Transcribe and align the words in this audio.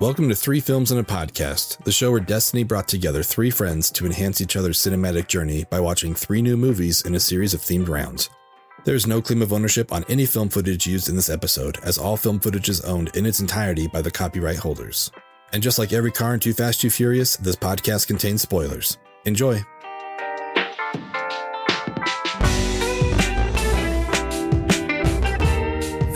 Welcome 0.00 0.30
to 0.30 0.34
Three 0.34 0.60
Films 0.60 0.92
and 0.92 0.98
a 0.98 1.02
Podcast, 1.02 1.84
the 1.84 1.92
show 1.92 2.10
where 2.10 2.20
Destiny 2.20 2.64
brought 2.64 2.88
together 2.88 3.22
three 3.22 3.50
friends 3.50 3.90
to 3.90 4.06
enhance 4.06 4.40
each 4.40 4.56
other's 4.56 4.78
cinematic 4.78 5.28
journey 5.28 5.64
by 5.68 5.78
watching 5.78 6.14
three 6.14 6.40
new 6.40 6.56
movies 6.56 7.02
in 7.02 7.14
a 7.16 7.20
series 7.20 7.52
of 7.52 7.60
themed 7.60 7.86
rounds. 7.86 8.30
There 8.86 8.94
is 8.94 9.06
no 9.06 9.20
claim 9.20 9.42
of 9.42 9.52
ownership 9.52 9.92
on 9.92 10.06
any 10.08 10.24
film 10.24 10.48
footage 10.48 10.86
used 10.86 11.10
in 11.10 11.16
this 11.16 11.28
episode, 11.28 11.76
as 11.82 11.98
all 11.98 12.16
film 12.16 12.40
footage 12.40 12.70
is 12.70 12.80
owned 12.80 13.14
in 13.14 13.26
its 13.26 13.40
entirety 13.40 13.88
by 13.88 14.00
the 14.00 14.10
copyright 14.10 14.56
holders. 14.56 15.12
And 15.52 15.62
just 15.62 15.78
like 15.78 15.92
every 15.92 16.12
car 16.12 16.32
in 16.32 16.40
Too 16.40 16.54
Fast, 16.54 16.80
Too 16.80 16.88
Furious, 16.88 17.36
this 17.36 17.56
podcast 17.56 18.06
contains 18.06 18.40
spoilers. 18.40 18.96
Enjoy! 19.26 19.62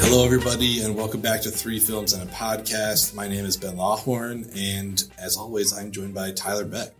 Hello, 0.06 0.24
everybody, 0.24 0.82
and 0.82 0.94
welcome 0.94 1.20
back 1.20 1.40
to 1.42 1.50
Three 1.50 1.78
Films 1.80 2.12
and 2.12 2.22
a 2.28 2.32
Podcast. 2.32 3.14
My 3.14 3.26
name 3.26 3.44
is 3.44 3.56
Ben 3.56 3.76
Lawhorn, 3.76 4.48
and 4.56 5.02
as 5.18 5.36
always, 5.36 5.76
I'm 5.76 5.90
joined 5.90 6.14
by 6.14 6.30
Tyler 6.30 6.64
Beck. 6.64 6.92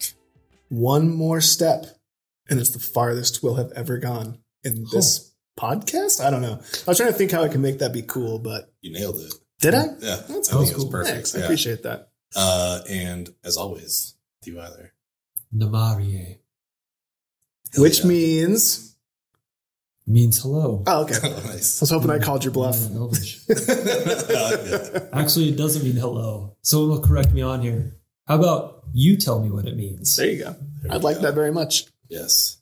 One 0.69 1.15
more 1.15 1.41
step, 1.41 1.87
and 2.49 2.59
it's 2.59 2.71
the 2.71 2.79
farthest 2.81 3.43
we'll 3.43 3.55
have 3.55 3.71
ever 3.77 3.99
gone 3.99 4.39
in 4.65 4.85
this 4.93 5.33
podcast. 5.59 6.25
I 6.25 6.31
don't 6.31 6.43
know. 6.43 6.55
I 6.61 6.91
was 6.91 6.97
trying 6.99 7.13
to 7.13 7.17
think 7.19 7.31
how 7.31 7.43
I 7.45 7.49
can 7.49 7.63
make 7.63 7.79
that 7.79 7.93
be 7.93 8.03
cool, 8.03 8.39
but 8.41 8.73
You 8.81 8.93
nailed 8.93 9.17
it. 9.21 9.33
did 9.61 9.75
I? 9.75 9.85
Yeah, 10.01 10.17
That's 10.29 10.53
I 10.53 10.59
think 10.59 10.71
cool. 10.71 10.71
it 10.71 10.75
was 10.77 10.85
perfect. 10.87 11.15
Thanks. 11.15 11.35
I 11.35 11.39
yeah. 11.39 11.45
appreciate 11.45 11.83
that. 11.85 12.09
Uh, 12.35 12.81
and 12.91 13.29
as 13.45 13.57
always, 13.57 14.17
do 14.43 14.59
either. 14.61 14.93
Namarie 15.55 16.39
Which 17.77 18.01
yeah. 18.01 18.07
means, 18.07 18.94
means 20.07 20.43
hello. 20.43 20.83
oh, 20.87 21.03
okay. 21.05 21.15
I 21.23 21.55
was 21.57 21.91
hoping 21.91 22.11
I 22.11 22.19
called 22.19 22.45
your 22.45 22.53
bluff. 22.53 22.77
In 22.91 22.97
Elvish. 22.97 23.41
Actually, 25.13 25.49
it 25.49 25.57
doesn't 25.57 25.83
mean 25.85 25.97
hello. 25.97 26.57
Someone 26.63 26.91
will 26.91 27.01
correct 27.07 27.33
me 27.33 27.43
on 27.43 27.63
here. 27.63 27.97
How 28.27 28.37
about 28.37 28.85
you 28.93 29.17
tell 29.17 29.41
me 29.41 29.51
what 29.51 29.67
it 29.67 29.77
means? 29.77 30.15
There 30.17 30.27
you 30.27 30.45
go. 30.45 30.57
There 30.83 30.93
I'd 30.93 30.99
we 30.99 31.05
like 31.05 31.17
go. 31.17 31.23
that 31.23 31.35
very 31.35 31.53
much. 31.53 31.85
Yes. 32.09 32.59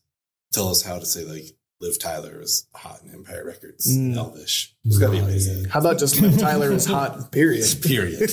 Tell 0.53 0.69
us 0.69 0.83
how 0.83 0.99
to 0.99 1.07
say 1.07 1.25
like 1.25 1.45
Liv 1.81 1.99
Tyler 1.99 2.41
is 2.41 2.67
hot 2.75 3.01
in 3.05 3.13
Empire 3.13 3.45
Records. 3.45 3.87
Mm. 3.97 4.17
Elvish. 4.17 4.75
It's 4.85 4.99
gotta 4.99 5.13
be 5.13 5.19
amazing. 5.19 5.65
How 5.65 5.81
about 5.81 5.99
just 5.99 6.21
Liv 6.21 6.39
Tyler 6.39 6.71
is 6.73 6.87
hot, 6.87 7.33
period? 7.33 7.67
Period. 7.83 8.31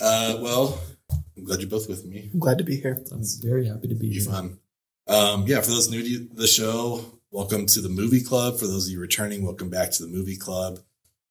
uh, 0.00 0.38
well, 0.42 0.80
I'm 1.36 1.44
glad 1.44 1.60
you're 1.60 1.68
both 1.70 1.88
with 1.88 2.04
me. 2.04 2.30
I'm 2.32 2.40
glad 2.40 2.58
to 2.58 2.64
be 2.64 2.76
here. 2.76 3.02
I'm 3.12 3.22
very 3.42 3.66
happy 3.68 3.88
to 3.88 3.94
be 3.94 4.08
Be 4.10 4.14
here. 4.20 4.24
fun. 4.30 4.58
Um, 5.06 5.44
yeah, 5.46 5.60
for 5.60 5.68
those 5.70 5.90
new 5.90 6.02
to 6.02 6.34
the 6.34 6.46
show, 6.46 7.13
welcome 7.34 7.66
to 7.66 7.80
the 7.80 7.88
movie 7.88 8.22
club. 8.22 8.60
For 8.60 8.68
those 8.68 8.86
of 8.86 8.92
you 8.92 9.00
returning, 9.00 9.44
welcome 9.44 9.68
back 9.68 9.90
to 9.90 10.02
the 10.04 10.08
movie 10.08 10.36
club. 10.36 10.78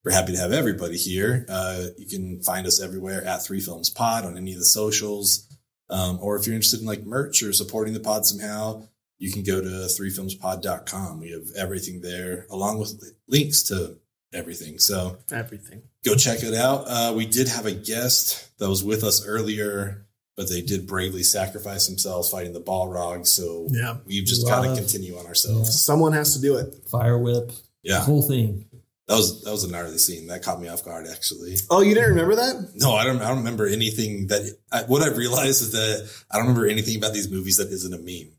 We're 0.04 0.12
happy 0.12 0.34
to 0.34 0.38
have 0.38 0.52
everybody 0.52 0.98
here. 0.98 1.46
Uh, 1.48 1.86
you 1.98 2.06
can 2.06 2.42
find 2.42 2.68
us 2.68 2.82
everywhere 2.82 3.23
at 3.23 3.46
Three 3.46 3.62
Films 3.62 3.90
Pod 3.90 4.26
on 4.26 4.36
any 4.36 4.52
of 4.52 4.59
the 4.59 4.66
socials. 4.66 5.48
Um, 5.90 6.20
or 6.22 6.38
if 6.38 6.46
you're 6.46 6.56
interested 6.56 6.81
in 6.81 6.86
like 6.86 7.06
merch 7.06 7.42
or 7.42 7.54
supporting 7.54 7.94
the 7.94 8.02
pod 8.02 8.26
somehow, 8.26 8.84
you 9.18 9.31
can 9.31 9.44
go 9.44 9.62
to 9.62 9.68
threefilmspod.com. 9.68 11.22
We 11.22 11.31
have 11.31 11.44
everything 11.58 12.02
there 12.02 12.48
along 12.50 12.80
with 12.80 13.02
links 13.30 13.64
to 13.64 13.98
everything. 14.34 14.80
So 14.80 15.20
Everything. 15.31 15.84
go 16.04 16.16
check 16.16 16.44
it 16.44 16.54
out. 16.54 16.84
Uh, 16.86 17.14
we 17.16 17.26
did 17.26 17.48
have 17.48 17.66
a 17.66 17.72
guest 17.72 18.50
that 18.59 18.68
was 18.68 18.84
with 18.84 19.06
us 19.06 19.26
earlier, 19.26 20.03
but 20.36 20.50
they 20.50 20.62
did 20.62 20.88
bravely 20.88 21.23
sacrifice 21.23 21.88
themselves 21.88 22.30
fighting 22.30 22.53
the 22.53 22.62
Balrog. 22.62 23.28
So 23.28 23.67
Yeah. 23.72 23.98
we've 24.06 24.26
just 24.26 24.45
got 24.48 24.62
to 24.64 24.75
continue 24.75 25.17
on 25.17 25.25
ourselves. 25.25 25.81
Someone 25.81 26.14
has 26.14 26.34
to 26.36 26.42
do 26.42 26.58
it. 26.58 26.73
Fire 26.90 27.17
whip, 27.17 27.52
Yeah, 27.84 28.00
the 28.00 28.06
whole 28.06 28.28
thing. 28.28 28.66
that 29.08 29.16
was 29.16 29.44
that 29.44 29.52
was 29.52 29.64
a 29.64 29.70
gnarly 29.72 29.98
scene 29.98 30.28
that 30.28 30.42
caught 30.42 30.59
me 30.62 30.67
off 30.70 30.84
guard. 30.86 31.06
Actually, 31.12 31.58
Oh, 31.70 31.81
you 31.81 31.94
didn't 31.94 32.09
remember 32.12 32.36
that? 32.36 32.72
no, 32.75 32.94
I 32.94 33.03
don't. 33.03 33.22
I 33.22 33.28
don't 33.28 33.40
remember 33.40 33.67
anything 33.67 34.28
that. 34.28 34.42
I, 34.72 34.84
what 34.84 35.02
I've 35.03 35.17
realized 35.17 35.62
is 35.62 35.72
that 35.73 36.09
I 36.31 36.38
don't 36.38 36.47
remember 36.47 36.68
anything 36.68 36.97
about 36.97 37.14
these 37.14 37.30
movies 37.30 37.58
that 37.58 37.68
isn't 37.68 37.94
a 37.94 37.97
meme. 38.00 38.31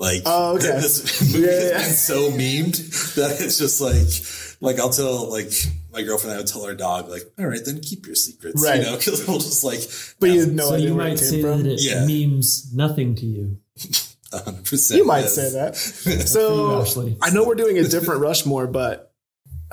Like, 0.00 0.22
Oh, 0.26 0.54
okay. 0.56 0.78
this 0.80 1.20
movie 1.34 1.46
Yeah, 1.46 1.52
has 1.52 1.70
yeah. 1.70 1.78
been 1.78 1.94
so 1.94 2.30
memed 2.30 3.14
that 3.14 3.40
it's 3.40 3.58
just 3.58 3.80
like, 3.80 4.06
like 4.60 4.78
I'll 4.80 4.90
tell 4.92 5.30
like 5.30 5.50
my 5.92 6.02
girlfriend. 6.02 6.34
I 6.34 6.38
would 6.38 6.46
tell 6.46 6.64
our 6.64 6.74
dog 6.74 7.08
like, 7.08 7.22
all 7.38 7.46
right, 7.46 7.60
then 7.64 7.80
keep 7.80 8.06
your 8.06 8.14
secrets, 8.14 8.62
Right. 8.62 8.80
you 8.80 8.86
know, 8.86 8.96
because 8.98 9.26
we'll 9.26 9.38
just 9.38 9.64
like, 9.64 9.80
But 10.20 10.30
you 10.30 10.40
had 10.40 10.52
no 10.54 10.68
so 10.68 10.74
idea 10.74 10.88
you 10.88 10.94
where 10.94 11.04
might 11.06 11.14
it 11.14 11.18
say 11.18 11.36
came 11.36 11.42
from. 11.42 11.62
that 11.62 11.72
it 11.72 11.80
Yeah. 11.82 12.04
means 12.06 12.72
nothing 12.74 13.14
to 13.16 13.26
you. 13.26 13.58
hundred 14.32 14.64
percent. 14.64 14.98
You 14.98 15.06
might 15.06 15.28
say 15.28 15.50
that. 15.52 15.76
For 15.76 16.10
you, 16.10 16.20
So 16.20 17.14
I 17.22 17.30
know 17.30 17.44
we're 17.44 17.54
doing 17.54 17.78
a 17.78 17.84
different 17.84 18.20
Rushmore, 18.20 18.66
but 18.66 19.12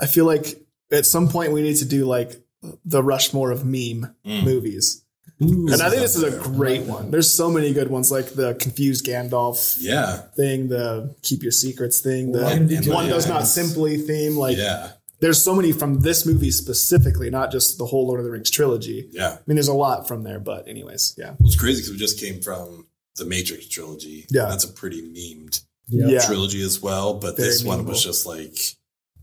I 0.00 0.06
feel 0.06 0.24
like 0.24 0.62
at 0.90 1.04
some 1.06 1.28
point 1.28 1.52
we 1.52 1.62
need 1.62 1.76
to 1.76 1.84
do 1.84 2.06
like 2.06 2.40
the 2.84 3.02
Rushmore 3.02 3.50
of 3.50 3.64
meme 3.64 4.14
Mm. 4.26 4.44
movies. 4.44 5.02
Ooh, 5.42 5.66
And 5.70 5.82
I 5.82 5.90
think 5.90 6.00
this 6.00 6.16
is 6.16 6.22
a 6.22 6.30
Yeah. 6.30 6.42
great 6.42 6.84
one. 6.84 7.10
There's 7.10 7.30
so 7.30 7.50
many 7.50 7.74
good 7.74 7.90
ones, 7.90 8.10
like 8.10 8.30
the 8.30 8.54
confused 8.54 9.04
Gandalf 9.04 9.76
Yeah, 9.78 10.22
thing, 10.34 10.68
the 10.68 11.14
keep 11.20 11.42
your 11.42 11.52
secrets 11.52 12.00
thing, 12.00 12.32
the 12.32 12.40
One 12.42 12.68
one 12.86 13.08
does 13.10 13.26
not 13.28 13.46
simply 13.46 13.98
theme. 13.98 14.36
Like 14.38 14.56
yeah, 14.56 14.92
there's 15.20 15.42
so 15.42 15.54
many 15.54 15.72
from 15.72 16.00
this 16.00 16.26
movie 16.26 16.50
specifically, 16.50 17.30
not 17.30 17.50
just 17.50 17.78
the 17.78 17.86
whole 17.86 18.06
Lord 18.06 18.20
of 18.20 18.24
the 18.26 18.32
Rings 18.32 18.50
trilogy. 18.50 19.08
yeah. 19.12 19.32
I 19.32 19.38
mean, 19.46 19.56
there's 19.56 19.68
a 19.68 19.74
lot 19.74 20.06
from 20.08 20.22
there, 20.22 20.38
but 20.40 20.68
anyways, 20.68 21.14
yeah. 21.16 21.30
Well, 21.38 21.46
it's 21.46 21.56
crazy 21.56 21.80
because 21.80 21.92
we 21.92 21.98
just 21.98 22.20
came 22.20 22.40
from 22.40 22.86
the 23.16 23.24
Matrix 23.24 23.68
trilogy. 23.68 24.26
Yeah. 24.30 24.46
that's 24.46 24.64
a 24.64 24.72
pretty 24.72 25.02
memed 25.02 25.62
yeah. 25.88 26.06
Yeah. 26.08 26.20
trilogy 26.20 26.62
as 26.62 26.80
well. 26.82 27.14
But 27.14 27.36
Very 27.36 27.48
this 27.48 27.64
one 27.64 27.86
was 27.86 28.02
just 28.02 28.26
like 28.26 28.58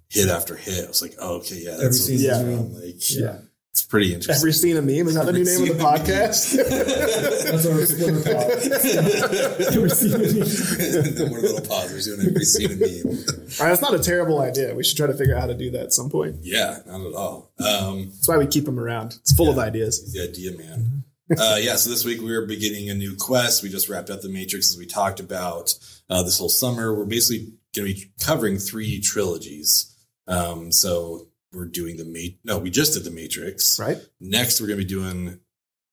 hit 0.10 0.30
after 0.30 0.56
hit. 0.56 0.86
I 0.86 0.88
was 0.88 1.02
like, 1.02 1.16
oh, 1.20 1.36
okay, 1.38 1.62
yeah, 1.64 1.72
Every 1.72 1.84
that's 1.86 2.00
what 2.00 2.06
scene 2.08 2.18
this 2.18 2.38
is 2.38 3.20
is. 3.20 3.20
Like, 3.20 3.20
Yeah. 3.22 3.38
It's 3.74 3.82
pretty 3.82 4.14
interesting. 4.14 4.36
Every 4.36 4.54
scene 4.54 4.78
a 4.78 4.84
meme 4.84 5.08
is 5.08 5.16
that 5.16 5.26
the 5.26 5.34
new 5.34 5.44
name 5.44 5.62
of 5.64 5.68
the 5.68 5.68
scene 5.68 5.72
a 5.72 5.74
meme. 5.74 5.84
podcast? 5.84 6.54
That's 7.50 7.66
our 7.66 7.86
splinter 7.88 8.30
Every 9.68 9.90
scene 9.90 10.14
a 10.14 10.20
meme. 10.22 11.16
no 11.16 11.26
more 11.30 11.40
little 11.40 11.62
pauses 11.68 12.06
doing 12.06 12.28
every 12.28 12.46
scene 12.46 12.72
of 12.72 12.80
meme. 12.80 13.18
All 13.60 13.66
right, 13.66 13.72
that's 13.72 13.82
not 13.82 13.96
a 13.96 14.00
terrible 14.00 14.42
idea. 14.42 14.76
We 14.76 14.84
should 14.84 14.98
try 14.98 15.08
to 15.08 15.16
figure 15.16 15.36
out 15.36 15.42
how 15.42 15.48
to 15.48 15.56
do 15.56 15.72
that 15.72 15.82
at 15.86 15.94
some 15.94 16.12
point. 16.12 16.36
Yeah, 16.44 16.78
not 16.86 17.02
at 17.02 17.14
all. 17.16 17.52
Um, 17.60 18.10
That's 18.10 18.28
why 18.28 18.38
we 18.38 18.46
keep 18.46 18.66
them 18.66 18.80
around. 18.80 19.16
It's 19.22 19.34
full 19.34 19.50
of 19.50 19.58
ideas. 19.58 20.02
He's 20.02 20.14
the 20.14 20.22
idea 20.30 20.56
man. 20.56 21.04
uh, 21.40 21.58
yeah, 21.60 21.76
so 21.76 21.90
this 21.90 22.06
week 22.06 22.22
we 22.22 22.34
are 22.36 22.46
beginning 22.46 22.92
a 22.92 22.94
new 22.94 23.16
quest. 23.16 23.64
We 23.64 23.70
just 23.70 23.90
wrapped 23.90 24.12
up 24.12 24.22
the 24.22 24.30
Matrix 24.30 24.72
as 24.72 24.78
we 24.78 24.86
talked 24.86 25.20
about 25.20 25.74
uh, 26.12 26.22
this 26.22 26.38
whole 26.38 26.50
summer. 26.50 26.94
We're 26.96 27.06
basically 27.06 27.54
going 27.76 27.88
to 27.88 27.94
be 27.96 28.12
covering 28.20 28.58
three 28.60 29.00
trilogies. 29.02 29.96
Um, 30.28 30.72
so 30.72 31.28
we're 31.54 31.66
doing 31.66 31.98
the 31.98 32.06
Ma- 32.06 32.36
no, 32.44 32.60
we 32.60 32.70
just 32.70 32.94
did 32.94 33.04
the 33.04 33.12
Matrix. 33.12 33.80
Right? 33.80 33.98
Next, 34.20 34.60
we're 34.60 34.68
going 34.68 34.80
to 34.80 34.86
be 34.86 34.90
doing. 34.90 35.40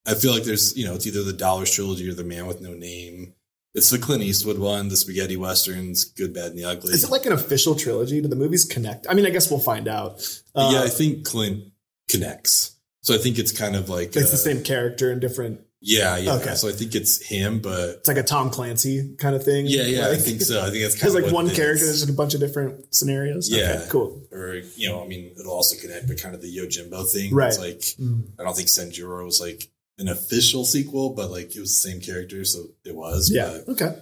I 0.07 0.15
feel 0.15 0.33
like 0.33 0.45
there's 0.45 0.77
you 0.77 0.87
know 0.87 0.95
it's 0.95 1.07
either 1.07 1.23
the 1.23 1.33
Dollars 1.33 1.71
trilogy 1.71 2.09
or 2.09 2.15
the 2.15 2.25
Man 2.25 2.47
with 2.47 2.61
No 2.61 2.73
Name. 2.73 3.35
It's 3.73 3.91
the 3.91 3.99
Clint 3.99 4.25
Eastwood 4.25 4.59
one, 4.59 4.89
the 4.89 4.97
spaghetti 4.97 5.37
westerns, 5.37 6.05
Good, 6.05 6.35
Bad, 6.35 6.47
and 6.47 6.59
the 6.59 6.65
Ugly. 6.65 6.93
Is 6.93 7.05
it 7.05 7.11
like 7.11 7.25
an 7.27 7.33
official 7.33 7.77
trilogy? 7.77 8.21
Do 8.21 8.27
the 8.27 8.35
movies 8.35 8.65
connect? 8.65 9.07
I 9.09 9.15
mean, 9.15 9.27
I 9.27 9.31
guess 9.31 9.49
we'll 9.49 9.61
find 9.61 9.87
out. 9.87 10.27
Uh, 10.57 10.71
yeah, 10.73 10.83
I 10.83 10.89
think 10.89 11.25
Clint 11.25 11.73
connects. 12.09 12.77
So 13.03 13.15
I 13.15 13.19
think 13.19 13.39
it's 13.39 13.53
kind 13.53 13.77
of 13.77 13.89
like 13.89 14.09
it's 14.09 14.17
uh, 14.17 14.31
the 14.33 14.37
same 14.37 14.65
character 14.65 15.13
in 15.13 15.21
different. 15.21 15.61
Yeah, 15.83 16.19
yeah. 16.19 16.35
Okay. 16.35 16.55
So 16.57 16.69
I 16.69 16.73
think 16.73 16.95
it's 16.95 17.21
him, 17.27 17.61
but 17.61 17.89
It's 18.01 18.09
like 18.09 18.19
a 18.19 18.23
Tom 18.23 18.51
Clancy 18.51 19.15
kind 19.17 19.35
of 19.35 19.43
thing. 19.43 19.65
yeah, 19.67 19.85
yeah, 19.85 20.09
I 20.11 20.17
think 20.17 20.43
so. 20.43 20.61
I 20.61 20.69
think 20.71 20.83
that's 20.83 21.01
kind 21.01 21.17
of 21.17 21.23
like 21.23 21.33
one 21.33 21.47
character. 21.49 21.73
is. 21.73 21.81
There's 21.81 22.01
just 22.01 22.11
a 22.11 22.15
bunch 22.15 22.35
of 22.35 22.41
different 22.41 22.95
scenarios. 22.95 23.49
Yeah. 23.51 23.77
Okay, 23.79 23.87
cool. 23.89 24.23
or 24.31 24.57
you 24.77 24.89
know, 24.91 25.03
I 25.03 25.07
mean, 25.07 25.33
it'll 25.41 25.53
also 25.55 25.77
connect, 25.81 26.07
but 26.07 26.21
kind 26.21 26.35
of 26.35 26.43
the 26.43 26.55
Yojimbo 26.55 27.11
thing. 27.11 27.35
Right. 27.35 27.49
It's 27.49 27.59
like 27.59 27.81
Mm. 27.99 28.25
I 28.39 28.45
don't 28.45 28.55
think 28.55 28.69
Sanjuro 28.69 29.25
was 29.25 29.41
like 29.41 29.71
an 29.99 30.09
official 30.09 30.65
sequel, 30.67 31.11
but 31.11 31.31
like 31.31 31.55
it 31.57 31.61
was 31.61 31.71
the 31.83 31.89
same 31.91 32.01
character, 32.01 32.45
so 32.45 32.67
it 32.85 32.95
was. 32.95 33.31
Yeah. 33.33 33.59
But 33.67 33.73
Okay. 33.73 33.97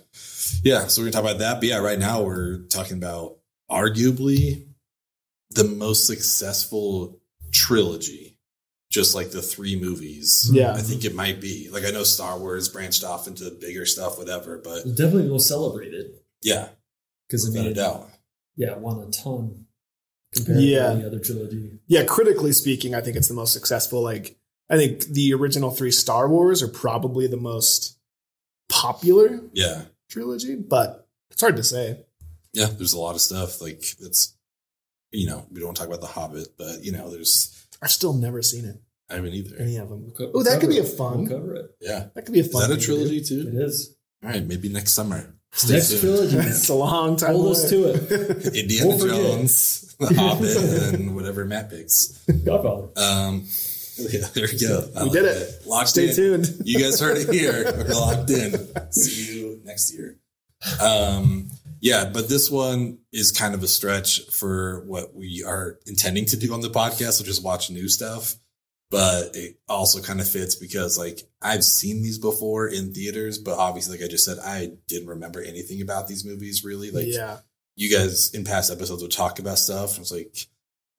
yeah. 0.64 0.88
So 0.88 1.00
we're 1.02 1.06
gonna 1.10 1.12
talk 1.12 1.30
about 1.30 1.38
that. 1.38 1.60
But 1.60 1.68
yeah, 1.68 1.78
right 1.78 1.98
now 1.98 2.22
we're 2.22 2.58
talking 2.70 2.96
about 2.96 3.36
arguably 3.70 4.66
the 5.50 5.64
most 5.64 6.06
successful 6.06 7.20
trilogy. 7.52 8.37
Just 8.90 9.14
like 9.14 9.30
the 9.32 9.42
three 9.42 9.78
movies. 9.78 10.48
Yeah. 10.52 10.72
I 10.72 10.80
think 10.80 11.04
it 11.04 11.14
might 11.14 11.40
be. 11.42 11.68
Like 11.70 11.84
I 11.84 11.90
know 11.90 12.04
Star 12.04 12.38
Wars 12.38 12.68
branched 12.70 13.04
off 13.04 13.26
into 13.26 13.50
bigger 13.50 13.84
stuff, 13.84 14.16
whatever, 14.18 14.56
but 14.58 14.76
definitely 14.76 14.84
We'll 14.86 14.94
definitely 14.96 15.30
will 15.30 15.38
celebrate 15.40 15.92
it 15.94 16.24
yeah, 16.42 16.68
because 17.28 17.44
I 17.44 17.50
without 17.50 17.62
mean, 17.64 17.72
a 17.72 17.74
doubt. 17.74 18.08
yeah, 18.56 18.70
it 18.72 18.78
won 18.78 19.00
a 19.06 19.10
ton 19.10 19.66
compared 20.34 20.60
Yeah. 20.62 20.92
to 20.94 20.98
the 21.00 21.06
other 21.06 21.18
trilogy. 21.18 21.80
Yeah. 21.86 22.04
Critically 22.04 22.52
speaking, 22.52 22.94
I 22.94 23.00
think 23.02 23.16
it's 23.16 23.28
the 23.28 23.34
most 23.34 23.52
successful. 23.52 24.02
Like, 24.02 24.38
I 24.70 24.76
think 24.76 25.00
the 25.04 25.34
original 25.34 25.70
three 25.70 25.90
Star 25.90 26.28
Wars 26.28 26.62
are 26.62 26.68
probably 26.68 27.26
the 27.26 27.36
most 27.36 27.98
popular 28.68 29.40
Yeah. 29.52 29.82
trilogy, 30.08 30.54
but 30.56 31.08
it's 31.30 31.40
hard 31.40 31.56
to 31.56 31.62
say. 31.62 32.04
Yeah. 32.52 32.66
There's 32.66 32.92
a 32.94 32.98
lot 32.98 33.14
of 33.14 33.20
stuff 33.20 33.60
like 33.60 33.82
that's, 34.00 34.34
you 35.10 35.26
know, 35.26 35.46
we 35.50 35.60
don't 35.60 35.74
talk 35.74 35.86
about 35.88 36.00
The 36.00 36.06
Hobbit, 36.06 36.54
but 36.56 36.82
you 36.84 36.92
know, 36.92 37.10
there's, 37.10 37.54
I've 37.82 37.90
still 37.90 38.12
never 38.12 38.42
seen 38.42 38.64
it. 38.64 38.76
I 39.10 39.14
haven't 39.14 39.32
either. 39.34 39.56
Any 39.58 39.76
of 39.76 39.88
them. 39.88 40.02
We'll 40.02 40.12
co- 40.12 40.30
Oh, 40.34 40.42
that 40.42 40.50
we'll 40.52 40.60
could 40.60 40.68
be 40.70 40.76
cover 40.76 40.88
a 40.88 40.90
fun- 40.90 41.18
We'll 41.24 41.28
cover 41.38 41.54
it. 41.54 41.70
Yeah. 41.80 42.08
That 42.14 42.26
could 42.26 42.34
be 42.34 42.40
a 42.40 42.44
fun. 42.44 42.50
Is 42.50 42.52
fun. 42.52 42.60
that 42.60 42.64
a 42.64 42.68
thing 42.68 42.80
to 42.80 42.84
trilogy 42.86 43.20
too? 43.24 43.48
It 43.48 43.54
is. 43.54 43.96
All 44.22 44.30
right, 44.30 44.44
Maybe 44.46 44.68
next 44.68 44.92
summer. 44.92 45.34
Stay 45.52 45.74
Next 45.74 45.88
tuned. 45.88 46.00
trilogy. 46.02 46.36
it's 46.38 46.68
a 46.68 46.74
long 46.74 47.16
time. 47.16 47.32
Hold 47.34 47.52
us 47.52 47.72
away. 47.72 47.92
to 47.94 48.16
it. 48.46 48.46
Indiana 48.54 48.88
We'll. 48.96 49.08
Jones, 49.08 49.94
The 49.98 50.06
Hobbit, 50.14 50.94
and 51.00 51.14
whatever 51.16 51.44
Matt 51.46 51.70
picks. 51.70 52.08
Godfather. 52.44 52.88
Um, 52.96 53.46
Yeah, 53.98 54.26
there 54.34 54.46
we 54.52 54.58
go. 54.60 54.88
I 54.94 55.02
We 55.04 55.08
like 55.08 55.12
did 55.12 55.24
it. 55.24 55.66
Locked 55.66 55.88
Stay 55.88 56.10
in. 56.10 56.14
tuned. 56.14 56.46
You 56.64 56.78
guys 56.80 57.00
heard 57.00 57.16
it 57.16 57.32
here. 57.32 57.64
We're 57.64 57.94
locked 57.94 58.30
in. 58.30 58.92
See 58.92 59.38
you 59.40 59.60
next 59.64 59.92
year. 59.94 60.18
Um, 60.80 61.48
yeah, 61.80 62.10
but 62.12 62.28
this 62.28 62.50
one 62.50 62.98
is 63.12 63.32
kind 63.32 63.54
of 63.54 63.62
a 63.62 63.68
stretch 63.68 64.26
for 64.30 64.84
what 64.86 65.14
we 65.14 65.44
are 65.46 65.78
intending 65.86 66.26
to 66.26 66.36
do 66.36 66.52
on 66.52 66.60
the 66.60 66.70
podcast, 66.70 67.20
which 67.20 67.28
is 67.28 67.40
watch 67.40 67.70
new 67.70 67.88
stuff. 67.88 68.34
But 68.90 69.36
it 69.36 69.58
also 69.68 70.00
kind 70.00 70.20
of 70.20 70.28
fits 70.28 70.54
because 70.54 70.96
like 70.96 71.20
I've 71.42 71.62
seen 71.62 72.02
these 72.02 72.18
before 72.18 72.68
in 72.68 72.94
theaters, 72.94 73.38
but 73.38 73.58
obviously, 73.58 73.98
like 73.98 74.04
I 74.04 74.08
just 74.08 74.24
said, 74.24 74.38
I 74.38 74.72
didn't 74.86 75.08
remember 75.08 75.42
anything 75.42 75.82
about 75.82 76.08
these 76.08 76.24
movies 76.24 76.64
really. 76.64 76.90
Like 76.90 77.06
yeah. 77.06 77.38
you 77.76 77.94
guys 77.94 78.32
in 78.34 78.44
past 78.44 78.72
episodes 78.72 79.02
would 79.02 79.12
talk 79.12 79.38
about 79.38 79.58
stuff. 79.58 79.96
I 79.96 80.00
was 80.00 80.10
like, 80.10 80.46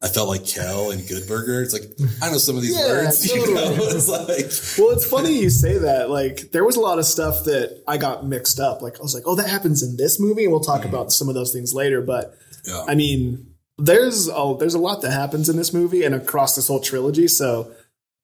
I 0.01 0.07
felt 0.07 0.29
like 0.29 0.47
Kel 0.47 0.91
and 0.91 1.05
Good 1.07 1.27
Burger. 1.27 1.61
It's 1.61 1.73
like 1.73 1.83
I 2.21 2.31
know 2.31 2.37
some 2.37 2.55
of 2.55 2.61
these 2.61 2.77
Yeah, 2.77 2.87
words. 2.87 3.25
You 3.25 3.53
know, 3.53 3.73
it's 3.77 4.07
like 4.07 4.45
Well, 4.77 4.95
it's 4.95 5.05
funny 5.09 5.37
you 5.41 5.49
say 5.49 5.77
that. 5.79 6.09
Like, 6.09 6.51
there 6.51 6.63
was 6.63 6.77
a 6.77 6.79
lot 6.79 6.99
of 6.99 7.05
stuff 7.05 7.43
that 7.45 7.83
I 7.85 7.97
got 7.97 8.25
mixed 8.25 8.59
up. 8.61 8.81
Like, 8.81 8.97
I 8.97 9.03
was 9.03 9.13
like, 9.13 9.23
oh, 9.25 9.35
that 9.35 9.49
happens 9.49 9.83
in 9.83 9.97
this 9.97 10.17
movie, 10.19 10.43
and 10.45 10.51
we'll 10.53 10.61
talk 10.61 10.81
Mhm. 10.83 10.89
about 10.89 11.11
some 11.11 11.27
of 11.27 11.35
those 11.35 11.51
things 11.51 11.73
later. 11.73 12.01
But 12.01 12.33
yeah. 12.65 12.85
I 12.87 12.95
mean, 12.95 13.47
there's 13.77 14.29
a, 14.29 14.55
there's 14.57 14.73
a 14.73 14.79
lot 14.79 15.01
that 15.01 15.11
happens 15.11 15.49
in 15.49 15.57
this 15.57 15.73
movie 15.73 16.03
and 16.05 16.15
across 16.15 16.55
this 16.55 16.67
whole 16.69 16.79
trilogy. 16.79 17.27
So, 17.27 17.71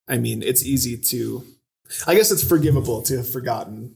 I 0.07 0.17
mean, 0.17 0.43
it's 0.43 0.63
easy 0.65 0.95
to, 0.97 1.43
I 2.07 2.15
guess 2.15 2.31
it's 2.31 2.43
forgivable 2.43 3.01
to 3.03 3.17
have 3.17 3.29
forgotten 3.29 3.95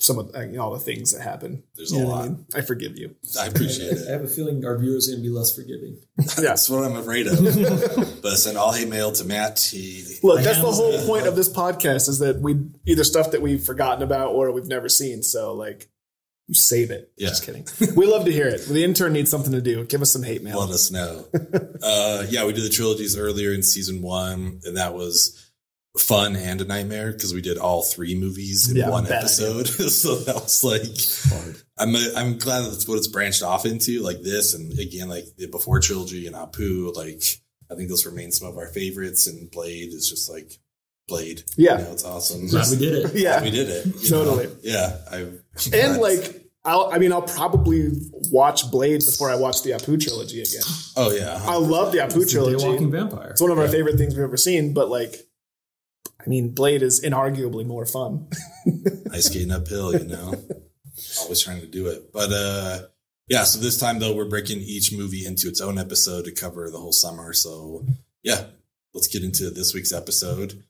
some 0.00 0.18
of 0.18 0.30
uh, 0.34 0.40
you 0.42 0.52
know, 0.56 0.62
all 0.62 0.72
the 0.72 0.78
things 0.78 1.12
that 1.12 1.22
happen. 1.22 1.64
There's 1.74 1.90
You 1.90 1.98
a 1.98 2.02
know 2.02 2.08
lot. 2.08 2.24
I, 2.24 2.28
mean? 2.28 2.46
I 2.54 2.60
forgive 2.60 2.96
you. 2.96 3.16
I 3.38 3.46
appreciate 3.46 3.92
it. 3.94 4.08
I 4.08 4.12
have 4.12 4.22
a 4.22 4.28
feeling 4.28 4.64
our 4.64 4.78
viewers 4.78 5.08
are 5.08 5.12
going 5.12 5.24
to 5.24 5.28
be 5.28 5.34
less 5.34 5.54
forgiving. 5.56 5.98
That's 6.36 6.70
what 6.70 6.84
I'm 6.84 6.96
afraid 6.96 7.26
of. 7.26 7.36
but 8.22 8.36
send 8.36 8.56
all 8.56 8.72
hate 8.72 8.88
mail 8.88 9.10
to 9.12 9.24
Matt. 9.24 9.58
He, 9.58 10.04
Look, 10.22 10.38
I 10.40 10.42
that's 10.42 10.60
the 10.60 10.66
have- 10.66 10.74
whole 10.74 11.04
point 11.06 11.26
of 11.26 11.34
this 11.36 11.48
podcast 11.48 12.08
is 12.08 12.20
that 12.20 12.40
we 12.40 12.56
either 12.86 13.02
stuff 13.04 13.32
that 13.32 13.42
we've 13.42 13.62
forgotten 13.62 14.02
about 14.04 14.28
or 14.34 14.52
we've 14.52 14.66
never 14.68 14.88
seen. 14.88 15.22
So, 15.24 15.52
like, 15.54 15.88
you 16.46 16.54
save 16.54 16.90
it. 16.92 17.12
Yeah. 17.18 17.28
Just 17.28 17.42
kidding. 17.44 17.66
we 17.96 18.06
love 18.06 18.24
to 18.24 18.32
hear 18.32 18.46
it. 18.48 18.62
The 18.66 18.82
intern 18.84 19.12
needs 19.12 19.30
something 19.30 19.52
to 19.52 19.60
do. 19.60 19.84
Give 19.84 20.00
us 20.00 20.12
some 20.12 20.22
hate 20.22 20.42
mail. 20.44 20.60
let 20.60 20.70
us 20.70 20.90
know. 20.92 21.26
uh, 21.82 22.24
yeah, 22.28 22.46
we 22.46 22.52
did 22.52 22.62
the 22.64 22.70
trilogies 22.70 23.18
earlier 23.18 23.52
in 23.52 23.62
season 23.62 24.00
one, 24.00 24.60
and 24.64 24.76
that 24.76 24.94
was 24.94 25.47
fun 25.96 26.36
and 26.36 26.60
a 26.60 26.64
nightmare 26.64 27.12
because 27.12 27.34
we 27.34 27.40
did 27.40 27.58
all 27.58 27.82
three 27.82 28.14
movies 28.18 28.70
in 28.70 28.76
Yeah, 28.76 28.90
one 28.90 29.10
episode. 29.10 29.66
so 29.90 30.16
that 30.16 30.34
was 30.34 30.62
like, 30.62 31.58
I'm 31.78 31.94
I'm 32.16 32.38
glad 32.38 32.62
that's 32.66 32.86
what 32.86 32.98
it's 32.98 33.08
branched 33.08 33.42
off 33.42 33.64
into, 33.66 34.00
like 34.02 34.22
this, 34.22 34.54
and 34.54 34.78
again, 34.78 35.08
like 35.08 35.24
the 35.36 35.46
before 35.48 35.80
trilogy 35.80 36.26
and 36.26 36.36
Apu. 36.36 36.94
Like 36.94 37.22
I 37.70 37.74
think 37.74 37.88
those 37.88 38.06
remain 38.06 38.30
some 38.32 38.48
of 38.48 38.56
our 38.56 38.68
favorites, 38.68 39.26
and 39.26 39.50
Blade 39.50 39.92
is 39.92 40.08
just 40.08 40.30
like 40.30 40.58
Blade. 41.08 41.42
Yeah. 41.56 41.78
you 41.78 41.84
know, 41.84 41.92
it's 41.92 42.04
awesome. 42.04 42.48
Glad 42.48 42.66
we 42.70 42.76
did 42.76 43.04
it. 43.06 43.14
Yeah. 43.14 43.42
we 43.42 43.50
did 43.50 43.68
it. 43.68 43.86
you 43.86 44.10
know? 44.10 44.24
Totally. 44.24 44.48
Yeah, 44.62 44.98
I 45.10 45.26
And 45.72 45.98
like, 46.00 46.44
I'll, 46.64 46.90
I 46.92 46.98
mean, 46.98 47.12
I'll 47.14 47.22
probably 47.22 47.88
watch 48.30 48.70
Blade 48.70 49.02
before 49.04 49.30
I 49.30 49.36
watch 49.36 49.62
the 49.62 49.70
Apu 49.70 49.98
trilogy 50.00 50.42
again. 50.42 50.62
oh 50.96 51.10
yeah, 51.10 51.40
I 51.44 51.56
love 51.56 51.92
the 51.92 51.98
Apu 51.98 52.22
It's 52.22 52.32
the 52.34 52.40
Daywalking 52.40 52.60
trilogy. 52.60 52.84
vampire. 52.86 53.30
It's 53.30 53.40
one 53.40 53.50
of 53.50 53.58
our 53.58 53.64
Yeah. 53.64 53.70
favorite 53.70 53.96
things 53.96 54.14
we've 54.14 54.24
ever 54.24 54.36
seen, 54.36 54.74
but 54.74 54.88
like, 54.90 55.14
I 56.24 56.28
mean, 56.28 56.50
Blade 56.50 56.82
is 56.82 57.02
inarguably 57.04 57.64
more 57.64 57.86
fun. 57.86 58.28
ice 59.12 59.26
skating 59.26 59.52
uphill, 59.52 59.92
you 59.92 60.04
know. 60.04 60.34
Always 61.22 61.40
trying 61.40 61.60
to 61.60 61.66
do 61.66 61.86
it. 61.86 62.12
But 62.12 62.30
uh 62.32 62.78
yeah, 63.28 63.44
so 63.44 63.60
this 63.60 63.78
time 63.78 63.98
though 63.98 64.14
we're 64.14 64.24
breaking 64.28 64.58
each 64.58 64.92
movie 64.92 65.26
into 65.26 65.48
its 65.48 65.60
own 65.60 65.78
episode 65.78 66.24
to 66.24 66.32
cover 66.32 66.70
the 66.70 66.78
whole 66.78 66.92
summer. 66.92 67.32
So 67.32 67.84
yeah, 68.22 68.44
let's 68.94 69.06
get 69.06 69.22
into 69.22 69.50
this 69.50 69.74
week's 69.74 69.92
episode. 69.92 70.64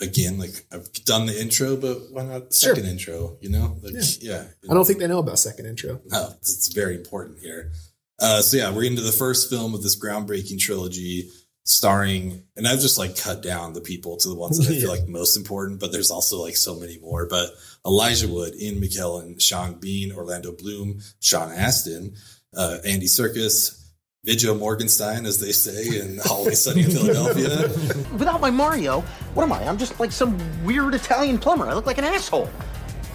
Again, 0.00 0.38
like 0.38 0.64
I've 0.72 0.90
done 1.04 1.26
the 1.26 1.40
intro, 1.40 1.76
but 1.76 2.10
why 2.10 2.24
not 2.24 2.52
Sure. 2.52 2.74
second 2.74 2.88
intro? 2.88 3.36
You 3.40 3.50
know? 3.50 3.76
Like 3.82 3.94
yeah. 4.20 4.44
I 4.68 4.74
don't 4.74 4.86
think 4.86 4.98
they 4.98 5.06
know 5.06 5.18
about 5.18 5.38
second 5.38 5.66
intro. 5.66 6.00
No, 6.06 6.30
it's, 6.38 6.56
it's 6.56 6.68
very 6.72 6.96
important 6.96 7.38
here. 7.40 7.72
Uh, 8.18 8.40
so 8.40 8.56
yeah, 8.56 8.70
we're 8.72 8.84
into 8.84 9.02
the 9.02 9.12
first 9.12 9.50
film 9.50 9.74
of 9.74 9.82
this 9.82 9.96
groundbreaking 10.00 10.58
trilogy, 10.58 11.28
starring, 11.64 12.42
and 12.56 12.66
I've 12.66 12.80
just 12.80 12.98
like 12.98 13.16
cut 13.16 13.42
down 13.42 13.72
the 13.72 13.80
people 13.80 14.16
to 14.18 14.28
the 14.28 14.34
ones 14.34 14.58
that 14.58 14.72
I 14.72 14.78
feel 14.80 14.90
like 14.90 15.06
most 15.06 15.36
important, 15.36 15.80
but 15.80 15.92
there's 15.92 16.10
also 16.10 16.42
like 16.42 16.56
so 16.56 16.78
many 16.78 16.98
more. 16.98 17.26
But 17.26 17.50
Elijah 17.86 18.28
Wood, 18.28 18.54
Ian 18.58 18.80
McKellen, 18.80 19.40
Sean 19.40 19.74
Bean, 19.74 20.12
Orlando 20.12 20.52
Bloom, 20.52 21.00
Sean 21.20 21.52
Astin, 21.52 22.14
uh, 22.56 22.78
Andy 22.84 23.06
Serkis, 23.06 23.78
Viggo 24.24 24.54
Morgenstein, 24.54 25.26
as 25.26 25.40
they 25.40 25.52
say 25.52 25.98
in 25.98 26.20
Always 26.30 26.60
Sunny 26.64 26.82
in 26.82 26.90
Philadelphia. 26.90 27.68
Without 28.12 28.40
my 28.40 28.50
Mario, 28.50 29.00
what 29.34 29.42
am 29.42 29.52
I? 29.52 29.66
I'm 29.66 29.78
just 29.78 29.98
like 29.98 30.12
some 30.12 30.38
weird 30.64 30.94
Italian 30.94 31.38
plumber. 31.38 31.66
I 31.66 31.74
look 31.74 31.86
like 31.86 31.98
an 31.98 32.04
asshole. 32.04 32.46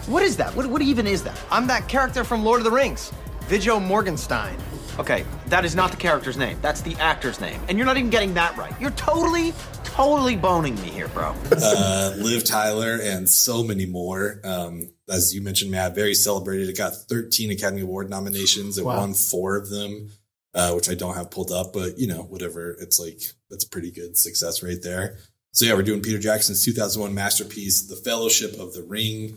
What 0.07 0.23
is 0.23 0.37
that? 0.37 0.55
What, 0.55 0.67
what 0.67 0.81
even 0.81 1.07
is 1.07 1.23
that? 1.23 1.37
I'm 1.51 1.67
that 1.67 1.87
character 1.87 2.23
from 2.23 2.43
Lord 2.43 2.59
of 2.59 2.65
the 2.65 2.71
Rings, 2.71 3.11
Viggo 3.43 3.79
Morgenstein. 3.79 4.57
Okay, 4.99 5.23
that 5.47 5.63
is 5.63 5.75
not 5.75 5.91
the 5.91 5.97
character's 5.97 6.37
name. 6.37 6.57
That's 6.61 6.81
the 6.81 6.95
actor's 6.95 7.39
name. 7.39 7.61
And 7.69 7.77
you're 7.77 7.85
not 7.85 7.97
even 7.97 8.09
getting 8.09 8.33
that 8.33 8.57
right. 8.57 8.73
You're 8.81 8.91
totally, 8.91 9.53
totally 9.83 10.35
boning 10.35 10.73
me 10.81 10.89
here, 10.89 11.07
bro. 11.09 11.35
uh, 11.51 12.13
Liv 12.17 12.43
Tyler, 12.43 12.97
and 13.01 13.29
so 13.29 13.63
many 13.63 13.85
more. 13.85 14.41
Um, 14.43 14.89
as 15.07 15.35
you 15.35 15.41
mentioned, 15.41 15.69
Matt, 15.69 15.93
very 15.93 16.15
celebrated. 16.15 16.67
It 16.67 16.77
got 16.77 16.95
13 16.95 17.51
Academy 17.51 17.81
Award 17.81 18.09
nominations. 18.09 18.77
It 18.79 18.85
Wow. 18.85 18.97
won 18.97 19.13
four 19.13 19.55
of 19.55 19.69
them, 19.69 20.09
uh, 20.55 20.71
which 20.73 20.89
I 20.89 20.95
don't 20.95 21.15
have 21.15 21.29
pulled 21.29 21.51
up, 21.51 21.73
but 21.73 21.99
you 21.99 22.07
know, 22.07 22.23
whatever. 22.23 22.75
It's 22.79 22.99
like, 22.99 23.21
that's 23.51 23.65
a 23.65 23.69
pretty 23.69 23.91
good 23.91 24.17
success 24.17 24.63
right 24.63 24.81
there. 24.81 25.17
So 25.51 25.65
yeah, 25.65 25.75
we're 25.75 25.83
doing 25.83 26.01
Peter 26.01 26.19
Jackson's 26.19 26.65
2001 26.65 27.13
masterpiece, 27.13 27.83
The 27.83 27.95
Fellowship 27.95 28.59
of 28.59 28.73
the 28.73 28.83
Ring. 28.83 29.35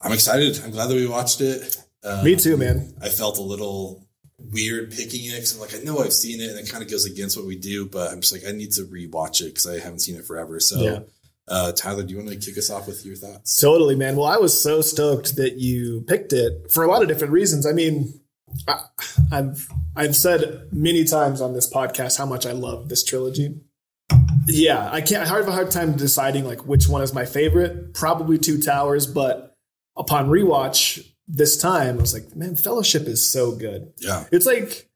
I'm 0.00 0.12
excited. 0.12 0.60
I'm 0.64 0.70
glad 0.72 0.88
that 0.88 0.94
we 0.96 1.06
watched 1.06 1.40
it. 1.40 1.76
Um, 2.02 2.24
Me 2.24 2.34
too, 2.34 2.56
man. 2.56 2.94
I 3.00 3.08
felt 3.10 3.38
a 3.38 3.42
little 3.42 4.06
weird 4.52 4.90
picking 4.92 5.24
it 5.26 5.32
because 5.34 5.54
I'm 5.54 5.60
like, 5.60 5.74
I 5.74 5.78
know 5.82 5.98
I've 5.98 6.12
seen 6.12 6.40
it 6.40 6.50
and 6.50 6.58
it 6.58 6.70
kind 6.70 6.82
of 6.82 6.90
goes 6.90 7.04
against 7.04 7.36
what 7.36 7.46
we 7.46 7.56
do, 7.56 7.86
but 7.86 8.10
I'm 8.10 8.20
just 8.20 8.32
like, 8.32 8.42
I 8.46 8.52
need 8.56 8.72
to 8.72 8.82
rewatch 8.82 9.40
it 9.40 9.46
because 9.46 9.66
I 9.66 9.78
haven't 9.78 10.00
seen 10.00 10.16
it 10.16 10.24
forever. 10.24 10.58
So, 10.60 10.80
Yeah. 10.80 10.98
uh, 11.48 11.72
Tyler, 11.72 12.02
do 12.02 12.10
you 12.10 12.16
want 12.18 12.30
to 12.30 12.36
kick 12.36 12.56
us 12.58 12.70
off 12.70 12.86
with 12.86 13.04
your 13.04 13.16
thoughts? 13.16 13.60
Totally, 13.60 13.96
man. 13.96 14.16
Well, 14.16 14.26
I 14.26 14.36
was 14.38 14.60
so 14.60 14.80
stoked 14.80 15.36
that 15.36 15.58
you 15.58 16.02
picked 16.06 16.32
it 16.32 16.70
for 16.70 16.84
a 16.84 16.88
lot 16.88 17.02
of 17.02 17.08
different 17.08 17.32
reasons. 17.32 17.66
I 17.66 17.72
mean, 17.72 18.20
I, 18.66 18.80
I've 19.30 19.68
I've 19.94 20.16
said 20.16 20.68
many 20.72 21.04
times 21.04 21.40
on 21.40 21.52
this 21.54 21.72
podcast 21.72 22.18
how 22.18 22.26
much 22.26 22.46
I 22.46 22.52
love 22.52 22.88
this 22.88 23.04
trilogy. 23.04 23.60
Yeah, 24.46 24.88
I 24.90 25.00
can't. 25.02 25.30
I 25.30 25.36
have 25.36 25.46
a 25.46 25.52
hard 25.52 25.70
time 25.70 25.92
deciding 25.92 26.44
like 26.44 26.66
which 26.66 26.88
one 26.88 27.02
is 27.02 27.14
my 27.14 27.24
favorite. 27.26 27.94
Probably 27.94 28.38
Two 28.38 28.60
Towers, 28.60 29.06
but 29.06 29.56
upon 29.96 30.28
rewatch 30.28 31.06
this 31.32 31.56
time, 31.56 31.98
I 31.98 32.00
was 32.00 32.12
like, 32.14 32.34
man, 32.34 32.56
Fellowship 32.56 33.06
is 33.06 33.22
so 33.26 33.52
good. 33.52 33.92
Yeah. 33.98 34.24
It's 34.32 34.46
like 34.46 34.88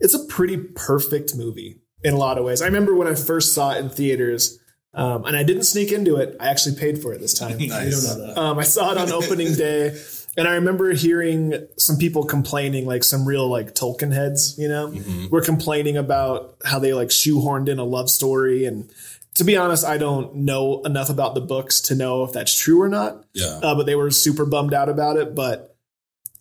it's 0.00 0.14
a 0.14 0.24
pretty 0.26 0.56
perfect 0.56 1.36
movie 1.36 1.80
in 2.02 2.14
a 2.14 2.16
lot 2.16 2.38
of 2.38 2.44
ways. 2.44 2.62
I 2.62 2.66
remember 2.66 2.94
when 2.94 3.08
I 3.08 3.14
first 3.14 3.54
saw 3.54 3.72
it 3.72 3.78
in 3.78 3.88
theaters, 3.90 4.58
um, 4.94 5.24
and 5.24 5.36
I 5.36 5.42
didn't 5.42 5.64
sneak 5.64 5.92
into 5.92 6.16
it. 6.16 6.36
I 6.40 6.48
actually 6.48 6.76
paid 6.76 7.00
for 7.00 7.12
it 7.12 7.20
this 7.20 7.34
time. 7.34 7.58
You 7.60 7.68
Nice. 7.68 8.04
don't 8.06 8.18
know 8.18 8.26
that. 8.34 8.38
Um, 8.40 8.58
I 8.58 8.62
saw 8.64 8.92
it 8.92 8.98
on 8.98 9.10
opening 9.12 9.54
day, 9.54 10.00
and 10.36 10.46
I 10.48 10.54
remember 10.54 10.92
hearing 10.92 11.66
some 11.76 11.96
people 11.96 12.24
complaining, 12.24 12.86
like 12.86 13.02
some 13.04 13.26
real 13.26 13.48
like 13.48 13.74
Tolkien 13.74 14.12
heads, 14.12 14.56
you 14.58 14.68
know, 14.68 14.94
were 15.30 15.42
complaining 15.42 15.96
about 15.96 16.56
how 16.64 16.78
they 16.78 16.92
like 16.94 17.08
shoehorned 17.08 17.68
in 17.68 17.78
a 17.78 17.84
love 17.84 18.08
story. 18.10 18.64
And 18.64 18.90
to 19.38 19.44
be 19.44 19.56
honest, 19.56 19.84
I 19.84 19.98
don't 19.98 20.34
know 20.34 20.82
enough 20.82 21.10
about 21.10 21.34
the 21.34 21.40
books 21.40 21.80
to 21.82 21.94
know 21.94 22.24
if 22.24 22.32
that's 22.32 22.58
true 22.58 22.82
or 22.82 22.88
not. 22.88 23.24
Yeah. 23.34 23.60
Uh, 23.62 23.74
but 23.76 23.86
they 23.86 23.94
were 23.94 24.10
super 24.10 24.44
bummed 24.44 24.74
out 24.74 24.88
about 24.88 25.16
it. 25.16 25.34
But 25.34 25.76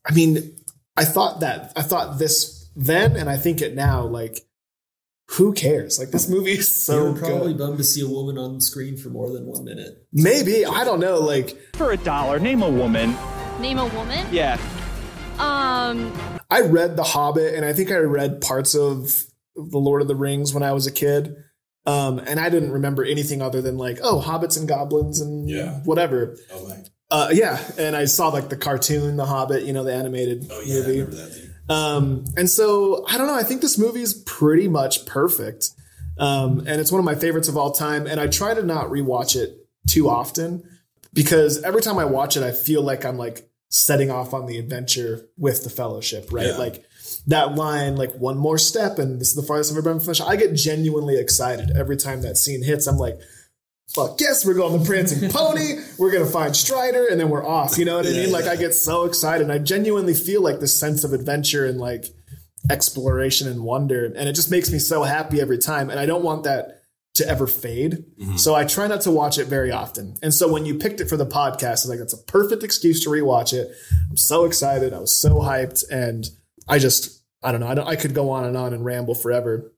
I 0.04 0.14
mean, 0.14 0.56
I 0.98 1.06
thought 1.06 1.42
that 1.42 1.74
I 1.76 1.84
thought 1.84 2.18
this 2.18 2.70
then, 2.76 3.16
and 3.16 3.30
I 3.30 3.38
think 3.38 3.62
it 3.62 3.76
now. 3.76 4.04
Like, 4.04 4.40
who 5.30 5.54
cares? 5.54 6.00
Like 6.00 6.10
this 6.10 6.28
movie 6.28 6.52
is 6.54 6.58
you 6.58 6.64
so 6.64 7.12
were 7.12 7.20
probably 7.20 7.54
good. 7.54 7.60
bummed 7.60 7.78
to 7.78 7.84
see 7.84 8.02
a 8.02 8.08
woman 8.10 8.40
on 8.40 8.60
screen 8.62 8.98
for 8.98 9.10
more 9.10 9.32
than 9.32 9.46
one 9.46 9.64
minute. 9.64 10.08
Maybe 10.12 10.66
I 10.66 10.84
don't 10.84 11.00
know. 11.00 11.20
Like 11.20 11.56
For 11.76 11.92
a 11.92 11.98
dollar, 11.98 12.40
name 12.40 12.64
a 12.64 12.70
woman. 12.70 13.16
Name 13.62 13.78
a 13.78 13.86
woman? 13.88 14.26
Yeah. 14.32 14.58
Um, 15.38 16.12
I 16.50 16.62
read 16.62 16.96
The 16.98 17.04
Hobbit, 17.04 17.54
and 17.54 17.64
I 17.64 17.74
think 17.74 17.92
I 17.92 17.98
read 17.98 18.42
parts 18.42 18.74
of 18.74 19.24
The 19.56 19.78
Lord 19.78 20.02
of 20.02 20.08
the 20.08 20.16
Rings 20.16 20.52
when 20.52 20.64
I 20.64 20.72
was 20.74 20.88
a 20.88 20.92
kid. 20.92 21.36
Um, 21.88 22.20
and 22.20 22.40
I 22.40 22.50
didn't 22.50 22.72
remember 22.74 23.04
anything 23.04 23.42
other 23.42 23.62
than 23.62 23.78
like, 23.78 23.98
oh, 24.04 24.22
hobbits 24.22 24.58
and 24.60 24.68
goblins 24.68 25.22
and 25.22 25.50
Yeah. 25.50 25.80
whatever. 25.86 26.38
Oh, 26.54 26.68
my. 26.68 26.76
Uh, 27.10 27.30
yeah, 27.32 27.58
and 27.78 27.96
I 27.96 28.04
saw 28.06 28.28
like 28.28 28.50
the 28.50 28.58
cartoon, 28.58 29.16
The 29.16 29.26
Hobbit, 29.26 29.64
you 29.64 29.72
know, 29.72 29.86
the 29.86 29.94
animated 29.94 30.48
Oh, 30.52 30.60
yeah. 30.66 30.76
Movie. 30.82 30.92
remember 31.00 31.16
that 31.16 31.34
thing. 31.34 31.50
Um, 31.70 32.26
and 32.36 32.50
so 32.50 33.06
I 33.08 33.18
don't 33.18 33.28
know. 33.28 33.34
I 33.36 33.44
think 33.44 33.62
this 33.62 33.78
movie 33.78 34.02
is 34.02 34.14
pretty 34.14 34.68
much 34.68 35.06
perfect. 35.06 35.70
Um, 36.20 36.60
and 36.68 36.82
it's 36.82 36.92
one 36.92 37.00
of 37.00 37.06
my 37.06 37.16
favorites 37.16 37.48
of 37.48 37.56
all 37.58 37.72
time. 37.72 38.06
And 38.08 38.20
I 38.20 38.28
try 38.28 38.54
to 38.54 38.64
not 38.64 38.88
rewatch 38.88 39.36
it 39.36 39.66
too 39.88 40.10
often 40.10 40.64
because 41.14 41.64
every 41.64 41.82
time 41.82 41.98
I 41.98 42.06
watch 42.06 42.36
it, 42.36 42.44
I 42.44 42.52
feel 42.52 42.82
like 42.82 43.06
I'm 43.06 43.18
like 43.18 43.50
setting 43.70 44.12
off 44.12 44.34
on 44.34 44.46
the 44.46 44.58
adventure 44.58 45.28
with 45.38 45.64
the 45.64 45.70
fellowship, 45.70 46.30
right? 46.32 46.48
Yeah. 46.48 46.58
Like 46.58 46.84
that 47.28 47.56
line, 47.56 47.96
like 47.96 48.14
one 48.14 48.38
more 48.38 48.58
step, 48.58 49.00
and 49.00 49.20
this 49.22 49.30
is 49.30 49.36
the 49.36 49.44
farthest 49.44 49.72
I've 49.72 49.78
ever 49.78 49.90
been 49.90 50.00
from 50.00 50.08
the 50.08 50.16
show. 50.16 50.26
I 50.26 50.36
get 50.38 50.54
genuinely 50.54 51.18
excited 51.20 51.72
every 51.78 51.98
time 51.98 52.22
that 52.22 52.38
scene 52.38 52.64
hits. 52.64 52.88
I'm 52.88 52.98
like, 52.98 53.20
fuck 53.94 54.20
yes, 54.20 54.46
we're 54.46 54.54
going 54.54 54.80
the 54.80 54.86
prancing 54.86 55.30
pony. 55.32 55.76
We're 55.98 56.12
gonna 56.12 56.26
find 56.26 56.56
Strider, 56.56 57.06
and 57.08 57.20
then 57.20 57.30
we're 57.30 57.46
off. 57.46 57.78
You 57.78 57.86
know 57.86 57.98
what 57.98 58.06
I 58.06 58.10
Yeah, 58.10 58.24
mean? 58.24 58.32
Like 58.32 58.46
yeah. 58.46 58.52
I 58.52 58.56
get 58.56 58.74
so 58.74 59.04
excited. 59.06 59.44
And 59.44 59.52
I 59.52 59.58
genuinely 59.58 60.14
feel 60.14 60.42
like 60.42 60.60
this 60.60 60.80
sense 60.80 61.04
of 61.04 61.14
adventure 61.14 61.66
and 61.66 61.80
like 61.80 62.06
exploration 62.70 63.48
and 63.48 63.64
wonder, 63.64 64.06
and 64.06 64.30
it 64.30 64.34
just 64.34 64.52
makes 64.52 64.72
me 64.72 64.80
so 64.80 65.04
happy 65.04 65.42
every 65.42 65.58
time. 65.58 65.90
And 65.90 66.00
I 66.00 66.06
don't 66.06 66.24
want 66.24 66.44
that 66.46 66.82
to 67.16 67.28
ever 67.28 67.48
fade. 67.48 68.06
Mm-hmm. 68.22 68.38
So 68.38 68.54
I 68.56 68.64
try 68.66 68.88
not 68.88 69.02
to 69.02 69.12
watch 69.12 69.38
it 69.40 69.48
very 69.48 69.72
often. 69.72 70.16
And 70.22 70.32
so 70.34 70.52
when 70.52 70.66
you 70.66 70.76
picked 70.76 71.02
it 71.02 71.10
for 71.10 71.18
the 71.18 71.26
podcast, 71.26 71.74
it's 71.74 71.88
like 71.88 71.98
that's 72.00 72.14
a 72.14 72.24
perfect 72.24 72.64
excuse 72.64 73.04
to 73.04 73.10
rewatch 73.10 73.54
it. 73.54 73.72
I'm 74.10 74.18
so 74.18 74.46
excited. 74.46 74.94
I 74.94 75.00
was 75.00 75.16
so 75.16 75.36
hyped, 75.40 75.84
and 75.90 76.26
I 76.68 76.80
just 76.80 77.17
I 77.48 77.52
don't 77.54 77.62
know. 77.62 77.68
I, 77.68 77.76
don't, 77.76 77.88
I 77.88 77.96
could 77.96 78.14
go 78.14 78.30
on 78.32 78.44
and 78.44 78.58
on 78.58 78.74
and 78.74 78.84
ramble 78.84 79.16
forever. 79.16 79.72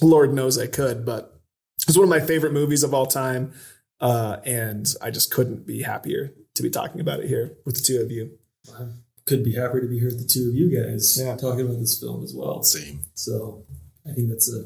Lord 0.00 0.32
knows 0.32 0.58
I 0.58 0.68
could, 0.68 1.04
but 1.04 1.40
it's 1.88 1.96
one 1.96 2.04
of 2.04 2.10
my 2.10 2.20
favorite 2.20 2.52
movies 2.52 2.84
of 2.84 2.94
all 2.94 3.06
time, 3.06 3.52
uh, 4.00 4.36
and 4.44 4.86
I 5.02 5.10
just 5.10 5.32
couldn't 5.32 5.66
be 5.66 5.82
happier 5.82 6.32
to 6.54 6.62
be 6.62 6.70
talking 6.70 7.00
about 7.00 7.18
it 7.20 7.26
here 7.28 7.56
with 7.64 7.74
the 7.76 7.82
two 7.82 8.00
of 8.00 8.12
you. 8.12 8.38
I 8.72 8.84
could 9.24 9.42
be 9.42 9.54
happier 9.54 9.80
to 9.80 9.88
be 9.88 9.98
here 9.98 10.08
with 10.08 10.20
the 10.20 10.28
two 10.28 10.48
of 10.50 10.54
you 10.54 10.70
guys 10.70 11.18
Yeah. 11.20 11.36
talking 11.36 11.66
about 11.66 11.80
this 11.80 11.98
film 11.98 12.22
as 12.22 12.32
well. 12.32 12.62
Same. 12.62 13.00
So 13.14 13.64
I 14.08 14.12
think 14.12 14.28
that's 14.28 14.52
a 14.52 14.62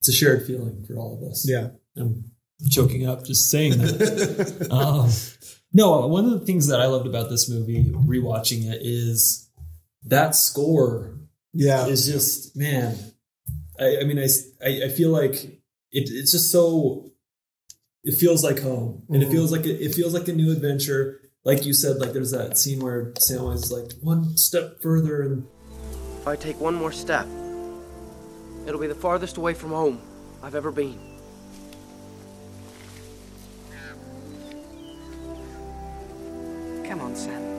it's 0.00 0.08
a 0.08 0.12
shared 0.12 0.44
feeling 0.46 0.84
for 0.84 0.96
all 0.96 1.16
of 1.16 1.30
us. 1.30 1.48
Yeah, 1.48 1.68
I'm 1.96 2.24
choking 2.70 3.06
up 3.08 3.24
just 3.24 3.50
saying 3.50 3.78
that. 3.78 4.68
um, 4.72 5.10
no, 5.72 6.06
one 6.08 6.24
of 6.24 6.32
the 6.32 6.44
things 6.46 6.66
that 6.68 6.80
I 6.80 6.86
loved 6.86 7.06
about 7.06 7.30
this 7.30 7.48
movie, 7.48 7.84
rewatching 7.92 8.64
it, 8.72 8.80
is 8.82 9.48
that 10.04 10.34
score 10.34 11.12
yeah, 11.56 11.86
is 11.86 12.06
just 12.06 12.56
man. 12.56 12.96
I, 13.80 13.98
I 14.00 14.04
mean, 14.04 14.18
I, 14.18 14.28
I 14.64 14.84
I 14.84 14.88
feel 14.88 15.10
like 15.10 15.34
it, 15.92 16.08
it's 16.10 16.32
just 16.32 16.50
so. 16.50 17.10
It 18.04 18.14
feels 18.14 18.44
like 18.44 18.60
home, 18.60 19.02
and 19.08 19.20
it 19.22 19.28
Mhm. 19.28 19.32
feels 19.32 19.50
like 19.50 19.66
it, 19.66 19.80
it 19.80 19.94
feels 19.94 20.14
like 20.14 20.28
a 20.28 20.32
new 20.32 20.52
adventure. 20.52 21.20
Like 21.44 21.64
you 21.66 21.72
said, 21.74 21.96
like 21.98 22.12
there's 22.12 22.30
that 22.30 22.56
scene 22.58 22.80
where 22.80 23.12
Samwise 23.18 23.64
is 23.64 23.72
like 23.72 23.92
one 24.00 24.36
step 24.36 24.80
further, 24.80 25.22
and 25.22 25.46
If 26.20 26.28
I 26.28 26.36
take 26.36 26.60
one 26.60 26.74
more 26.74 26.92
step, 26.92 27.26
it'll 28.66 28.80
be 28.80 28.86
the 28.88 28.94
farthest 28.94 29.36
away 29.36 29.54
from 29.54 29.70
home 29.70 30.00
I've 30.42 30.54
ever 30.54 30.70
been. 30.72 30.98
Come 36.84 37.00
on, 37.00 37.16
Sam. 37.16 37.55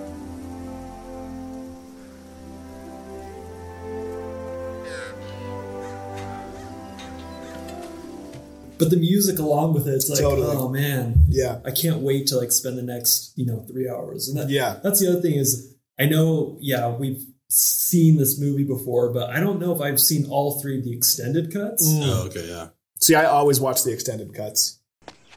But 8.78 8.90
the 8.90 8.98
music 8.98 9.40
along 9.40 9.74
with 9.74 9.88
it, 9.88 9.94
it's 9.96 10.10
like, 10.10 10.20
Totally. 10.20 10.56
oh 10.56 10.70
man, 10.70 11.26
yeah, 11.30 11.60
I 11.66 11.72
can't 11.72 12.02
wait 12.02 12.28
to 12.28 12.38
like 12.38 12.52
spend 12.52 12.78
the 12.78 12.84
next, 12.84 13.34
you 13.36 13.46
know, 13.46 13.66
three 13.70 13.90
hours. 13.90 14.28
And 14.30 14.38
that, 14.38 14.50
Yeah. 14.50 14.80
that's 14.84 15.00
the 15.00 15.10
other 15.12 15.22
thing 15.22 15.36
is 15.36 15.74
I 16.00 16.06
know, 16.06 16.58
yeah, 16.60 16.90
we've 16.96 17.26
seen 17.50 18.18
this 18.18 18.40
movie 18.40 18.64
before, 18.66 19.12
but 19.12 19.30
I 19.30 19.40
don't 19.40 19.60
know 19.60 19.74
if 19.74 19.82
I've 19.82 20.00
seen 20.00 20.28
all 20.30 20.60
three 20.62 20.78
of 20.78 20.84
the 20.84 20.94
extended 20.94 21.52
cuts. 21.52 21.88
Mm. 21.88 22.02
Oh, 22.06 22.26
okay, 22.28 22.48
yeah. 22.48 22.68
See, 23.00 23.16
I 23.16 23.26
always 23.26 23.60
watch 23.60 23.84
the 23.84 23.92
extended 23.94 24.34
cuts. 24.34 24.80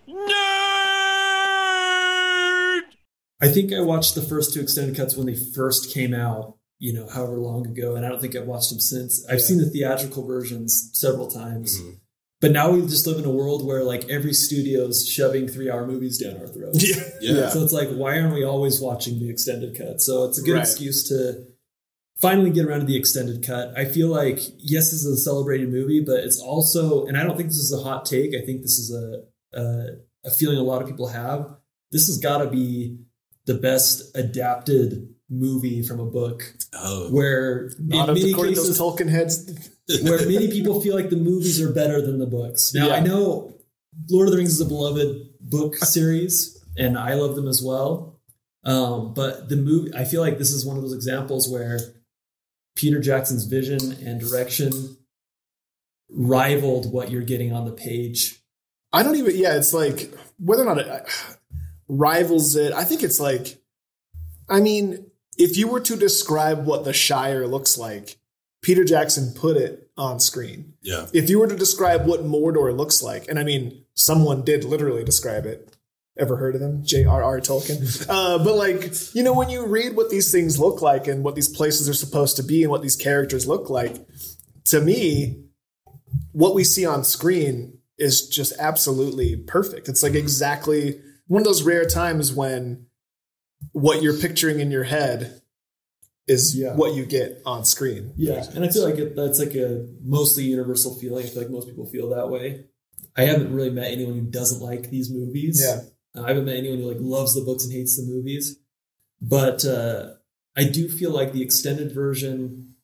Nerd! 0.09 0.21
I 3.43 3.49
think 3.49 3.73
I 3.73 3.81
watched 3.81 4.15
the 4.15 4.23
first 4.23 4.53
two 4.53 4.61
extended 4.61 4.97
cuts 4.97 5.17
when 5.17 5.27
they 5.27 5.35
first 5.35 5.93
came 5.95 6.13
out, 6.13 6.57
you 6.79 6.93
know, 6.93 7.09
however 7.09 7.39
long 7.39 7.67
ago, 7.67 7.95
and 7.97 8.05
I 8.05 8.11
don't 8.11 8.21
think 8.21 8.37
I've 8.37 8.47
watched 8.47 8.69
them 8.71 8.81
since. 8.81 9.25
I've 9.27 9.39
Yeah. 9.41 9.45
seen 9.47 9.59
the 9.59 9.71
theatrical 9.71 10.27
versions 10.27 10.91
several 10.93 11.29
times. 11.29 11.81
Mhm. 11.81 11.97
But 12.41 12.53
now 12.53 12.71
we 12.71 12.81
just 12.83 13.07
live 13.07 13.19
in 13.19 13.27
a 13.27 13.31
world 13.31 13.67
where 13.67 13.85
like 13.85 14.09
every 14.09 14.33
studio's 14.33 15.07
shoving 15.07 15.47
three 15.47 15.71
hour 15.71 15.87
movies 15.87 16.19
down 16.19 16.39
our 16.41 16.47
throats. 16.49 16.83
Yeah. 16.89 17.05
yeah. 17.21 17.49
So 17.51 17.63
it's 17.63 17.73
like, 17.73 17.91
why 17.91 18.19
aren't 18.19 18.33
we 18.35 18.45
always 18.45 18.81
watching 18.81 19.19
the 19.19 19.29
extended 19.29 19.77
cut? 19.77 20.01
So 20.01 20.25
it's 20.25 20.39
a 20.39 20.43
good 20.43 20.55
Right. 20.55 20.63
excuse 20.63 21.07
to 21.11 21.45
finally 22.19 22.51
get 22.51 22.65
around 22.65 22.81
to 22.81 22.87
the 22.87 22.97
extended 22.97 23.47
cut. 23.47 23.77
I 23.77 23.85
feel 23.85 24.09
like, 24.09 24.39
yes, 24.59 24.91
this 24.91 25.05
is 25.05 25.19
a 25.19 25.23
celebrated 25.23 25.71
movie, 25.71 26.01
but 26.01 26.21
it's 26.25 26.41
also, 26.41 27.05
and 27.07 27.17
I 27.19 27.25
don't 27.25 27.37
think 27.37 27.51
this 27.51 27.59
is 27.59 27.73
a 27.79 27.83
hot 27.83 28.07
take. 28.07 28.35
I 28.35 28.45
think 28.45 28.63
this 28.63 28.79
is 28.79 28.91
a, 28.95 29.59
a, 29.59 29.87
a 30.25 30.31
feeling 30.31 30.57
a 30.59 30.63
lot 30.63 30.81
of 30.81 30.89
people 30.89 31.09
have. 31.09 31.47
This 31.93 32.07
has 32.07 32.19
got 32.19 32.39
to 32.39 32.47
be 32.49 32.99
the 33.45 33.55
best 33.55 34.17
adapted 34.17 35.15
movie 35.29 35.83
from 35.83 36.01
a 36.01 36.07
book 36.07 36.55
Oh, 36.75 37.09
where 37.11 37.71
Not 37.79 38.09
in 38.11 38.17
if 38.17 38.23
many 38.23 38.33
according 38.33 38.55
to 38.55 38.61
those 38.61 38.69
cases, 38.71 38.81
Tolkien 38.81 39.09
heads. 39.09 39.71
Where 40.03 40.19
many 40.27 40.49
people 40.49 40.81
feel 40.81 40.95
like 40.95 41.11
the 41.11 41.17
movies 41.17 41.61
are 41.61 41.73
better 41.73 42.01
than 42.01 42.19
the 42.19 42.27
books. 42.27 42.73
Now 42.75 42.89
Yeah. 42.89 42.95
I 42.95 43.01
know 43.01 43.55
Lord 44.11 44.29
of 44.29 44.33
the 44.33 44.39
Rings 44.39 44.53
is 44.53 44.61
a 44.61 44.65
beloved 44.67 45.31
book 45.41 45.77
series, 45.77 46.59
and 46.77 46.97
I 46.99 47.15
love 47.15 47.35
them 47.37 47.49
as 47.49 47.63
well. 47.63 48.21
Um, 48.65 49.15
but 49.15 49.49
the 49.49 49.57
movie, 49.57 49.91
I 49.95 50.05
feel 50.05 50.21
like 50.21 50.39
this 50.39 50.53
is 50.53 50.65
one 50.67 50.77
of 50.77 50.83
those 50.83 50.95
examples 50.95 51.49
where 51.49 51.81
Peter 52.77 53.01
Jackson's 53.01 53.45
vision 53.45 53.93
and 54.07 54.21
direction 54.21 54.97
rivaled 56.11 56.93
what 56.93 57.11
you're 57.11 57.23
getting 57.23 57.53
on 57.53 57.65
the 57.65 57.73
page. 57.73 58.43
I 58.93 59.03
don't 59.03 59.17
even. 59.17 59.37
Yeah, 59.37 59.57
it's 59.57 59.73
like 59.73 60.13
whether 60.39 60.63
or 60.63 60.67
not 60.67 60.79
it 60.79 60.89
uh, 60.89 61.01
rivals 61.89 62.57
it. 62.57 62.73
I 62.73 62.85
think 62.85 63.03
it's 63.03 63.21
like. 63.21 63.57
I 64.49 64.61
mean, 64.61 65.07
if 65.39 65.57
you 65.57 65.69
were 65.69 65.81
to 65.81 65.97
describe 65.97 66.67
what 66.67 66.85
the 66.85 66.93
Shire 66.93 67.47
looks 67.47 67.79
like, 67.79 68.19
Peter 68.63 68.85
Jackson 68.85 69.33
put 69.35 69.57
it 69.57 69.91
on 69.97 70.21
screen. 70.21 70.75
yeah. 70.83 71.07
If 71.13 71.29
you 71.29 71.39
were 71.39 71.47
to 71.47 71.57
describe 71.57 72.07
what 72.07 72.25
Mordor 72.25 72.77
looks 72.77 73.03
like, 73.03 73.29
and 73.29 73.39
I 73.39 73.45
mean, 73.45 73.85
someone 73.95 74.45
did 74.45 74.65
literally 74.65 75.05
describe 75.05 75.47
it. 75.47 75.77
Ever 76.19 76.37
heard 76.37 76.55
of 76.55 76.61
him? 76.61 76.85
J.R.R. 76.85 77.41
Tolkien. 77.41 78.07
Uh, 78.11 78.39
but 78.43 78.57
like, 78.57 78.93
you 79.15 79.23
know, 79.23 79.33
when 79.33 79.49
you 79.49 79.65
read 79.67 79.97
what 79.97 80.11
these 80.11 80.31
things 80.33 80.59
look 80.59 80.83
like 80.83 81.07
and 81.07 81.23
what 81.25 81.35
these 81.35 81.49
places 81.49 81.89
are 81.89 81.95
supposed 81.95 82.37
to 82.37 82.43
be 82.43 82.63
and 82.63 82.71
what 82.71 82.83
these 82.83 82.97
characters 82.97 83.47
look 83.47 83.71
like, 83.71 83.97
to 84.67 84.81
me, 84.81 85.45
what 86.33 86.55
we 86.55 86.65
see 86.65 86.85
on 86.85 87.05
screen 87.05 87.79
is 87.99 88.29
just 88.29 88.53
absolutely 88.59 89.37
perfect. 89.37 89.89
It's 89.89 90.03
like 90.03 90.15
exactly 90.15 91.01
one 91.29 91.41
of 91.43 91.47
those 91.47 91.63
rare 91.63 91.85
times 91.87 92.33
when 92.33 92.87
what 93.73 94.03
you're 94.03 94.17
picturing 94.19 94.59
in 94.61 94.71
your 94.71 94.85
head 94.85 95.40
is 96.27 96.57
Yeah. 96.57 96.75
what 96.77 96.95
you 96.95 97.05
get 97.05 97.43
on 97.45 97.65
screen. 97.65 98.13
Yeah, 98.17 98.49
and 98.55 98.65
I 98.65 98.69
feel 98.69 98.85
like 98.89 98.99
it, 98.99 99.17
that's 99.17 99.39
like 99.39 99.55
a 99.55 99.87
mostly 100.03 100.45
universal 100.45 100.95
feeling. 100.99 101.25
I 101.27 101.29
feel 101.29 101.43
like 101.43 101.51
most 101.51 101.69
people 101.69 101.87
feel 101.87 102.11
that 102.11 102.31
way. 102.31 102.67
I 103.17 103.23
haven't 103.25 103.53
really 103.53 103.71
met 103.71 103.91
anyone 103.91 104.15
who 104.15 104.23
doesn't 104.23 104.61
like 104.63 104.91
these 104.91 105.11
movies. 105.11 105.61
Yeah. 105.65 105.81
Uh, 106.15 106.25
I 106.25 106.29
haven't 106.29 106.45
met 106.45 106.57
anyone 106.57 106.79
who 106.79 106.89
like 106.89 106.99
loves 107.01 107.35
the 107.35 107.41
books 107.43 107.65
and 107.65 107.73
hates 107.73 107.97
the 107.97 108.05
movies. 108.05 108.59
But 109.21 109.65
uh, 109.65 110.11
I 110.57 110.65
do 110.65 110.89
feel 110.89 111.11
like 111.11 111.33
the 111.33 111.43
extended 111.43 111.93
version, 111.93 112.75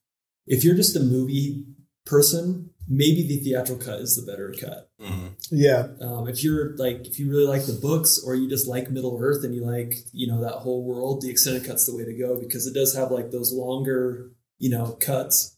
if 0.47 0.64
you're 0.64 0.75
just 0.75 0.97
a 0.97 1.00
movie 1.00 1.64
person, 2.05 2.71
maybe 2.88 3.26
the 3.26 3.38
theatrical 3.38 3.85
cut 3.85 4.00
is 4.00 4.16
the 4.16 4.31
better 4.31 4.52
cut. 4.59 4.90
Mhm. 5.00 5.36
Yeah. 5.50 5.88
Um, 6.00 6.29
if 6.29 6.43
you're 6.43 6.76
like, 6.76 7.07
if 7.07 7.19
you 7.19 7.31
really 7.31 7.47
like 7.47 7.67
the 7.67 7.73
books 7.81 8.21
or 8.25 8.35
you 8.35 8.49
just 8.49 8.67
like 8.67 8.91
Middle 8.91 9.19
Earth 9.21 9.45
and 9.45 9.55
you 9.55 9.65
like, 9.65 9.95
you 10.12 10.26
know, 10.26 10.41
that 10.43 10.53
whole 10.59 10.85
world, 10.85 11.23
the 11.23 11.31
extended 11.31 11.65
cut's 11.65 11.87
the 11.87 11.97
way 11.97 12.05
to 12.05 12.15
go 12.17 12.38
because 12.41 12.67
it 12.67 12.75
does 12.75 12.95
have 12.95 13.11
like 13.11 13.31
those 13.31 13.53
longer, 13.53 14.31
you 14.59 14.71
know, 14.71 14.93
cuts. 15.00 15.57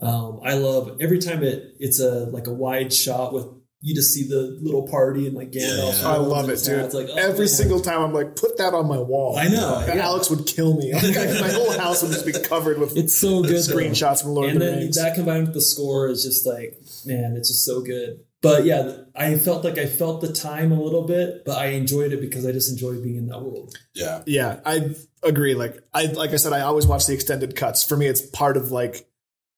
Um, 0.00 0.40
I 0.44 0.54
love 0.54 0.98
every 1.00 1.18
time 1.18 1.42
it 1.42 1.74
it's 1.78 2.00
a 2.00 2.26
like 2.26 2.46
a 2.46 2.52
wide 2.52 2.92
shot 2.92 3.32
with 3.32 3.46
you 3.82 3.94
just 3.94 4.12
see 4.12 4.26
the 4.26 4.58
little 4.62 4.88
party 4.88 5.26
and 5.26 5.36
like 5.36 5.52
Gandalf. 5.52 6.02
Yeah. 6.02 6.08
I 6.08 6.16
love 6.16 6.46
it, 6.48 6.52
his 6.52 6.62
dude. 6.62 6.78
It's 6.80 6.94
like, 6.94 7.08
oh, 7.10 7.16
Every 7.16 7.40
man. 7.40 7.48
single 7.48 7.80
time 7.80 8.00
I'm 8.00 8.12
like, 8.12 8.34
put 8.34 8.58
that 8.58 8.74
on 8.74 8.88
my 8.88 8.98
wall. 8.98 9.36
I 9.36 9.48
know. 9.48 9.84
Yeah. 9.86 9.94
Alex 10.02 10.28
would 10.30 10.46
kill 10.46 10.76
me. 10.76 10.92
Like, 10.94 11.40
my 11.40 11.50
whole 11.52 11.70
house 11.72 12.02
would 12.02 12.10
just 12.10 12.26
be 12.26 12.32
covered 12.32 12.78
with 12.78 12.96
It's 12.96 13.14
so 13.16 13.42
good. 13.42 13.50
though. 13.52 13.54
screenshots 13.76 14.22
from 14.22 14.32
Lord 14.32 14.48
and 14.48 14.56
of 14.56 14.60
the 14.60 14.70
then 14.72 14.78
Rings. 14.80 14.96
that 14.96 15.14
combined 15.14 15.44
with 15.46 15.54
the 15.54 15.60
score 15.60 16.08
is 16.08 16.24
just 16.24 16.44
like, 16.46 16.76
man, 17.04 17.36
it's 17.36 17.48
just 17.48 17.64
so 17.64 17.80
good. 17.82 18.24
But 18.42 18.64
yeah, 18.64 18.98
I 19.14 19.36
felt 19.36 19.64
like 19.64 19.78
I 19.78 19.86
felt 19.86 20.20
the 20.20 20.32
time 20.32 20.70
a 20.70 20.80
little 20.80 21.02
bit, 21.06 21.44
but 21.44 21.58
I 21.58 21.66
enjoyed 21.68 22.12
it 22.12 22.20
because 22.20 22.46
I 22.46 22.52
just 22.52 22.70
enjoyed 22.70 23.02
being 23.02 23.16
in 23.16 23.26
that 23.28 23.40
world. 23.42 23.74
Yeah. 23.94 24.22
yeah, 24.26 24.60
I 24.64 24.94
agree. 25.22 25.54
Like 25.54 25.78
I 25.94 26.04
like 26.06 26.30
I 26.30 26.36
said, 26.36 26.52
I 26.52 26.60
always 26.60 26.86
watch 26.86 27.06
the 27.06 27.14
extended 27.14 27.56
cuts. 27.56 27.82
For 27.82 27.96
me, 27.96 28.06
it's 28.06 28.20
part 28.20 28.56
of 28.56 28.70
like 28.70 29.08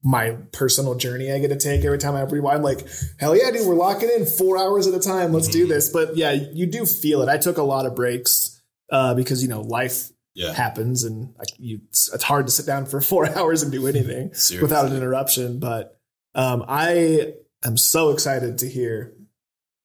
my 0.03 0.37
personal 0.53 0.95
journey 0.95 1.31
I 1.33 1.41
get 1.41 1.49
to 1.49 1.57
take 1.57 1.85
every 1.85 1.99
time 1.99 2.15
I 2.15 2.23
rewind. 2.23 2.59
I'm 2.59 2.63
like, 2.63 2.87
hell 3.19 3.37
yeah, 3.37 3.51
dude, 3.51 3.67
we're 3.67 3.75
locking 3.75 4.09
in 4.17 4.27
four 4.27 4.57
hours 4.57 4.87
at 4.87 4.95
a 4.95 5.01
time. 5.01 5.33
Let's 5.33 5.49
do 5.49 5.67
this. 5.67 5.91
But 5.91 6.17
yeah, 6.17 6.31
you 6.33 6.67
do 6.67 6.87
feel 6.87 7.21
it. 7.23 7.29
I 7.29 7.37
took 7.37 7.59
a 7.59 7.65
lot 7.65 7.85
of 7.85 7.97
breaks 7.97 8.63
uh, 8.91 9.15
because 9.15 9.43
you 9.43 9.49
know 9.49 9.61
life 9.63 10.09
Yeah. 10.35 10.53
happens 10.55 11.03
and 11.03 11.35
I, 11.39 11.43
you, 11.59 11.81
it's, 11.89 12.15
it's 12.15 12.23
hard 12.23 12.47
to 12.47 12.53
sit 12.53 12.65
down 12.65 12.87
for 12.87 13.01
four 13.13 13.29
hours 13.37 13.65
and 13.65 13.73
do 13.73 13.89
anything 13.89 14.33
Seriously. 14.35 14.61
without 14.63 14.87
an 14.89 14.97
interruption. 14.97 15.59
But 15.59 15.99
um, 16.37 16.65
I 16.69 17.33
am 17.65 17.77
so 17.77 18.11
excited 18.11 18.59
to 18.59 18.69
hear 18.69 19.15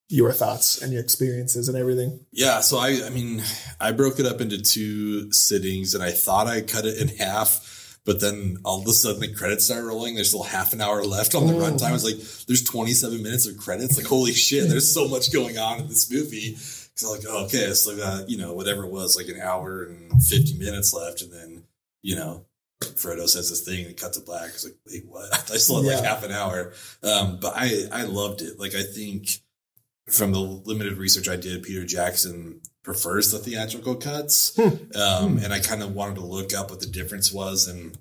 your 0.10 0.32
thoughts 0.32 0.82
and 0.82 0.94
your 0.94 1.02
experiences 1.02 1.68
and 1.70 1.78
everything. 1.78 2.26
Yeah, 2.32 2.60
so 2.62 2.78
I 2.78 3.02
I 3.06 3.10
mean, 3.10 3.42
I 3.80 3.92
broke 3.92 4.20
it 4.20 4.26
up 4.26 4.42
into 4.42 4.62
two 4.62 5.32
sittings 5.32 5.96
and 5.96 6.04
I 6.04 6.12
thought 6.12 6.48
I 6.48 6.62
cut 6.62 6.86
it 6.86 6.98
in 7.02 7.08
half, 7.18 7.70
But 8.06 8.20
then 8.20 8.58
all 8.66 8.82
of 8.82 8.88
a 8.88 8.92
sudden 8.92 9.22
the 9.22 9.34
credits 9.34 9.66
start 9.66 9.86
rolling. 9.86 10.16
There's 10.16 10.28
still 10.28 10.44
half 10.44 10.74
an 10.74 10.82
hour 10.82 11.04
left 11.06 11.36
on 11.36 11.48
the 11.48 11.54
Mm. 11.54 11.62
runtime. 11.80 11.96
It's 11.96 12.04
like 12.04 12.20
there's 12.48 12.62
27 12.64 13.24
minutes 13.24 13.48
of 13.48 13.58
credits. 13.58 13.96
Like 13.98 14.06
holy 14.06 14.34
shit, 14.34 14.68
there's 14.70 14.92
so 14.94 15.08
much 15.08 15.32
going 15.32 15.58
on 15.58 15.80
in 15.80 15.88
this 15.88 16.12
movie. 16.12 16.52
Because 16.52 17.04
I'm 17.06 17.10
like, 17.12 17.26
oh, 17.28 17.46
okay, 17.46 17.74
so 17.74 17.94
like 17.94 18.02
uh, 18.06 18.24
you 18.28 18.38
know 18.38 18.54
whatever 18.54 18.84
it 18.84 18.92
was, 18.92 19.16
like 19.16 19.30
an 19.30 19.40
hour 19.42 19.84
and 19.86 20.22
50 20.22 20.60
minutes 20.60 20.94
left, 20.94 21.22
and 21.24 21.32
then 21.32 21.64
you 22.02 22.16
know 22.18 22.46
Frodo 22.84 23.28
says 23.28 23.50
this 23.50 23.62
thing 23.62 23.82
and 23.82 23.92
it 23.92 24.00
cuts 24.00 24.18
to 24.18 24.24
black. 24.24 24.50
It's 24.50 24.64
like, 24.64 24.76
wait, 24.88 25.06
what? 25.08 25.34
I 25.52 25.58
still 25.58 25.84
had 25.84 25.96
like 25.96 26.04
half 26.04 26.24
an 26.24 26.32
hour. 26.32 26.74
Um, 27.04 27.40
but 27.42 27.54
I 27.56 27.84
I 27.92 28.04
loved 28.04 28.42
it. 28.42 28.60
Like 28.60 28.76
I 28.76 28.84
think 28.84 29.30
from 30.10 30.32
the 30.32 30.40
limited 30.40 30.98
research 30.98 31.30
I 31.30 31.36
did, 31.36 31.64
Peter 31.64 31.86
Jackson 31.86 32.62
prefers 32.84 33.32
the 33.32 33.40
theatrical 33.40 33.96
cuts. 33.96 34.58
Um, 34.60 35.38
and 35.38 35.54
I 35.54 35.60
kind 35.60 35.82
of 35.82 35.96
wanted 35.96 36.16
to 36.16 36.26
look 36.26 36.54
up 36.54 36.70
what 36.70 36.82
the 36.82 36.86
difference 36.86 37.32
was. 37.32 37.68
And 37.68 37.98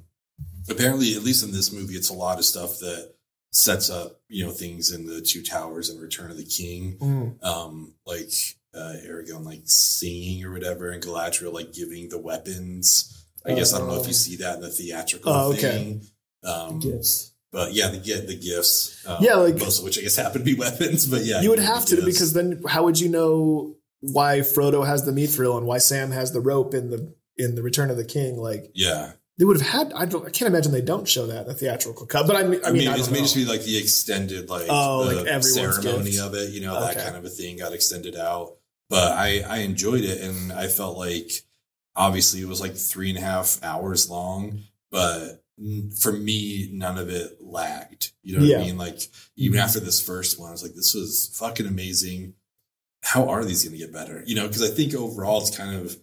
apparently, 0.69 1.15
at 1.15 1.23
least 1.23 1.45
in 1.45 1.53
this 1.53 1.73
movie, 1.73 1.95
it's 1.95 2.11
a 2.11 2.15
lot 2.15 2.39
of 2.39 2.45
stuff 2.45 2.79
that 2.81 3.15
sets 3.53 3.91
up, 3.91 4.21
you 4.29 4.45
know, 4.45 4.51
things 4.51 4.91
in 4.91 5.07
the 5.07 5.21
Two 5.21 5.43
Towers 5.43 5.89
and 5.89 6.01
Return 6.01 6.31
of 6.31 6.37
the 6.37 6.45
King. 6.45 6.97
Mm. 7.01 7.45
Um, 7.45 7.95
like 8.07 8.33
uh, 8.75 8.95
Aragorn, 9.07 9.45
like 9.45 9.63
singing 9.65 10.45
or 10.45 10.53
whatever, 10.53 10.91
and 10.91 11.03
Galadriel, 11.03 11.53
like 11.53 11.73
giving 11.73 12.09
the 12.09 12.19
weapons. 12.19 13.22
I 13.47 13.55
guess 13.55 13.73
I 13.75 13.79
don't 13.79 13.89
know 13.89 14.01
if 14.01 14.07
you 14.07 14.13
see 14.13 14.37
that 14.37 14.57
in 14.57 14.61
the 14.63 14.71
theatrical 14.71 15.33
Oh, 15.33 15.51
okay. 15.53 15.61
thing. 15.61 16.03
Um, 16.45 16.79
Gifts. 16.81 17.33
but 17.53 17.73
yeah, 17.73 17.89
the 17.89 17.99
get 17.99 18.27
the 18.27 18.37
gifts. 18.37 19.05
Um, 19.07 19.19
Yeah, 19.21 19.35
like- 19.37 19.59
most 19.59 19.79
of 19.79 19.85
which 19.85 19.99
I 19.99 20.03
guess 20.03 20.17
happen 20.17 20.41
to 20.41 20.45
be 20.45 20.55
weapons. 20.59 21.07
But 21.07 21.25
yeah, 21.25 21.41
you 21.41 21.51
would 21.51 21.59
have 21.59 21.85
to 21.87 21.97
gifts. 21.97 22.07
because 22.07 22.33
then 22.33 22.63
how 22.69 22.85
would 22.85 22.99
you 23.01 23.09
know 23.09 23.77
why 24.01 24.41
Frodo 24.41 24.85
has 24.87 25.05
the 25.05 25.13
mithril 25.13 25.57
and 25.57 25.67
why 25.67 25.79
Sam 25.79 26.11
has 26.11 26.33
the 26.33 26.41
rope 26.41 26.75
in 26.75 26.91
the 26.91 27.15
in 27.37 27.55
the 27.55 27.63
Return 27.63 27.91
of 27.91 27.97
the 27.97 28.05
King? 28.05 28.37
Like 28.37 28.71
yeah, 28.75 29.13
they 29.39 29.45
would 29.45 29.61
have 29.61 29.69
had. 29.69 29.93
I 29.93 30.05
don't. 30.07 30.27
I 30.27 30.31
can't 30.31 30.49
imagine 30.53 30.73
they 30.73 30.81
don't 30.83 31.09
show 31.09 31.27
that 31.27 31.43
in 31.43 31.47
the 31.49 31.55
theatrical 31.55 32.07
cut. 32.07 32.27
But 32.27 32.37
I 32.37 32.43
mean, 32.43 32.61
I 32.65 32.69
I 32.69 32.73
mean, 32.73 32.81
mean, 32.81 32.89
I 32.89 32.95
it 32.95 32.99
don't 32.99 33.13
may 33.13 33.19
know. 33.19 33.25
just 33.25 33.37
be 33.37 33.45
like 33.45 33.63
the 33.63 33.77
extended, 33.79 34.49
like, 34.51 34.67
Oh, 34.69 35.05
the 35.05 35.23
like 35.23 35.43
ceremony 35.45 36.19
of 36.19 36.35
it, 36.35 36.51
you 36.51 36.61
know, 36.63 36.81
that 36.81 36.97
kind 36.99 37.17
of 37.17 37.25
a 37.25 37.29
thing 37.29 37.59
got 37.59 37.73
extended 37.73 38.17
out. 38.17 38.57
But 38.91 39.13
I, 39.13 39.41
I 39.49 39.59
enjoyed 39.59 40.03
it, 40.05 40.21
and 40.21 40.53
I 40.53 40.67
felt 40.67 40.99
like 40.99 41.31
obviously 41.97 42.41
it 42.41 42.49
was 42.49 42.61
like 42.61 42.77
three 42.77 43.11
and 43.11 43.19
a 43.19 43.23
half 43.23 43.63
hours 43.63 44.11
long, 44.11 44.61
but 44.91 45.43
for 46.01 46.13
me, 46.13 46.69
none 46.73 46.99
of 46.99 47.09
it 47.09 47.39
lagged. 47.41 48.13
You 48.23 48.35
know 48.35 48.41
what 48.41 48.49
Yeah. 48.49 48.59
I 48.59 48.63
mean? 48.63 48.79
Like 48.79 49.01
even 49.37 49.59
mm-hmm. 49.59 49.65
after 49.65 49.81
this 49.81 50.01
first 50.01 50.39
one, 50.39 50.49
I 50.49 50.53
was 50.53 50.63
like, 50.63 50.75
this 50.75 50.95
was 50.95 51.35
fucking 51.39 51.67
amazing. 51.67 52.35
How 53.03 53.29
are 53.29 53.45
these 53.45 53.65
going 53.65 53.73
to 53.73 53.85
get 53.85 53.93
better? 53.93 54.23
You 54.27 54.37
know, 54.37 54.47
because 54.47 54.63
I 54.63 54.73
think 54.75 54.95
overall 54.95 55.41
it's 55.41 55.57
kind 55.57 55.77
of 55.77 55.97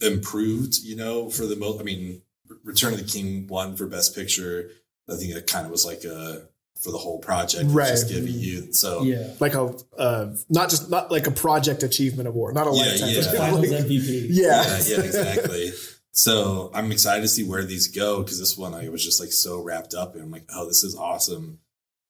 improved. 0.00 0.78
You 0.78 0.96
know, 0.96 1.30
for 1.30 1.46
the 1.46 1.56
most. 1.56 1.80
I 1.80 1.84
mean, 1.84 2.22
Return 2.64 2.92
of 2.92 2.98
the 2.98 3.06
King 3.06 3.46
won 3.46 3.76
for 3.76 3.86
Best 3.86 4.14
Picture. 4.14 4.70
I 5.08 5.16
think 5.16 5.34
it 5.34 5.46
kind 5.46 5.64
of 5.64 5.72
was 5.72 5.86
like 5.86 6.04
a 6.04 6.48
for 6.80 6.90
the 6.92 6.98
whole 6.98 7.18
project, 7.18 7.64
It's 7.64 7.72
Right. 7.72 7.88
Just 7.88 8.08
giving 8.08 8.34
you 8.34 8.72
so 8.72 9.02
Yeah. 9.02 9.34
like 9.40 9.54
a 9.54 9.74
uh, 9.98 10.34
not 10.48 10.70
just 10.70 10.88
not 10.90 11.10
like 11.10 11.26
a 11.26 11.30
project 11.30 11.82
achievement 11.82 12.28
award, 12.28 12.54
not 12.54 12.66
a 12.66 12.70
Yeah, 12.76 12.82
lifetime. 12.82 13.08
yeah. 13.10 13.32
Finals 13.38 13.70
Like- 13.70 13.80
MVP. 13.84 14.26
yeah. 14.30 14.62
yeah, 14.64 14.82
yeah, 14.86 15.00
exactly. 15.04 15.72
So 16.12 16.70
I'm 16.74 16.90
excited 16.90 17.22
to 17.22 17.28
see 17.28 17.44
where 17.44 17.64
these 17.64 17.86
go 17.88 18.22
because 18.22 18.38
this 18.40 18.56
one 18.56 18.74
I 18.74 18.88
was 18.88 19.04
just 19.04 19.20
like 19.20 19.32
so 19.32 19.60
wrapped 19.60 19.94
up 19.94 20.14
and 20.14 20.22
I'm 20.24 20.30
like, 20.30 20.48
oh, 20.52 20.66
this 20.66 20.82
is 20.82 20.94
awesome. 20.96 21.60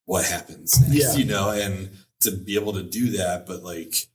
What 0.07 0.25
happens 0.25 0.81
next? 0.81 0.95
Yeah. 0.95 1.15
You 1.17 1.25
know, 1.27 1.51
and 1.51 1.91
to 2.21 2.31
be 2.31 2.55
able 2.55 2.73
to 2.75 2.83
do 2.83 3.11
that, 3.19 3.47
but 3.47 3.63
like, 3.63 4.09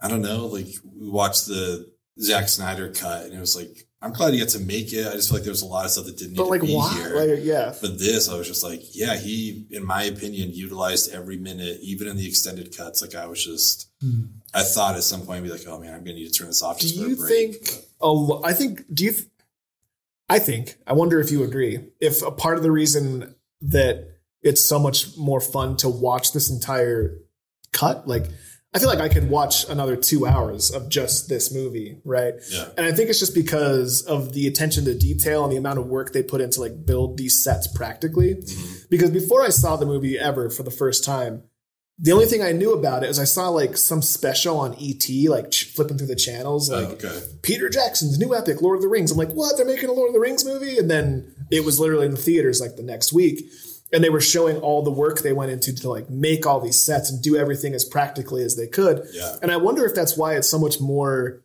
I 0.00 0.08
don't 0.08 0.22
know, 0.22 0.46
like 0.46 0.66
we 0.98 1.08
watched 1.08 1.46
the 1.46 1.90
Zack 2.20 2.48
Snyder 2.48 2.90
cut 2.92 3.26
and 3.26 3.34
it 3.34 3.40
was 3.40 3.54
like, 3.56 3.86
I'm 4.06 4.12
glad 4.12 4.32
he 4.32 4.40
got 4.40 4.48
to 4.50 4.60
make 4.60 4.92
it. 4.92 5.06
I 5.06 5.12
just 5.12 5.28
feel 5.28 5.36
like 5.38 5.44
there 5.44 5.50
was 5.50 5.62
a 5.62 5.66
lot 5.66 5.84
of 5.84 5.90
stuff 5.90 6.06
that 6.06 6.16
didn't 6.16 6.32
need 6.32 6.38
But 6.38 6.48
like 6.48 6.60
to 6.60 6.66
be 6.66 6.74
why? 6.74 6.92
here. 6.94 7.16
Like 7.16 7.40
yeah. 7.44 7.74
But 7.80 7.98
this, 7.98 8.28
I 8.28 8.36
was 8.36 8.46
just 8.46 8.62
like, 8.62 8.80
yeah, 8.94 9.16
he, 9.16 9.66
in 9.70 9.84
my 9.84 10.04
opinion, 10.04 10.52
utilized 10.52 11.12
every 11.12 11.36
minute, 11.36 11.78
even 11.82 12.06
in 12.08 12.16
the 12.16 12.26
extended 12.26 12.76
cuts. 12.76 13.02
Like 13.02 13.14
I 13.14 13.26
was 13.26 13.44
just, 13.44 13.90
hmm. 14.00 14.26
I 14.54 14.62
thought 14.62 14.94
at 14.96 15.02
some 15.02 15.22
point, 15.22 15.38
I'd 15.38 15.42
be 15.44 15.50
like, 15.50 15.66
oh 15.66 15.78
man, 15.78 15.92
I'm 15.92 16.00
gonna 16.04 16.14
need 16.14 16.32
to 16.32 16.38
turn 16.38 16.46
this 16.46 16.62
off 16.62 16.78
Do 16.78 16.86
you 16.86 17.16
think? 17.16 17.56
A 18.00 18.08
lo- 18.08 18.42
I 18.44 18.52
think. 18.52 18.82
Do 18.92 19.04
you? 19.04 19.12
th- 19.12 19.26
I 20.28 20.38
think. 20.38 20.76
I 20.86 20.92
wonder 20.92 21.20
if 21.20 21.30
you 21.30 21.44
agree. 21.44 21.80
If 22.00 22.22
a 22.22 22.30
part 22.30 22.56
of 22.56 22.62
the 22.62 22.70
reason 22.72 23.34
that 23.62 24.08
it's 24.42 24.60
so 24.64 24.78
much 24.78 25.16
more 25.16 25.40
fun 25.40 25.76
to 25.78 25.88
watch 25.88 26.32
this 26.32 26.50
entire 26.50 27.18
cut, 27.72 28.06
like 28.08 28.26
I 28.76 28.78
feel 28.78 28.88
like 28.88 29.00
I 29.00 29.08
could 29.08 29.30
watch 29.30 29.66
another 29.70 29.96
two 29.96 30.26
hours 30.26 30.70
of 30.70 30.90
just 30.90 31.30
this 31.30 31.52
movie, 31.52 31.98
right? 32.04 32.34
Yeah. 32.50 32.68
And 32.76 32.84
I 32.84 32.92
think 32.92 33.08
it's 33.08 33.18
just 33.18 33.34
because 33.34 34.02
of 34.02 34.34
the 34.34 34.46
attention 34.46 34.84
to 34.84 34.94
detail 34.94 35.44
and 35.44 35.52
the 35.52 35.56
amount 35.56 35.78
of 35.78 35.86
work 35.86 36.12
they 36.12 36.22
put 36.22 36.42
into 36.42 36.60
like 36.60 36.84
build 36.84 37.16
these 37.16 37.42
sets 37.42 37.66
practically. 37.66 38.34
Mm-hmm. 38.34 38.74
Because 38.90 39.10
before 39.10 39.42
I 39.42 39.48
saw 39.48 39.76
the 39.76 39.86
movie 39.86 40.18
ever 40.18 40.50
for 40.50 40.62
the 40.62 40.70
first 40.70 41.04
time, 41.04 41.44
the 41.98 42.12
only 42.12 42.26
thing 42.26 42.42
I 42.42 42.52
knew 42.52 42.74
about 42.74 43.02
it 43.02 43.08
was 43.08 43.18
I 43.18 43.24
saw 43.24 43.48
like 43.48 43.78
some 43.78 44.02
special 44.02 44.58
on 44.58 44.76
ET, 44.78 45.08
like 45.30 45.50
ch- 45.50 45.72
flipping 45.74 45.96
through 45.96 46.08
the 46.08 46.16
channels, 46.16 46.70
like 46.70 46.88
oh, 46.88 47.08
okay. 47.08 47.22
Peter 47.40 47.70
Jackson's 47.70 48.18
new 48.18 48.34
epic, 48.34 48.60
Lord 48.60 48.76
of 48.76 48.82
the 48.82 48.88
Rings. 48.88 49.10
I'm 49.10 49.16
like, 49.16 49.32
what? 49.32 49.56
They're 49.56 49.64
making 49.64 49.88
a 49.88 49.92
Lord 49.92 50.08
of 50.08 50.14
the 50.14 50.20
Rings 50.20 50.44
movie? 50.44 50.76
And 50.76 50.90
then 50.90 51.34
it 51.50 51.64
was 51.64 51.80
literally 51.80 52.04
in 52.04 52.12
the 52.12 52.18
theaters 52.18 52.60
like 52.60 52.76
the 52.76 52.82
next 52.82 53.14
week. 53.14 53.40
And 53.92 54.02
they 54.02 54.10
were 54.10 54.20
showing 54.20 54.56
all 54.58 54.82
the 54.82 54.90
work 54.90 55.20
they 55.20 55.32
went 55.32 55.52
into 55.52 55.74
to 55.76 55.88
like 55.88 56.10
make 56.10 56.44
all 56.44 56.60
these 56.60 56.76
sets 56.82 57.10
and 57.10 57.22
do 57.22 57.36
everything 57.36 57.72
as 57.72 57.84
practically 57.84 58.42
as 58.42 58.56
they 58.56 58.66
could. 58.66 59.06
Yeah. 59.12 59.36
And 59.42 59.52
I 59.52 59.56
wonder 59.58 59.84
if 59.86 59.94
that's 59.94 60.16
why 60.16 60.34
it's 60.36 60.48
so 60.48 60.58
much 60.58 60.80
more 60.80 61.44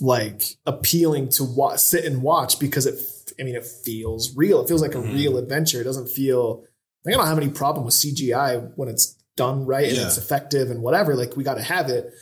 like 0.00 0.42
appealing 0.66 1.28
to 1.30 1.44
wa- 1.44 1.76
sit 1.76 2.04
and 2.04 2.22
watch 2.22 2.58
because 2.58 2.86
it, 2.86 3.00
I 3.38 3.44
mean, 3.44 3.54
it 3.54 3.66
feels 3.66 4.36
real. 4.36 4.60
It 4.62 4.68
feels 4.68 4.82
like 4.82 4.94
a 4.94 4.98
Mhm. 4.98 5.14
real 5.14 5.36
adventure. 5.38 5.80
It 5.80 5.84
doesn't 5.84 6.08
feel, 6.08 6.64
like, 7.04 7.14
I 7.14 7.18
don't 7.18 7.26
have 7.26 7.38
any 7.38 7.48
problem 7.50 7.84
with 7.86 7.94
CGI 7.94 8.56
when 8.76 8.88
it's 8.88 9.16
done 9.36 9.64
right 9.64 9.88
and 9.88 9.96
Yeah. 9.96 10.06
it's 10.06 10.18
effective 10.18 10.70
and 10.70 10.82
whatever. 10.82 11.14
Like, 11.16 11.36
we 11.36 11.44
got 11.44 11.54
to 11.54 11.62
have 11.62 11.88
it. 11.88 12.12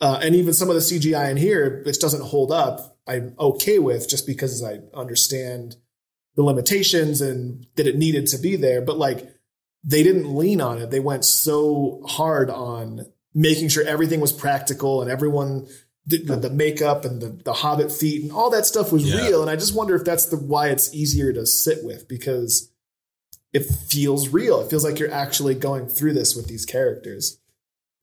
Uh, 0.00 0.18
and 0.22 0.34
even 0.34 0.52
some 0.54 0.68
of 0.70 0.74
the 0.74 0.80
CGI 0.80 1.30
in 1.30 1.36
here, 1.36 1.82
which 1.84 1.98
doesn't 1.98 2.22
hold 2.22 2.50
up, 2.52 2.96
I'm 3.06 3.34
okay 3.38 3.78
with 3.78 4.08
just 4.08 4.26
because 4.26 4.62
I 4.62 4.80
understand 4.94 5.76
the 6.36 6.42
limitations 6.42 7.20
and 7.20 7.66
that 7.76 7.86
it 7.86 7.96
needed 7.96 8.26
to 8.28 8.38
be 8.38 8.56
there. 8.56 8.80
But 8.80 8.98
like, 8.98 9.30
they 9.84 10.02
didn't 10.02 10.34
lean 10.34 10.60
on 10.60 10.78
it. 10.78 10.90
They 10.90 11.00
went 11.00 11.24
so 11.24 12.02
hard 12.06 12.50
on 12.50 13.06
making 13.34 13.68
sure 13.68 13.84
everything 13.86 14.20
was 14.20 14.32
practical 14.32 15.02
and 15.02 15.10
everyone, 15.10 15.66
the, 16.06 16.18
the, 16.18 16.36
the 16.36 16.50
makeup 16.50 17.04
and 17.04 17.20
the, 17.20 17.28
the 17.44 17.52
hobbit 17.52 17.90
feet 17.92 18.22
and 18.22 18.32
all 18.32 18.50
that 18.50 18.64
stuff 18.66 18.92
was 18.92 19.04
Yeah. 19.04 19.26
real. 19.26 19.42
And 19.42 19.50
I 19.50 19.56
just 19.56 19.74
wonder 19.74 19.94
if 19.94 20.04
that's 20.04 20.26
the 20.26 20.36
why 20.36 20.68
it's 20.68 20.94
easier 20.94 21.32
to 21.32 21.46
sit 21.46 21.84
with 21.84 22.08
because 22.08 22.70
it 23.52 23.60
feels 23.64 24.28
real. 24.28 24.60
It 24.60 24.70
feels 24.70 24.84
like 24.84 24.98
you're 24.98 25.12
actually 25.12 25.54
going 25.54 25.86
through 25.86 26.14
this 26.14 26.34
with 26.34 26.46
these 26.48 26.64
characters. 26.66 27.38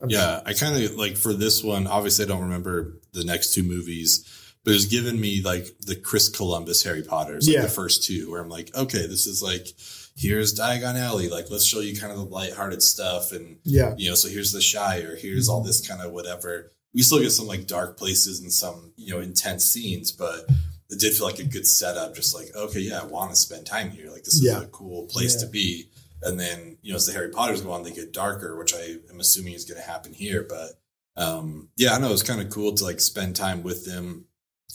Yeah, 0.08 0.42
I 0.46 0.54
kind 0.54 0.84
of 0.84 0.96
like 0.96 1.16
for 1.16 1.32
this 1.34 1.64
one. 1.64 1.86
Obviously, 1.86 2.26
I 2.26 2.28
don't 2.28 2.42
remember 2.42 2.98
the 3.14 3.24
next 3.24 3.54
two 3.54 3.62
movies, 3.62 4.26
but 4.64 4.74
it's 4.74 4.86
given 4.86 5.20
me 5.20 5.42
like 5.42 5.66
the 5.82 5.96
Chris 5.96 6.30
Columbus 6.30 6.84
Harry 6.84 7.04
Potters, 7.04 7.48
like 7.48 7.56
Yeah. 7.56 7.62
the 7.64 7.68
first 7.70 8.04
two, 8.04 8.30
where 8.30 8.42
I'm 8.42 8.50
like, 8.50 8.76
okay, 8.76 9.08
this 9.08 9.26
is 9.28 9.42
like 9.42 9.68
here's 10.16 10.54
Diagon 10.54 10.96
Alley, 11.00 11.30
like 11.30 11.50
let's 11.50 11.66
show 11.66 11.80
you 11.80 11.98
kind 12.00 12.12
of 12.12 12.18
the 12.20 12.26
lighthearted 12.26 12.82
stuff, 12.84 13.32
and 13.32 13.58
Yeah. 13.64 13.96
you 13.98 14.10
know, 14.10 14.16
so 14.16 14.28
here's 14.30 14.52
the 14.52 14.62
Shire, 14.62 15.16
here's 15.16 15.50
all 15.50 15.62
this 15.64 15.86
kind 15.88 16.02
of 16.02 16.12
whatever. 16.12 16.74
We 16.94 17.02
still 17.04 17.20
get 17.22 17.32
some 17.32 17.48
like 17.48 17.68
dark 17.68 17.98
places 17.98 18.40
and 18.42 18.52
some 18.52 18.92
you 18.98 19.14
know 19.14 19.20
intense 19.22 19.66
scenes, 19.66 20.12
but 20.12 20.46
it 20.90 21.00
did 21.00 21.14
feel 21.14 21.26
like 21.26 21.40
a 21.40 21.44
good 21.46 21.66
setup. 21.66 22.14
Just 22.16 22.36
like, 22.36 22.54
okay, 22.54 22.82
yeah, 22.82 23.00
I 23.00 23.06
want 23.06 23.30
to 23.32 23.36
spend 23.38 23.66
time 23.66 23.90
here. 23.92 24.12
Like 24.12 24.24
this 24.26 24.34
is 24.36 24.44
Yeah. 24.44 24.62
a 24.62 24.68
cool 24.68 25.08
place 25.08 25.36
to 25.38 25.48
be. 25.48 25.90
And 26.22 26.38
then 26.40 26.78
you 26.82 26.92
know, 26.92 26.98
as 26.98 27.06
the 27.08 27.14
Harry 27.14 27.30
Potters 27.30 27.62
go 27.62 27.72
on, 27.72 27.84
they 27.84 27.92
get 27.92 28.12
darker, 28.14 28.58
which 28.58 28.76
I 28.76 28.98
am 29.10 29.20
assuming 29.22 29.54
is 29.54 29.64
going 29.66 29.80
to 29.82 29.88
happen 29.88 30.12
here. 30.14 30.46
But 30.48 30.74
um, 31.16 31.70
yeah, 31.78 31.94
I 31.96 32.00
know 32.00 32.12
it's 32.12 32.22
kind 32.24 32.42
of 32.42 32.50
cool 32.50 32.74
to 32.74 32.84
like 32.84 33.00
spend 33.00 33.36
time 33.38 33.64
with 33.64 33.86
them. 33.86 34.26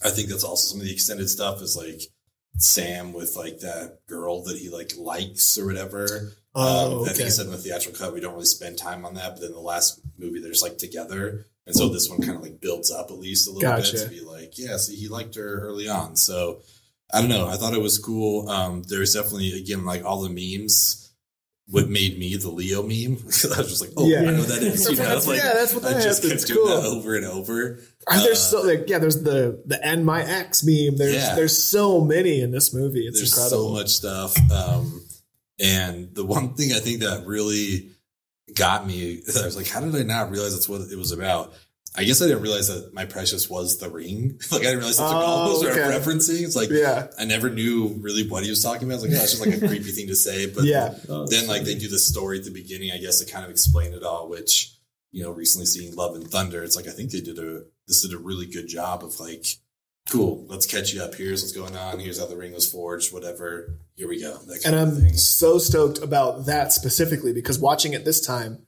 I 0.04 0.11
think 0.11 0.28
that's 0.28 0.44
also 0.44 0.72
some 0.72 0.80
of 0.80 0.87
the 0.87 0.92
extended 0.92 1.28
stuff 1.28 1.62
is 1.62 1.76
like 1.76 2.02
Sam 2.59 3.12
with 3.12 3.37
like 3.37 3.61
that 3.61 3.98
girl 4.06 4.42
that 4.44 4.56
he 4.59 4.68
like 4.70 4.92
likes 4.96 5.59
or 5.59 5.66
whatever. 5.66 6.32
Oh, 6.54 6.96
Um, 6.96 7.02
I 7.02 7.04
think 7.06 7.16
okay. 7.16 7.24
he 7.24 7.30
said 7.30 7.46
in 7.46 7.52
the 7.52 7.59
theatrical 7.59 7.98
cut 7.98 8.14
we 8.14 8.20
don't 8.20 8.32
really 8.32 8.46
spend 8.46 8.78
time 8.78 9.04
on 9.04 9.14
that, 9.14 9.32
but 9.35 9.40
then 9.42 9.52
the 9.52 9.61
last 9.61 10.00
movie 10.18 10.40
they're 10.40 10.50
just 10.52 10.62
like 10.62 10.78
together, 10.78 11.46
and 11.66 11.74
so 11.74 11.88
this 11.88 12.09
one 12.09 12.22
kind 12.22 12.37
of 12.37 12.42
like 12.42 12.61
builds 12.61 12.90
up 12.90 13.11
at 13.11 13.18
least 13.18 13.48
a 13.48 13.50
little 13.50 13.68
Gotcha. 13.70 13.92
bit 13.92 14.02
to 14.04 14.09
be 14.09 14.20
like, 14.20 14.56
yeah, 14.59 14.76
see, 14.78 14.96
he 14.96 15.09
liked 15.09 15.35
her 15.35 15.61
early 15.61 15.88
on. 15.88 16.16
So 16.16 16.61
I 17.12 17.20
don't 17.20 17.28
know. 17.30 17.46
I 17.46 17.56
thought 17.56 17.74
it 17.74 17.82
was 17.82 17.98
cool. 17.98 18.48
Um, 18.48 18.82
there's 18.85 19.14
definitely 19.14 19.59
again 19.59 19.85
like 19.85 20.04
all 20.04 20.22
the 20.22 20.28
memes. 20.30 21.05
What 21.68 21.88
made 21.88 22.16
me 22.18 22.37
the 22.37 22.48
Leo 22.50 22.83
meme? 22.83 23.16
I 23.24 23.26
was 23.26 23.68
just 23.68 23.81
like, 23.81 23.90
oh, 23.96 24.07
Yeah. 24.07 24.20
I 24.20 24.24
know 24.26 24.42
that 24.42 24.62
is. 24.62 24.88
You 24.90 24.96
know, 24.96 25.02
That's- 25.02 25.26
like, 25.26 25.38
yeah, 25.38 25.52
that's 25.55 25.74
what 25.74 25.85
I 25.85 25.94
just 26.00 26.22
is. 26.22 26.31
kept 26.31 26.33
It's 26.35 26.44
doing 26.44 26.66
cool. 26.68 26.81
that 26.81 26.87
over 26.88 27.16
and 27.16 27.24
over. 27.26 27.81
Are 28.07 28.20
there 28.20 28.33
Uh, 28.33 28.35
so 28.37 28.62
like 28.62 28.85
yeah? 28.88 28.98
There's 29.00 29.22
the 29.24 29.61
the 29.66 29.85
end 29.85 30.07
my 30.07 30.22
ex 30.22 30.62
meme. 30.64 30.96
There's 30.96 31.14
Yeah. 31.14 31.35
there's 31.35 31.61
so 31.61 32.00
many 32.00 32.40
in 32.40 32.52
this 32.52 32.72
movie. 32.72 33.07
It's 33.07 33.18
There's 33.18 33.33
incredible. 33.33 33.68
so 33.68 33.72
much 33.74 33.88
stuff. 33.88 34.37
Um, 34.52 35.02
and 35.59 36.14
the 36.14 36.24
one 36.24 36.55
thing 36.55 36.72
I 36.72 36.79
think 36.79 37.00
that 37.00 37.26
really 37.26 37.90
got 38.55 38.87
me, 38.87 39.22
I 39.26 39.44
was 39.44 39.57
like, 39.57 39.66
how 39.66 39.81
did 39.81 39.96
I 39.96 40.02
not 40.05 40.31
realize 40.31 40.52
that's 40.52 40.68
what 40.68 40.83
it 40.83 40.96
was 40.96 41.11
about? 41.11 41.52
I 41.98 42.04
guess 42.04 42.20
I 42.20 42.26
didn't 42.26 42.42
realize 42.42 42.68
that 42.68 42.92
my 42.92 43.04
precious 43.06 43.48
was 43.48 43.78
the 43.78 43.88
ring. 43.88 44.38
like 44.52 44.61
I 44.61 44.64
didn't 44.64 44.78
realize 44.78 44.98
that's 44.98 45.12
what 45.12 45.22
Oh, 45.22 45.26
all 45.26 45.48
those 45.48 45.64
were 45.64 45.70
okay. 45.70 45.80
referencing. 45.80 46.42
It's 46.44 46.56
like 46.56 46.68
Yeah. 46.70 47.09
I 47.18 47.24
never 47.24 47.48
knew 47.50 47.88
really 48.00 48.28
what 48.28 48.44
he 48.44 48.50
was 48.50 48.62
talking 48.62 48.87
about. 48.88 48.96
Was 49.00 49.04
like, 49.04 49.12
oh, 49.12 49.14
yeah, 49.16 49.22
it's 49.22 49.32
just 49.38 49.46
like 49.46 49.54
a 49.62 49.66
creepy 49.66 49.90
thing 49.92 50.09
to 50.09 50.14
say. 50.16 50.46
But 50.46 50.64
Yeah. 50.64 50.94
Oh, 51.09 51.26
then 51.26 51.46
like 51.46 51.62
they 51.64 51.74
do 51.74 51.88
the 51.88 51.98
story 51.98 52.38
at 52.38 52.44
the 52.44 52.50
beginning, 52.50 52.90
I 52.92 52.98
guess, 52.98 53.18
to 53.20 53.30
kind 53.30 53.44
of 53.44 53.50
explain 53.50 53.92
it 53.94 54.02
all, 54.02 54.28
which, 54.28 54.74
you 55.12 55.22
know, 55.22 55.30
recently 55.30 55.66
seeing 55.66 55.94
Love 55.96 56.14
and 56.16 56.28
Thunder, 56.30 56.62
it's 56.62 56.76
like 56.76 56.87
I 56.87 56.90
think 56.90 57.11
they 57.11 57.20
did 57.20 57.38
a 57.38 57.62
this 57.88 58.02
did 58.02 58.12
a 58.12 58.18
really 58.18 58.46
good 58.46 58.66
job 58.68 59.02
of 59.02 59.18
like, 59.18 59.46
cool, 60.11 60.44
let's 60.48 60.66
catch 60.66 60.92
you 60.92 61.02
up. 61.02 61.14
Here's 61.14 61.42
what's 61.42 61.52
going 61.52 61.76
on, 61.76 61.98
here's 61.98 62.18
how 62.18 62.26
the 62.26 62.37
ring 62.37 62.52
was 62.52 62.70
forged, 62.70 63.12
whatever. 63.12 63.78
Here 63.94 64.09
we 64.09 64.20
go. 64.20 64.38
And 64.66 64.76
I'm 64.76 65.16
so 65.16 65.59
stoked 65.59 65.98
about 66.02 66.46
that 66.46 66.72
specifically 66.72 67.32
because 67.32 67.59
watching 67.59 67.94
it 67.94 68.04
this 68.04 68.20
time, 68.20 68.66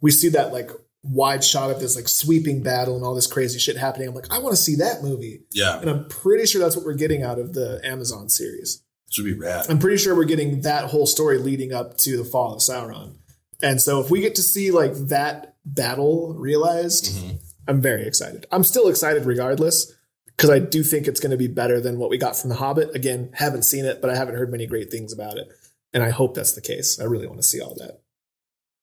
we 0.00 0.10
see 0.10 0.28
that 0.30 0.52
like 0.52 0.70
wide 1.08 1.42
shot 1.42 1.70
of 1.70 1.80
this 1.80 1.96
like 1.96 2.08
sweeping 2.08 2.62
battle 2.62 2.96
and 2.96 3.04
all 3.04 3.14
this 3.14 3.26
crazy 3.26 3.58
shit 3.58 3.76
happening. 3.76 4.08
I'm 4.08 4.14
like, 4.14 4.32
I 4.32 4.38
want 4.38 4.54
to 4.56 4.60
see 4.62 4.76
that 4.76 5.02
movie, 5.02 5.42
Yeah. 5.52 5.80
and 5.80 5.88
I'm 5.88 6.08
pretty 6.08 6.46
sure 6.46 6.60
that's 6.60 6.76
what 6.76 6.84
we're 6.84 6.94
getting 6.94 7.22
out 7.22 7.38
of 7.38 7.54
the 7.54 7.80
Amazon 7.84 8.28
series. 8.28 8.82
Should 9.10 9.24
be 9.24 9.32
rad. 9.32 9.66
I'm 9.70 9.78
pretty 9.78 9.96
sure 9.96 10.14
we're 10.14 10.24
getting 10.24 10.60
that 10.62 10.84
whole 10.84 11.06
story 11.06 11.38
leading 11.38 11.72
up 11.72 11.96
to 11.98 12.16
the 12.16 12.24
fall 12.24 12.52
of 12.54 12.60
Sauron. 12.60 13.16
And 13.62 13.80
so 13.80 14.00
if 14.00 14.10
we 14.10 14.20
get 14.20 14.34
to 14.36 14.42
see 14.42 14.70
like 14.70 14.92
that 15.08 15.56
battle 15.64 16.34
realized, 16.34 17.06
Mm-hmm. 17.16 17.36
I'm 17.66 17.82
very 17.82 18.06
excited. 18.06 18.46
I'm 18.50 18.64
still 18.64 18.88
excited 18.88 19.26
regardless 19.26 19.92
because 20.26 20.48
I 20.48 20.58
do 20.58 20.82
think 20.82 21.06
it's 21.06 21.20
going 21.20 21.32
to 21.32 21.36
be 21.36 21.48
better 21.48 21.80
than 21.82 21.98
what 21.98 22.08
we 22.08 22.16
got 22.16 22.34
from 22.34 22.48
The 22.48 22.56
Hobbit. 22.56 22.94
Again, 22.94 23.28
haven't 23.34 23.64
seen 23.64 23.84
it, 23.84 24.00
but 24.00 24.08
I 24.08 24.16
haven't 24.16 24.36
heard 24.36 24.50
many 24.50 24.66
great 24.66 24.90
things 24.90 25.12
about 25.12 25.36
it. 25.36 25.48
And 25.92 26.02
I 26.02 26.08
hope 26.08 26.34
that's 26.34 26.52
the 26.52 26.62
case. 26.62 26.98
I 26.98 27.04
really 27.04 27.26
want 27.26 27.40
to 27.40 27.46
see 27.46 27.60
all 27.60 27.74
that. 27.74 28.00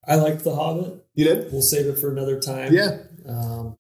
I 0.07 0.15
liked 0.15 0.43
The 0.43 0.55
Hobbit. 0.55 1.05
You 1.15 1.25
did? 1.25 1.51
We'll 1.51 1.61
save 1.61 1.87
it 1.87 1.97
for 1.99 2.11
another 2.11 2.39
time. 2.39 2.73
Yeah. 2.73 2.97
Um, 3.27 3.77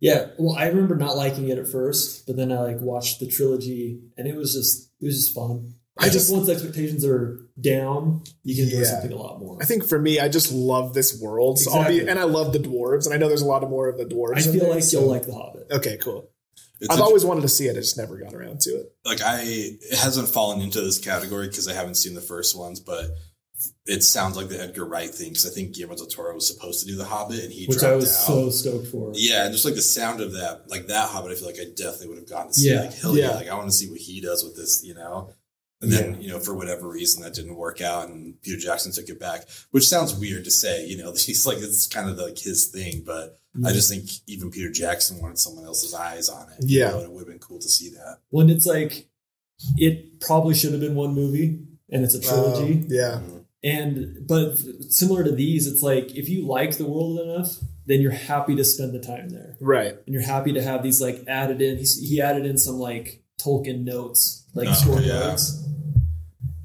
yeah. 0.00 0.28
Well, 0.38 0.56
I 0.56 0.66
remember 0.68 0.96
not 0.96 1.16
liking 1.16 1.48
it 1.48 1.58
at 1.58 1.68
first, 1.68 2.26
but 2.26 2.36
then 2.36 2.52
I 2.52 2.60
like 2.60 2.80
watched 2.80 3.20
the 3.20 3.26
trilogy, 3.26 4.00
and 4.16 4.26
it 4.28 4.36
was 4.36 4.54
just 4.54 4.90
it 5.00 5.06
was 5.06 5.16
just 5.16 5.34
fun. 5.34 5.74
I 5.98 6.04
I 6.04 6.08
just- 6.08 6.28
just 6.28 6.32
once 6.32 6.48
expectations 6.50 7.04
are 7.06 7.38
down, 7.58 8.22
you 8.42 8.54
can 8.54 8.64
enjoy 8.64 8.78
Yeah. 8.78 8.84
something 8.84 9.12
a 9.12 9.16
lot 9.16 9.40
more. 9.40 9.56
I 9.62 9.64
think 9.64 9.84
for 9.84 9.98
me, 9.98 10.20
I 10.20 10.28
just 10.28 10.52
love 10.52 10.92
this 10.92 11.18
world. 11.20 11.58
So 11.58 11.72
I'll 11.72 11.88
be, 11.88 12.00
and 12.00 12.18
I 12.18 12.24
love 12.24 12.52
the 12.52 12.58
dwarves. 12.58 13.06
And 13.06 13.14
I 13.14 13.16
know 13.16 13.28
there's 13.28 13.40
a 13.42 13.46
lot 13.46 13.62
of 13.64 13.70
more 13.70 13.88
of 13.88 13.96
the 13.96 14.04
dwarves. 14.04 14.36
I 14.36 14.40
in 14.46 14.52
feel 14.52 14.60
there, 14.66 14.74
like 14.74 14.82
so- 14.82 15.00
you'll 15.00 15.08
like 15.08 15.24
The 15.26 15.32
Hobbit. 15.34 15.66
Okay, 15.70 15.96
cool. 15.96 16.30
It's 16.80 16.90
I've 16.90 17.00
always 17.00 17.24
wanted 17.24 17.40
to 17.40 17.48
see 17.48 17.66
it. 17.68 17.70
I 17.70 17.80
just 17.80 17.96
never 17.96 18.18
got 18.18 18.34
around 18.34 18.60
to 18.62 18.70
it. 18.76 18.92
like 19.06 19.22
I 19.22 19.40
it 19.44 19.96
hasn't 19.98 20.28
fallen 20.28 20.60
into 20.60 20.82
this 20.82 20.98
category 20.98 21.48
because 21.48 21.66
I 21.66 21.72
haven't 21.72 21.94
seen 21.94 22.12
the 22.14 22.20
first 22.20 22.54
ones, 22.58 22.80
but 22.80 23.06
it 23.86 24.02
sounds 24.02 24.36
like 24.36 24.48
the 24.48 24.60
Edgar 24.60 24.84
Wright 24.84 25.10
thing 25.10 25.28
because 25.30 25.46
I 25.46 25.50
think 25.54 25.74
Guillermo 25.74 25.96
del 25.96 26.06
Toro 26.06 26.34
was 26.34 26.46
supposed 26.46 26.80
to 26.80 26.86
do 26.86 26.96
the 26.96 27.04
Hobbit 27.04 27.42
and 27.44 27.52
he 27.52 27.66
Which 27.66 27.78
dropped 27.78 27.92
I 27.92 27.96
was 27.96 28.12
out. 28.14 28.26
so 28.26 28.50
stoked 28.50 28.88
for. 28.88 29.12
yeah, 29.14 29.44
and 29.44 29.52
just 29.52 29.64
like 29.64 29.74
the 29.74 29.82
sound 29.82 30.20
of 30.20 30.32
that, 30.32 30.68
like 30.68 30.86
that 30.88 31.08
Hobbit, 31.10 31.32
I 31.32 31.34
feel 31.34 31.46
like 31.46 31.60
I 31.60 31.66
definitely 31.74 32.08
would 32.08 32.18
have 32.18 32.28
gotten 32.28 32.48
to 32.48 32.54
see. 32.54 32.70
Yeah. 32.72 32.80
Like 32.82 32.94
hell 32.94 33.16
yeah. 33.16 33.28
Yeah. 33.30 33.34
like 33.36 33.48
I 33.48 33.54
want 33.54 33.66
to 33.68 33.72
see 33.76 33.88
what 33.90 33.98
he 34.00 34.20
does 34.20 34.42
with 34.44 34.56
this, 34.56 34.82
you 34.84 34.94
know. 34.94 35.30
And 35.82 35.92
then 35.92 36.22
you 36.22 36.30
know 36.30 36.38
for 36.38 36.54
whatever 36.54 36.88
reason 36.88 37.22
that 37.22 37.34
didn't 37.34 37.54
work 37.54 37.80
out, 37.82 38.08
and 38.08 38.40
Peter 38.42 38.56
Jackson 38.58 38.92
took 38.92 39.08
it 39.10 39.20
back, 39.20 39.42
which 39.72 39.86
sounds 39.86 40.14
weird 40.14 40.44
to 40.44 40.50
say, 40.50 40.86
you 40.86 40.96
know. 40.96 41.12
He's 41.16 41.46
like 41.46 41.58
it's 41.58 41.86
kind 41.86 42.08
of 42.08 42.16
like 42.16 42.38
his 42.38 42.66
thing, 42.68 43.02
but 43.04 43.38
I 43.64 43.72
just 43.72 43.90
think 43.90 44.08
even 44.26 44.50
Peter 44.50 44.70
Jackson 44.70 45.20
wanted 45.20 45.38
someone 45.38 45.64
else's 45.66 45.92
eyes 45.94 46.28
on 46.28 46.46
it. 46.52 46.64
you 46.64 46.80
Yeah. 46.80 46.90
know, 46.90 46.96
and 46.98 47.04
it 47.06 47.10
would 47.12 47.20
have 47.20 47.28
been 47.28 47.38
cool 47.38 47.58
to 47.58 47.68
see 47.68 47.90
that. 47.90 48.18
When 48.30 48.48
it's 48.50 48.64
like, 48.66 49.08
it 49.76 50.20
probably 50.20 50.54
should 50.54 50.72
have 50.72 50.80
been 50.80 50.94
one 50.94 51.14
movie, 51.14 51.60
and 51.90 52.04
it's 52.04 52.14
a 52.14 52.20
trilogy. 52.20 52.72
Um, 52.80 52.86
yeah. 52.88 53.20
And 53.66 54.26
but 54.28 54.56
similar 54.90 55.24
to 55.24 55.32
these, 55.32 55.66
it's 55.66 55.82
like 55.82 56.14
if 56.14 56.28
you 56.28 56.46
like 56.46 56.76
the 56.78 56.86
world 56.86 57.18
enough, 57.20 57.56
then 57.86 58.00
you're 58.00 58.12
happy 58.12 58.54
to 58.54 58.64
spend 58.64 58.94
the 58.94 59.00
time 59.00 59.28
there, 59.30 59.56
Right. 59.60 59.94
and 60.06 60.12
you're 60.14 60.22
happy 60.22 60.52
to 60.52 60.62
have 60.62 60.82
these 60.82 61.00
like 61.00 61.24
added 61.26 61.60
in. 61.60 61.78
He's, 61.78 61.98
he 61.98 62.20
added 62.20 62.46
in 62.46 62.58
some 62.58 62.76
like 62.76 63.22
Tolkien 63.40 63.84
notes, 63.84 64.46
like 64.54 64.68
Oh, 64.68 64.72
story 64.72 65.04
yeah. 65.04 65.18
notes, 65.20 65.64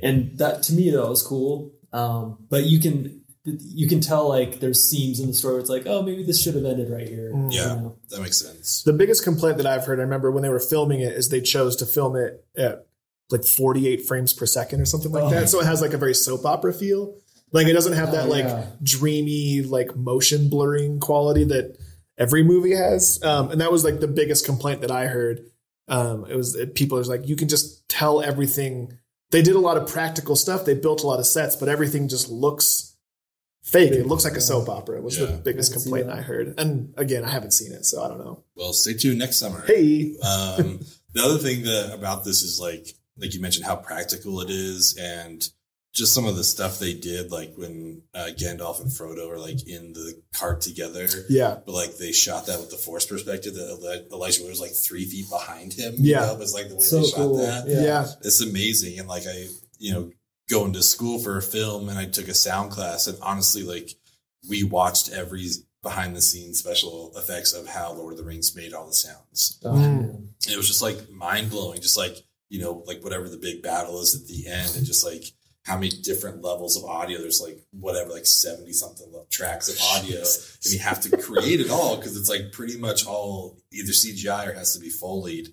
and 0.02 0.38
that 0.38 0.64
to 0.64 0.74
me 0.74 0.90
that 0.92 1.08
was 1.10 1.22
cool. 1.24 1.72
Um, 1.94 2.46
but 2.50 2.66
you 2.66 2.80
can 2.80 3.22
you 3.46 3.88
can 3.90 4.00
tell 4.02 4.30
like 4.30 4.60
there's 4.60 4.84
seams 4.88 5.20
in 5.20 5.28
the 5.28 5.34
story. 5.34 5.54
Where 5.56 5.62
it's 5.62 5.70
like, 5.70 5.88
oh, 5.88 6.04
maybe 6.04 6.24
this 6.24 6.42
should 6.42 6.54
have 6.56 6.66
ended 6.66 6.90
right 6.92 7.08
here. 7.08 7.32
Mm. 7.34 7.52
Yeah. 7.54 7.76
You 7.76 7.82
know? 7.82 7.98
That 8.10 8.22
makes 8.22 8.38
sense. 8.38 8.84
The 8.84 8.94
biggest 8.94 9.24
complaint 9.24 9.58
that 9.58 9.66
I've 9.66 9.86
heard, 9.86 10.00
I 10.00 10.04
remember 10.04 10.32
when 10.32 10.44
they 10.44 10.50
were 10.50 10.60
filming 10.60 11.00
it, 11.02 11.14
is 11.14 11.30
they 11.30 11.42
chose 11.42 11.76
to 11.78 11.86
film 11.86 12.16
it 12.16 12.46
at 12.56 12.86
like 13.32 13.46
48 13.46 14.06
frames 14.06 14.34
per 14.34 14.46
second 14.46 14.82
or 14.82 14.86
something 14.86 15.12
like 15.12 15.24
Oh. 15.24 15.30
that. 15.30 15.50
So 15.50 15.60
it 15.62 15.66
has 15.66 15.82
like 15.82 15.94
a 15.94 15.98
very 15.98 16.14
soap 16.14 16.46
opera 16.46 16.74
feel. 16.74 17.16
Like 17.52 17.68
it 17.68 17.74
doesn't 17.74 17.94
have 17.94 18.12
that 18.14 18.26
Oh, 18.28 18.30
like 18.30 18.46
yeah. 18.46 18.66
dreamy, 18.82 19.62
like 19.62 19.96
motion 19.96 20.50
blurring 20.50 21.00
quality 21.00 21.44
that 21.46 21.78
every 22.18 22.44
movie 22.44 22.76
has. 22.76 23.22
Um, 23.24 23.52
and 23.52 23.62
that 23.62 23.72
was 23.72 23.84
like 23.84 24.00
the 24.00 24.08
biggest 24.08 24.46
complaint 24.46 24.82
that 24.82 24.92
I 24.92 25.08
heard. 25.08 25.42
Um, 25.88 26.26
it 26.30 26.36
was 26.36 26.54
that 26.54 26.76
people 26.76 26.98
was 26.98 27.10
like, 27.10 27.28
you 27.28 27.36
can 27.36 27.50
just 27.50 27.88
tell 27.90 28.22
everything. 28.22 28.98
They 29.32 29.42
did 29.42 29.56
a 29.56 29.60
lot 29.60 29.78
of 29.78 29.88
practical 29.88 30.36
stuff. 30.36 30.64
They 30.66 30.74
built 30.76 31.04
a 31.04 31.08
lot 31.08 31.20
of 31.20 31.26
sets, 31.26 31.56
but 31.56 31.68
everything 31.70 32.08
just 32.08 32.30
looks 32.30 32.96
fake. 33.64 33.92
It 33.94 34.06
looks 34.08 34.24
like 34.24 34.34
a 34.38 34.42
soap 34.42 34.70
opera. 34.70 35.02
Was 35.02 35.18
the 35.18 35.28
biggest 35.44 35.72
I 35.74 35.76
complaint. 35.82 36.10
I 36.10 36.22
heard. 36.22 36.54
And 36.58 36.94
again, 36.98 37.24
I 37.26 37.30
haven't 37.30 37.52
seen 37.52 37.72
it, 37.74 37.86
so 37.86 38.02
I 38.04 38.08
don't 38.08 38.20
know. 38.20 38.44
Well, 38.56 38.72
stay 38.74 38.94
tuned 38.94 39.20
next 39.20 39.38
summer. 39.38 39.64
Hey, 39.68 40.16
Um, 40.24 40.80
the 41.14 41.22
other 41.24 41.38
thing 41.38 41.64
that 41.64 41.92
about 41.94 42.24
this 42.24 42.44
is 42.44 42.60
like, 42.60 42.88
like 43.22 43.34
you 43.34 43.40
mentioned, 43.42 43.66
how 43.66 43.76
practical 43.76 44.42
it 44.42 44.50
is, 44.50 44.98
and 44.98 45.48
just 45.94 46.14
some 46.14 46.26
of 46.26 46.36
the 46.38 46.44
stuff 46.44 46.80
they 46.80 46.94
did, 46.94 47.32
like 47.32 47.54
when 47.56 48.02
uh, 48.14 48.30
Gandalf 48.38 48.80
and 48.82 48.90
Frodo 48.90 49.30
are 49.30 49.38
like 49.38 49.68
in 49.68 49.92
the 49.94 50.22
cart 50.34 50.62
together. 50.62 51.06
yeah. 51.30 51.58
But 51.66 51.74
like 51.74 51.98
they 51.98 52.14
shot 52.14 52.46
that 52.48 52.60
with 52.62 52.72
the 52.72 52.78
force 52.78 53.06
perspective 53.06 53.54
that 53.56 53.78
Eli- 53.78 54.08
Elijah 54.16 54.44
was 54.46 54.62
like 54.62 54.72
three 54.72 55.04
feet 55.06 55.30
behind 55.30 55.74
him. 55.74 55.96
you 55.98 56.14
Yeah. 56.14 56.22
know? 56.28 56.34
it 56.34 56.40
was 56.40 56.54
like 56.54 56.70
the 56.70 56.76
way 56.76 56.82
So 56.82 57.02
they 57.02 57.08
shot 57.10 57.16
cool. 57.18 57.38
that. 57.40 57.68
Yeah. 57.68 57.82
yeah. 57.82 58.08
It's 58.24 58.40
amazing. 58.42 59.00
And 59.00 59.10
like 59.10 59.24
I, 59.28 59.48
you 59.80 59.94
know, 59.94 60.12
going 60.50 60.72
to 60.74 60.82
school 60.82 61.20
for 61.20 61.36
a 61.38 61.42
film 61.42 61.90
and 61.90 62.00
I 62.00 62.06
took 62.06 62.30
a 62.30 62.34
sound 62.34 62.72
class 62.72 63.08
and 63.08 63.18
honestly, 63.22 63.64
like 63.64 63.90
we 64.50 64.64
watched 64.64 65.12
every 65.12 65.46
behind 65.84 66.16
the 66.16 66.22
scenes 66.22 66.60
special 66.60 67.12
effects 67.18 67.52
of 67.52 67.68
how 67.68 67.92
Lord 67.92 68.14
of 68.14 68.18
the 68.18 68.24
Rings 68.24 68.56
made 68.56 68.74
all 68.74 68.88
the 68.88 68.94
sounds. 68.94 69.60
Oh, 69.66 69.72
Mm. 69.74 70.28
it 70.50 70.56
was 70.56 70.68
just 70.68 70.82
like 70.82 71.10
mind 71.10 71.50
blowing, 71.50 71.82
just 71.82 71.98
like, 71.98 72.16
you 72.52 72.60
know, 72.62 72.84
like 72.86 73.02
whatever 73.04 73.30
the 73.30 73.38
big 73.38 73.64
battle 73.64 74.02
is 74.02 74.14
at 74.14 74.28
the 74.28 74.46
end 74.48 74.76
and 74.76 74.86
just 74.86 75.06
like 75.06 75.24
how 75.64 75.76
many 75.76 75.90
different 75.90 76.42
levels 76.44 76.76
of 76.76 76.84
audio. 76.84 77.20
There's 77.20 77.40
like 77.42 77.60
whatever, 77.72 78.10
like 78.12 78.26
70 78.26 78.74
something 78.74 79.08
tracks 79.30 79.70
of 79.70 79.78
audio. 79.96 80.18
and 80.20 80.74
you 80.74 80.80
have 80.80 81.00
to 81.02 81.18
create 81.18 81.62
it 81.62 81.70
all 81.70 81.96
because 81.96 82.18
it's 82.18 82.28
like 82.30 82.52
pretty 82.52 82.78
much 82.78 83.06
all 83.08 83.58
either 83.72 83.94
CGI 83.94 84.48
or 84.50 84.54
has 84.54 84.74
to 84.74 84.80
be 84.80 84.90
Foleyed. 84.90 85.48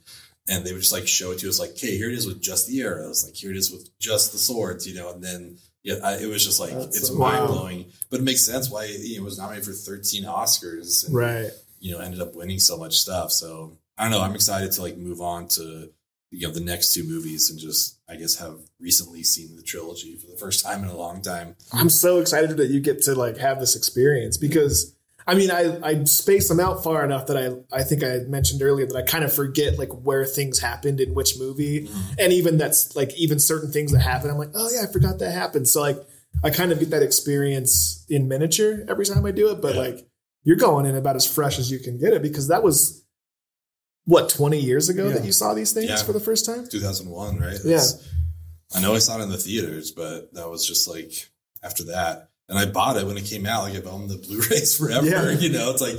And 0.49 0.65
they 0.65 0.73
would 0.73 0.81
just 0.81 0.93
like 0.93 1.07
show 1.07 1.31
it 1.33 1.39
to 1.41 1.49
us 1.49 1.61
like, 1.61 1.71
okay, 1.73 1.97
here 1.97 2.09
it 2.09 2.15
is 2.15 2.27
with 2.27 2.41
just 2.41 2.67
the 2.67 2.81
arrows. 2.83 3.25
Like 3.25 3.35
here 3.37 3.51
it 3.51 3.57
is 3.57 3.71
with 3.71 3.97
just 4.01 4.33
the 4.33 4.39
swords, 4.39 4.89
you 4.89 4.95
know, 4.99 5.13
and 5.13 5.23
then 5.23 5.59
yeah, 5.85 5.97
I, 6.03 6.15
it 6.17 6.27
was 6.27 6.45
just 6.45 6.59
like, 6.59 6.73
That's 6.73 6.97
it's 6.97 7.09
so 7.09 7.15
mind 7.15 7.47
cool. 7.47 7.57
blowing, 7.59 7.93
but 8.11 8.19
it 8.21 8.25
makes 8.25 8.45
sense 8.45 8.71
why 8.71 8.87
you 8.87 9.17
know, 9.19 9.23
it 9.23 9.25
was 9.25 9.39
nominated 9.39 9.67
for 9.67 9.73
13 9.73 10.25
Oscars. 10.25 11.07
And, 11.07 11.15
Right. 11.15 11.51
you 11.79 11.93
know, 11.93 12.01
ended 12.01 12.21
up 12.21 12.35
winning 12.35 12.59
so 12.59 12.77
much 12.77 12.97
stuff. 12.99 13.31
So 13.31 13.77
I 13.97 14.03
don't 14.03 14.11
know. 14.11 14.21
I'm 14.23 14.35
excited 14.35 14.73
to 14.73 14.83
like 14.83 14.97
move 14.97 15.21
on 15.21 15.49
to 15.49 15.91
you 16.31 16.47
know 16.47 16.53
the 16.53 16.61
next 16.61 16.93
two 16.93 17.05
movies 17.05 17.51
and 17.51 17.59
just 17.59 17.99
I 18.09 18.17
guess 18.17 18.37
have 18.37 18.59
recently 18.81 19.23
seen 19.23 19.57
the 19.57 19.63
trilogy 19.63 20.17
for 20.17 20.27
the 20.27 20.37
first 20.37 20.65
time 20.65 20.83
in 20.83 20.91
a 20.91 20.97
long 20.97 21.23
time. 21.23 21.57
I'm 21.73 21.91
so 21.91 22.19
excited 22.21 22.57
that 22.59 22.69
you 22.71 22.81
get 22.81 23.03
to 23.03 23.15
like 23.15 23.39
have 23.39 23.61
this 23.61 23.75
experience 23.77 24.37
because 24.37 24.95
I 25.27 25.35
mean 25.35 25.51
I 25.51 25.79
I 25.83 26.05
space 26.05 26.49
them 26.49 26.61
out 26.61 26.85
far 26.85 27.05
enough 27.05 27.27
that 27.29 27.37
I 27.37 27.77
I 27.77 27.83
think 27.83 28.05
I 28.05 28.19
mentioned 28.29 28.63
earlier 28.63 28.87
that 28.87 28.97
I 28.97 29.03
kind 29.03 29.25
of 29.25 29.33
forget 29.33 29.79
like 29.79 29.91
where 29.91 30.25
things 30.25 30.59
happened 30.59 31.01
in 31.01 31.15
which 31.15 31.39
movie 31.39 31.87
mm-hmm. 31.87 32.13
and 32.19 32.33
even 32.33 32.59
that's 32.59 32.95
like 32.95 33.15
even 33.19 33.39
certain 33.39 33.71
things 33.73 33.93
that 33.93 34.01
happen 34.01 34.31
I'm 34.31 34.39
like 34.39 34.53
oh 34.55 34.69
yeah 34.75 34.83
I 34.89 34.93
forgot 34.93 35.19
that 35.21 35.33
happened 35.33 35.69
so 35.69 35.81
like 35.81 35.99
I 36.45 36.51
kind 36.51 36.73
of 36.73 36.79
get 36.79 36.91
that 36.91 37.03
experience 37.03 38.05
in 38.09 38.29
miniature 38.29 38.85
every 38.89 39.07
time 39.07 39.25
I 39.25 39.31
do 39.31 39.51
it 39.51 39.61
but 39.63 39.75
Yeah. 39.75 39.81
like 39.81 40.07
you're 40.45 40.57
going 40.57 40.87
in 40.87 40.95
about 40.95 41.17
as 41.17 41.27
fresh 41.27 41.59
as 41.59 41.71
you 41.71 41.79
can 41.79 41.99
get 41.99 42.13
it 42.13 42.23
because 42.23 42.49
that 42.49 42.63
was 42.63 43.05
what 44.09 44.31
20 44.31 44.59
years 44.59 44.89
ago 44.89 45.09
Yeah. 45.09 45.15
that 45.17 45.25
you 45.27 45.33
saw 45.33 45.53
these 45.53 45.73
things 45.73 45.91
Yeah. 45.91 46.03
for 46.03 46.15
the 46.15 46.21
first 46.21 46.47
time 46.47 46.67
2001, 46.67 47.39
right? 47.39 47.59
Yeah. 47.63 47.85
I 48.75 48.81
know 48.81 48.95
I 48.95 48.99
saw 48.99 49.19
it 49.19 49.23
in 49.23 49.29
the 49.29 49.37
theaters, 49.37 49.91
but 49.91 50.33
that 50.35 50.49
was 50.49 50.67
just 50.67 50.89
like 50.89 51.13
after 51.63 51.85
that. 51.85 52.31
And 52.49 52.59
I 52.59 52.65
bought 52.65 52.97
it 52.97 53.07
when 53.07 53.19
it 53.19 53.27
came 53.27 53.45
out. 53.45 53.65
Like 53.65 53.75
I've 53.77 53.87
owned 53.87 54.09
the 54.09 54.17
Blu-rays 54.17 54.75
forever. 54.79 55.07
Yeah. 55.07 55.31
You 55.33 55.51
know, 55.51 55.71
it's 55.71 55.83
like 55.83 55.97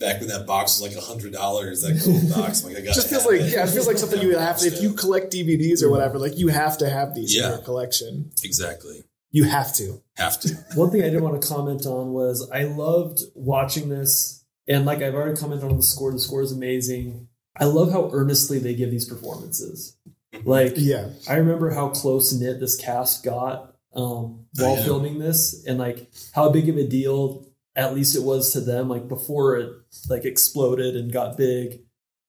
back 0.00 0.18
when 0.20 0.28
that 0.30 0.44
box 0.46 0.80
was 0.80 0.88
like 0.88 0.96
a 1.00 1.04
hundred 1.06 1.32
dollars. 1.32 1.82
That 1.82 2.02
gold 2.04 2.28
box. 2.34 2.64
Like 2.64 2.76
I 2.76 2.80
got. 2.80 2.94
just 2.94 3.08
feels 3.08 3.24
like 3.26 3.40
yeah, 3.42 3.64
it 3.64 3.70
feels 3.70 3.86
like 3.86 3.98
something 3.98 4.20
you 4.20 4.28
would 4.28 4.38
have 4.38 4.58
to 4.58 4.66
if 4.66 4.82
you 4.82 4.92
collect 5.02 5.32
DVDs 5.32 5.82
or 5.84 5.90
whatever. 5.90 6.18
Like 6.18 6.36
you 6.36 6.48
have 6.48 6.78
to 6.78 6.88
have 6.90 7.14
these 7.14 7.36
in 7.36 7.42
your 7.48 7.58
collection. 7.58 8.32
exactly 8.42 9.04
You 9.30 9.44
have 9.44 9.72
to. 9.76 10.02
have 10.16 10.40
to. 10.40 10.48
One 10.74 10.90
thing 10.90 11.02
I 11.04 11.10
did 11.10 11.20
want 11.20 11.40
to 11.40 11.46
comment 11.46 11.86
on 11.86 12.12
was 12.12 12.48
I 12.52 12.64
loved 12.64 13.20
watching 13.36 13.88
this, 13.88 14.44
and 14.66 14.84
like 14.84 15.00
I've 15.02 15.14
already 15.14 15.36
commented 15.36 15.70
on 15.70 15.76
the 15.76 15.82
score. 15.84 16.10
The 16.12 16.18
score 16.18 16.42
is 16.42 16.50
amazing. 16.52 17.28
I 17.56 17.64
love 17.64 17.92
how 17.92 18.10
earnestly 18.12 18.58
they 18.58 18.74
give 18.74 18.90
these 18.90 19.04
performances. 19.08 19.96
Like 20.44 20.74
Yeah, 20.76 21.10
I 21.28 21.34
remember 21.36 21.70
how 21.70 21.88
close 21.90 22.32
knit 22.32 22.58
this 22.60 22.76
cast 22.76 23.22
got 23.24 23.74
um, 23.94 24.46
while 24.56 24.72
Oh, 24.72 24.76
yeah. 24.76 24.84
filming 24.84 25.18
this, 25.18 25.64
and 25.66 25.78
like 25.78 26.10
how 26.32 26.50
big 26.50 26.68
of 26.68 26.76
a 26.76 26.86
deal 26.86 27.46
at 27.76 27.94
least 27.94 28.16
it 28.16 28.22
was 28.22 28.52
to 28.52 28.60
them, 28.60 28.88
like 28.88 29.08
before 29.08 29.56
it 29.56 29.70
like 30.08 30.24
exploded 30.24 30.96
and 30.96 31.12
got 31.12 31.36
big. 31.36 31.80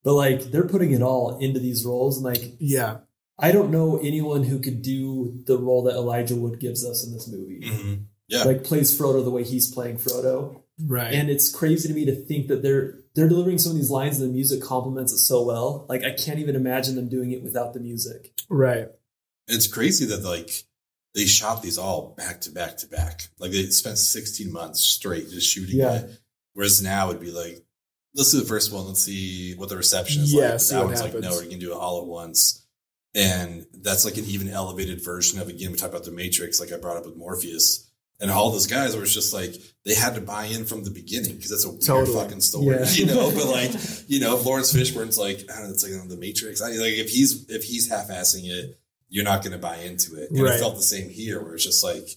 But 0.03 0.13
like 0.15 0.41
they're 0.51 0.67
putting 0.67 0.91
it 0.91 1.01
all 1.01 1.38
into 1.39 1.59
these 1.59 1.86
roles, 1.86 2.17
and 2.17 2.25
like 2.25 2.55
Yeah. 2.59 2.97
I 3.39 3.51
don't 3.51 3.71
know 3.71 3.97
anyone 3.97 4.43
who 4.43 4.59
could 4.59 4.81
do 4.83 5.41
the 5.47 5.57
role 5.57 5.83
that 5.83 5.95
Elijah 5.95 6.36
Wood 6.36 6.59
gives 6.59 6.86
us 6.86 7.05
in 7.05 7.13
this 7.13 7.27
movie. 7.27 7.62
Mhm. 7.63 8.03
Yeah. 8.27 8.43
Like 8.43 8.63
plays 8.63 8.97
Frodo 8.97 9.23
the 9.23 9.31
way 9.31 9.43
he's 9.43 9.73
playing 9.73 9.97
Frodo. 9.97 10.62
Right. 10.86 11.13
And 11.13 11.29
it's 11.29 11.49
crazy 11.49 11.88
to 11.88 11.93
me 11.93 12.05
to 12.05 12.15
think 12.15 12.47
that 12.47 12.62
they're 12.62 12.99
they're 13.15 13.30
delivering 13.30 13.58
some 13.60 13.71
of 13.71 13.78
these 13.78 13.91
lines 13.91 14.19
and 14.19 14.30
the 14.30 14.34
music 14.34 14.62
complements 14.62 15.13
it 15.13 15.19
so 15.19 15.43
well. 15.43 15.86
Like 15.88 16.04
I 16.04 16.12
can't 16.12 16.39
even 16.39 16.56
imagine 16.56 16.95
them 16.95 17.10
doing 17.10 17.32
it 17.32 17.43
without 17.43 17.73
the 17.73 17.80
music. 17.80 18.34
right. 18.49 18.88
It's 19.47 19.67
crazy 19.67 20.06
that 20.06 20.23
like 20.23 20.63
they 21.13 21.26
shot 21.26 21.62
these 21.62 21.78
all 21.78 22.13
back 22.17 22.41
to 22.41 22.52
back 22.52 22.78
to 22.78 22.88
back. 22.88 23.28
Like 23.39 23.52
they 23.52 23.65
spent 23.67 23.97
16 23.97 24.52
months 24.52 24.80
straight 24.80 25.30
just 25.30 25.47
shooting 25.49 25.78
Yeah. 25.80 25.95
it. 25.99 26.19
Whereas 26.54 26.82
now 26.82 27.10
it'd 27.10 27.21
be 27.21 27.32
like, 27.32 27.63
let's 28.15 28.32
do 28.32 28.39
the 28.39 28.45
first 28.45 28.71
one. 28.71 28.88
Let's 28.88 29.04
see 29.04 29.54
what 29.56 29.69
the 29.69 29.78
reception 29.78 30.21
is 30.23 30.34
Yeah, 30.34 30.41
like. 30.41 30.52
But 30.54 30.62
see 30.62 30.76
that 30.76 30.80
what 30.82 30.88
one's 30.88 31.02
like, 31.02 31.13
no, 31.15 31.32
we're 31.32 31.43
gonna 31.43 31.58
do 31.58 31.71
it 31.71 31.78
all 31.78 32.02
at 32.02 32.08
once. 32.08 32.65
And 33.15 33.67
that's 33.73 34.06
like 34.06 34.17
an 34.17 34.26
even 34.26 34.49
elevated 34.49 35.04
version 35.04 35.39
of 35.39 35.49
again, 35.49 35.71
we 35.71 35.78
talked 35.78 35.93
about 35.93 36.06
the 36.06 36.12
Matrix, 36.12 36.60
like 36.60 36.71
I 36.71 36.78
brought 36.78 36.97
up 36.97 37.06
with 37.06 37.15
Morpheus. 37.17 37.91
And 38.19 38.32
all 38.32 38.52
those 38.52 38.67
guys 38.67 38.95
were 38.95 39.06
just 39.06 39.34
like 39.34 39.56
they 39.86 39.93
had 39.95 40.15
to 40.15 40.21
buy 40.21 40.45
in 40.45 40.63
from 40.65 40.84
the 40.84 40.91
beginning 40.91 41.36
because 41.36 41.49
that's 41.49 41.65
a 41.65 41.69
weird 41.69 41.82
Totally. 41.82 42.17
fucking 42.23 42.41
story, 42.41 42.76
Yeah. 42.78 42.86
you 42.91 43.06
know. 43.06 43.32
But 43.32 43.47
like, 43.49 43.71
you 44.08 44.19
know, 44.21 44.38
Laurence 44.38 44.73
Fishburne's 44.73 45.17
like, 45.17 45.39
I 45.52 45.56
don't 45.58 45.65
know, 45.65 45.69
it's 45.71 45.84
like 45.89 45.99
on 46.02 46.08
the 46.08 46.15
Matrix. 46.17 46.62
I, 46.62 46.67
like 46.67 46.93
if 46.93 47.10
he's 47.10 47.49
if 47.49 47.63
he's 47.65 47.89
half-assing 47.89 48.45
it, 48.49 48.80
you're 49.10 49.26
not 49.26 49.41
going 49.43 49.52
to 49.52 49.58
buy 49.60 49.78
into 49.78 50.15
it. 50.15 50.32
And 50.32 50.41
Right. 50.41 50.56
it 50.56 50.60
felt 50.60 50.76
the 50.76 50.82
same 50.84 51.10
here, 51.10 51.43
where 51.43 51.56
it's 51.56 51.63
just 51.65 51.84
like 51.84 52.08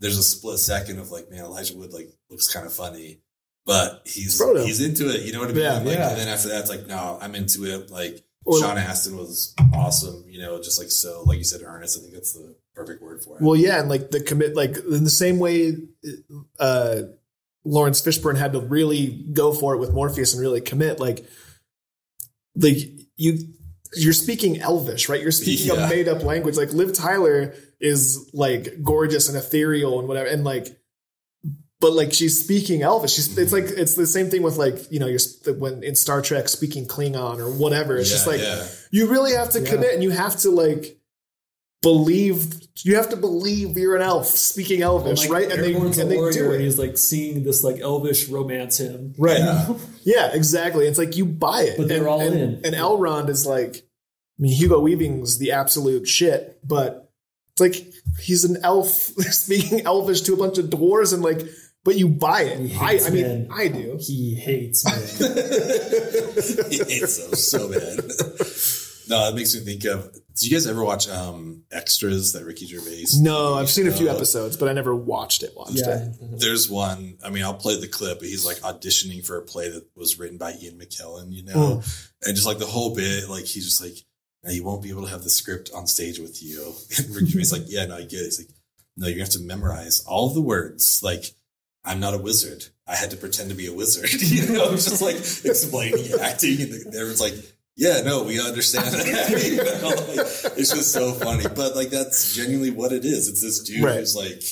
there's 0.00 0.18
a 0.18 0.22
split 0.22 0.58
second 0.58 0.98
of 0.98 1.10
like, 1.10 1.30
man, 1.30 1.40
Elijah 1.44 1.76
Wood 1.76 1.92
like 1.92 2.10
looks 2.30 2.52
kind 2.52 2.66
of 2.66 2.72
funny, 2.74 3.20
but 3.64 4.02
he's 4.04 4.38
he's 4.64 4.80
into 4.82 5.08
it. 5.08 5.22
You 5.22 5.32
know 5.32 5.40
what 5.40 5.48
I 5.50 5.52
mean? 5.54 5.62
Yeah, 5.64 5.78
like, 5.78 5.86
yeah. 5.98 6.10
And 6.10 6.18
then 6.18 6.28
after 6.28 6.48
that, 6.48 6.60
it's 6.60 6.70
like, 6.70 6.86
no, 6.86 7.18
I'm 7.22 7.34
into 7.34 7.64
it. 7.64 7.90
Like 7.90 8.22
Or- 8.48 8.58
Sean 8.60 8.78
Astin 8.78 9.16
was 9.16 9.54
awesome. 9.74 10.24
You 10.26 10.40
know, 10.40 10.58
just 10.62 10.78
like 10.78 10.90
so, 10.90 11.22
like 11.26 11.38
you 11.38 11.44
said, 11.44 11.60
earnest. 11.62 11.98
I 11.98 12.00
think 12.02 12.14
that's 12.14 12.32
the 12.32 12.56
perfect 12.74 13.02
word 13.02 13.22
for 13.22 13.36
it. 13.36 13.42
Well, 13.42 13.56
yeah, 13.56 13.78
and 13.80 13.88
like 13.88 14.10
the 14.10 14.20
commit, 14.20 14.56
like 14.56 14.76
in 14.76 15.04
the 15.04 15.10
same 15.10 15.38
way, 15.38 15.74
uh, 16.58 17.02
Laurence 17.64 18.00
Fishburne 18.00 18.38
had 18.38 18.52
to 18.54 18.60
really 18.60 19.26
go 19.32 19.52
for 19.52 19.74
it 19.74 19.78
with 19.78 19.92
Morpheus 19.92 20.32
and 20.32 20.40
really 20.40 20.60
commit. 20.62 20.98
Like, 20.98 21.26
like 22.56 22.78
you, 23.16 23.38
you're 23.94 24.12
speaking 24.14 24.60
Elvish, 24.60 25.08
right? 25.08 25.20
You're 25.20 25.30
speaking 25.30 25.66
Yeah. 25.76 25.86
a 25.86 25.90
made 25.90 26.08
up 26.08 26.22
language. 26.22 26.56
Like 26.56 26.72
Liv 26.72 26.94
Tyler 26.94 27.54
is 27.80 28.30
like 28.32 28.82
gorgeous 28.82 29.28
and 29.28 29.36
ethereal 29.36 29.98
and 29.98 30.08
whatever, 30.08 30.28
and 30.28 30.42
like. 30.44 30.74
But 31.80 31.92
like 31.92 32.12
she's 32.12 32.42
speaking 32.42 32.82
Elvish, 32.82 33.12
she's 33.12 33.38
it's 33.38 33.52
mm-hmm. 33.52 33.66
like 33.68 33.78
it's 33.78 33.94
the 33.94 34.06
same 34.06 34.30
thing 34.30 34.42
with 34.42 34.56
like 34.56 34.90
you 34.90 34.98
know 34.98 35.06
you're 35.06 35.20
when 35.54 35.84
in 35.84 35.94
Star 35.94 36.20
Trek 36.20 36.48
speaking 36.48 36.86
Klingon 36.86 37.38
or 37.38 37.50
whatever. 37.50 37.96
It's 37.96 38.10
just 38.10 38.26
like 38.26 38.40
yeah. 38.40 38.66
you 38.90 39.08
really 39.08 39.32
have 39.32 39.50
to 39.50 39.60
Yeah. 39.60 39.70
commit 39.70 39.94
and 39.94 40.02
you 40.02 40.10
have 40.10 40.36
to 40.38 40.50
like 40.50 40.98
believe 41.82 42.54
you 42.82 42.96
have 42.96 43.08
to 43.10 43.16
believe 43.16 43.76
you're 43.78 43.94
an 43.94 44.02
elf 44.02 44.26
speaking 44.26 44.82
elvish 44.82 45.22
Like, 45.28 45.30
right 45.30 45.52
and 45.52 45.62
they, 45.62 45.74
Aragorn's 45.74 45.98
and 45.98 46.08
a 46.08 46.10
they 46.10 46.16
warrior 46.16 46.32
do 46.32 46.50
it 46.52 46.60
he's 46.60 46.78
like 46.78 46.98
seeing 46.98 47.44
this 47.44 47.62
like 47.62 47.78
elvish 47.80 48.28
romance 48.28 48.80
him 48.80 49.14
right 49.16 49.38
Yeah. 49.38 49.74
yeah. 50.02 50.30
exactly 50.32 50.86
it's 50.88 50.98
like 50.98 51.16
you 51.16 51.24
buy 51.24 51.62
it 51.62 51.76
But 51.76 51.86
they're 51.88 51.98
and, 51.98 52.06
all 52.08 52.20
and, 52.20 52.34
in. 52.34 52.60
and 52.64 52.74
elrond 52.74 53.28
is 53.28 53.46
like 53.46 53.76
i 53.76 54.42
mean 54.42 54.52
hugo 54.52 54.80
weaving's 54.80 55.38
the 55.38 55.52
absolute 55.52 56.08
shit 56.08 56.58
but 56.66 57.12
it's 57.52 57.60
like 57.60 57.92
he's 58.20 58.42
an 58.44 58.56
elf 58.64 58.88
speaking 58.90 59.86
elvish 59.86 60.22
to 60.22 60.34
a 60.34 60.36
bunch 60.36 60.58
of 60.58 60.66
dwarves 60.66 61.14
and 61.14 61.22
like 61.22 61.42
but 61.88 61.96
you 61.96 62.06
buy 62.08 62.42
it 62.42 62.58
i 62.80 62.98
i 63.06 63.10
mean 63.10 63.22
men. 63.22 63.48
i 63.50 63.68
do 63.68 63.96
He 63.98 64.34
hates 64.34 64.84
men. 64.84 64.94
hates 66.88 67.16
so 67.16 67.32
so 67.32 67.68
bad. 67.70 68.04
no, 69.08 69.28
it 69.30 69.34
makes 69.34 69.54
me 69.54 69.60
think 69.62 69.84
of. 69.86 70.12
Did 70.12 70.42
you 70.42 70.50
guys 70.52 70.66
ever 70.66 70.84
watch 70.84 71.08
um 71.08 71.62
Extras 71.72 72.32
that 72.34 72.44
Ricky 72.44 72.66
Gervais? 72.66 73.06
no 73.20 73.54
i've 73.54 73.70
seen 73.70 73.88
a 73.88 73.90
few 73.92 74.08
Uh, 74.10 74.14
episodes 74.14 74.56
but 74.56 74.68
i 74.68 74.72
never 74.72 74.94
watched 74.94 75.42
it 75.42 75.52
watched 75.56 75.76
yeah. 75.86 76.04
it 76.04 76.38
There's 76.38 76.68
one. 76.70 77.16
I 77.24 77.30
mean, 77.30 77.42
I'll 77.42 77.54
play 77.54 77.80
the 77.80 77.88
clip, 77.88 78.18
but 78.20 78.28
he's 78.28 78.44
like 78.44 78.58
auditioning 78.58 79.24
for 79.26 79.36
a 79.38 79.42
play 79.42 79.70
that 79.70 79.84
was 79.96 80.18
written 80.18 80.38
by 80.38 80.52
Ian 80.60 80.78
McKellen, 80.78 81.32
you 81.32 81.44
know, 81.44 81.54
Mm. 81.80 82.08
and 82.26 82.34
just 82.36 82.46
like 82.46 82.58
the 82.58 82.66
whole 82.74 82.94
bit, 82.94 83.28
like 83.28 83.46
he's 83.46 83.64
just 83.64 83.82
like, 83.82 83.96
"Now 84.44 84.50
you 84.52 84.62
won't 84.64 84.82
be 84.82 84.90
able 84.90 85.04
to 85.06 85.10
have 85.14 85.24
the 85.24 85.30
script 85.40 85.70
on 85.74 85.86
stage 85.86 86.18
with 86.18 86.42
you." 86.42 86.60
And 86.98 87.08
Ricky 87.16 87.30
Gervais 87.32 87.52
like, 87.58 87.66
"Yeah, 87.76 87.86
no, 87.86 87.96
I 87.96 88.02
get 88.02 88.20
it." 88.20 88.24
He's 88.30 88.38
like, 88.42 88.52
"No, 88.96 89.06
you 89.08 89.20
have 89.20 89.30
to 89.38 89.40
memorize 89.40 90.04
all 90.06 90.28
the 90.30 90.40
words." 90.54 91.00
Like, 91.02 91.24
I'm 91.84 92.00
not 92.00 92.14
a 92.14 92.18
wizard. 92.18 92.66
I 92.86 92.96
had 92.96 93.10
to 93.10 93.16
pretend 93.16 93.50
to 93.50 93.54
be 93.56 93.66
a 93.66 93.72
wizard. 93.74 94.10
you 94.22 94.52
know, 94.52 94.72
it's 94.72 94.84
just 94.84 95.02
like 95.02 95.16
explaining 95.16 96.12
acting, 96.20 96.60
and 96.62 96.86
everyone's 96.94 97.20
like. 97.20 97.34
Yeah, 97.80 98.00
no, 98.04 98.24
we 98.24 98.40
understand 98.40 98.86
that. 98.86 99.30
You 99.44 99.56
know, 99.58 99.90
like, 99.90 100.26
it's 100.58 100.72
just 100.74 100.90
so 100.90 101.12
funny, 101.12 101.44
but 101.54 101.76
like 101.76 101.90
that's 101.90 102.34
genuinely 102.34 102.72
what 102.72 102.90
it 102.90 103.04
is. 103.04 103.28
It's 103.28 103.40
this 103.40 103.60
dude 103.62 103.84
Right. 103.84 103.94
who's 104.00 104.16
like, 104.16 104.42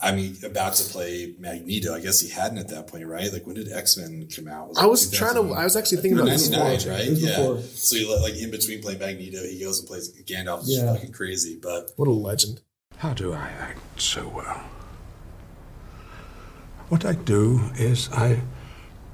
I 0.00 0.10
mean, 0.10 0.36
about 0.44 0.74
to 0.74 0.92
play 0.92 1.36
Magneto. 1.38 1.94
I 1.94 2.00
guess 2.00 2.18
he 2.18 2.28
hadn't 2.28 2.58
at 2.58 2.66
that 2.70 2.88
point, 2.88 3.06
right? 3.06 3.32
Like, 3.32 3.46
when 3.46 3.54
did 3.54 3.70
X 3.70 3.96
Men 3.96 4.26
come 4.34 4.48
out? 4.48 4.72
i 4.76 4.86
was 4.86 5.08
trying 5.08 5.34
to 5.34 5.52
i 5.54 5.62
was 5.62 5.76
actually 5.76 5.98
thinking 5.98 6.18
about 6.18 6.30
this 6.30 6.50
99, 6.50 6.88
right? 6.92 7.06
It 7.06 7.18
Yeah. 7.18 7.36
before. 7.36 7.60
So 7.62 7.94
he 7.96 8.20
like 8.20 8.34
in 8.34 8.50
between 8.50 8.82
playing 8.82 8.98
Magneto, 8.98 9.40
he 9.44 9.60
goes 9.60 9.78
and 9.78 9.86
plays 9.86 10.10
Gandalf. 10.24 10.62
It's 10.62 10.70
Yeah. 10.70 10.92
fucking 10.94 11.12
crazy. 11.12 11.60
But 11.62 11.92
what 11.94 12.08
a 12.08 12.10
legend 12.10 12.62
How 12.96 13.14
do 13.14 13.32
I 13.34 13.50
act 13.50 14.02
so 14.02 14.26
well? 14.34 14.64
What 16.88 17.04
I 17.04 17.12
do 17.12 17.70
is 17.76 18.08
I 18.12 18.42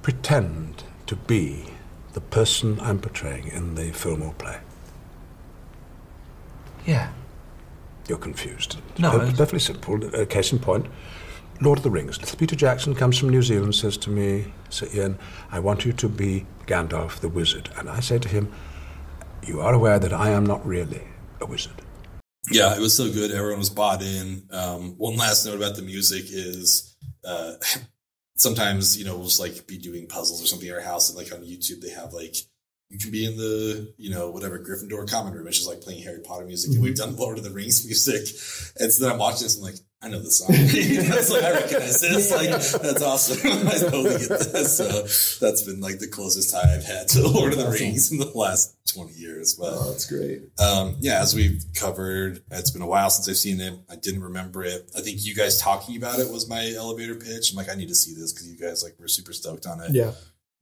pretend 0.03 0.85
to 1.07 1.17
be 1.17 1.65
the 2.13 2.21
person 2.21 2.79
I'm 2.81 2.99
portraying 3.01 3.49
in 3.49 3.75
the 3.75 3.91
film 3.93 4.23
or 4.23 4.33
play. 4.35 4.59
Yeah. 6.87 7.11
You're 8.09 8.19
confused. 8.19 8.77
No, 8.99 9.11
Per- 9.11 9.17
it's- 9.23 9.31
perfectly 9.37 9.59
simple. 9.59 9.99
Uh, 10.15 10.25
case 10.27 10.53
in 10.53 10.59
point, 10.59 10.87
Lord 11.61 11.79
of 11.79 11.83
the 11.85 11.91
Rings. 11.91 12.21
Little 12.21 12.39
Peter 12.39 12.55
Jackson 12.57 12.95
comes 12.95 13.19
from 13.19 13.31
New 13.31 13.43
Zealand, 13.43 13.75
says 13.75 13.97
to 13.99 14.11
me, 14.11 14.53
Sir 14.69 14.87
Ian, 14.95 15.19
I 15.51 15.61
want 15.61 15.85
you 15.85 15.93
to 15.95 16.09
be 16.09 16.47
Gandalf 16.67 17.21
the 17.21 17.29
wizard. 17.29 17.71
And 17.79 17.89
I 17.89 18.01
say 18.01 18.19
to 18.19 18.29
him, 18.29 18.53
You 19.47 19.61
are 19.61 19.73
aware 19.75 19.99
that 19.99 20.13
I 20.13 20.31
am 20.31 20.45
not 20.45 20.65
really 20.67 21.03
a 21.41 21.47
wizard. 21.47 21.83
yeah, 22.51 22.75
it 22.77 22.81
was 22.81 22.95
so 22.97 23.11
good. 23.11 23.31
Everyone 23.33 23.59
was 23.59 23.71
bought 23.71 24.03
in. 24.03 24.43
Um, 24.51 24.95
one 24.99 25.17
last 25.17 25.47
note 25.47 25.57
about 25.57 25.77
the 25.77 25.83
music 25.83 26.25
is 26.29 26.95
uh, 27.27 27.55
sometimes 28.37 28.99
you 28.99 29.05
know 29.05 29.17
we'll 29.17 29.27
just 29.27 29.41
like 29.41 29.67
be 29.67 29.79
doing 29.79 30.07
puzzles 30.07 30.43
or 30.43 30.47
something 30.47 30.69
in 30.69 30.75
our 30.75 30.81
house, 30.81 31.09
and 31.09 31.19
like 31.19 31.33
on 31.33 31.41
YouTube 31.41 31.81
they 31.81 31.91
have 31.91 32.13
like 32.13 32.37
you 32.91 32.99
can 32.99 33.11
be 33.11 33.25
in 33.25 33.37
the 33.37 33.93
you 33.97 34.11
know 34.11 34.31
whatever 34.31 34.59
Gryffindor 34.59 35.11
common 35.11 35.33
room. 35.35 35.47
It's 35.47 35.59
just 35.59 35.69
like 35.69 35.81
playing 35.81 36.03
Harry 36.05 36.21
Potter 36.25 36.45
music, 36.47 36.73
and 36.75 36.83
we've 36.83 36.97
done 36.97 37.17
Lord 37.17 37.39
of 37.39 37.45
the 37.45 37.51
Rings 37.51 37.85
music. 37.85 38.23
And 38.81 38.93
so 38.93 39.05
then 39.05 39.13
I'm 39.13 39.19
watching 39.19 39.43
this, 39.45 39.57
and 39.57 39.67
I'm 39.67 39.73
like, 39.73 39.81
I 40.03 40.09
know 40.09 40.23
the 40.23 40.31
song. 40.31 40.49
that's 41.11 41.31
like 41.31 41.43
I 41.45 41.53
recognize 41.53 42.01
this. 42.01 42.31
Like 42.31 42.51
that's 42.83 43.03
awesome. 43.03 43.39
I 43.69 43.79
totally 43.79 44.19
get 44.19 44.29
this. 44.29 44.77
So 44.77 45.45
that's 45.47 45.63
been 45.63 45.81
like 45.81 45.99
the 45.99 46.09
closest 46.09 46.51
tie 46.53 46.75
I've 46.75 46.85
had 46.85 47.09
to 47.09 47.27
Lord 47.27 47.53
of 47.53 47.59
the 47.59 47.65
Awesome. 47.67 47.81
Rings 47.81 48.13
in 48.13 48.19
the 48.19 48.27
last 48.35 48.77
20 48.93 49.13
years. 49.15 49.55
But 49.59 49.73
Oh, 49.73 49.91
that's 49.91 50.05
great. 50.05 50.43
um, 50.59 50.97
yeah, 51.01 51.23
as 51.23 51.35
we've 51.35 51.65
covered, 51.75 52.43
it's 52.51 52.71
been 52.71 52.83
a 52.83 52.87
while 52.87 53.09
since 53.09 53.29
I've 53.31 53.37
seen 53.39 53.61
it. 53.63 53.73
I 53.91 53.97
didn't 53.97 54.23
remember 54.25 54.63
it. 54.63 54.91
I 54.97 55.01
think 55.01 55.25
you 55.25 55.35
guys 55.35 55.59
talking 55.59 55.97
about 55.97 56.19
it 56.19 56.31
was 56.31 56.51
my 56.51 56.71
elevator 56.77 57.15
pitch. 57.15 57.51
I'm 57.53 57.57
like, 57.57 57.71
I 57.71 57.75
need 57.75 57.89
to 57.89 57.95
see 57.95 58.13
this 58.15 58.33
because 58.33 58.47
you 58.47 58.59
guys 58.59 58.83
like 58.83 58.97
were 59.01 59.09
super 59.09 59.33
stoked 59.33 59.67
on 59.67 59.81
it. 59.81 59.93
yeah 59.93 60.13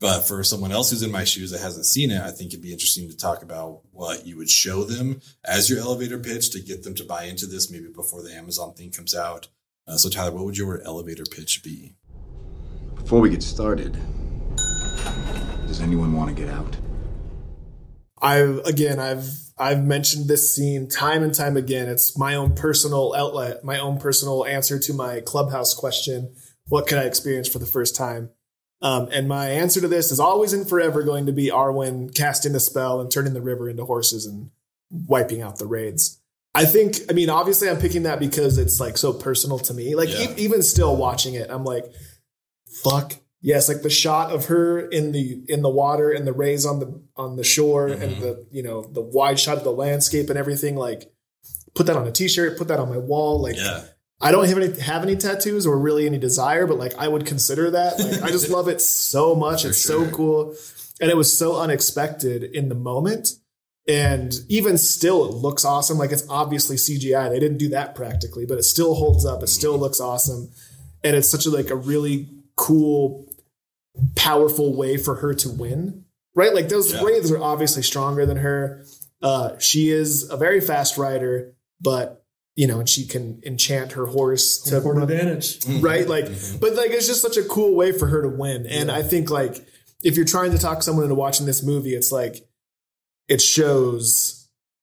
But 0.03 0.27
for 0.27 0.43
someone 0.43 0.73
else 0.73 0.91
who's 0.91 1.05
in 1.05 1.13
my 1.13 1.23
shoes 1.23 1.53
that 1.53 1.61
hasn't 1.61 1.87
seen 1.87 2.11
it, 2.11 2.21
I 2.21 2.33
think 2.33 2.51
it'd 2.51 2.61
be 2.61 2.73
interesting 2.73 3.09
to 3.09 3.17
talk 3.17 3.45
about 3.45 3.83
what 3.93 4.27
you 4.27 4.37
would 4.37 4.51
show 4.51 4.83
them 4.83 5.21
as 5.45 5.71
your 5.71 5.79
elevator 5.79 6.19
pitch 6.19 6.51
to 6.51 6.61
get 6.61 6.83
them 6.83 6.97
to 6.97 7.05
buy 7.05 7.27
into 7.27 7.47
this, 7.47 7.71
maybe 7.71 7.87
before 7.87 8.21
the 8.21 8.35
Amazon 8.35 8.75
thing 8.75 8.91
comes 8.91 9.15
out. 9.15 9.47
Uh, 9.87 9.97
so, 9.97 10.09
Tyler, 10.09 10.33
what 10.33 10.45
would 10.45 10.59
your 10.59 10.83
elevator 10.83 11.23
pitch 11.31 11.63
be? 11.63 11.95
Before 12.97 13.21
we 13.21 13.31
get 13.31 13.45
started, 13.45 13.97
does 15.69 15.81
anyone 15.81 16.13
want 16.15 16.31
to 16.31 16.35
get 16.35 16.53
out? 16.53 16.77
I 18.21 18.39
again, 18.65 18.99
I've 18.99 19.31
I've 19.57 19.85
mentioned 19.85 20.27
this 20.27 20.53
scene 20.53 20.89
time 20.89 21.23
and 21.23 21.33
time 21.33 21.57
again. 21.57 21.89
It's 21.89 22.19
my 22.19 22.35
own 22.35 22.57
personal 22.57 23.15
outlet, 23.15 23.63
my 23.63 23.79
own 23.79 23.99
personal 23.99 24.47
answer 24.47 24.81
to 24.81 24.93
my 24.95 25.21
clubhouse 25.21 25.75
question: 25.75 26.35
What 26.67 26.89
could 26.89 26.99
I 26.99 27.05
experience 27.05 27.47
for 27.47 27.61
the 27.61 27.67
first 27.67 27.95
time? 27.95 28.31
Um, 28.83 29.09
and 29.13 29.29
my 29.29 29.49
answer 29.49 29.81
to 29.81 29.89
this 29.89 30.11
is 30.11 30.19
always 30.21 30.53
and 30.53 30.69
forever 30.69 31.03
going 31.05 31.27
to 31.27 31.33
be 31.33 31.51
Arwen 31.51 32.13
casting 32.15 32.53
the 32.53 32.61
spell 32.61 33.01
and 33.01 33.11
turning 33.11 33.33
the 33.33 33.41
river 33.41 33.69
into 33.71 33.85
horses 33.85 34.27
and 34.27 34.51
wiping 34.91 35.41
out 35.41 35.59
the 35.59 35.67
wraiths. 35.67 36.19
I 36.55 36.65
think, 36.67 36.97
I 37.09 37.13
mean, 37.15 37.31
obviously, 37.31 37.71
I'm 37.71 37.79
picking 37.79 38.03
that 38.03 38.19
because 38.21 38.59
it's 38.59 38.81
like 38.81 38.99
so 38.99 39.13
personal 39.13 39.59
to 39.61 39.73
me. 39.73 39.95
Like, 39.95 40.11
Yeah. 40.11 40.31
e- 40.33 40.35
even 40.37 40.63
still 40.63 40.97
watching 40.97 41.35
it, 41.35 41.49
I'm 41.51 41.65
like, 41.65 41.85
fuck 42.83 43.15
yes 43.45 43.69
like 43.69 43.83
the 43.83 43.91
shot 43.91 44.33
of 44.33 44.47
her 44.47 44.79
in 44.89 45.13
the 45.13 45.43
in 45.49 45.63
the 45.63 45.69
water 45.69 46.11
and 46.11 46.27
the 46.27 46.33
wraiths 46.33 46.65
on 46.65 46.79
the 46.79 47.03
on 47.17 47.37
the 47.37 47.45
shore 47.45 47.89
and 47.89 48.17
the 48.23 48.47
you 48.51 48.63
know 48.63 48.83
the 48.93 49.01
wide 49.03 49.39
shot 49.39 49.59
of 49.59 49.65
the 49.65 49.73
landscape 49.73 50.31
and 50.31 50.39
everything 50.39 50.77
like 50.77 51.13
put 51.75 51.87
that 51.87 51.97
on 51.97 52.07
a 52.07 52.13
t-shirt 52.13 52.57
put 52.57 52.69
that 52.69 52.79
on 52.79 52.89
my 52.89 52.97
wall 52.99 53.43
like 53.43 53.57
Yeah. 53.57 53.85
I 54.23 54.31
don't 54.31 54.47
have 54.49 54.57
any 54.59 54.81
have 54.81 55.03
any 55.03 55.17
tattoos 55.17 55.67
or 55.67 55.77
really 55.79 56.07
any 56.07 56.19
desire, 56.19 56.67
but 56.67 56.79
like 56.79 56.95
I 56.97 57.09
would 57.09 57.27
consider 57.27 57.71
that. 57.73 57.99
Like 57.99 58.23
I 58.23 58.29
just 58.31 58.49
love 58.51 58.69
it 58.69 58.81
so 58.81 59.35
much. 59.35 59.63
For 59.63 59.69
it's 59.69 59.83
sure. 59.85 60.05
so 60.07 60.11
cool. 60.15 60.55
And 61.01 61.11
it 61.11 61.17
was 61.17 61.37
so 61.37 61.57
unexpected 61.57 62.45
in 62.45 62.69
the 62.69 62.75
moment. 62.77 63.31
And 63.89 64.33
even 64.49 64.79
still, 64.79 65.25
it 65.25 65.33
looks 65.35 65.65
awesome. 65.65 65.99
Like 65.99 66.13
it's 66.13 66.25
obviously 66.31 66.77
CGI. 66.77 67.29
They 67.31 67.41
didn't 67.41 67.59
do 67.59 67.71
that 67.71 67.97
practically, 67.97 68.47
but 68.47 68.59
it 68.59 68.63
still 68.63 68.95
holds 68.95 69.27
up. 69.27 69.43
It 69.43 69.49
still 69.49 69.77
looks 69.77 70.01
awesome. 70.01 70.51
And 71.03 71.17
it's 71.17 71.29
such 71.29 71.47
a 71.47 71.51
like 71.51 71.71
a 71.71 71.75
really 71.77 72.29
cool, 72.57 73.27
powerful 74.15 74.77
way 74.77 74.97
for 74.97 75.17
her 75.17 75.35
to 75.35 75.49
win. 75.51 76.05
Right? 76.35 76.55
Like 76.55 76.69
those 76.69 76.93
Yeah. 76.93 77.03
wraiths 77.03 77.31
are 77.31 77.43
obviously 77.43 77.83
stronger 77.83 78.25
than 78.25 78.39
her. 78.39 78.85
Uh, 79.21 79.59
she 79.59 79.91
is 79.91 80.31
a 80.31 80.37
very 80.37 80.61
fast 80.61 80.97
rider, 80.97 81.55
but 81.81 82.22
you 82.57 82.67
know, 82.67 82.81
and 82.81 82.89
she 82.89 83.07
can 83.07 83.41
enchant 83.47 83.93
her 83.93 84.07
horse 84.07 84.59
to 84.63 84.75
Home 84.75 84.83
court 84.83 85.03
advantage. 85.03 85.65
right? 85.81 86.07
Like, 86.07 86.27
Mm-hmm. 86.27 86.59
but 86.59 86.75
like, 86.75 86.91
it's 86.91 87.07
just 87.07 87.23
such 87.23 87.37
a 87.37 87.43
cool 87.45 87.75
way 87.75 87.93
for 87.93 88.07
her 88.09 88.23
to 88.23 88.29
win. 88.29 88.67
And 88.67 88.91
I 88.91 89.03
think 89.03 89.31
like, 89.31 89.57
if 90.03 90.17
you're 90.17 90.27
trying 90.27 90.51
to 90.51 90.59
talk 90.59 90.83
someone 90.83 91.05
into 91.05 91.15
watching 91.15 91.47
this 91.47 91.63
movie, 91.63 91.95
it's 91.95 92.13
like, 92.13 92.47
it 93.29 93.41
shows 93.41 94.39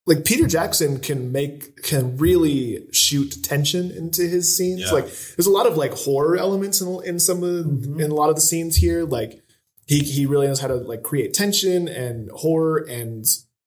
like 0.08 0.26
Peter 0.26 0.48
Jackson 0.48 1.00
can 1.00 1.32
make, 1.32 1.84
can 1.84 2.18
really 2.18 2.88
shoot 2.92 3.44
tension 3.44 3.92
into 3.92 4.24
his 4.24 4.56
scenes. 4.58 4.82
Yeah. 4.82 4.92
Like, 4.92 5.06
there's 5.06 5.46
a 5.46 5.52
lot 5.52 5.68
of 5.68 5.78
like 5.78 5.92
horror 5.94 6.38
elements 6.38 6.82
in, 6.82 7.00
in 7.06 7.20
some 7.20 7.44
of, 7.44 7.66
Mm-hmm. 7.66 8.00
in 8.00 8.10
a 8.10 8.16
lot 8.16 8.30
of 8.30 8.36
the 8.36 8.42
scenes 8.42 8.78
here. 8.78 9.04
Like, 9.04 9.44
he, 9.86 10.00
he 10.00 10.26
really 10.26 10.48
knows 10.48 10.60
how 10.62 10.68
to 10.70 10.76
like 10.76 11.04
create 11.04 11.34
tension 11.36 11.88
and 11.88 12.30
horror 12.32 12.78
and 12.90 13.26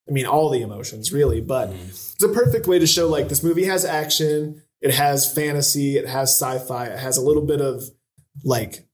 I 0.08 0.12
mean 0.12 0.26
all 0.26 0.50
the 0.50 0.62
emotions 0.62 1.12
really, 1.12 1.40
but 1.40 1.70
Mm-hmm. 1.70 1.88
it's 1.88 2.22
a 2.22 2.28
perfect 2.28 2.66
way 2.66 2.78
to 2.78 2.86
show 2.86 3.08
like 3.08 3.28
this 3.28 3.42
movie 3.42 3.64
has 3.64 3.84
action, 3.84 4.62
it 4.80 4.92
has 4.94 5.32
fantasy, 5.32 5.96
it 5.96 6.08
has 6.08 6.30
sci-fi, 6.30 6.86
it 6.86 6.98
has 6.98 7.16
a 7.16 7.22
little 7.22 7.44
bit 7.46 7.60
of 7.60 7.82
like 8.44 8.86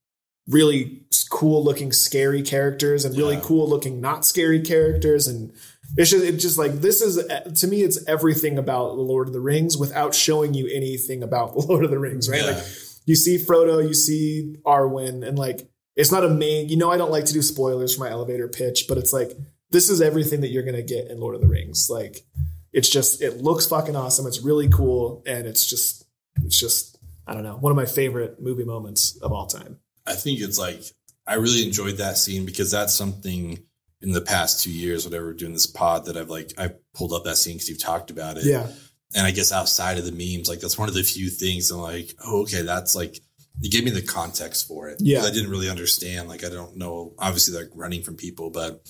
really 0.47 1.03
cool 1.31 1.62
looking 1.62 1.92
scary 1.92 2.42
characters 2.42 3.05
and 3.05 3.16
really 3.16 3.35
Yeah. 3.37 3.42
cool 3.44 3.68
looking 3.68 4.01
not 4.01 4.25
scary 4.25 4.61
characters 4.62 5.27
and 5.27 5.53
it's 5.97 6.11
just, 6.11 6.25
it's 6.25 6.42
just 6.42 6.59
like 6.59 6.73
this 6.81 7.01
is 7.01 7.16
to 7.61 7.66
me 7.66 7.83
it's 7.83 8.03
everything 8.07 8.59
about 8.59 8.97
the 8.97 9.03
Lord 9.03 9.27
of 9.29 9.33
the 9.33 9.40
Rings 9.40 9.77
without 9.79 10.14
showing 10.14 10.53
you 10.55 10.66
anything 10.73 11.23
about 11.23 11.53
the 11.55 11.61
Lord 11.66 11.85
of 11.85 11.90
the 11.90 11.99
Rings, 11.99 12.29
right? 12.29 12.40
Yeah. 12.42 12.51
Like 12.53 12.64
you 13.07 13.14
see 13.16 13.38
Frodo, 13.38 13.83
you 13.87 13.94
see 13.94 14.57
Arwen, 14.66 15.27
and 15.27 15.38
like 15.38 15.66
it's 15.97 16.12
not 16.12 16.25
a 16.25 16.29
main. 16.29 16.68
You 16.68 16.77
know, 16.77 16.90
I 16.90 16.99
don't 16.99 17.11
like 17.11 17.25
to 17.25 17.33
do 17.33 17.40
spoilers 17.40 17.94
for 17.94 18.01
my 18.05 18.11
elevator 18.11 18.49
pitch, 18.49 18.85
but 18.87 18.99
it's 18.99 19.12
like 19.14 19.33
this 19.70 19.90
is 19.90 20.00
everything 20.00 20.40
that 20.40 20.48
you're 20.48 20.64
gonna 20.64 20.83
get 20.83 21.11
in 21.11 21.20
Lord 21.20 21.35
of 21.35 21.40
the 21.40 21.48
Rings. 21.48 21.88
Like 21.90 22.24
it's 22.72 22.88
just 22.88 23.22
it 23.22 23.38
looks 23.38 23.66
fucking 23.66 23.96
awesome. 23.96 24.26
It's 24.26 24.42
really 24.42 24.68
cool, 24.68 25.22
and 25.26 25.46
it's 25.46 25.66
just 25.66 26.04
it's 26.42 26.59
just 26.59 26.98
I 27.26 27.35
don't 27.35 27.42
know 27.42 27.57
one 27.57 27.70
of 27.70 27.76
my 27.76 27.87
favorite 27.87 28.40
movie 28.40 28.64
moments 28.64 29.16
of 29.22 29.33
all 29.33 29.46
time. 29.46 29.78
I 30.07 30.14
think 30.14 30.40
it's 30.40 30.59
like 30.59 30.83
I 31.26 31.35
really 31.35 31.66
enjoyed 31.66 31.98
that 31.98 32.16
scene 32.16 32.46
because 32.46 32.70
that's 32.70 32.94
something 32.94 33.59
in 34.00 34.12
the 34.12 34.20
past 34.20 34.62
two 34.62 34.70
years, 34.70 35.04
whatever, 35.04 35.26
we're 35.26 35.33
doing 35.35 35.52
this 35.52 35.66
pod 35.66 36.07
that 36.07 36.16
I've 36.16 36.31
like 36.31 36.52
I 36.57 36.70
pulled 36.94 37.12
up 37.12 37.24
that 37.24 37.37
scene 37.37 37.54
because 37.54 37.68
you've 37.68 37.83
talked 37.83 38.11
about 38.11 38.37
it. 38.38 38.44
Yeah, 38.44 38.68
And 39.14 39.26
I 39.26 39.31
guess 39.33 39.52
outside 39.52 39.98
of 39.98 40.04
the 40.04 40.12
memes, 40.12 40.48
like 40.48 40.61
that's 40.61 40.78
one 40.78 40.88
of 40.88 40.94
the 40.94 41.02
few 41.02 41.28
things 41.28 41.70
I'm 41.70 41.81
like, 41.81 42.14
oh, 42.24 42.42
okay, 42.42 42.62
that's 42.62 42.94
like 42.94 43.20
you 43.61 43.70
gave 43.70 43.85
me 43.85 43.90
the 43.90 44.02
context 44.02 44.68
for 44.68 44.88
it. 44.88 44.98
Yeah. 45.00 45.22
I 45.22 45.31
didn't 45.31 45.50
really 45.50 45.68
understand. 45.68 46.28
Like 46.28 46.44
I 46.44 46.48
don't 46.48 46.76
know, 46.76 47.14
obviously 47.18 47.59
like 47.59 47.70
running 47.74 48.02
from 48.02 48.16
people, 48.16 48.50
but 48.50 48.87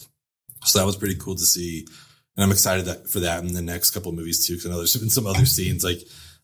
so 0.64 0.78
that 0.78 0.86
was 0.86 0.96
pretty 0.96 1.16
cool 1.16 1.34
to 1.34 1.44
see. 1.44 1.86
And 2.36 2.44
I'm 2.44 2.52
excited 2.52 2.84
that 2.86 3.08
for 3.08 3.20
that 3.20 3.42
in 3.44 3.52
the 3.54 3.62
next 3.62 3.90
couple 3.90 4.10
of 4.10 4.16
movies 4.16 4.46
too. 4.46 4.56
Cause 4.56 4.66
I 4.66 4.70
know 4.70 4.76
there's 4.78 4.96
been 5.00 5.10
some 5.10 5.26
other 5.26 5.46
scenes 5.46 5.82
like 5.84 5.98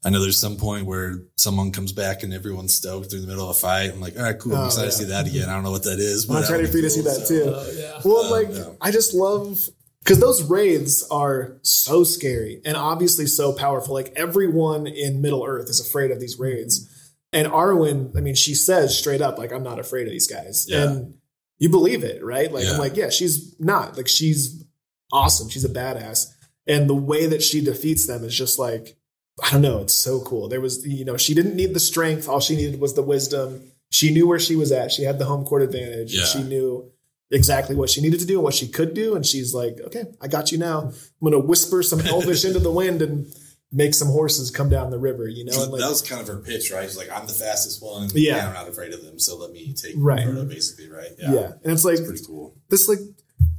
I 0.06 0.10
know 0.10 0.20
there's 0.20 0.38
some 0.38 0.56
point 0.56 0.84
where 0.84 1.20
someone 1.36 1.70
comes 1.72 1.92
back 1.92 2.22
and 2.24 2.34
everyone's 2.34 2.74
stoked 2.74 3.10
through 3.10 3.22
the 3.22 3.26
middle 3.26 3.48
of 3.48 3.56
a 3.56 3.58
fight. 3.58 3.90
I'm 3.90 4.02
like, 4.02 4.18
all 4.18 4.22
right, 4.22 4.38
cool. 4.38 4.54
I'm 4.54 4.64
Oh, 4.64 4.66
excited 4.66 4.84
yeah. 4.86 4.90
to 4.90 4.96
see 4.96 5.04
that 5.06 5.26
again. 5.26 5.48
I 5.48 5.54
don't 5.54 5.62
know 5.64 5.70
what 5.70 5.84
that 5.84 5.98
is, 5.98 6.26
but 6.26 6.34
I'm 6.36 6.42
that 6.42 6.50
ready 6.50 6.62
would 6.64 6.72
for 6.72 6.76
you 6.76 6.82
to 6.82 6.90
see 6.90 7.00
that 7.00 7.26
So, 7.26 7.28
too. 7.44 7.50
Uh, 7.54 7.66
yeah. 7.74 8.00
Well, 8.04 8.24
Um, 8.26 8.30
like 8.30 8.48
yeah. 8.54 8.72
I 8.82 8.90
just 8.90 9.14
love 9.14 9.66
because 10.00 10.20
those 10.20 10.42
wraiths 10.42 11.08
are 11.10 11.56
so 11.62 12.04
scary 12.04 12.60
and 12.66 12.76
obviously 12.76 13.24
so 13.24 13.54
powerful. 13.54 13.94
Like 13.94 14.12
everyone 14.14 14.86
in 14.86 15.22
Middle 15.22 15.42
Earth 15.46 15.70
is 15.70 15.80
afraid 15.80 16.10
of 16.10 16.20
these 16.20 16.38
wraiths. 16.38 16.86
And 17.32 17.48
Arwen, 17.48 18.14
I 18.14 18.20
mean, 18.20 18.34
she 18.34 18.54
says 18.54 18.96
straight 18.98 19.22
up, 19.22 19.38
like, 19.38 19.52
I'm 19.52 19.62
not 19.62 19.78
afraid 19.78 20.06
of 20.06 20.12
these 20.12 20.26
guys. 20.26 20.66
Yeah. 20.68 20.82
And 20.84 21.14
you 21.58 21.68
believe 21.68 22.02
it, 22.04 22.24
right? 22.24 22.52
Like, 22.52 22.64
Yeah. 22.64 22.72
I'm 22.72 22.78
like, 22.78 22.96
yeah, 22.96 23.10
she's 23.10 23.54
not. 23.60 23.96
Like, 23.96 24.08
she's 24.08 24.64
awesome. 25.12 25.48
She's 25.48 25.64
a 25.64 25.68
badass. 25.68 26.32
And 26.66 26.88
the 26.88 26.94
way 26.94 27.26
that 27.26 27.42
she 27.42 27.60
defeats 27.62 28.06
them 28.06 28.24
is 28.24 28.36
just 28.36 28.58
like, 28.58 28.96
I 29.42 29.50
don't 29.50 29.62
know, 29.62 29.80
it's 29.80 29.94
so 29.94 30.20
cool. 30.20 30.48
There 30.48 30.60
was, 30.60 30.86
you 30.86 31.04
know, 31.04 31.16
she 31.16 31.34
didn't 31.34 31.56
need 31.56 31.74
the 31.74 31.80
strength. 31.80 32.28
All 32.28 32.40
she 32.40 32.56
needed 32.56 32.80
was 32.80 32.94
the 32.94 33.02
wisdom. 33.02 33.62
She 33.90 34.12
knew 34.12 34.26
where 34.26 34.38
she 34.38 34.56
was 34.56 34.72
at. 34.72 34.92
She 34.92 35.02
had 35.02 35.18
the 35.18 35.24
home 35.24 35.44
court 35.44 35.62
advantage. 35.62 36.14
Yeah. 36.14 36.24
She 36.24 36.42
knew 36.42 36.90
exactly 37.30 37.74
what 37.74 37.90
she 37.90 38.00
needed 38.00 38.20
to 38.20 38.26
do 38.26 38.34
and 38.34 38.44
what 38.44 38.54
she 38.54 38.68
could 38.68 38.94
do. 38.94 39.14
And 39.16 39.26
she's 39.26 39.52
like, 39.54 39.78
okay, 39.86 40.04
I 40.20 40.28
got 40.28 40.52
you 40.52 40.58
now. 40.58 40.82
I'm 40.82 40.92
going 41.20 41.32
to 41.32 41.38
whisper 41.38 41.82
some 41.82 42.00
elvish 42.00 42.44
into 42.44 42.60
the 42.60 42.70
wind 42.70 43.02
and 43.02 43.26
make 43.74 43.92
some 43.92 44.08
horses 44.08 44.50
come 44.50 44.68
down 44.70 44.90
the 44.90 44.98
river, 44.98 45.26
you 45.28 45.44
know? 45.44 45.62
And 45.62 45.72
like, 45.72 45.80
that 45.82 45.88
was 45.90 46.00
kind 46.00 46.20
of 46.22 46.28
her 46.28 46.38
pitch, 46.38 46.70
right? 46.70 46.84
She's 46.88 46.96
like, 46.96 47.10
I'm 47.10 47.26
the 47.26 47.32
fastest 47.32 47.82
one. 47.82 48.08
Yeah. 48.14 48.46
I'm 48.46 48.54
not 48.54 48.68
afraid 48.68 48.94
of 48.94 49.04
them. 49.04 49.18
So 49.18 49.36
let 49.36 49.50
me 49.50 49.74
take 49.74 49.94
Right. 49.96 50.20
Frodo, 50.26 50.48
basically, 50.48 50.88
right? 50.88 51.10
yeah. 51.18 51.52
And 51.64 51.72
it's 51.72 51.84
like, 51.84 51.98
It's 51.98 52.06
pretty 52.08 52.24
cool. 52.24 52.56
this 52.70 52.88
like 52.88 53.00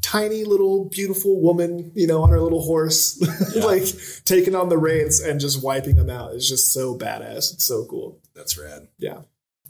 tiny 0.02 0.44
little 0.46 0.86
beautiful 0.86 1.42
woman, 1.42 1.92
you 1.96 2.08
know, 2.08 2.24
on 2.24 2.30
her 2.30 2.40
little 2.40 2.62
horse, 2.62 3.20
like 3.56 3.84
taking 4.24 4.56
on 4.56 4.70
the 4.70 4.78
reins 4.78 5.20
and 5.20 5.40
just 5.40 5.62
wiping 5.62 5.96
them 5.98 6.10
out. 6.10 6.34
It's 6.34 6.48
just 6.48 6.72
so 6.72 6.98
badass. 6.98 7.54
It's 7.54 7.66
so 7.66 7.86
cool. 7.86 8.20
That's 8.34 8.58
rad. 8.58 8.88
Yeah. 8.98 9.22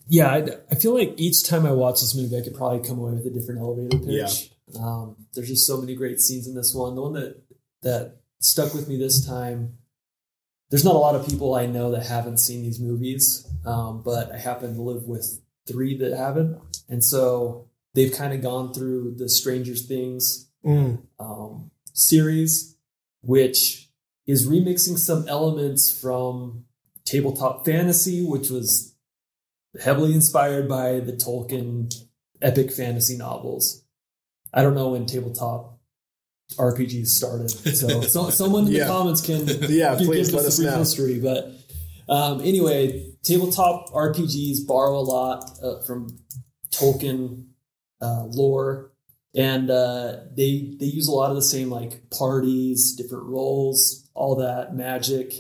Yeah, 0.08 0.28
I, 0.30 0.46
I 0.70 0.76
feel 0.76 0.94
like 0.94 1.16
each 1.18 1.48
time 1.48 1.66
I 1.66 1.72
watch 1.72 2.02
this 2.02 2.14
movie, 2.14 2.38
I 2.38 2.42
could 2.42 2.54
probably 2.54 2.88
come 2.88 3.00
away 3.00 3.14
with 3.14 3.26
a 3.26 3.32
different 3.32 3.62
elevator 3.62 3.98
pitch. 3.98 4.52
Um, 4.80 5.16
there's 5.34 5.48
just 5.48 5.66
so 5.66 5.80
many 5.82 5.96
great 5.96 6.20
scenes 6.22 6.48
in 6.48 6.54
this 6.54 6.76
one. 6.76 6.94
The 6.94 7.02
one 7.02 7.14
that 7.14 7.42
that 7.82 8.18
stuck 8.40 8.74
with 8.76 8.88
me 8.88 8.98
this 8.98 9.26
time. 9.26 9.78
There's 10.70 10.84
not 10.86 10.96
a 10.96 11.00
lot 11.00 11.16
of 11.16 11.28
people 11.28 11.54
I 11.54 11.66
know 11.68 11.92
that 11.92 12.06
haven't 12.06 12.40
seen 12.40 12.64
these 12.64 12.80
movies, 12.80 13.48
um, 13.66 14.02
but 14.04 14.32
I 14.32 14.38
happen 14.38 14.76
to 14.76 14.82
live 14.82 15.04
with 15.04 15.42
three 15.68 15.98
that 15.98 16.16
haven't, 16.18 16.60
and 16.90 17.04
so 17.04 17.68
they've 17.94 18.14
kind 18.14 18.34
of 18.34 18.42
gone 18.42 18.74
through 18.74 19.16
the 19.18 19.30
Stranger 19.30 19.76
Things 19.76 20.50
Mm. 20.66 21.04
um, 21.20 21.70
series, 21.94 22.76
which 23.22 23.92
is 24.26 24.48
remixing 24.48 24.98
some 24.98 25.28
elements 25.28 25.92
from 26.02 26.66
tabletop 27.06 27.64
fantasy, 27.66 28.26
which 28.26 28.50
was 28.50 28.96
heavily 29.80 30.14
inspired 30.16 30.68
by 30.68 31.00
the 31.00 31.14
Tolkien 31.14 31.94
epic 32.42 32.72
fantasy 32.72 33.16
novels. 33.16 33.84
I 34.52 34.64
don't 34.64 34.74
know 34.74 34.90
when 34.90 35.06
tabletop 35.06 35.75
RPGs 36.54 37.08
started, 37.08 37.50
so, 37.50 38.02
so 38.02 38.30
someone 38.30 38.68
in 38.68 38.74
Yeah. 38.74 38.86
the 38.86 38.90
comments 38.92 39.22
can 39.22 39.48
Yeah, 39.70 39.96
give 39.96 40.08
please 40.08 40.30
us 40.30 40.34
let 40.34 40.46
a 40.46 40.48
us 40.48 40.58
brief 40.58 40.70
know. 40.72 40.78
history. 40.78 41.20
But 41.20 41.52
um, 42.08 42.42
anyway, 42.42 43.12
tabletop 43.24 43.90
RPGs 43.92 44.68
borrow 44.68 44.98
a 44.98 45.02
lot 45.02 45.44
uh, 45.64 45.80
from 45.82 46.18
Tolkien 46.72 47.48
uh, 48.02 48.26
lore, 48.26 48.92
and 49.36 49.70
uh, 49.70 50.18
they 50.36 50.76
they 50.80 50.86
use 50.86 51.08
a 51.08 51.12
lot 51.12 51.30
of 51.32 51.36
the 51.36 51.42
same 51.42 51.70
like 51.70 52.10
parties, 52.12 52.96
different 52.96 53.26
roles, 53.26 54.08
all 54.14 54.36
that 54.36 54.76
magic. 54.76 55.34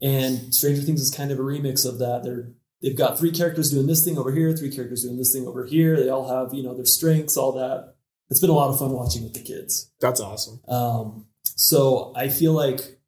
And 0.00 0.54
Stranger 0.54 0.82
Things 0.82 1.00
is 1.00 1.10
kind 1.10 1.32
of 1.32 1.38
a 1.40 1.42
remix 1.42 1.84
of 1.84 1.98
that. 1.98 2.22
They're 2.22 2.52
they've 2.80 2.96
got 2.96 3.18
three 3.18 3.32
characters 3.32 3.70
doing 3.72 3.88
this 3.88 4.04
thing 4.04 4.16
over 4.16 4.30
here, 4.30 4.56
three 4.56 4.70
characters 4.70 5.02
doing 5.02 5.16
this 5.18 5.32
thing 5.32 5.46
over 5.48 5.64
here. 5.64 5.96
They 5.96 6.08
all 6.08 6.28
have 6.28 6.54
you 6.54 6.62
know 6.62 6.74
their 6.74 6.86
strengths, 6.86 7.36
all 7.36 7.52
that. 7.52 7.94
It's 8.30 8.40
been 8.40 8.50
a 8.50 8.54
lot 8.54 8.70
of 8.70 8.78
fun 8.78 8.92
watching 8.92 9.24
with 9.24 9.34
the 9.34 9.42
kids. 9.42 9.90
That's 10.00 10.20
awesome. 10.20 10.60
Um, 10.68 11.26
so 11.42 12.12
I 12.14 12.28
feel 12.28 12.52
like 12.52 12.98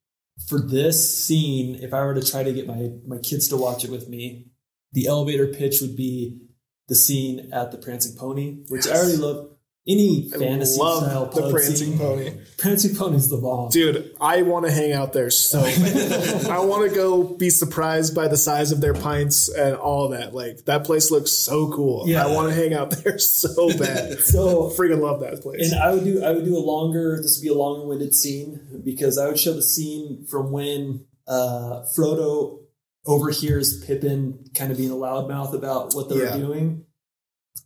for 0.49 0.59
this 0.59 1.19
scene, 1.19 1.77
if 1.77 1.93
I 1.93 2.05
were 2.05 2.15
to 2.15 2.23
try 2.23 2.43
to 2.43 2.53
get 2.53 2.67
my 2.67 2.91
my 3.07 3.19
kids 3.19 3.49
to 3.49 3.57
watch 3.57 3.85
it 3.85 3.91
with 3.91 4.09
me, 4.09 4.47
the 4.93 5.07
elevator 5.07 5.47
pitch 5.47 5.81
would 5.81 5.97
be 5.97 6.41
the 6.89 6.95
scene 6.95 7.51
at 7.53 7.71
the 7.71 7.79
Prancing 7.79 8.17
Pony, 8.17 8.65
which 8.69 8.89
I 8.89 8.97
already 8.97 9.17
love. 9.17 9.50
Any 9.89 10.31
I 10.35 10.39
fantasy 10.39 10.75
style 10.75 11.27
the 11.27 11.51
prancing 11.51 11.75
scene. 11.75 11.99
pony. 11.99 12.33
Prancing 12.59 12.95
Pony's 12.95 13.31
the 13.31 13.39
bomb. 13.39 13.71
Dude, 13.71 14.15
I 14.21 14.43
want 14.43 14.67
to 14.67 14.71
hang 14.71 14.93
out 14.93 15.15
there 15.15 15.31
so. 15.31 15.61
I 16.51 16.59
want 16.61 16.89
to 16.89 16.95
go 16.95 17.25
be 17.25 17.49
surprised 17.49 18.15
by 18.15 18.29
the 18.29 18.37
size 18.37 18.73
of 18.73 18.83
their 18.83 18.93
pints 18.93 19.49
and 19.49 19.75
all 19.75 20.09
that. 20.11 20.35
Like 20.35 20.67
that 20.67 20.85
place 20.85 21.11
looks 21.11 21.33
so 21.33 21.73
cool. 21.73 22.05
Yeah. 22.07 22.27
I 22.27 22.31
want 22.35 22.51
to 22.51 22.55
hang 22.55 22.75
out 22.75 22.91
there 23.05 23.19
so 23.19 23.77
bad. 23.79 24.19
So 24.21 24.69
freaking 24.71 25.01
love 25.01 25.21
that 25.21 25.41
place. 25.41 25.73
And 25.73 25.81
I 25.81 25.95
would 25.95 26.05
do 26.05 26.23
I 26.23 26.33
would 26.33 26.45
do 26.45 26.57
a 26.57 26.61
longer 26.61 27.17
this 27.23 27.39
would 27.39 27.43
be 27.43 27.53
a 27.53 27.57
longer 27.59 27.87
winded 27.87 28.15
scene 28.15 28.83
because 28.85 29.17
I 29.19 29.27
would 29.29 29.39
show 29.39 29.55
the 29.55 29.63
scene 29.63 30.27
from 30.31 30.53
when 30.53 31.07
uh, 31.27 31.85
Frodo 31.97 32.59
overhears 33.07 33.83
Pippin 33.85 34.45
kind 34.55 34.71
of 34.71 34.77
being 34.79 34.91
a 34.91 34.95
loudmouth 34.95 35.55
about 35.55 35.95
what 35.95 36.09
they're 36.11 36.27
Yeah. 36.27 36.37
doing, 36.37 36.85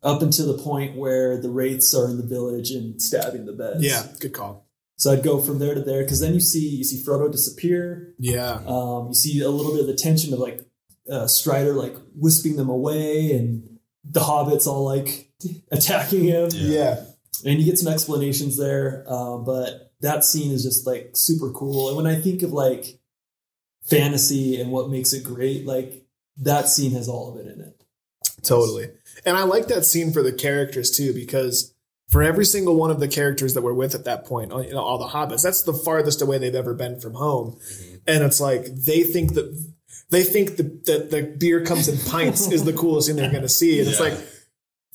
up 0.03 0.23
until 0.23 0.55
the 0.55 0.63
point 0.63 0.97
where 0.97 1.41
the 1.41 1.51
wraiths 1.51 1.95
are 1.95 2.09
in 2.09 2.17
the 2.19 2.27
village 2.27 2.71
and 2.71 3.01
stabbing 3.01 3.47
the 3.47 3.53
beds. 3.53 3.83
yeah, 3.85 4.07
good 4.21 4.33
call. 4.33 4.69
So 4.97 5.13
I'd 5.13 5.23
go 5.25 5.41
from 5.41 5.59
there 5.59 5.75
to 5.75 5.81
there 5.83 6.03
because 6.03 6.21
then 6.21 6.35
you 6.35 6.41
see 6.41 6.69
you 6.69 6.85
see 6.85 7.03
Frodo 7.03 7.31
disappear. 7.31 8.15
Yeah. 8.19 8.61
Um, 8.67 9.09
you 9.09 9.15
see 9.15 9.41
a 9.41 9.49
little 9.49 9.73
bit 9.73 9.81
of 9.81 9.87
the 9.87 9.95
tension 9.95 10.33
of 10.33 10.39
like 10.39 10.61
uh, 11.11 11.27
Strider 11.27 11.73
like 11.73 11.97
wisping 12.15 12.57
them 12.57 12.69
away, 12.69 13.33
and 13.33 13.79
the 14.05 14.21
hobbits 14.21 14.67
all 14.67 14.85
like 14.85 15.33
attacking 15.73 16.25
him. 16.25 16.49
Yeah. 16.53 17.05
and 17.45 17.59
you 17.59 17.65
get 17.65 17.79
some 17.79 17.93
explanations 17.93 18.57
there. 18.57 19.05
Uh, 19.09 19.39
but 19.39 19.93
that 20.01 20.23
scene 20.25 20.53
is 20.53 20.63
just 20.63 20.87
like 20.87 21.11
super 21.15 21.51
cool. 21.51 21.89
And 21.89 21.97
when 21.97 22.07
I 22.07 22.21
think 22.21 22.43
of 22.43 22.53
like 22.53 23.01
fantasy 23.83 24.61
and 24.61 24.71
what 24.71 24.91
makes 24.91 25.13
it 25.13 25.25
great, 25.25 25.67
like 25.67 26.07
that 26.39 26.69
scene 26.69 26.93
has 26.93 27.09
all 27.09 27.33
of 27.33 27.45
it 27.45 27.53
in 27.53 27.61
it. 27.61 27.74
Totally. 28.45 28.91
And 29.25 29.37
I 29.37 29.45
like 29.45 29.69
that 29.69 29.85
scene 29.85 30.13
for 30.13 30.23
the 30.23 30.33
characters 30.33 30.91
too, 30.91 31.13
because 31.13 31.75
for 32.11 32.23
every 32.23 32.45
single 32.45 32.77
one 32.77 32.91
of 32.91 33.01
the 33.01 33.09
characters 33.09 33.55
that 33.55 33.63
we're 33.63 33.75
with 33.75 33.95
at 33.95 34.05
that 34.05 34.25
point, 34.27 34.53
uh, 34.53 34.59
you 34.59 34.73
know, 34.73 34.83
all 34.83 34.99
the 34.99 35.07
hobbits, 35.07 35.43
that's 35.43 35.63
the 35.63 35.73
farthest 35.73 36.23
away 36.23 36.39
they've 36.39 36.55
ever 36.55 36.75
been 36.75 37.01
from 37.01 37.15
home. 37.15 37.53
Mm-hmm. 37.53 37.95
And 38.07 38.25
it's 38.25 38.41
like 38.41 38.67
they 38.67 39.03
think 39.03 39.35
that 39.35 39.75
they 40.11 40.23
think 40.23 40.57
that 40.57 40.85
the, 40.85 40.99
the 40.99 41.23
beer 41.23 41.65
comes 41.65 41.89
in 41.89 41.99
pints 42.11 42.51
is 42.53 42.65
the 42.65 42.73
coolest 42.73 43.09
thing 43.09 43.17
they're 43.17 43.31
going 43.31 43.43
to 43.43 43.49
see. 43.49 43.81
And 43.81 43.89
it's 43.89 44.01
like, 44.01 44.15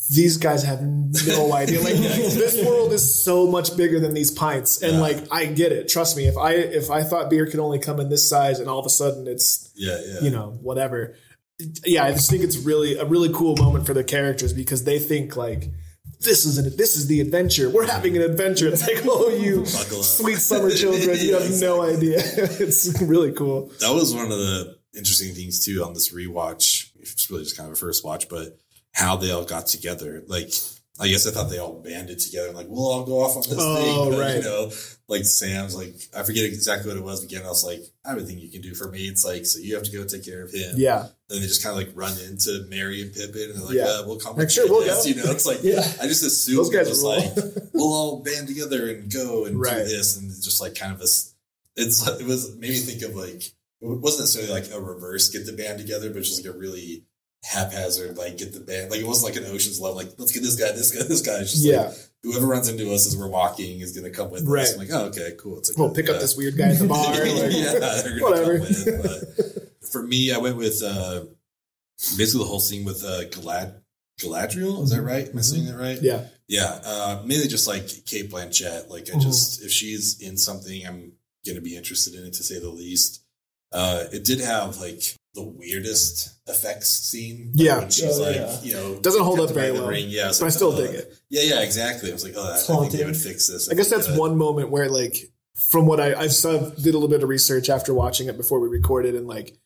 these 0.09 0.37
guys 0.37 0.63
have 0.63 0.81
no 0.81 1.53
idea. 1.53 1.81
Like 1.81 1.93
this 1.95 2.63
world 2.65 2.93
is 2.93 3.23
so 3.23 3.45
much 3.47 3.75
bigger 3.75 3.99
than 3.99 4.13
these 4.13 4.31
pints. 4.31 4.81
And 4.81 4.99
like, 5.01 5.17
I 5.31 5.45
get 5.45 5.71
it. 5.71 5.87
Trust 5.87 6.15
me. 6.17 6.25
If 6.25 6.37
I, 6.37 6.53
if 6.53 6.89
I 6.89 7.03
thought 7.03 7.29
beer 7.29 7.45
could 7.47 7.59
only 7.59 7.79
come 7.79 7.99
in 7.99 8.09
this 8.09 8.27
size 8.29 8.59
and 8.59 8.69
all 8.69 8.79
of 8.79 8.85
a 8.85 8.89
sudden 8.89 9.27
it's, 9.27 9.71
Yeah, 9.75 9.99
yeah. 10.03 10.21
you 10.21 10.29
know, 10.31 10.57
whatever. 10.61 11.15
Yeah, 11.85 12.05
I 12.05 12.11
just 12.11 12.29
think 12.29 12.43
it's 12.43 12.57
really 12.57 12.97
a 12.97 13.05
really 13.05 13.31
cool 13.33 13.55
moment 13.57 13.85
for 13.85 13.93
the 13.93 14.03
characters 14.03 14.53
because 14.53 14.85
they 14.85 14.97
think 14.99 15.35
like 15.35 15.69
this 16.21 16.45
is 16.45 16.57
an, 16.57 16.75
this 16.77 16.95
is 16.95 17.07
the 17.07 17.21
adventure. 17.21 17.69
We're 17.69 17.87
having 17.87 18.15
an 18.15 18.23
adventure. 18.23 18.67
It's 18.67 18.81
like, 18.87 19.01
oh, 19.05 19.29
you 19.29 19.65
sweet 19.65 20.37
summer 20.37 20.69
children, 20.71 21.17
you 21.19 21.33
have 21.33 21.59
no 21.59 21.81
idea. 21.95 22.19
it's 22.19 23.01
really 23.01 23.31
cool. 23.33 23.71
that 23.79 23.93
was 23.93 24.13
one 24.13 24.25
of 24.31 24.37
the 24.37 24.77
interesting 24.95 25.33
things 25.33 25.63
too 25.63 25.83
on 25.83 25.93
this 25.93 26.13
rewatch. 26.13 26.89
It's 26.99 27.29
really 27.29 27.43
just 27.43 27.57
kind 27.57 27.67
of 27.67 27.73
a 27.73 27.75
first 27.79 28.03
watch, 28.03 28.27
but 28.29 28.57
how 28.91 29.15
they 29.15 29.31
all 29.31 29.45
got 29.45 29.67
together. 29.67 30.23
Like, 30.27 30.51
I 30.99 31.07
guess 31.07 31.25
I 31.27 31.31
thought 31.31 31.49
they 31.49 31.59
all 31.59 31.81
banded 31.81 32.19
together 32.19 32.47
and 32.49 32.57
like, 32.57 32.67
we'll 32.69 32.85
all 32.91 33.05
go 33.05 33.21
off 33.21 33.35
on 33.37 33.43
this 33.43 33.55
Oh, 33.57 33.75
thing. 34.09 34.11
But, 34.11 34.19
right. 34.19 34.35
You 34.37 34.43
know, 34.43 34.71
like 35.07 35.23
Sam's 35.23 35.75
like, 35.75 35.95
I 36.15 36.23
forget 36.23 36.43
exactly 36.45 36.89
what 36.89 36.97
it 36.97 37.03
was 37.03 37.23
again. 37.23 37.43
I 37.43 37.47
was 37.47 37.63
like, 37.63 37.79
I 38.05 38.09
have 38.09 38.17
a 38.17 38.21
thing 38.21 38.37
you 38.37 38.49
can 38.49 38.61
do 38.61 38.75
for 38.75 38.91
me. 38.91 39.07
It's 39.07 39.23
like, 39.25 39.45
so 39.45 39.59
you 39.59 39.75
have 39.75 39.83
to 39.85 39.91
go 39.91 40.03
take 40.05 40.25
care 40.25 40.43
of 40.43 40.51
him. 40.51 40.73
Yeah, 40.75 41.03
And 41.29 41.41
they 41.41 41.47
just 41.47 41.63
kind 41.63 41.71
of 41.79 41.87
like 41.87 41.95
run 41.97 42.13
into 42.27 42.65
Merry 42.69 43.01
and 43.01 43.13
Pippin 43.13 43.43
and 43.49 43.55
they're 43.55 43.65
like, 43.65 43.75
Yeah. 43.75 43.85
uh, 43.85 44.03
we'll 44.05 44.19
come. 44.19 44.35
Like, 44.35 44.49
sure, 44.49 44.67
we'll 44.67 44.81
this. 44.81 45.03
go. 45.03 45.09
You 45.09 45.15
know, 45.23 45.31
it's 45.31 45.45
like, 45.45 45.59
Yeah. 45.63 45.79
I 46.01 46.07
just 46.07 46.23
assume 46.23 46.57
Those 46.57 46.69
guys 46.69 46.87
it 46.87 46.89
was 46.89 47.03
like, 47.03 47.31
we'll 47.73 47.93
all 47.93 48.21
band 48.23 48.47
together 48.49 48.89
and 48.89 49.11
go 49.11 49.45
and 49.45 49.59
Right. 49.59 49.77
do 49.77 49.83
this. 49.85 50.17
And 50.17 50.29
it's 50.29 50.43
just 50.43 50.59
like 50.61 50.75
kind 50.75 50.91
of 50.93 50.99
a, 50.99 51.05
it's, 51.77 52.07
it 52.07 52.25
was, 52.27 52.55
made 52.57 52.71
me 52.71 52.75
think 52.77 53.01
of 53.03 53.15
like, 53.15 53.41
it 53.81 53.87
wasn't 53.87 54.23
necessarily 54.23 54.51
like 54.51 54.69
a 54.73 54.79
reverse 54.81 55.29
get 55.29 55.45
the 55.45 55.53
band 55.53 55.79
together, 55.79 56.09
but 56.09 56.23
just 56.23 56.45
like 56.45 56.53
a 56.53 56.57
really 56.57 57.05
haphazard, 57.43 58.17
like 58.17 58.37
get 58.37 58.53
the 58.53 58.59
band, 58.59 58.91
like 58.91 58.99
it 58.99 59.07
wasn't 59.07 59.33
like 59.33 59.41
an 59.43 59.49
Ocean's 59.51 59.79
Eleven, 59.79 59.97
like 59.97 60.13
let's 60.17 60.31
get 60.31 60.43
this 60.43 60.55
guy, 60.55 60.71
this 60.71 60.91
guy, 60.91 61.03
this 61.07 61.21
guy. 61.21 61.39
It's 61.39 61.51
just 61.51 61.65
yeah. 61.65 61.81
like 61.87 61.97
whoever 62.23 62.45
runs 62.47 62.67
into 62.67 62.91
us 62.93 63.07
as 63.07 63.15
we're 63.17 63.29
walking 63.29 63.79
is 63.79 63.93
going 63.97 64.03
to 64.09 64.15
come 64.15 64.29
with 64.29 64.45
Right. 64.45 64.63
us. 64.63 64.73
I'm 64.73 64.79
like, 64.79 64.89
oh, 64.91 65.05
okay, 65.05 65.31
cool. 65.37 65.57
It's 65.59 65.69
like, 65.69 65.77
We'll 65.77 65.93
pick 65.95 66.09
up 66.09 66.19
this 66.19 66.35
weird 66.35 66.57
guy 66.57 66.69
at 66.69 66.79
the 66.79 66.87
bar. 66.87 67.05
Like, 67.13 67.51
yeah, 67.51 68.21
whatever. 68.21 68.59
come 68.59 68.67
with. 68.67 69.01
But 69.81 69.87
for 69.91 70.03
me, 70.03 70.33
I 70.33 70.37
went 70.37 70.57
with 70.57 70.83
uh, 70.83 71.21
basically 72.17 72.43
the 72.43 72.49
whole 72.49 72.59
scene 72.59 72.83
with 72.85 73.03
uh, 73.03 73.23
Galad 73.29 73.81
Galadriel. 74.19 74.83
Is 74.83 74.89
that 74.91 75.01
right? 75.01 75.29
Am 75.29 75.37
I 75.37 75.41
saying 75.41 75.65
that 75.67 75.77
right? 75.77 75.95
Mm-hmm. 75.97 76.05
Yeah, 76.05 76.25
Yeah, 76.47 76.79
uh, 76.85 77.21
mainly 77.25 77.47
just 77.47 77.67
like 77.67 77.87
Cate 78.05 78.29
Blanchett. 78.29 78.89
Like 78.89 79.09
I 79.09 79.13
Mhm. 79.13 79.21
just 79.21 79.63
if 79.63 79.71
she's 79.71 80.19
in 80.21 80.35
something, 80.37 80.85
I'm 80.85 81.13
gonna 81.47 81.61
be 81.61 81.77
interested 81.77 82.15
in 82.15 82.25
it 82.25 82.33
to 82.33 82.43
say 82.43 82.59
the 82.59 82.69
least. 82.69 83.21
Uh, 83.71 84.05
it 84.11 84.25
did 84.25 84.41
have 84.41 84.77
like 84.77 85.01
the 85.35 85.43
weirdest 85.43 86.39
effects 86.47 86.89
scene. 86.89 87.51
Yeah. 87.53 87.79
when 87.79 87.89
she's 87.89 88.19
Oh, 88.19 88.23
like 88.23 88.35
yeah. 88.35 88.61
you 88.61 88.73
know 88.73 88.99
Doesn't 88.99 89.23
hold 89.23 89.39
up 89.39 89.51
very 89.51 89.71
well. 89.71 89.87
Ring. 89.87 90.07
Yeah, 90.09 90.29
it's 90.29 90.39
but 90.39 90.47
I 90.47 90.49
still 90.49 90.71
uh, 90.73 90.77
dig 90.77 90.95
it. 90.95 91.13
Yeah, 91.29 91.43
yeah, 91.55 91.61
exactly. 91.61 92.09
I 92.09 92.13
was 92.13 92.23
like, 92.23 92.33
oh, 92.35 92.43
that, 92.43 92.53
I 92.53 92.57
think 92.57 92.67
they 92.67 92.73
Haunting. 92.73 93.05
would 93.05 93.17
fix 93.17 93.47
this. 93.47 93.69
I 93.69 93.75
guess 93.75 93.89
that's 93.89 94.07
think, 94.07 94.17
uh, 94.17 94.21
one 94.21 94.37
moment 94.37 94.69
where 94.71 94.89
like 94.89 95.15
from 95.55 95.85
what 95.85 95.99
I 95.99 96.13
I 96.13 96.27
saw 96.27 96.57
did 96.57 96.93
a 96.95 96.97
little 96.97 97.07
bit 97.09 97.21
of 97.21 97.29
research 97.29 97.69
after 97.69 97.93
watching 97.93 98.27
it 98.27 98.37
before 98.37 98.59
we 98.59 98.67
recorded 98.69 99.13
and 99.15 99.27
like 99.27 99.57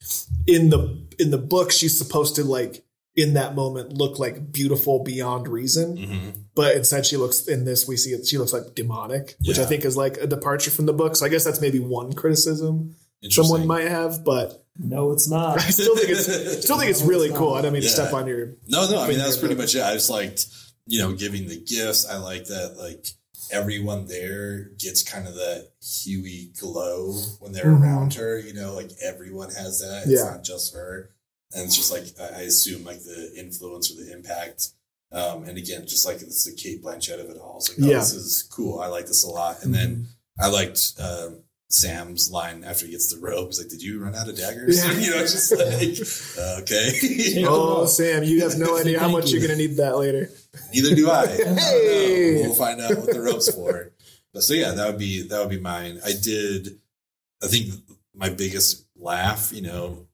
in 0.47 0.69
the 0.69 1.07
in 1.19 1.31
the 1.31 1.37
book 1.37 1.71
she's 1.71 1.97
supposed 1.97 2.35
to 2.35 2.43
like 2.43 2.83
in 3.15 3.35
that 3.35 3.53
moment 3.53 3.93
look 3.93 4.17
like 4.17 4.51
beautiful 4.51 5.03
beyond 5.03 5.47
reason 5.47 5.95
mhm. 5.97 6.33
but 6.55 6.75
instead 6.75 7.05
she 7.05 7.15
looks 7.15 7.47
in 7.47 7.63
this 7.63 7.87
we 7.87 7.95
see 7.95 8.09
it 8.09 8.25
she 8.25 8.39
looks 8.39 8.51
like 8.51 8.73
demonic 8.73 9.35
which 9.45 9.59
I 9.59 9.65
think 9.65 9.85
is 9.85 9.95
like 9.95 10.17
a 10.17 10.25
departure 10.25 10.71
from 10.71 10.87
the 10.87 10.93
book 10.93 11.15
so 11.15 11.27
I 11.27 11.29
guess 11.29 11.43
that's 11.43 11.61
maybe 11.61 11.79
one 11.79 12.13
criticism 12.13 12.75
Interesting. 12.75 13.02
Someone 13.29 13.65
might 13.67 13.87
have 13.87 14.23
but 14.23 14.65
No, 14.77 15.11
it's 15.11 15.29
not. 15.29 15.59
I 15.59 15.69
still 15.69 15.95
think 15.95 16.09
it's 16.09 16.63
still 16.63 16.77
think 16.77 16.89
it's 16.91 17.01
really 17.03 17.29
cool 17.31 17.53
I 17.53 17.61
don't 17.61 17.73
mean 17.73 17.81
to 17.83 17.87
step 17.89 18.13
on 18.13 18.27
your 18.27 18.55
No, 18.67 18.89
no. 18.89 18.99
I 19.01 19.07
mean, 19.07 19.17
that 19.19 19.27
was 19.27 19.37
pretty 19.37 19.55
much 19.55 19.75
it. 19.75 19.81
I 19.83 19.93
just 19.93 20.09
liked, 20.09 20.47
you 20.87 20.99
know, 20.99 21.13
giving 21.13 21.47
the 21.47 21.57
gifts. 21.57 22.05
I 22.07 22.17
like 22.17 22.45
that, 22.45 22.75
like 22.77 23.07
everyone 23.51 24.07
there 24.07 24.69
gets 24.79 25.03
kind 25.03 25.27
of 25.27 25.35
that 25.35 25.69
Huey 26.03 26.51
glow 26.59 27.13
when 27.39 27.51
they're 27.51 27.65
Mhm. 27.65 27.81
around 27.81 28.13
her. 28.15 28.39
You 28.39 28.53
know, 28.53 28.73
like 28.73 28.91
everyone 29.01 29.49
has 29.51 29.79
that. 29.79 30.03
It's 30.07 30.21
Yeah. 30.21 30.31
not 30.31 30.43
just 30.43 30.73
her. 30.73 31.09
And 31.53 31.65
it's 31.65 31.75
just 31.75 31.91
like 31.91 32.05
I 32.19 32.39
I 32.39 32.41
assume 32.43 32.83
like 32.83 33.03
the 33.03 33.31
influence 33.37 33.91
or 33.91 33.95
the 34.03 34.11
impact. 34.11 34.69
Um, 35.11 35.43
and 35.43 35.59
again, 35.59 35.85
just 35.85 36.05
like 36.07 36.21
it's 36.23 36.43
the 36.45 36.53
Cate 36.53 36.83
Blanchett 36.83 37.19
of 37.23 37.29
it 37.29 37.37
all. 37.37 37.57
It's 37.59 37.69
like, 37.69 37.77
oh, 37.87 37.91
Yeah. 37.91 37.99
this 37.99 38.13
is 38.13 38.43
cool. 38.49 38.79
I 38.79 38.87
like 38.87 39.05
this 39.05 39.23
a 39.23 39.27
lot. 39.29 39.61
And 39.63 39.71
then 39.73 40.07
I 40.39 40.47
liked 40.49 40.93
um 40.99 41.42
Sam's 41.69 42.29
line 42.29 42.63
after 42.63 42.85
he 42.85 42.91
gets 42.91 43.13
the 43.13 43.19
rope. 43.19 43.47
He's 43.47 43.59
like, 43.59 43.69
"Did 43.69 43.81
you 43.81 43.99
run 44.03 44.13
out 44.15 44.29
of 44.29 44.37
daggers?" 44.37 44.77
Yeah. 44.85 44.91
you 44.99 45.09
know, 45.11 45.19
just 45.21 45.51
like, 45.51 46.43
uh, 46.45 46.61
okay. 46.61 47.43
oh 47.47 47.85
Sam 47.87 48.23
you 48.23 48.41
have 48.43 48.57
no 48.57 48.77
idea 48.79 48.99
how 48.99 49.09
much 49.09 49.31
you. 49.31 49.39
you're 49.39 49.47
gonna 49.47 49.57
need 49.57 49.77
that 49.77 49.97
later 49.97 50.29
Neither 50.73 50.93
do 50.95 51.09
I. 51.09 51.23
I 51.23 51.25
Hey! 51.27 52.35
know. 52.35 52.41
We'll 52.49 52.55
find 52.55 52.79
out 52.79 52.95
what 52.97 53.11
the 53.11 53.19
rope's 53.21 53.53
for. 53.53 53.91
But 54.33 54.43
so 54.43 54.53
yeah, 54.53 54.71
that 54.71 54.87
would 54.87 54.99
be 54.99 55.27
that 55.27 55.39
would 55.39 55.49
be 55.49 55.59
mine. 55.59 55.99
I 56.05 56.13
did. 56.13 56.79
I 57.41 57.47
think 57.47 57.73
my 58.13 58.29
biggest 58.29 58.85
laugh. 58.95 59.51
You 59.51 59.63
know, 59.63 60.07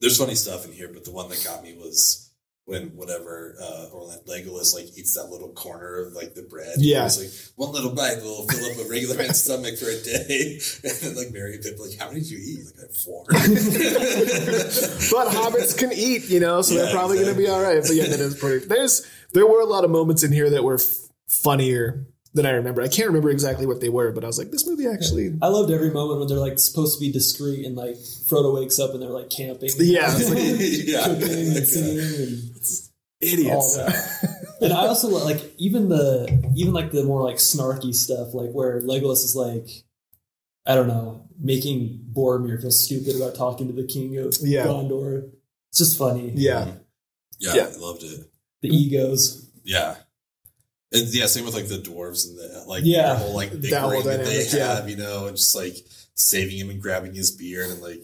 there's 0.00 0.18
funny 0.18 0.34
stuff 0.34 0.64
in 0.64 0.72
here, 0.72 0.88
but 0.92 1.04
the 1.04 1.12
one 1.12 1.28
that 1.28 1.42
got 1.44 1.62
me 1.62 1.74
was 1.74 2.27
when 2.68 2.88
whatever 2.96 3.54
uh, 3.62 3.86
or 3.94 4.06
like 4.06 4.24
Legolas 4.26 4.74
like 4.74 4.84
eats 4.96 5.14
that 5.14 5.30
little 5.30 5.48
corner 5.48 6.04
of 6.06 6.12
like 6.12 6.34
the 6.34 6.42
bread. 6.42 6.74
Yeah. 6.76 7.06
it's 7.06 7.18
like 7.18 7.32
one 7.56 7.72
little 7.72 7.94
bite 7.94 8.22
will 8.22 8.46
fill 8.46 8.70
up 8.70 8.86
a 8.86 8.90
regular 8.90 9.16
man's 9.16 9.42
stomach 9.44 9.78
for 9.78 9.86
a 9.88 9.98
day. 10.02 10.60
And 10.84 10.92
then 11.00 11.16
like 11.16 11.32
Merry 11.32 11.54
and 11.54 11.62
Pip 11.64 11.78
like, 11.80 11.98
how 11.98 12.08
many 12.08 12.20
did 12.20 12.30
you 12.30 12.38
eat? 12.38 12.66
Like 12.66 12.74
I 12.78 12.82
have 12.82 12.96
four. 12.96 13.24
but 13.32 15.28
hobbits 15.32 15.76
can 15.78 15.92
eat, 15.92 16.28
you 16.28 16.40
know, 16.40 16.62
so 16.62 16.74
they're 16.74 16.86
Yeah, 16.86 16.92
probably 16.92 17.16
going 17.18 17.32
to 17.34 17.38
be 17.38 17.48
all 17.48 17.60
right. 17.62 17.80
But 17.82 17.94
yeah, 17.94 18.04
that 18.06 18.20
is 18.20 18.38
pretty. 18.38 18.66
There's 18.66 19.06
there 19.32 19.46
were 19.46 19.60
a 19.60 19.66
lot 19.66 19.84
of 19.84 19.90
moments 19.90 20.22
in 20.22 20.32
here 20.32 20.50
that 20.50 20.62
were 20.64 20.74
f- 20.74 21.08
funnier 21.26 22.06
than 22.34 22.46
I 22.46 22.50
remember. 22.50 22.82
I 22.82 22.88
can't 22.88 23.08
remember 23.08 23.30
exactly 23.30 23.66
what 23.66 23.80
they 23.80 23.88
were, 23.88 24.12
but 24.12 24.22
I 24.22 24.26
was 24.26 24.38
like, 24.38 24.50
this 24.50 24.66
movie 24.66 24.86
actually. 24.86 25.36
I 25.42 25.48
loved 25.48 25.70
every 25.72 25.90
moment 25.90 26.20
when 26.20 26.28
they're 26.28 26.38
like 26.38 26.58
supposed 26.58 26.98
to 26.98 27.00
be 27.04 27.10
discreet 27.10 27.64
and 27.66 27.74
like 27.74 27.94
Frodo 27.96 28.54
wakes 28.54 28.78
up 28.78 28.92
and 28.92 29.02
they're 29.02 29.08
like 29.08 29.30
camping. 29.30 29.70
Yeah, 29.78 30.06
like, 30.08 30.58
yeah. 30.60 31.04
cooking 31.04 31.56
and 31.56 31.66
singing 31.66 31.98
and 32.28 32.57
idiots. 33.20 33.50
all 33.54 33.74
that. 33.76 34.46
and 34.60 34.72
I 34.72 34.86
also 34.86 35.08
like 35.08 35.54
even 35.58 35.88
the 35.88 36.50
even 36.56 36.72
like 36.72 36.90
the 36.92 37.04
more 37.04 37.22
like 37.22 37.36
snarky 37.36 37.94
stuff, 37.94 38.34
like 38.34 38.50
where 38.52 38.80
Legolas 38.80 39.24
is 39.24 39.34
like, 39.36 39.68
I 40.66 40.74
don't 40.74 40.88
know, 40.88 41.28
making 41.38 42.06
Boromir 42.12 42.60
feel 42.60 42.70
stupid 42.70 43.16
about 43.16 43.34
talking 43.34 43.66
to 43.68 43.72
the 43.72 43.86
king 43.86 44.16
of 44.18 44.34
Yeah. 44.42 44.66
Gondor. 44.66 45.30
It's 45.70 45.78
just 45.78 45.98
funny. 45.98 46.32
Yeah, 46.34 46.72
yeah, 47.38 47.54
Yeah. 47.54 47.70
I 47.74 47.76
loved 47.78 48.02
it. 48.02 48.20
The 48.62 48.68
egos. 48.68 49.50
Yeah. 49.64 49.96
And 50.90 51.06
yeah, 51.14 51.26
same 51.26 51.44
with 51.44 51.54
like 51.54 51.68
the 51.68 51.76
dwarves 51.78 52.26
and 52.26 52.38
the 52.38 52.64
like 52.66 52.82
Yeah. 52.84 53.08
their 53.08 53.16
whole 53.16 53.34
like 53.34 53.50
That 53.52 53.80
whole 53.82 54.02
that 54.02 54.24
they 54.24 54.44
dynamic, 54.44 54.52
yeah. 54.54 54.74
have, 54.76 54.88
you 54.90 54.96
know, 54.96 55.26
and 55.26 55.36
just 55.36 55.54
like 55.54 55.76
saving 56.14 56.56
him 56.58 56.70
and 56.70 56.80
grabbing 56.80 57.14
his 57.14 57.30
beard 57.30 57.70
and 57.70 57.80
like 57.82 58.02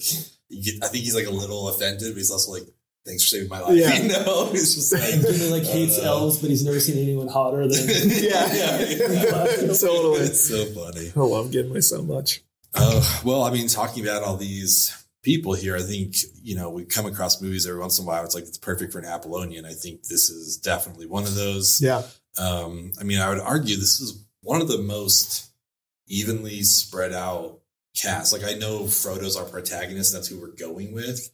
get, 0.50 0.84
I 0.84 0.88
think 0.88 1.04
he's 1.04 1.14
like 1.14 1.26
a 1.26 1.30
little 1.30 1.68
offended, 1.68 2.12
but 2.12 2.18
he's 2.18 2.30
also 2.30 2.52
like, 2.52 2.64
Thanks 3.06 3.22
for 3.24 3.28
saving 3.28 3.48
my 3.48 3.60
life. 3.60 3.76
Yeah. 3.76 3.94
You 4.02 4.08
know? 4.08 4.50
He's 4.50 4.74
just 4.74 4.92
like 4.92 5.02
And 5.12 5.24
he 5.36 5.50
like 5.50 5.64
hates 5.64 5.98
uh, 5.98 6.04
elves, 6.04 6.38
but 6.40 6.50
he's 6.50 6.64
never 6.64 6.80
seen 6.80 6.96
anyone 6.98 7.28
hotter 7.28 7.66
than. 7.68 7.86
yeah, 7.88 8.46
totally. 9.78 10.20
It's 10.20 10.48
so 10.48 10.64
funny. 10.66 11.12
Oh, 11.14 11.32
I 11.32 11.36
love 11.38 11.50
Gimli 11.50 11.82
so 11.82 12.02
much. 12.02 12.42
Uh, 12.74 13.02
well, 13.24 13.42
I 13.44 13.50
mean, 13.52 13.68
talking 13.68 14.02
about 14.06 14.22
all 14.22 14.36
these 14.36 14.96
people 15.22 15.54
here, 15.54 15.76
I 15.76 15.82
think, 15.82 16.16
you 16.42 16.56
know, 16.56 16.70
we 16.70 16.84
come 16.84 17.06
across 17.06 17.40
movies 17.40 17.66
every 17.66 17.80
once 17.80 17.98
in 17.98 18.04
a 18.04 18.08
while. 18.08 18.24
It's 18.24 18.34
like, 18.34 18.44
it's 18.44 18.58
perfect 18.58 18.92
for 18.92 18.98
an 18.98 19.04
Apollonian. 19.04 19.64
I 19.64 19.72
think 19.72 20.04
this 20.04 20.28
is 20.30 20.56
definitely 20.56 21.06
one 21.06 21.22
of 21.24 21.34
those. 21.34 21.80
Yeah, 21.80 22.02
Um, 22.38 22.92
I 23.00 23.04
mean, 23.04 23.20
I 23.20 23.28
would 23.28 23.38
argue 23.40 23.76
this 23.76 24.00
is 24.00 24.24
one 24.42 24.60
of 24.60 24.68
the 24.68 24.78
most 24.78 25.50
evenly 26.08 26.62
spread 26.62 27.12
out 27.12 27.60
casts. 27.96 28.32
Like, 28.32 28.44
I 28.44 28.54
know 28.58 28.80
Frodo's 28.86 29.36
our 29.36 29.44
protagonist, 29.44 30.12
that's 30.12 30.26
who 30.28 30.40
we're 30.40 30.48
going 30.48 30.92
with, 30.92 31.30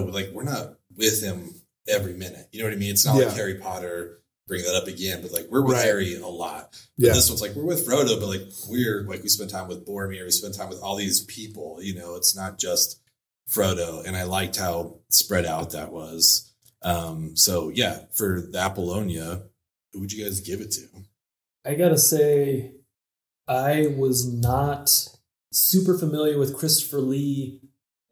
but 0.00 0.12
like, 0.14 0.30
we're 0.32 0.44
not 0.44 0.74
with 0.96 1.22
him 1.22 1.50
every 1.88 2.14
minute. 2.14 2.48
You 2.52 2.60
know 2.60 2.66
what 2.68 2.74
I 2.74 2.78
mean? 2.78 2.90
It's 2.90 3.04
not 3.04 3.16
Yeah. 3.16 3.26
like 3.26 3.36
Harry 3.36 3.54
Potter, 3.56 4.18
bring 4.48 4.62
that 4.64 4.74
up 4.74 4.86
again, 4.88 5.20
but 5.22 5.32
like, 5.32 5.46
we're 5.50 5.62
with 5.62 5.74
Right. 5.76 5.84
Harry 5.84 6.14
a 6.14 6.26
lot. 6.26 6.72
But 6.98 7.06
yeah, 7.06 7.12
This 7.12 7.28
one's 7.28 7.40
like, 7.42 7.54
we're 7.54 7.64
with 7.64 7.86
Frodo, 7.86 8.18
but 8.20 8.26
like, 8.28 8.42
we're 8.68 9.02
like, 9.06 9.22
we 9.22 9.28
spend 9.28 9.50
time 9.50 9.68
with 9.68 9.86
Boromir, 9.86 10.24
we 10.24 10.30
spend 10.30 10.54
time 10.54 10.68
with 10.68 10.80
all 10.80 10.96
these 10.96 11.20
people. 11.24 11.78
You 11.82 11.94
know, 11.94 12.16
it's 12.16 12.34
not 12.36 12.58
just 12.58 13.00
Frodo, 13.50 14.04
and 14.06 14.16
I 14.16 14.22
liked 14.24 14.56
how 14.56 14.98
spread 15.10 15.44
out 15.46 15.70
that 15.72 15.92
was. 15.92 16.52
Um, 16.82 17.36
so 17.36 17.68
yeah, 17.68 18.00
for 18.14 18.40
the 18.40 18.58
Apollonia, 18.58 19.42
who 19.92 20.00
would 20.00 20.12
you 20.12 20.24
guys 20.24 20.40
give 20.40 20.60
it 20.60 20.70
to? 20.72 20.86
I 21.64 21.74
gotta 21.74 21.98
say, 21.98 22.72
I 23.46 23.88
was 23.96 24.26
not 24.32 25.08
super 25.52 25.96
familiar 25.98 26.38
with 26.38 26.56
Christopher 26.56 27.00
Lee 27.00 27.60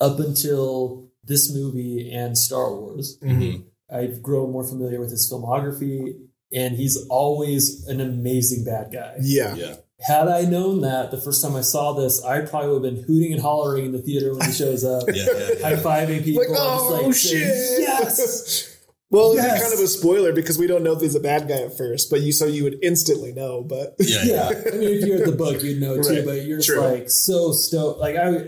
up 0.01 0.18
until 0.20 1.10
this 1.25 1.53
movie 1.55 2.11
and 2.12 2.37
Star 2.37 2.75
Wars. 2.75 3.18
Mhm. 3.23 3.64
I've 3.93 4.23
grown 4.23 4.53
more 4.53 4.64
familiar 4.64 5.01
with 5.01 5.11
his 5.11 5.31
filmography, 5.31 6.14
and 6.53 6.77
he's 6.77 6.97
always 7.09 7.87
an 7.89 8.01
amazing 8.01 8.64
bad 8.64 8.93
guy. 8.93 9.14
Yeah. 9.21 9.55
Yeah, 9.57 9.77
Had 10.01 10.29
I 10.29 10.43
known 10.43 10.81
that 10.83 11.11
the 11.11 11.21
first 11.21 11.43
time 11.43 11.55
I 11.57 11.61
saw 11.61 11.93
this, 11.93 12.23
I 12.25 12.41
probably 12.41 12.71
would 12.73 12.85
have 12.85 12.95
been 12.95 13.05
hooting 13.05 13.33
and 13.33 13.43
hollering 13.43 13.87
in 13.87 13.93
the 13.93 14.01
theater 14.03 14.33
when 14.35 14.47
he 14.47 14.53
shows 14.53 14.85
up, 14.85 15.05
yeah, 15.12 15.25
yeah. 15.27 15.62
high 15.62 15.71
yeah. 15.73 15.83
fiving 15.83 16.25
people. 16.25 16.43
Like, 16.43 16.51
just 16.51 16.62
oh 16.62 17.01
like 17.05 17.14
saying, 17.14 17.43
shit! 17.43 17.81
Yes. 17.81 18.77
Well, 19.12 19.35
Yes. 19.35 19.55
it's 19.57 19.62
kind 19.64 19.75
of 19.75 19.81
a 19.81 19.89
spoiler 19.89 20.33
because 20.33 20.57
we 20.57 20.68
don't 20.68 20.85
know 20.85 20.93
if 20.93 21.01
he's 21.01 21.16
a 21.16 21.21
bad 21.21 21.49
guy 21.49 21.62
at 21.62 21.77
first, 21.77 22.11
but 22.11 22.21
you 22.21 22.31
so 22.31 22.47
you 22.47 22.62
would 22.62 22.79
instantly 22.81 23.33
know. 23.33 23.61
But 23.61 23.97
yeah, 23.99 24.23
Yeah, 24.23 24.51
yeah. 24.51 24.62
I 24.73 24.77
mean, 24.77 24.89
if 24.89 25.05
you 25.05 25.14
read 25.18 25.27
the 25.27 25.33
book, 25.37 25.61
you'd 25.64 25.81
know 25.81 26.01
too. 26.01 26.09
Right. 26.11 26.25
But 26.25 26.45
you're 26.45 26.59
just 26.59 26.68
True. 26.68 26.79
like 26.81 27.11
so 27.11 27.51
stoked. 27.51 27.99
Like 27.99 28.14
I, 28.14 28.45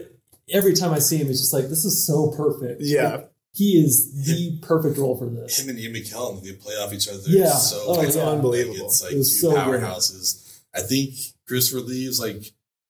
every 0.52 0.74
time 0.74 0.92
I 0.92 0.98
see 0.98 1.16
him, 1.16 1.28
it's 1.28 1.40
just 1.40 1.52
like 1.52 1.68
this 1.68 1.84
is 1.84 2.06
so 2.06 2.30
perfect. 2.36 2.80
Yeah. 2.84 3.08
Like, 3.16 3.28
he 3.54 3.72
is 3.84 4.24
the 4.26 4.58
perfect 4.62 4.96
role 4.98 5.16
for 5.18 5.28
this. 5.28 5.58
Him 5.60 5.68
and 5.68 5.78
Ian 5.78 5.92
McKellen, 5.92 6.42
they 6.42 6.52
play 6.52 6.74
off 6.74 6.92
each 6.94 7.06
other. 7.08 7.20
Yeah. 7.26 7.50
so 7.50 7.82
Oh, 7.86 8.00
it's 8.00 8.16
yeah. 8.16 8.22
unbelievable. 8.28 8.76
Like, 8.76 8.84
it's 8.86 9.02
like 9.02 9.12
It 9.12 9.16
two 9.16 9.24
so 9.24 9.50
good. 9.50 9.58
powerhouses. 9.58 10.60
I 10.74 10.80
think 10.80 11.14
Christopher 11.46 11.82
Lee 11.82 12.06
is 12.06 12.18
like 12.18 12.42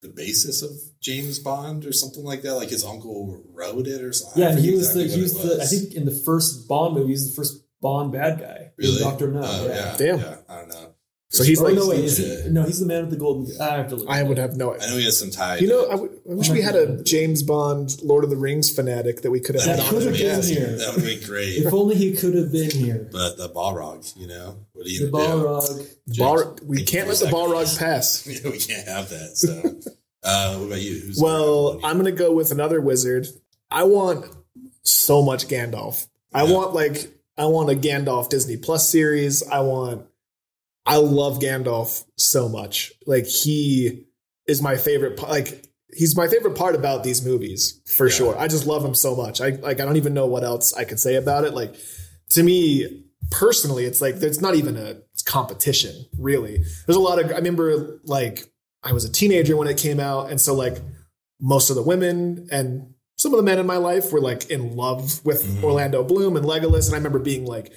the 0.03 0.09
basis 0.09 0.63
of 0.63 0.71
James 1.01 1.39
Bond 1.41 1.85
or 1.85 1.93
something 1.93 2.23
like 2.23 2.43
that. 2.43 2.55
Like 2.55 2.71
his 2.71 2.85
uncle 2.85 3.43
wrote 3.53 3.89
it 3.89 4.03
or 4.03 4.13
something. 4.13 4.41
Yeah, 4.41 4.51
and 4.51 4.59
he 4.61 4.67
forget 4.67 4.79
was 4.79 4.95
the 4.95 5.03
he 5.05 5.11
what 5.11 5.21
was 5.23 5.43
the 5.43 5.63
I 5.63 5.67
think 5.67 5.95
in 5.95 6.05
the 6.05 6.23
first 6.25 6.69
Bond 6.69 6.95
movie, 6.95 7.07
he 7.09 7.13
was 7.13 7.29
the 7.31 7.35
first 7.35 7.65
Bond 7.81 8.13
bad 8.13 8.39
guy. 8.39 8.71
really 8.79 9.01
Doctor 9.01 9.27
No. 9.33 9.41
Oh, 9.45 9.67
yeah. 9.67 9.75
yeah, 9.75 9.97
Damn. 9.97 10.19
yeah. 10.21 10.37
I 11.35 11.39
don't 11.39 11.45
know. 11.45 11.45
So 11.45 11.45
he's 11.45 11.61
Oh 11.61 11.65
like- 11.65 11.75
no, 11.75 11.89
wait, 11.89 12.05
is 12.05 12.17
he? 12.19 12.51
No, 12.51 12.63
he's 12.65 12.81
the 12.81 12.87
man 12.87 13.01
with 13.03 13.11
the 13.11 13.17
golden. 13.17 13.51
I 13.61 13.77
have 13.79 13.89
to 13.89 13.97
look. 13.97 14.09
I 14.09 14.23
would 14.23 14.37
have 14.39 14.57
no. 14.57 14.75
idea. 14.75 14.87
I 14.87 14.91
know 14.91 14.97
he 14.99 15.05
has 15.07 15.19
some 15.19 15.31
ties. 15.31 15.61
You 15.63 15.69
know, 15.69 15.87
I, 15.87 15.91
w- 15.93 16.21
I 16.31 16.35
wish 16.35 16.51
we 16.51 16.61
had 16.61 16.75
a 16.75 17.03
James 17.03 17.43
Bond, 17.43 17.97
Lord 18.03 18.25
of 18.25 18.31
the 18.31 18.37
Rings 18.37 18.75
fanatic 18.75 19.23
that 19.23 19.31
we 19.31 19.41
could 19.41 19.55
have 19.55 19.65
That 19.65 19.79
had 19.79 19.87
on 19.87 19.89
could 19.91 19.99
as 19.99 20.05
have 20.05 20.13
been 20.15 20.37
guest. 20.37 20.51
here. 20.51 20.77
That 20.77 20.95
would 20.95 21.05
be 21.05 21.21
great. 21.25 21.57
If 21.57 21.73
only 21.73 21.95
he 21.97 22.13
could 22.15 22.35
have 22.35 22.53
been 22.53 22.71
here. 22.71 23.09
but 23.11 23.37
the 23.39 23.49
Balrog, 23.49 24.15
you 24.17 24.27
know, 24.27 24.57
what 24.75 24.87
are 24.87 24.91
you 24.91 25.07
The 25.07 25.11
gonna 25.11 25.61
do? 26.07 26.23
Balrog. 26.23 26.63
We 26.65 26.83
can't 26.85 27.09
let 27.09 27.19
the 27.19 27.29
a 27.29 27.31
Balrog 27.31 27.79
pass. 27.79 28.27
Yeah, 28.27 28.51
we 28.51 28.59
can't 28.59 28.87
have 28.87 29.09
that. 29.09 29.37
So, 29.37 29.53
uh, 30.25 30.57
what 30.59 30.67
about 30.67 30.81
you? 30.83 31.01
Who's 31.01 31.19
Well, 31.21 31.81
I'm 31.83 31.97
gonna 31.97 32.13
go 32.13 32.33
with 32.33 32.53
another 32.53 32.81
wizard. 32.81 33.27
I 33.71 33.85
want 33.85 34.27
so 34.85 35.23
much 35.23 35.49
Gandalf. 35.49 36.07
I 36.35 36.45
want 36.45 36.75
like 36.75 37.09
I 37.39 37.47
want 37.47 37.71
a 37.71 37.75
Gandalf 37.75 38.29
Disney 38.29 38.57
Plus 38.59 38.89
series. 38.89 39.43
I 39.47 39.61
want 39.61 40.07
I 40.85 40.97
love 40.97 41.39
Gandalf 41.39 42.05
so 42.17 42.49
much. 42.49 42.93
Like 43.07 43.27
he 43.27 44.05
is 44.47 44.61
my 44.61 44.77
favorite 44.77 45.21
like 45.23 45.65
he's 45.95 46.17
my 46.17 46.27
favorite 46.27 46.57
part 46.57 46.75
about 46.75 47.05
these 47.05 47.25
movies 47.25 47.81
for 47.87 48.07
Yeah. 48.09 48.15
sure. 48.15 48.39
I 48.39 48.49
just 48.49 48.67
love 48.67 48.85
him 48.85 48.95
so 48.95 49.15
much. 49.15 49.41
I 49.41 49.51
like 49.51 49.81
I 49.81 49.85
don't 49.85 49.97
even 49.97 50.15
know 50.15 50.27
what 50.27 50.43
else 50.45 50.73
I 50.75 50.85
could 50.85 50.99
say 50.99 51.15
about 51.17 51.45
it. 51.45 51.55
Like 51.55 51.75
to 52.31 52.43
me 52.43 53.05
personally 53.31 53.85
it's 53.85 54.01
like 54.01 54.17
there's 54.17 54.41
not 54.41 54.55
even 54.57 54.77
a 54.77 54.97
competition 55.25 56.05
really. 56.19 56.65
There's 56.87 56.97
a 56.97 57.01
lot 57.01 57.19
of 57.19 57.31
I 57.31 57.37
remember 57.37 58.01
like 58.05 58.45
I 58.83 58.93
was 58.93 59.05
a 59.05 59.13
teenager 59.13 59.57
when 59.57 59.69
it 59.69 59.79
came 59.79 60.01
out 60.01 60.31
and 60.31 60.41
so 60.41 60.55
like 60.55 60.79
most 61.41 61.71
of 61.71 61.77
the 61.77 61.83
women 61.83 62.49
and 62.51 62.95
some 63.17 63.33
of 63.33 63.37
the 63.37 63.43
men 63.45 63.59
in 63.61 63.67
my 63.67 63.77
life 63.77 64.13
were 64.13 64.21
like 64.21 64.51
in 64.51 64.75
love 64.77 65.25
with 65.25 65.45
Mhm. 65.45 65.63
Orlando 65.63 66.03
Bloom 66.03 66.37
and 66.37 66.45
Legolas 66.45 66.87
and 66.87 66.95
I 66.95 66.99
remember 66.99 67.21
being 67.21 67.45
like 67.45 67.73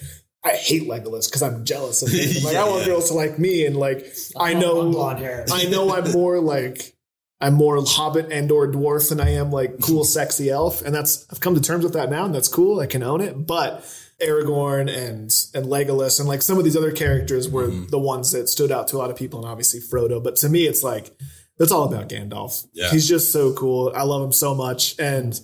I 0.46 0.52
hate 0.52 0.84
Legolas 0.84 1.28
because 1.28 1.42
I'm 1.42 1.66
jealous 1.66 2.04
of 2.04 2.10
him. 2.10 2.44
Like 2.44 2.54
Yeah, 2.54 2.64
I 2.64 2.70
want 2.70 2.82
yeah. 2.82 2.88
girls 2.88 3.10
to 3.10 3.16
like 3.16 3.40
me 3.40 3.66
and 3.66 3.76
like 3.76 4.06
I 4.38 4.54
know 4.54 4.90
blonde 4.92 5.20
hair. 5.20 5.46
I 5.52 5.66
know 5.66 5.94
I'm 5.96 6.12
more 6.12 6.40
like 6.40 6.96
I'm 7.42 7.56
more 7.56 7.84
hobbit 7.86 8.32
and 8.32 8.50
or 8.52 8.72
dwarf 8.72 9.10
than 9.10 9.20
I 9.20 9.32
am 9.32 9.52
like 9.52 9.82
cool 9.82 10.04
sexy 10.18 10.50
elf 10.50 10.82
and 10.84 10.94
that's 10.96 11.26
I've 11.32 11.40
come 11.40 11.56
to 11.56 11.62
terms 11.62 11.84
with 11.84 11.94
that 11.94 12.10
now 12.10 12.26
and 12.26 12.34
that's 12.36 12.48
cool 12.48 12.80
I 12.80 12.86
can 12.88 13.02
own 13.04 13.22
it 13.22 13.46
but 13.48 13.84
Aragorn 14.22 14.82
and 14.90 15.34
and 15.54 15.66
Legolas 15.72 16.20
and 16.20 16.30
like 16.30 16.42
some 16.42 16.58
of 16.58 16.64
these 16.64 16.78
other 16.78 16.92
characters 16.92 17.50
were 17.50 17.68
Mm-hmm. 17.68 17.88
the 17.90 18.00
ones 18.00 18.32
that 18.32 18.48
stood 18.48 18.72
out 18.72 18.88
to 18.90 18.96
a 18.96 19.00
lot 19.00 19.10
of 19.10 19.18
people 19.18 19.40
and 19.42 19.50
obviously 19.50 19.80
Frodo 19.82 20.24
but 20.24 20.36
to 20.38 20.50
me 20.50 20.66
it's 20.68 20.84
like 20.84 21.12
it's 21.60 21.72
all 21.72 21.84
about 21.92 22.08
Gandalf 22.08 22.66
Yeah. 22.74 22.90
he's 22.92 23.08
just 23.10 23.32
so 23.34 23.52
cool 23.54 23.92
I 23.96 24.04
love 24.04 24.22
him 24.24 24.32
so 24.32 24.54
much 24.56 24.96
and 25.00 25.38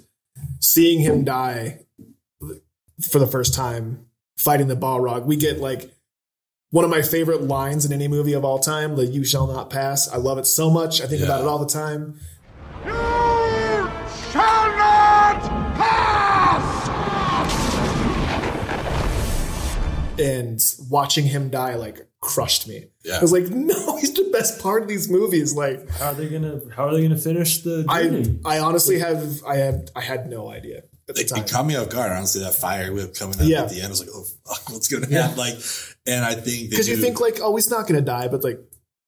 seeing 0.59 0.99
him 1.01 1.23
die 1.25 1.79
for 3.09 3.19
the 3.19 3.27
first 3.27 3.53
time 3.53 4.05
fighting 4.43 4.67
the 4.67 4.75
Balrog 4.75 5.25
we 5.25 5.35
get 5.35 5.59
like 5.59 5.91
one 6.71 6.85
of 6.85 6.91
my 6.91 7.01
favorite 7.01 7.41
lines 7.43 7.85
in 7.85 7.91
any 7.91 8.07
movie 8.07 8.33
of 8.33 8.45
all 8.45 8.57
time, 8.57 8.95
the 8.95 9.05
"You 9.05 9.25
shall 9.25 9.45
not 9.45 9.69
pass." 9.69 10.07
I 10.07 10.15
love 10.17 10.37
it 10.37 10.47
so 10.47 10.69
much. 10.69 11.01
I 11.01 11.07
think 11.07 11.21
about 11.21 11.41
it 11.41 11.47
all 11.47 11.59
the 11.59 11.65
time. 11.65 12.17
You 12.85 12.91
shall 14.31 14.67
not 14.77 15.41
pass! 15.75 16.89
And 20.19 20.59
watching 20.89 21.25
him 21.25 21.49
die 21.49 21.75
like 21.75 22.07
crushed 22.21 22.67
me. 22.67 22.85
Yeah. 23.03 23.17
I 23.17 23.21
was 23.21 23.31
like, 23.33 23.49
no, 23.49 23.97
he's 23.97 24.13
the 24.13 24.29
best 24.31 24.61
part 24.61 24.81
of 24.83 24.87
these 24.87 25.09
movies. 25.09 25.53
Like, 25.53 25.89
How 25.89 26.11
are 26.11 26.13
they 26.13 26.29
gonna 26.29 26.61
How 26.73 26.87
are 26.87 26.93
they 26.93 27.01
gonna 27.01 27.17
finish 27.17 27.63
the 27.63 27.85
I, 27.89 28.03
journey? 28.03 28.39
I 28.45 28.59
honestly 28.59 28.99
have, 28.99 29.43
I 29.43 29.57
have, 29.57 29.89
I 29.95 30.01
had 30.01 30.29
no 30.29 30.49
idea 30.49 30.77
at 30.77 30.90
the 30.90 30.90
It, 31.17 31.27
time. 31.29 31.43
it 31.43 31.49
caught 31.51 31.65
me 31.65 31.75
off 31.75 31.89
guard. 31.89 32.11
Honestly, 32.11 32.41
that 32.41 32.53
fire 32.53 32.91
whip 32.93 33.15
coming 33.15 33.35
up 33.39 33.45
Yeah. 33.47 33.63
at 33.63 33.69
the 33.69 33.77
end 33.77 33.87
I 33.87 33.89
was 33.89 33.99
like, 33.99 34.09
"Oh 34.13 34.23
fuck, 34.45 34.69
what's 34.71 34.87
going 34.87 35.03
to 35.03 35.13
happen?" 35.13 35.37
Like, 35.37 35.55
and 36.05 36.23
I 36.25 36.33
think 36.35 36.69
Because 36.69 36.87
you 36.89 36.97
think 36.97 37.19
like, 37.19 37.39
oh, 37.41 37.55
he's 37.55 37.69
not 37.69 37.87
going 37.87 37.95
to 37.99 38.05
die, 38.05 38.27
but 38.27 38.43
like, 38.43 38.59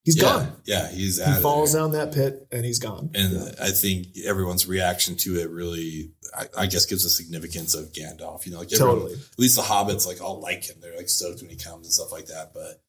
he's 0.03 0.17
yeah, 0.17 0.23
gone. 0.23 0.51
Yeah, 0.65 0.91
he's 0.91 1.23
He 1.23 1.41
falls 1.41 1.73
down 1.73 1.91
that 1.93 2.13
pit 2.13 2.47
and 2.51 2.63
he's 2.65 2.79
gone. 2.79 3.11
And 3.15 3.55
I 3.61 3.69
think 3.71 4.07
everyone's 4.25 4.67
reaction 4.67 5.15
to 5.17 5.39
it 5.39 5.49
really, 5.49 6.11
I, 6.37 6.45
I 6.59 6.65
guess, 6.67 6.85
gives 6.85 7.05
a 7.05 7.09
significance 7.09 7.73
of 7.75 7.91
Gandalf. 7.93 8.45
You 8.45 8.51
know, 8.53 8.59
like 8.59 8.71
everyone, 8.73 8.95
Totally. 8.99 9.13
At 9.13 9.39
least 9.39 9.55
the 9.55 9.61
hobbits 9.63 10.05
like 10.05 10.21
all 10.21 10.39
like 10.41 10.63
him. 10.69 10.77
They're 10.81 10.95
like 10.97 11.09
stoked 11.09 11.41
when 11.41 11.49
he 11.49 11.55
comes 11.57 11.85
and 11.87 11.93
stuff 11.93 12.11
like 12.11 12.25
that. 12.27 12.51
But 12.53 12.81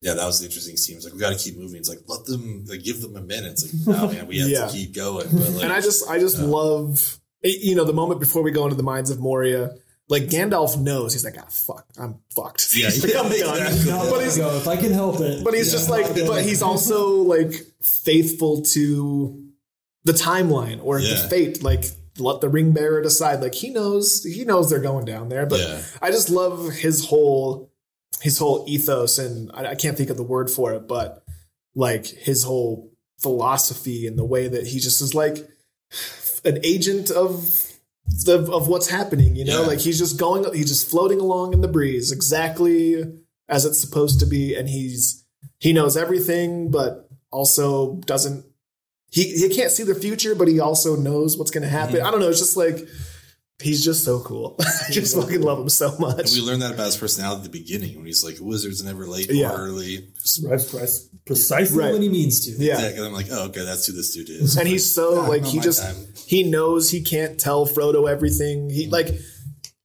yeah, 0.00 0.14
that 0.14 0.24
was 0.26 0.40
the 0.40 0.46
interesting 0.46 0.76
scene. 0.76 0.96
It's 0.96 1.04
like 1.04 1.14
we 1.14 1.20
got 1.20 1.36
to 1.36 1.38
keep 1.38 1.56
moving. 1.56 1.76
It's 1.78 1.88
like 1.88 2.00
let 2.08 2.24
them, 2.24 2.64
like 2.68 2.82
give 2.82 3.00
them 3.00 3.16
a 3.16 3.20
minute. 3.20 3.52
It's 3.52 3.86
like 3.86 3.98
no 3.98 4.06
man, 4.12 4.26
we 4.26 4.38
have 4.40 4.48
Yeah. 4.48 4.66
to 4.66 4.72
keep 4.72 4.94
going. 4.94 5.28
But 5.30 5.50
like, 5.50 5.64
and 5.64 5.72
I 5.72 5.80
just, 5.80 6.08
I 6.08 6.18
just 6.18 6.38
Yeah. 6.38 6.44
love, 6.46 7.20
you 7.42 7.74
know, 7.74 7.84
the 7.84 7.92
moment 7.92 8.20
before 8.20 8.42
we 8.42 8.50
go 8.50 8.64
into 8.64 8.76
the 8.76 8.82
mines 8.82 9.10
of 9.10 9.18
Moria. 9.20 9.70
Like 10.08 10.24
Gandalf 10.24 10.78
knows 10.78 11.12
he's 11.14 11.24
like, 11.24 11.36
ah, 11.38 11.46
fuck, 11.48 11.86
I'm 11.98 12.16
fucked. 12.34 12.74
Yeah, 12.76 12.90
He's 12.90 13.02
like, 13.14 13.24
I'm 13.24 13.32
yeah, 13.32 13.38
done. 13.44 13.66
exactly. 13.72 14.10
But 14.10 14.22
he's, 14.24 14.36
go 14.36 14.56
if 14.56 14.68
I 14.68 14.76
can 14.76 14.92
help 14.92 15.20
it. 15.20 15.42
but 15.44 15.54
he's 15.54 15.70
just 15.72 15.88
like, 15.88 16.06
but 16.26 16.42
he's 16.44 16.60
also 16.60 17.14
like 17.22 17.52
faithful 17.80 18.62
to 18.62 19.42
the 20.04 20.12
timeline 20.12 20.80
or 20.84 20.98
Yeah. 20.98 21.14
the 21.14 21.28
fate. 21.28 21.62
Like, 21.62 21.84
let 22.18 22.40
the 22.42 22.48
ring 22.50 22.72
bearer 22.72 23.00
decide. 23.00 23.40
Like 23.40 23.54
he 23.54 23.70
knows, 23.70 24.22
he 24.24 24.44
knows 24.44 24.68
they're 24.68 24.80
going 24.80 25.06
down 25.06 25.28
there. 25.30 25.46
But 25.46 25.60
Yeah. 25.60 25.82
I 26.02 26.10
just 26.10 26.28
love 26.28 26.70
his 26.74 27.06
whole, 27.06 27.72
his 28.20 28.38
whole 28.38 28.64
ethos, 28.68 29.18
and 29.18 29.50
I, 29.54 29.68
I 29.68 29.74
can't 29.76 29.96
think 29.96 30.10
of 30.10 30.16
the 30.18 30.22
word 30.24 30.50
for 30.50 30.74
it, 30.74 30.86
but 30.88 31.24
like 31.74 32.04
his 32.06 32.42
whole 32.42 32.92
philosophy 33.18 34.06
and 34.06 34.18
the 34.18 34.26
way 34.26 34.48
that 34.48 34.66
he 34.66 34.78
just 34.78 35.00
is 35.00 35.14
like 35.14 35.38
an 36.44 36.58
agent 36.64 37.10
of 37.10 37.68
the 38.24 38.50
of 38.52 38.68
what's 38.68 38.88
happening. 38.88 39.36
You 39.36 39.44
know, 39.44 39.60
Yeah. 39.62 39.66
like 39.66 39.80
he's 39.80 39.98
just 39.98 40.18
going, 40.18 40.44
he's 40.54 40.68
just 40.68 40.88
floating 40.90 41.20
along 41.20 41.52
in 41.52 41.60
the 41.60 41.68
breeze, 41.68 42.10
exactly 42.12 43.04
as 43.48 43.64
it's 43.64 43.80
supposed 43.80 44.20
to 44.20 44.26
be, 44.26 44.54
and 44.54 44.68
he's 44.68 45.24
he 45.58 45.72
knows 45.72 45.96
everything, 45.96 46.70
but 46.70 47.08
also 47.30 47.96
doesn't. 48.06 48.44
He 49.10 49.24
he 49.36 49.48
can't 49.48 49.70
see 49.70 49.82
the 49.82 49.94
future, 49.94 50.34
but 50.34 50.48
he 50.48 50.58
also 50.60 50.96
knows 50.96 51.36
what's 51.36 51.50
going 51.50 51.62
to 51.62 51.68
happen. 51.68 51.96
Mm-hmm. 51.96 52.06
I 52.06 52.10
don't 52.10 52.20
know. 52.20 52.28
It's 52.28 52.38
just 52.38 52.56
like 52.56 52.86
he's 53.62 53.84
just 53.84 54.04
so 54.04 54.20
cool. 54.20 54.56
I 54.60 54.90
just 54.90 55.16
fucking 55.16 55.40
love 55.40 55.58
him 55.60 55.68
so 55.68 55.96
much. 55.98 56.18
and 56.18 56.30
we 56.34 56.40
learned 56.40 56.62
that 56.62 56.72
about 56.72 56.86
his 56.86 56.96
personality 56.96 57.38
at 57.38 57.44
the 57.44 57.58
beginning 57.58 57.96
when 57.96 58.06
he's 58.06 58.24
like, 58.24 58.36
"Wizards 58.40 58.82
never 58.84 59.06
late 59.06 59.30
Yeah. 59.30 59.52
or 59.52 59.56
early." 59.58 60.08
Right, 60.44 60.72
right, 60.74 60.90
precisely 61.24 61.78
Right. 61.78 61.92
when 61.92 62.02
he 62.02 62.08
means 62.08 62.44
to. 62.46 62.50
yeah. 62.52 62.74
Exactly. 62.74 62.98
And 62.98 63.06
I'm 63.06 63.12
like, 63.12 63.26
"Oh, 63.30 63.44
okay, 63.46 63.64
that's 63.64 63.86
who 63.86 63.92
this 63.92 64.14
dude 64.14 64.28
is." 64.30 64.56
and 64.56 64.68
he's 64.68 64.90
so 64.92 65.16
God, 65.16 65.28
like 65.28 65.44
he 65.44 65.60
just 65.60 65.82
time. 65.82 65.96
he 66.26 66.42
knows 66.42 66.90
he 66.90 67.02
can't 67.02 67.38
tell 67.38 67.66
Frodo 67.66 68.10
everything. 68.10 68.68
He 68.70 68.84
mm-hmm. 68.84 68.92
like 68.92 69.08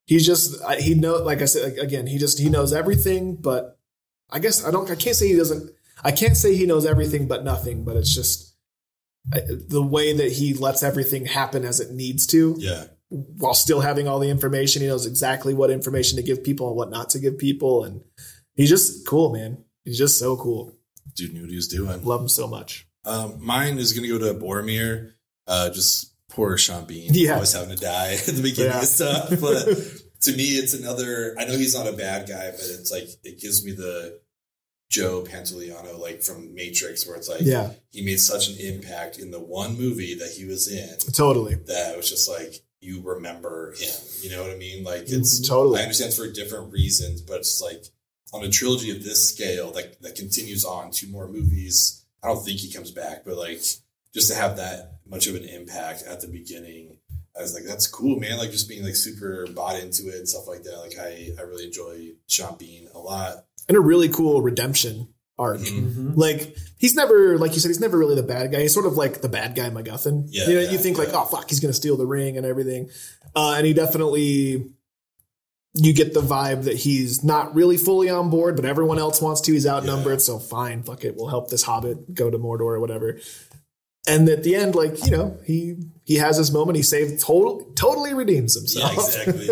he's 0.05 0.25
just 0.25 0.55
he 0.79 0.95
know 0.95 1.17
like 1.17 1.41
I 1.41 1.45
said 1.45 1.63
like, 1.73 1.77
again 1.83 2.07
he 2.07 2.17
just 2.17 2.39
he 2.39 2.49
knows 2.49 2.73
everything. 2.73 3.35
But 3.35 3.79
I 4.29 4.39
guess 4.39 4.65
I 4.65 4.71
don't 4.71 4.89
I 4.89 4.95
can't 4.95 5.15
say 5.15 5.27
he 5.27 5.35
doesn't 5.35 5.71
I 6.03 6.11
can't 6.11 6.37
say 6.37 6.55
he 6.55 6.65
knows 6.65 6.85
everything 6.85 7.27
but 7.27 7.43
nothing. 7.43 7.83
But 7.85 7.97
it's 7.97 8.13
just 8.13 8.55
I- 9.33 9.41
the 9.47 9.81
way 9.83 10.13
that 10.13 10.31
he 10.31 10.53
lets 10.53 10.83
everything 10.83 11.25
happen 11.25 11.65
as 11.65 11.79
it 11.79 11.91
needs 11.91 12.25
to 12.27 12.55
yeah, 12.59 12.85
while 13.09 13.53
still 13.53 13.79
having 13.81 14.07
all 14.07 14.19
the 14.19 14.29
information. 14.29 14.81
He 14.81 14.87
knows 14.87 15.05
exactly 15.05 15.53
what 15.53 15.69
information 15.71 16.17
to 16.17 16.23
give 16.23 16.43
people 16.43 16.67
and 16.67 16.75
what 16.75 16.89
not 16.89 17.09
to 17.11 17.19
give 17.19 17.37
people, 17.37 17.83
and 17.83 18.01
he's 18.55 18.69
just 18.69 19.05
cool, 19.07 19.31
man. 19.33 19.63
He's 19.85 19.97
just 19.97 20.17
so 20.19 20.35
cool. 20.35 20.73
dude 21.15 21.33
knew 21.33 21.41
what 21.41 21.49
he 21.49 21.55
was 21.55 21.67
doing. 21.67 22.03
Love 22.03 22.21
him 22.21 22.29
so 22.29 22.47
much. 22.47 22.87
Um, 23.05 23.35
mine 23.39 23.77
is 23.79 23.93
going 23.93 24.03
to 24.07 24.19
go 24.19 24.33
to 24.33 24.37
Boromir. 24.39 25.13
Uh, 25.47 25.69
just 25.69 26.13
poor 26.29 26.57
Sean 26.57 26.83
Bean 26.85 27.11
Yeah. 27.13 27.35
always 27.35 27.53
having 27.53 27.69
to 27.75 27.81
die 27.81 28.13
at 28.27 28.35
the 28.35 28.41
beginning 28.41 28.71
Yeah. 28.73 28.79
of 28.79 28.85
stuff. 28.85 29.29
But 29.41 29.65
to 30.23 30.35
me, 30.35 30.57
it's 30.57 30.73
another. 30.73 31.33
I 31.39 31.45
know 31.45 31.53
he's 31.57 31.73
not 31.75 31.87
a 31.87 31.93
bad 31.93 32.27
guy, 32.27 32.51
but 32.51 32.59
it's 32.59 32.91
like 32.91 33.07
it 33.23 33.39
gives 33.39 33.63
me 33.63 33.71
the 33.71 34.19
Joe 34.89 35.23
Pantoliano 35.23 35.97
like 35.99 36.21
from 36.21 36.53
Matrix, 36.53 37.07
where 37.07 37.15
it's 37.15 37.29
like 37.29 37.41
Yeah. 37.41 37.71
he 37.91 38.03
made 38.03 38.19
such 38.19 38.49
an 38.49 38.57
impact 38.59 39.17
in 39.19 39.31
the 39.31 39.39
one 39.39 39.77
movie 39.77 40.15
that 40.15 40.31
he 40.31 40.45
was 40.45 40.67
in 40.67 40.97
Totally. 41.13 41.55
that 41.55 41.93
it 41.93 41.97
was 41.97 42.09
just 42.09 42.27
like 42.29 42.61
you 42.79 43.01
remember 43.03 43.73
him. 43.73 43.93
You 44.21 44.31
know 44.31 44.43
what 44.43 44.51
I 44.51 44.57
mean? 44.57 44.83
Like 44.83 45.03
mm-hmm. 45.03 45.19
it's 45.19 45.47
Totally. 45.47 45.79
I 45.79 45.83
understand 45.83 46.09
it's 46.09 46.17
for 46.17 46.31
different 46.31 46.71
reasons, 46.71 47.21
but 47.21 47.37
it's 47.37 47.61
like 47.61 47.85
on 48.33 48.43
a 48.43 48.49
trilogy 48.49 48.91
of 48.91 49.03
this 49.03 49.29
scale 49.29 49.71
that 49.71 50.01
that 50.01 50.15
continues 50.15 50.63
on 50.65 50.91
two 50.91 51.07
more 51.07 51.27
movies. 51.27 52.05
I 52.23 52.27
don't 52.27 52.43
think 52.43 52.59
he 52.59 52.71
comes 52.71 52.91
back, 52.91 53.23
but 53.25 53.37
like 53.37 53.59
just 54.13 54.29
to 54.29 54.35
have 54.35 54.57
that 54.57 54.99
much 55.07 55.27
of 55.27 55.35
an 55.35 55.43
impact 55.43 56.03
at 56.03 56.21
the 56.21 56.27
beginning, 56.27 56.97
I 57.37 57.41
was 57.41 57.53
like, 57.53 57.63
that's 57.63 57.87
cool, 57.87 58.19
man. 58.19 58.37
Like 58.37 58.51
just 58.51 58.69
being 58.69 58.83
like 58.83 58.95
super 58.95 59.47
bought 59.47 59.79
into 59.79 60.09
it 60.09 60.15
and 60.15 60.27
stuff 60.27 60.47
like 60.47 60.63
that. 60.63 60.77
Like 60.77 60.97
I 60.99 61.31
I 61.37 61.43
really 61.43 61.65
enjoy 61.65 62.09
Sean 62.27 62.57
Bean 62.57 62.87
a 62.93 62.99
lot. 62.99 63.45
And 63.67 63.77
a 63.77 63.81
really 63.81 64.09
cool 64.09 64.41
redemption 64.41 65.09
arc. 65.39 65.59
Mm-hmm. 65.59 66.13
Like 66.15 66.55
he's 66.77 66.95
never, 66.95 67.37
like 67.37 67.53
you 67.53 67.59
said, 67.59 67.69
he's 67.69 67.79
never 67.79 67.97
really 67.97 68.15
the 68.15 68.23
bad 68.23 68.51
guy. 68.51 68.61
He's 68.61 68.73
sort 68.73 68.85
of 68.85 68.93
like 68.93 69.21
the 69.21 69.29
bad 69.29 69.55
guy 69.55 69.69
MacGuffin. 69.69 70.27
Yeah, 70.29 70.47
you 70.47 70.55
know, 70.55 70.61
yeah, 70.61 70.71
you 70.71 70.77
think 70.77 70.97
like, 70.97 71.09
oh 71.13 71.25
fuck, 71.25 71.49
he's 71.49 71.59
gonna 71.59 71.73
steal 71.73 71.97
the 71.97 72.05
ring 72.05 72.37
and 72.37 72.45
everything. 72.45 72.89
Uh, 73.35 73.53
and 73.57 73.65
he 73.65 73.73
definitely, 73.73 74.71
you 75.73 75.93
get 75.93 76.13
the 76.15 76.21
vibe 76.21 76.63
that 76.63 76.75
he's 76.75 77.23
not 77.23 77.53
really 77.53 77.77
fully 77.77 78.09
on 78.09 78.31
board, 78.31 78.55
but 78.55 78.65
everyone 78.65 78.97
else 78.97 79.21
wants 79.21 79.41
to. 79.41 79.51
He's 79.53 79.67
outnumbered, 79.67 80.21
so 80.21 80.39
fine, 80.39 80.81
fuck 80.81 81.05
it, 81.05 81.15
we'll 81.15 81.27
help 81.27 81.49
this 81.49 81.61
hobbit 81.61 82.15
go 82.15 82.31
to 82.31 82.39
Mordor 82.39 82.61
or 82.61 82.79
whatever. 82.79 83.19
And 84.07 84.29
at 84.29 84.43
the 84.43 84.55
end, 84.55 84.75
like 84.75 85.03
you 85.05 85.11
know, 85.11 85.37
he 85.45 85.75
he 86.07 86.15
has 86.15 86.37
his 86.37 86.51
moment. 86.51 86.77
He 86.77 86.83
saved, 86.83 87.19
total, 87.19 87.69
totally 87.75 88.13
redeems 88.13 88.55
himself. 88.55 88.77
Uh, 88.97 89.01
yeah, 89.01 89.31
exactly. 89.31 89.47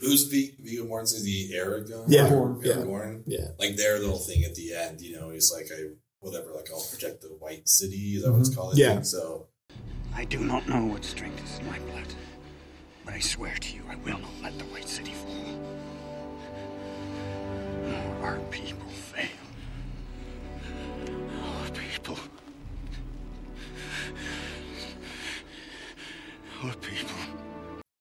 Who's 0.00 0.24
V- 0.24 0.54
Viggo 0.60 0.84
Mortensen? 0.84 1.22
The 1.22 1.52
Aragorn? 1.54 2.04
Yeah. 2.08 2.28
Aragorn. 2.28 3.22
Yeah. 3.26 3.38
Yeah. 3.38 3.46
Like 3.58 3.76
their 3.76 3.98
little 3.98 4.18
thing 4.18 4.44
at 4.44 4.54
the 4.54 4.74
end, 4.74 5.00
you 5.00 5.18
know, 5.18 5.30
he's 5.30 5.50
like, 5.50 5.66
I 5.72 5.94
whatever, 6.20 6.52
like 6.54 6.68
I'll 6.70 6.84
protect 6.90 7.22
the 7.22 7.28
White 7.28 7.68
City. 7.68 8.16
Is 8.16 8.24
that 8.24 8.32
what 8.32 8.40
it's 8.40 8.50
mm-hmm. 8.50 8.60
called? 8.60 8.76
Yeah. 8.76 9.00
So 9.00 9.48
I 10.14 10.24
do 10.24 10.38
not 10.40 10.68
know 10.68 10.84
what 10.84 11.04
strength 11.04 11.42
is 11.42 11.58
in 11.58 11.66
my 11.66 11.78
blood, 11.78 12.08
but 13.04 13.14
I 13.14 13.20
swear 13.20 13.54
to 13.54 13.74
you, 13.74 13.82
I 13.88 13.96
will 13.96 14.18
not 14.18 14.42
let 14.42 14.58
the 14.58 14.64
White 14.66 14.88
City 14.88 15.12
fall. 15.12 15.30
Nor 17.82 18.26
our 18.26 18.38
people 18.50 18.88
fail. 18.88 19.43
Our 26.64 26.74
people. 26.76 27.10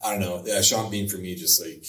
I 0.04 0.12
don't 0.12 0.20
know. 0.20 0.42
Yeah, 0.46 0.62
Sean 0.62 0.90
Bean 0.90 1.08
for 1.10 1.18
me, 1.18 1.36
just 1.36 1.62
like 1.62 1.86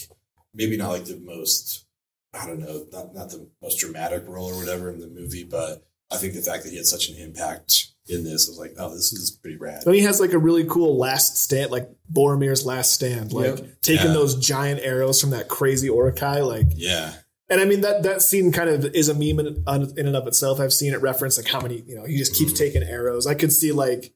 maybe 0.55 0.77
not 0.77 0.91
like 0.91 1.05
the 1.05 1.17
most, 1.17 1.85
I 2.33 2.47
don't 2.47 2.61
know, 2.61 2.87
not 2.93 3.15
not 3.15 3.31
the 3.31 3.49
most 3.63 3.79
dramatic 3.79 4.25
role 4.27 4.53
or 4.53 4.57
whatever 4.59 4.91
in 4.91 5.01
the 5.01 5.09
movie, 5.09 5.45
but 5.45 5.87
I 6.11 6.17
think 6.17 6.35
the 6.35 6.43
fact 6.43 6.65
that 6.65 6.71
he 6.71 6.77
had 6.77 6.87
such 6.87 7.09
an 7.09 7.17
impact 7.17 7.89
in 8.07 8.23
this, 8.25 8.49
I 8.49 8.51
was 8.51 8.59
like, 8.59 8.75
oh, 8.79 8.95
this 8.95 9.13
is 9.13 9.31
pretty 9.31 9.57
rad. 9.57 9.85
And 9.87 9.95
he 9.95 10.03
has 10.03 10.21
like 10.21 10.33
a 10.33 10.39
really 10.39 10.65
cool 10.65 10.99
last 10.99 11.39
stand, 11.39 11.71
like 11.71 11.89
Boromir's 12.13 12.67
last 12.67 12.93
stand, 12.93 13.33
like 13.33 13.59
Yep. 13.59 13.81
taking 13.83 14.07
Yeah. 14.09 14.13
those 14.13 14.35
giant 14.37 14.81
arrows 14.83 15.21
from 15.21 15.31
that 15.31 15.49
crazy 15.49 15.87
Uruk-hai, 15.87 16.41
like. 16.41 16.67
Yeah, 16.75 17.15
And 17.49 17.61
I 17.61 17.65
mean 17.65 17.81
that 17.81 18.03
that 18.03 18.23
scene 18.23 18.53
kind 18.53 18.69
of 18.69 18.85
is 18.95 19.09
a 19.09 19.15
meme 19.15 19.41
in, 19.45 19.65
in 19.97 20.07
and 20.07 20.17
of 20.17 20.27
itself. 20.27 20.61
I've 20.61 20.73
seen 20.73 20.93
it 20.93 21.01
referenced 21.01 21.39
like 21.39 21.49
how 21.49 21.61
many 21.61 21.83
you 21.87 21.95
know 21.97 22.05
he 22.05 22.17
just 22.19 22.35
keeps 22.35 22.53
mm-hmm. 22.53 22.59
taking 22.59 22.83
arrows. 22.83 23.27
I 23.27 23.35
could 23.35 23.53
see 23.53 23.73
like, 23.73 24.13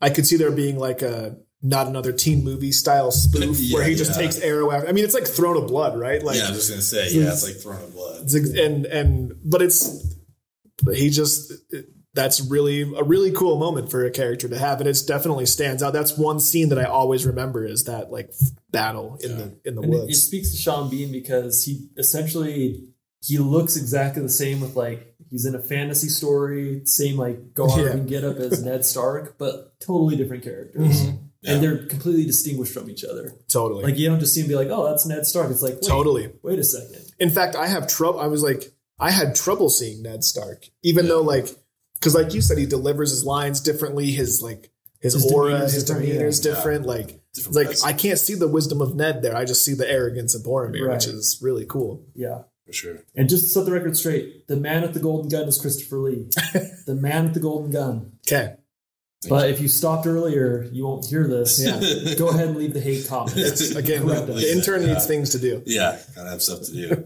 I 0.00 0.10
could 0.10 0.26
see 0.26 0.36
there 0.36 0.50
being 0.52 0.78
like 0.78 1.02
a 1.02 1.36
not 1.62 1.86
another 1.88 2.12
teen 2.12 2.44
movie 2.44 2.72
style 2.72 3.10
spoof 3.10 3.56
Yeah, 3.60 3.74
where 3.78 3.84
he 3.84 3.94
just 3.94 4.12
yeah. 4.12 4.22
takes 4.26 4.38
arrow 4.40 4.70
after. 4.70 4.88
I 4.88 4.92
mean 4.92 5.04
it's 5.04 5.14
like 5.14 5.26
Throne 5.26 5.56
of 5.56 5.66
Blood, 5.68 5.98
right? 5.98 6.22
Like 6.22 6.36
yeah. 6.36 6.46
I 6.46 6.50
was 6.50 6.58
just 6.58 6.70
gonna 6.70 6.82
say, 6.82 7.10
yeah, 7.18 7.32
it's 7.32 7.44
like 7.44 7.56
Throne 7.56 7.82
of 7.82 7.92
Blood. 7.92 8.22
it's 8.22 8.34
ex- 8.36 8.50
and 8.50 8.86
and 8.86 9.32
but 9.44 9.62
it's 9.62 10.14
but 10.84 10.96
he 10.96 11.10
just 11.10 11.52
that's 12.14 12.40
really 12.40 12.82
a 12.82 13.02
really 13.04 13.30
cool 13.32 13.58
moment 13.58 13.90
for 13.90 14.04
a 14.04 14.10
character 14.10 14.48
to 14.48 14.58
have 14.58 14.80
and 14.80 14.88
it 14.88 14.96
definitely 15.06 15.46
stands 15.46 15.82
out 15.82 15.92
that's 15.92 16.16
one 16.18 16.40
scene 16.40 16.70
that 16.70 16.78
i 16.78 16.84
always 16.84 17.24
remember 17.26 17.64
is 17.64 17.84
that 17.84 18.10
like 18.10 18.32
battle 18.72 19.18
in 19.22 19.36
the 19.36 19.58
in 19.64 19.74
the 19.76 19.82
And 19.82 19.94
it, 19.94 20.10
it 20.10 20.14
speaks 20.14 20.50
to 20.52 20.56
Sean 20.56 20.88
Bean 20.90 21.12
because 21.12 21.64
he 21.64 21.88
essentially 21.96 22.88
he 23.22 23.38
looks 23.38 23.76
exactly 23.76 24.22
the 24.22 24.28
same 24.28 24.60
with 24.60 24.74
like 24.74 25.14
he's 25.28 25.44
in 25.44 25.54
a 25.54 25.60
fantasy 25.60 26.08
story, 26.08 26.80
same 26.86 27.16
like 27.16 27.52
garb 27.54 27.70
Yeah. 27.78 27.90
and 27.92 28.08
get 28.08 28.24
up 28.24 28.36
as 28.36 28.62
Ned 28.64 28.84
Stark, 28.84 29.36
but 29.38 29.78
totally 29.80 30.16
different 30.16 30.42
characters. 30.44 31.02
Mm-hmm. 31.02 31.16
Yeah. 31.42 31.52
And 31.54 31.62
they're 31.62 31.86
completely 31.86 32.24
distinguished 32.26 32.74
from 32.74 32.90
each 32.90 33.04
other. 33.04 33.32
totally 33.48 33.84
Like 33.84 33.96
you 33.96 34.08
don't 34.08 34.18
just 34.20 34.34
see 34.34 34.40
him 34.40 34.48
be 34.48 34.56
like, 34.56 34.68
"Oh, 34.70 34.88
that's 34.88 35.06
Ned 35.06 35.24
Stark." 35.24 35.50
It's 35.50 35.62
like, 35.62 35.74
wait, 35.74 35.82
Totally. 35.84 36.32
Wait 36.42 36.58
a 36.58 36.64
second. 36.64 37.04
in 37.20 37.30
fact 37.30 37.54
i 37.56 37.66
have 37.68 37.86
trouble 37.86 38.18
i 38.20 38.26
was 38.26 38.42
like 38.42 38.72
i 38.98 39.10
had 39.10 39.34
trouble 39.36 39.68
seeing 39.70 40.02
ned 40.02 40.24
stark 40.24 40.66
even 40.82 41.06
though 41.06 41.22
like 41.22 41.48
because 41.94 42.14
like 42.14 42.34
you 42.34 42.40
said 42.40 42.58
he 42.58 42.66
delivers 42.66 43.10
his 43.10 43.24
lines 43.24 43.60
differently 43.60 44.10
his 44.10 44.42
like 44.42 44.70
his, 45.00 45.14
His 45.14 45.30
aura 45.32 45.50
demeanor's 45.52 45.72
his 45.74 45.84
demeanor 45.84 46.26
is 46.26 46.44
yeah. 46.44 46.54
different 46.54 46.86
like 46.86 47.20
Different 47.34 47.54
like 47.56 47.66
presence. 47.66 47.84
i 47.84 47.92
can't 47.92 48.18
see 48.18 48.34
the 48.34 48.48
wisdom 48.48 48.80
of 48.80 48.96
ned 48.96 49.22
there 49.22 49.36
i 49.36 49.44
just 49.44 49.64
see 49.64 49.74
the 49.74 49.88
arrogance 49.88 50.34
of 50.34 50.42
boromir 50.42 50.86
Right. 50.86 50.94
which 50.94 51.06
is 51.06 51.38
really 51.40 51.66
cool 51.66 52.04
Yeah. 52.16 52.42
for 52.66 52.72
sure. 52.72 52.98
And 53.14 53.28
just 53.28 53.44
to 53.44 53.48
set 53.50 53.64
the 53.64 53.72
record 53.72 53.96
straight, 53.96 54.46
the 54.48 54.56
man 54.56 54.82
with 54.82 54.92
the 54.94 55.00
golden 55.00 55.28
gun 55.30 55.46
is 55.48 55.58
Christopher 55.58 55.98
Lee. 55.98 56.28
the 56.86 56.94
man 57.00 57.24
with 57.26 57.34
the 57.34 57.40
golden 57.40 57.70
gun. 57.70 58.12
okay 58.26 58.56
But 59.28 59.50
if 59.50 59.60
you 59.60 59.66
stopped 59.68 60.06
earlier, 60.06 60.68
you 60.72 60.84
won't 60.86 61.04
hear 61.06 61.26
this. 61.26 61.58
Yeah. 61.60 62.14
Go 62.14 62.28
ahead 62.28 62.48
and 62.48 62.56
leave 62.56 62.72
the 62.74 62.80
hate 62.80 63.06
comments. 63.08 63.60
again 63.74 64.06
Correct 64.06 64.26
the 64.28 64.34
us. 64.34 64.44
intern 64.44 64.82
Yeah. 64.82 64.92
needs 64.92 65.06
things 65.06 65.30
to 65.30 65.38
do 65.38 65.62
Yeah, 65.66 65.98
gotta 66.14 66.30
have 66.30 66.42
stuff 66.42 66.62
to 66.66 66.72
do. 66.72 67.04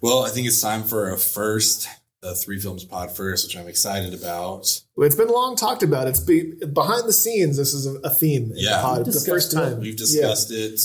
well, 0.00 0.20
I 0.24 0.28
think 0.30 0.46
it's 0.46 0.60
time 0.60 0.84
for 0.84 1.10
a 1.10 1.18
first, 1.18 1.88
a 2.22 2.34
three 2.34 2.60
films 2.60 2.84
pod 2.84 3.10
first, 3.16 3.46
which 3.46 3.56
I'm 3.56 3.66
excited 3.66 4.14
about. 4.14 4.80
Well, 4.94 5.06
it's 5.06 5.16
been 5.16 5.26
long 5.28 5.56
talked 5.56 5.82
about. 5.82 6.06
It's 6.06 6.20
be, 6.20 6.52
behind 6.64 7.08
the 7.08 7.12
scenes. 7.12 7.56
This 7.56 7.74
is 7.74 7.86
a, 7.86 7.94
a 8.04 8.10
theme. 8.10 8.44
in 8.52 8.52
Yeah. 8.54 8.76
the 8.76 8.82
pod. 8.82 9.00
The 9.00 9.04
discussed 9.06 9.28
first 9.28 9.52
it. 9.52 9.56
time 9.56 9.80
We've 9.80 9.96
discussed 9.96 10.52
it, 10.52 10.80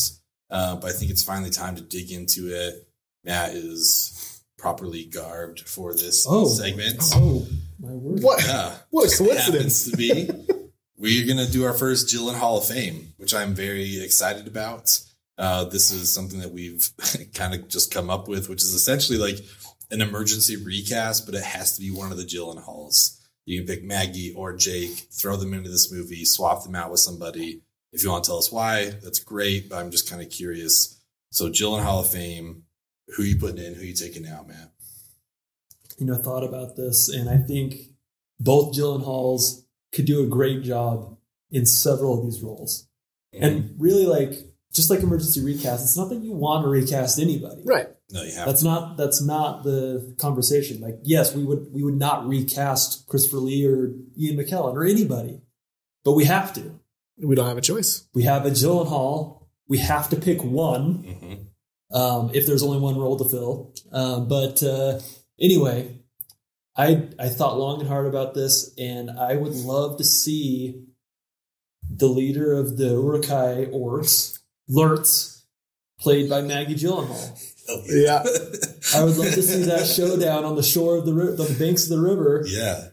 uh, 0.49 0.75
but 0.77 0.89
I 0.89 0.93
think 0.93 1.11
it's 1.11 1.23
finally 1.23 1.51
time 1.51 1.75
to 1.75 1.81
dig 1.83 2.11
into 2.11 2.47
it. 2.47 2.87
Matt 3.23 3.53
is 3.53 4.41
properly 4.57 5.05
garbed 5.05 5.59
for 5.61 5.93
this 5.93 6.25
Oh. 6.27 6.47
segment. 6.47 6.97
Oh, 7.13 7.45
my 7.81 7.91
word. 7.93 8.21
What? 8.23 8.43
Yeah, 8.45 8.75
What 8.89 9.03
a 9.05 9.07
just 9.07 9.17
coincidence. 9.19 9.85
happens 9.85 9.91
to 9.91 9.97
be. 9.97 10.29
We're 10.97 11.27
gonna 11.27 11.47
do 11.47 11.65
our 11.65 11.73
first 11.73 12.07
Gyllenhaal 12.13 12.59
of 12.59 12.67
Fame, 12.67 13.13
which 13.17 13.33
I'm 13.33 13.53
very 13.55 14.03
excited 14.03 14.47
about. 14.47 14.99
Uh, 15.37 15.65
this 15.65 15.91
is 15.91 16.11
something 16.13 16.39
that 16.41 16.51
we've 16.51 16.87
kind 17.33 17.53
of 17.55 17.67
just 17.67 17.91
come 17.91 18.09
up 18.09 18.27
with, 18.27 18.49
which 18.49 18.61
is 18.61 18.73
essentially 18.75 19.17
like 19.17 19.37
an 19.89 20.01
emergency 20.01 20.55
recast, 20.63 21.25
but 21.25 21.33
it 21.35 21.43
has 21.43 21.75
to 21.75 21.81
be 21.81 21.89
one 21.89 22.11
of 22.11 22.17
the 22.17 22.23
Gyllenhaals. 22.23 23.17
You 23.45 23.59
can 23.59 23.67
pick 23.75 23.83
Maggie 23.83 24.33
or 24.35 24.55
Jake, 24.55 25.07
throw 25.11 25.35
them 25.35 25.53
into 25.55 25.69
this 25.71 25.91
movie, 25.91 26.23
swap 26.25 26.63
them 26.63 26.75
out 26.75 26.91
with 26.91 26.99
somebody. 26.99 27.61
If 27.91 28.03
you 28.03 28.11
want 28.11 28.23
to 28.23 28.29
tell 28.29 28.37
us 28.37 28.51
why, 28.51 28.91
that's 29.03 29.19
great. 29.19 29.69
But 29.69 29.79
I'm 29.79 29.89
just 29.91 30.07
kind 30.09 30.21
of 30.21 30.29
curious. 30.29 31.01
So 31.31 31.49
Gyllenhaal 31.49 32.01
of 32.01 32.09
Fame, 32.11 32.63
who 33.15 33.23
you 33.23 33.37
putting 33.37 33.63
in? 33.65 33.73
Who 33.73 33.81
you 33.83 33.95
taking 33.95 34.27
out, 34.27 34.47
Matt? 34.47 34.71
You 36.01 36.07
know, 36.07 36.15
thought 36.15 36.43
about 36.43 36.75
this, 36.75 37.07
and 37.09 37.29
I 37.29 37.37
think 37.37 37.75
both 38.39 38.75
Gyllenhaals 38.75 39.63
could 39.93 40.05
do 40.05 40.23
a 40.23 40.27
great 40.27 40.63
job 40.63 41.15
in 41.51 41.65
several 41.65 42.17
of 42.17 42.25
these 42.25 42.41
roles. 42.41 42.87
And 43.33 43.75
really, 43.77 44.05
like 44.07 44.33
just 44.73 44.89
like 44.89 45.01
emergency 45.01 45.41
recast, 45.45 45.83
it's 45.83 45.95
not 45.97 46.09
that 46.09 46.19
you 46.23 46.31
want 46.33 46.65
to 46.65 46.69
recast 46.69 47.19
anybody. 47.19 47.61
Right. 47.63 47.87
No, 48.09 48.23
you 48.23 48.33
have 48.35 48.45
That's 48.47 48.63
not 48.63 48.97
that's 48.97 49.21
not 49.21 49.63
the 49.63 50.15
conversation. 50.17 50.81
Like, 50.81 50.97
yes, 51.03 51.33
we 51.35 51.43
would 51.45 51.71
we 51.71 51.83
would 51.83 51.95
not 51.99 52.27
recast 52.27 53.07
Christopher 53.07 53.37
Lee 53.37 53.65
or 53.65 53.93
Ian 54.19 54.37
McKellen 54.37 54.73
or 54.73 54.83
anybody, 54.83 55.39
but 56.03 56.13
we 56.13 56.25
have 56.25 56.51
to. 56.55 56.79
We 57.23 57.35
don't 57.35 57.47
have 57.47 57.57
a 57.57 57.61
choice. 57.61 58.07
We 58.13 58.23
have 58.23 58.45
a 58.45 58.49
Gyllenhaal. 58.51 59.43
We 59.67 59.77
have 59.77 60.09
to 60.09 60.15
pick 60.15 60.43
one 60.43 61.03
Mhm. 61.03 61.95
um, 61.95 62.31
if 62.33 62.47
there's 62.47 62.63
only 62.63 62.79
one 62.79 62.97
role 62.97 63.17
to 63.17 63.29
fill. 63.29 63.73
Um, 63.91 64.27
but 64.27 64.61
uh, 64.63 64.99
anyway, 65.39 65.99
I 66.75 67.07
I 67.19 67.29
thought 67.29 67.57
long 67.59 67.79
and 67.81 67.89
hard 67.89 68.07
about 68.07 68.33
this, 68.33 68.73
and 68.77 69.09
I 69.11 69.35
would 69.35 69.53
love 69.55 69.97
to 69.97 70.03
see 70.03 70.85
the 71.89 72.07
leader 72.07 72.53
of 72.53 72.77
the 72.77 72.89
Uruk-hai 72.89 73.67
orcs, 73.73 74.39
Lurtz, 74.69 75.45
played 75.99 76.29
by 76.29 76.41
Maggie 76.41 76.75
Gyllenhaal. 76.75 77.47
Oh, 77.69 77.81
Yeah. 77.87 78.23
I 78.95 79.03
would 79.03 79.17
love 79.17 79.33
to 79.33 79.41
see 79.43 79.63
that 79.63 79.85
showdown 79.85 80.45
on 80.45 80.55
the 80.55 80.63
shore 80.63 80.95
of 80.97 81.05
the 81.05 81.13
ri- 81.13 81.31
on 81.31 81.35
the 81.37 81.55
banks 81.59 81.83
of 81.83 81.89
the 81.89 82.01
river. 82.01 82.43
yeah. 82.47 82.87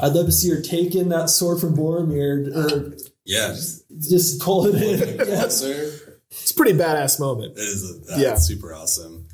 I'd 0.00 0.12
love 0.12 0.26
to 0.26 0.32
see 0.32 0.50
her 0.50 0.60
take 0.60 0.94
in 0.96 1.08
that 1.10 1.30
sword 1.30 1.60
from 1.60 1.76
Boromir, 1.76 2.52
or 2.56 2.96
Yeah. 3.24 3.54
just 4.00 4.40
pull 4.40 4.66
it 4.66 4.74
in. 4.82 4.98
Yeah. 5.18 5.24
Yes, 5.24 5.58
sir. 5.58 5.92
It's 6.30 6.50
a 6.50 6.54
pretty 6.54 6.72
badass 6.76 7.20
moment. 7.20 7.52
It 7.56 7.60
is 7.60 7.88
a, 7.90 7.98
that's 8.06 8.20
Yeah. 8.20 8.34
super 8.36 8.74
awesome. 8.74 9.28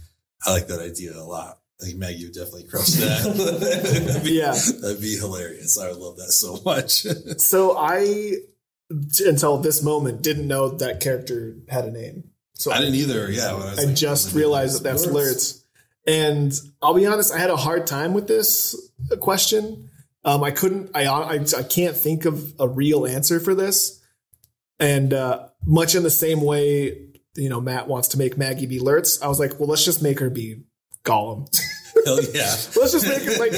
I 0.44 0.52
like 0.52 0.66
that 0.68 0.80
idea 0.80 1.16
a 1.16 1.24
lot. 1.24 1.59
I 1.80 1.86
think 1.86 1.98
Maggie 1.98 2.24
would 2.24 2.34
definitely 2.34 2.64
crush 2.64 2.88
that. 2.88 4.04
that'd 4.04 4.24
be, 4.24 4.32
Yeah. 4.32 4.54
That'd 4.82 5.00
be 5.00 5.16
hilarious. 5.16 5.78
I 5.78 5.88
would 5.88 5.96
love 5.98 6.16
that 6.18 6.32
so 6.32 6.60
much. 6.64 7.06
So 7.38 7.76
I 7.76 8.00
t- 9.12 9.28
until 9.28 9.58
this 9.58 9.82
moment 9.82 10.22
didn't 10.22 10.46
know 10.46 10.68
that 10.68 11.00
character 11.00 11.56
had 11.68 11.84
a 11.84 11.90
name. 11.90 12.24
So 12.54 12.70
I 12.70 12.78
didn't 12.78 12.96
either. 12.96 13.30
Yeah, 13.30 13.54
I, 13.54 13.80
I 13.80 13.84
like, 13.84 13.96
just 13.96 14.34
realized 14.34 14.76
that 14.76 14.82
that's 14.82 15.06
Lurtz. 15.06 15.64
And 16.06 16.52
I'll 16.82 16.94
be 16.94 17.06
honest, 17.06 17.32
I 17.32 17.38
had 17.38 17.50
a 17.50 17.56
hard 17.56 17.86
time 17.86 18.12
with 18.12 18.26
this 18.26 18.76
question. 19.20 19.88
Um, 20.24 20.42
I 20.42 20.50
couldn't, 20.50 20.90
I, 20.94 21.06
I, 21.06 21.34
I 21.56 21.62
can't 21.62 21.96
think 21.96 22.26
of 22.26 22.52
a 22.58 22.68
real 22.68 23.06
answer 23.06 23.40
for 23.40 23.54
this. 23.54 24.02
And 24.78 25.14
uh, 25.14 25.48
much 25.64 25.94
in 25.94 26.02
the 26.02 26.10
same 26.10 26.42
way, 26.42 27.06
you 27.36 27.48
know, 27.48 27.60
Matt 27.60 27.88
wants 27.88 28.08
to 28.08 28.18
make 28.18 28.36
Maggie 28.36 28.66
be 28.66 28.80
Lurtz. 28.80 29.22
I 29.22 29.28
was 29.28 29.38
like, 29.38 29.58
well, 29.58 29.68
let's 29.68 29.84
just 29.84 30.02
make 30.02 30.20
her 30.20 30.30
be 30.30 30.64
Gollum. 31.04 31.48
Hell 32.04 32.20
yeah. 32.22 32.50
let's 32.76 32.92
just 32.92 33.06
make 33.08 33.22
it 33.22 33.38
like 33.38 33.52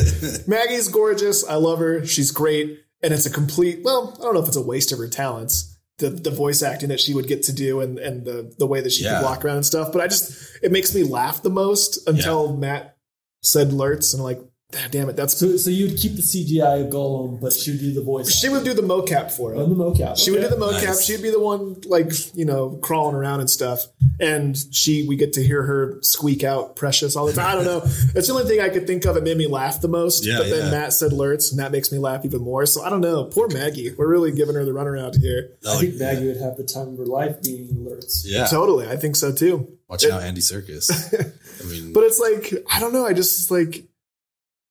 Maggie's 0.49 0.89
gorgeous. 0.89 1.47
I 1.47 1.55
love 1.55 1.79
her. 1.79 2.05
She's 2.07 2.31
great. 2.31 2.81
And 3.03 3.13
it's 3.13 3.27
a 3.27 3.31
complete, 3.31 3.81
well, 3.83 4.17
I 4.21 4.23
don't 4.23 4.35
know 4.35 4.41
if 4.43 4.47
it's 4.49 4.57
a 4.57 4.63
waste 4.63 4.93
of 4.93 4.99
her 4.99 5.09
talents. 5.09 5.77
The, 5.99 6.11
the 6.11 6.31
voice 6.31 6.63
acting 6.63 6.89
that 6.89 7.01
she 7.01 7.15
would 7.15 7.27
get 7.29 7.45
to 7.45 7.53
do 7.53 7.81
and, 7.81 7.99
and 7.99 8.25
the, 8.25 8.53
the 8.59 8.67
way 8.67 8.81
that 8.81 8.91
she 8.93 9.05
Yeah. 9.05 9.19
could 9.19 9.25
walk 9.25 9.45
around 9.45 9.57
and 9.57 9.67
stuff. 9.67 9.93
But 9.93 10.03
I 10.03 10.07
just, 10.09 10.57
it 10.63 10.73
makes 10.73 10.95
me 10.95 11.03
laugh 11.05 11.43
the 11.43 11.51
most 11.51 12.09
until 12.09 12.57
Matt 12.57 12.97
said 13.43 13.73
Lurtz 13.73 14.15
and 14.15 14.23
like, 14.23 14.39
"Ah, 14.41 14.45
damn 14.91 15.09
it, 15.09 15.17
that's. 15.17 15.37
So, 15.37 15.57
so 15.57 15.71
you'd 15.71 15.99
keep 15.99 16.17
the 16.17 16.23
CGI 16.23 16.85
of 16.85 16.93
Gollum, 16.93 17.41
but 17.41 17.53
she 17.53 17.73
would 17.73 17.81
do 17.81 17.93
the 17.93 18.03
voice. 18.03 18.31
She 18.31 18.49
would 18.49 18.65
do 18.65 18.75
the 18.75 18.83
mocap 18.83 19.31
for 19.31 19.55
it. 19.55 19.59
On 19.59 19.69
the 19.69 19.77
mocap. 19.77 20.19
She 20.19 20.31
would 20.31 20.41
do 20.41 20.49
the 20.49 20.57
mocap. 20.57 20.85
Nice. 20.85 21.05
She'd 21.05 21.23
be 21.23 21.31
the 21.31 21.41
one, 21.41 21.81
like 21.87 22.11
you 22.35 22.45
know, 22.45 22.79
crawling 22.83 23.15
around 23.15 23.41
and 23.41 23.51
stuff. 23.51 23.87
And 24.21 24.57
she, 24.71 25.07
we 25.07 25.17
get 25.17 25.35
to 25.35 25.43
hear 25.43 25.63
her 25.63 25.99
squeak 26.03 26.45
out 26.45 26.77
"precious" 26.77 27.17
all 27.17 27.27
the 27.27 27.33
time. 27.33 27.47
I 27.47 27.55
don't 27.55 27.65
know. 27.65 27.81
That's 28.15 28.27
the 28.27 28.33
only 28.33 28.45
thing 28.45 28.61
I 28.61 28.69
could 28.69 28.87
think 28.87 29.05
of 29.05 29.15
that 29.15 29.25
made 29.25 29.37
me 29.37 29.47
laugh 29.47 29.81
the 29.81 29.89
most. 29.89 30.25
Yeah, 30.25 30.39
but 30.39 30.49
then 30.51 30.67
yeah. 30.67 30.71
Matt 30.71 30.93
said 30.93 31.13
Lurtz, 31.13 31.51
and 31.51 31.61
that 31.61 31.73
makes 31.73 31.93
me 31.93 31.99
laugh 31.99 32.25
even 32.25 32.43
more. 32.43 32.67
So 32.67 32.83
I 32.83 32.91
don't 32.91 33.01
know. 33.01 33.25
Poor 33.25 33.49
Maggie. 33.49 33.93
We're 33.97 34.09
really 34.09 34.33
giving 34.33 34.55
her 34.55 34.65
the 34.65 34.73
runaround 34.73 35.21
here. 35.21 35.51
I 35.69 35.79
think 35.79 35.97
Maggie 35.97 36.27
would 36.27 36.39
have 36.39 36.57
the 36.57 36.65
time 36.65 36.89
of 36.89 36.99
her 36.99 37.07
life 37.07 37.43
being 37.43 37.85
Lurtz. 37.85 38.25
Yeah. 38.27 38.47
Totally, 38.47 38.89
I 38.89 38.97
think 38.97 39.17
so 39.17 39.33
too. 39.33 39.79
Watch 39.89 40.07
out, 40.07 40.23
Andy 40.23 40.41
Serkis. 40.41 40.91
I 41.63 41.69
mean, 41.69 41.93
But 41.93 42.05
it's 42.05 42.19
like 42.19 42.65
I 42.73 42.81
don't 42.81 42.93
know. 42.93 43.05
I 43.05 43.13
just 43.13 43.51
like 43.51 43.85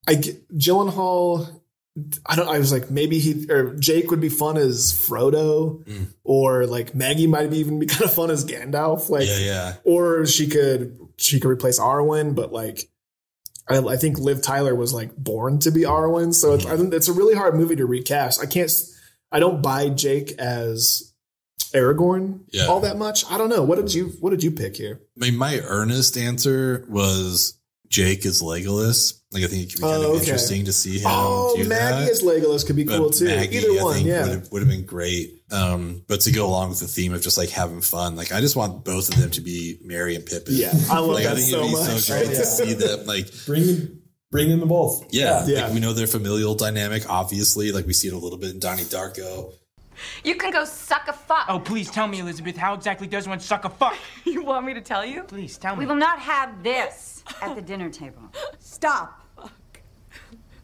I 0.07 0.15
get 0.15 0.47
Gyllenhaal. 0.57 1.61
I 2.25 2.35
don't. 2.37 2.47
I 2.47 2.57
was 2.57 2.71
like 2.71 2.89
maybe 2.89 3.19
he 3.19 3.49
or 3.51 3.75
Jake 3.75 4.09
would 4.11 4.21
be 4.21 4.29
fun 4.29 4.57
as 4.57 4.93
Frodo, 4.93 5.83
Mm. 5.85 6.07
or 6.23 6.65
like 6.65 6.95
Maggie 6.95 7.27
might 7.27 7.51
even 7.53 7.79
be 7.79 7.85
kind 7.87 8.03
of 8.03 8.13
fun 8.13 8.31
as 8.31 8.45
Gandalf. 8.45 9.09
Like 9.09 9.27
yeah, 9.27 9.37
yeah. 9.39 9.73
or 9.83 10.25
she 10.25 10.47
could 10.47 10.97
she 11.17 11.39
could 11.39 11.49
replace 11.51 11.79
Arwen, 11.79 12.33
but 12.33 12.51
like 12.53 12.89
I, 13.69 13.77
I 13.79 13.97
think 13.97 14.17
Liv 14.19 14.41
Tyler 14.41 14.73
was 14.73 14.93
like 14.93 15.15
born 15.17 15.59
to 15.59 15.71
be 15.71 15.81
Arwen, 15.81 16.33
so 16.33 16.53
it's, 16.53 16.65
I 16.65 16.77
think 16.77 16.93
it's 16.93 17.09
a 17.09 17.13
really 17.13 17.35
hard 17.35 17.55
movie 17.55 17.75
to 17.75 17.85
recast. 17.85 18.41
I 18.41 18.45
can't, 18.47 18.71
I 19.31 19.39
don't 19.39 19.61
buy 19.61 19.89
Jake 19.89 20.31
as 20.39 21.13
Aragorn 21.73 22.41
Yeah. 22.51 22.65
all 22.65 22.79
that 22.81 22.97
much. 22.97 23.23
I 23.29 23.37
don't 23.37 23.49
know. 23.49 23.63
What 23.63 23.75
did 23.77 23.93
you 23.93 24.09
What 24.19 24.31
did 24.31 24.43
you 24.43 24.51
pick 24.51 24.75
here? 24.77 24.99
I 25.21 25.25
mean, 25.25 25.37
my 25.37 25.59
earnest 25.59 26.17
answer 26.17 26.85
was 26.89 27.57
Jake 27.91 28.25
is 28.25 28.41
Legolas. 28.41 29.19
Like, 29.33 29.43
I 29.43 29.47
think 29.47 29.63
it 29.63 29.69
could 29.73 29.77
be 29.77 29.81
kind 29.83 29.93
Oh, 29.95 30.01
of 30.01 30.09
okay. 30.11 30.19
interesting 30.21 30.65
to 30.65 30.73
see 30.73 30.97
him 30.99 31.07
Oh, 31.09 31.53
do 31.55 31.67
Maggie 31.67 32.05
that. 32.05 32.09
as 32.11 32.21
Legolas 32.23 32.65
could 32.65 32.75
be 32.77 32.83
But 32.85 32.97
cool 32.97 33.09
too. 33.11 33.25
Maggie, 33.25 33.57
Either 33.57 33.79
I 33.79 33.83
one, 33.83 33.93
think, 33.95 34.07
yeah. 34.07 34.21
would 34.21 34.29
have, 34.31 34.51
would 34.51 34.61
have 34.61 34.69
been 34.69 34.85
great. 34.85 35.43
Um, 35.51 36.03
but 36.07 36.21
to 36.21 36.31
go 36.31 36.47
along 36.47 36.69
with 36.69 36.79
the 36.79 36.87
theme 36.87 37.13
of 37.13 37.21
just 37.21 37.37
like 37.37 37.49
having 37.49 37.81
fun, 37.81 38.15
like 38.15 38.31
I 38.31 38.39
just 38.41 38.55
want 38.55 38.83
both 38.85 39.09
of 39.09 39.19
them 39.19 39.29
to 39.31 39.41
be 39.41 39.77
Merry 39.83 40.15
and 40.15 40.25
Pippin. 40.25 40.55
Yeah, 40.55 40.71
I 40.89 40.99
love 40.99 41.09
like, 41.09 41.23
that 41.25 41.33
I 41.33 41.35
think 41.35 41.49
so 41.49 41.57
it'd 41.59 41.67
be 41.67 41.73
much. 41.75 41.99
so 42.01 42.13
great 42.13 42.27
Oh, 42.27 42.31
yeah. 42.31 42.37
to 42.39 42.45
see 42.45 42.73
them. 42.73 43.05
Like, 43.05 43.27
Bring 43.45 43.65
them, 43.67 44.01
bring 44.31 44.49
them 44.59 44.67
both. 44.67 45.05
yeah, 45.13 45.45
Yeah. 45.45 45.65
like 45.65 45.73
we 45.73 45.79
know 45.81 45.91
their 45.93 46.07
familial 46.07 46.55
dynamic. 46.55 47.09
Obviously, 47.09 47.71
like 47.73 47.85
we 47.85 47.93
see 47.93 48.07
it 48.07 48.13
a 48.13 48.17
little 48.17 48.37
bit 48.39 48.51
in 48.51 48.59
Donnie 48.59 48.83
Darko. 48.83 49.51
You 50.23 50.35
can 50.35 50.51
go 50.51 50.65
suck 50.65 51.07
a 51.07 51.13
fuck. 51.13 51.45
Oh, 51.49 51.59
please 51.59 51.89
tell 51.89 52.07
me, 52.07 52.19
Elizabeth, 52.19 52.57
how 52.57 52.73
exactly 52.73 53.07
does 53.07 53.27
one 53.27 53.39
suck 53.39 53.65
a 53.65 53.69
fuck? 53.69 53.95
You 54.25 54.43
want 54.43 54.65
me 54.65 54.73
to 54.73 54.81
tell 54.81 55.05
you? 55.05 55.23
Please 55.23 55.57
tell 55.57 55.75
me. 55.75 55.79
We 55.79 55.85
will 55.85 55.95
not 55.95 56.19
have 56.19 56.63
this 56.63 57.23
at 57.41 57.55
the 57.55 57.61
dinner 57.71 57.89
table. 57.89 58.21
Stop. 58.59 59.17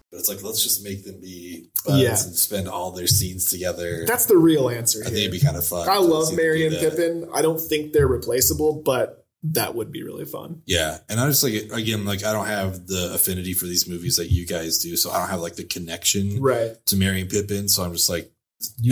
But 0.09 0.19
it's 0.21 0.29
like 0.29 0.41
let's 0.41 0.63
just 0.63 0.83
make 0.85 1.03
them 1.03 1.19
be 1.19 1.69
buds 1.85 2.01
Yeah. 2.01 2.09
and 2.11 2.17
spend 2.35 2.67
all 2.69 2.91
their 2.91 3.07
scenes 3.07 3.49
together. 3.51 4.05
That's 4.05 4.25
the 4.25 4.37
real 4.37 4.69
answer. 4.69 4.99
I 5.01 5.05
think 5.05 5.15
here. 5.17 5.27
it'd 5.27 5.39
be 5.39 5.45
kind 5.45 5.57
of 5.57 5.65
fun. 5.67 5.89
I 5.89 5.97
love 5.97 6.27
see 6.27 6.35
them 6.35 6.45
Merry 6.45 6.65
and. 6.65 6.75
Pippin. 6.77 7.29
I 7.33 7.41
don't 7.41 7.59
think 7.59 7.91
they're 7.91 8.07
replaceable, 8.07 8.81
but 8.85 9.25
that 9.43 9.75
would 9.75 9.91
be 9.91 10.03
really 10.03 10.23
fun. 10.25 10.61
Yeah, 10.65 10.99
and 11.09 11.19
I 11.19 11.27
just 11.27 11.43
like 11.43 11.53
again, 11.73 12.05
like 12.05 12.23
I 12.23 12.31
don't 12.31 12.47
have 12.47 12.87
the 12.87 13.11
affinity 13.15 13.51
for 13.53 13.65
these 13.65 13.87
movies 13.87 14.15
that 14.15 14.31
you 14.31 14.45
guys 14.45 14.77
do, 14.79 14.95
so 14.95 15.11
I 15.11 15.19
don't 15.19 15.29
have 15.29 15.41
like 15.41 15.55
the 15.57 15.65
connection 15.65 16.41
Right. 16.41 16.73
to 16.85 16.95
Merry 16.95 17.19
and 17.21 17.29
Pippin. 17.29 17.67
So 17.67 17.83
I'm 17.83 17.91
just 17.91 18.09
like, 18.09 18.23
You 18.25 18.31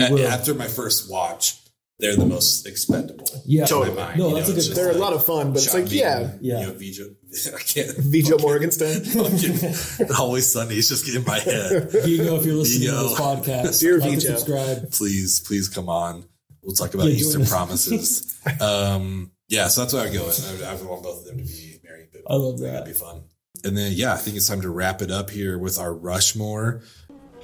a- 0.00 0.12
will. 0.12 0.26
after 0.26 0.54
my 0.54 0.66
first 0.68 1.10
watch, 1.10 1.60
they're 1.98 2.14
the 2.16 2.26
most 2.26 2.66
expendable. 2.66 3.26
Yeah. 3.46 3.60
in 3.60 3.62
my 3.62 3.66
Totally. 3.68 3.96
mind, 3.96 4.18
No, 4.18 4.28
you 4.28 4.34
that's 4.34 4.48
know, 4.48 4.54
a 4.54 4.58
good- 4.58 4.76
They're 4.76 4.90
a 4.90 4.94
lot 4.98 5.12
of 5.14 5.24
fun, 5.24 5.52
but 5.52 5.62
it's 5.62 5.72
like, 5.72 5.88
Bean, 5.88 5.98
yeah. 5.98 6.32
Yeah. 6.40 6.60
you 6.60 6.66
know, 6.66 6.72
Vijay, 6.74 7.54
I 7.54 7.58
can't. 7.62 7.96
Viggo 7.98 8.38
Morgenstern. 8.38 9.02
fucking- 9.04 10.08
Always 10.18 10.50
Sunny 10.52 10.76
is 10.76 10.88
just 10.90 11.08
in 11.14 11.24
my 11.24 11.38
head. 11.38 11.90
Viggo, 11.90 12.36
if 12.36 12.44
you're 12.44 12.54
listening 12.56 12.88
to 12.90 12.94
this 12.96 13.18
podcast, 13.18 13.80
Dear 13.80 13.98
like 13.98 14.10
Viggo. 14.10 14.20
subscribe. 14.36 14.90
Please, 14.92 15.40
please 15.40 15.68
come 15.68 15.88
on. 15.88 16.24
We'll 16.62 16.74
talk 16.74 16.92
about 16.94 17.06
Yeah, 17.06 17.14
Eastern. 17.14 17.46
Promises. 17.46 18.34
um, 18.60 19.30
yeah, 19.48 19.68
so 19.68 19.80
that's 19.82 19.94
where 19.94 20.06
I 20.06 20.12
go. 20.12 20.26
with. 20.26 20.62
I, 20.64 20.70
I 20.72 20.74
want 20.82 21.02
both 21.02 21.20
of 21.20 21.24
them 21.26 21.38
to 21.38 21.44
be 21.44 21.78
Merry 21.84 22.02
and 22.02 22.12
Pippin. 22.12 22.26
I 22.28 22.34
love 22.34 22.58
that. 22.58 22.72
That'd 22.72 22.86
be 22.88 22.92
fun. 22.92 23.22
And 23.64 23.76
then, 23.76 23.92
yeah, 23.94 24.12
I 24.12 24.16
think 24.16 24.36
it's 24.36 24.48
time 24.48 24.60
to 24.62 24.70
wrap 24.70 25.00
it 25.00 25.10
up 25.10 25.30
here 25.30 25.58
with 25.58 25.78
our 25.78 25.94
Rushmore. 25.94 26.82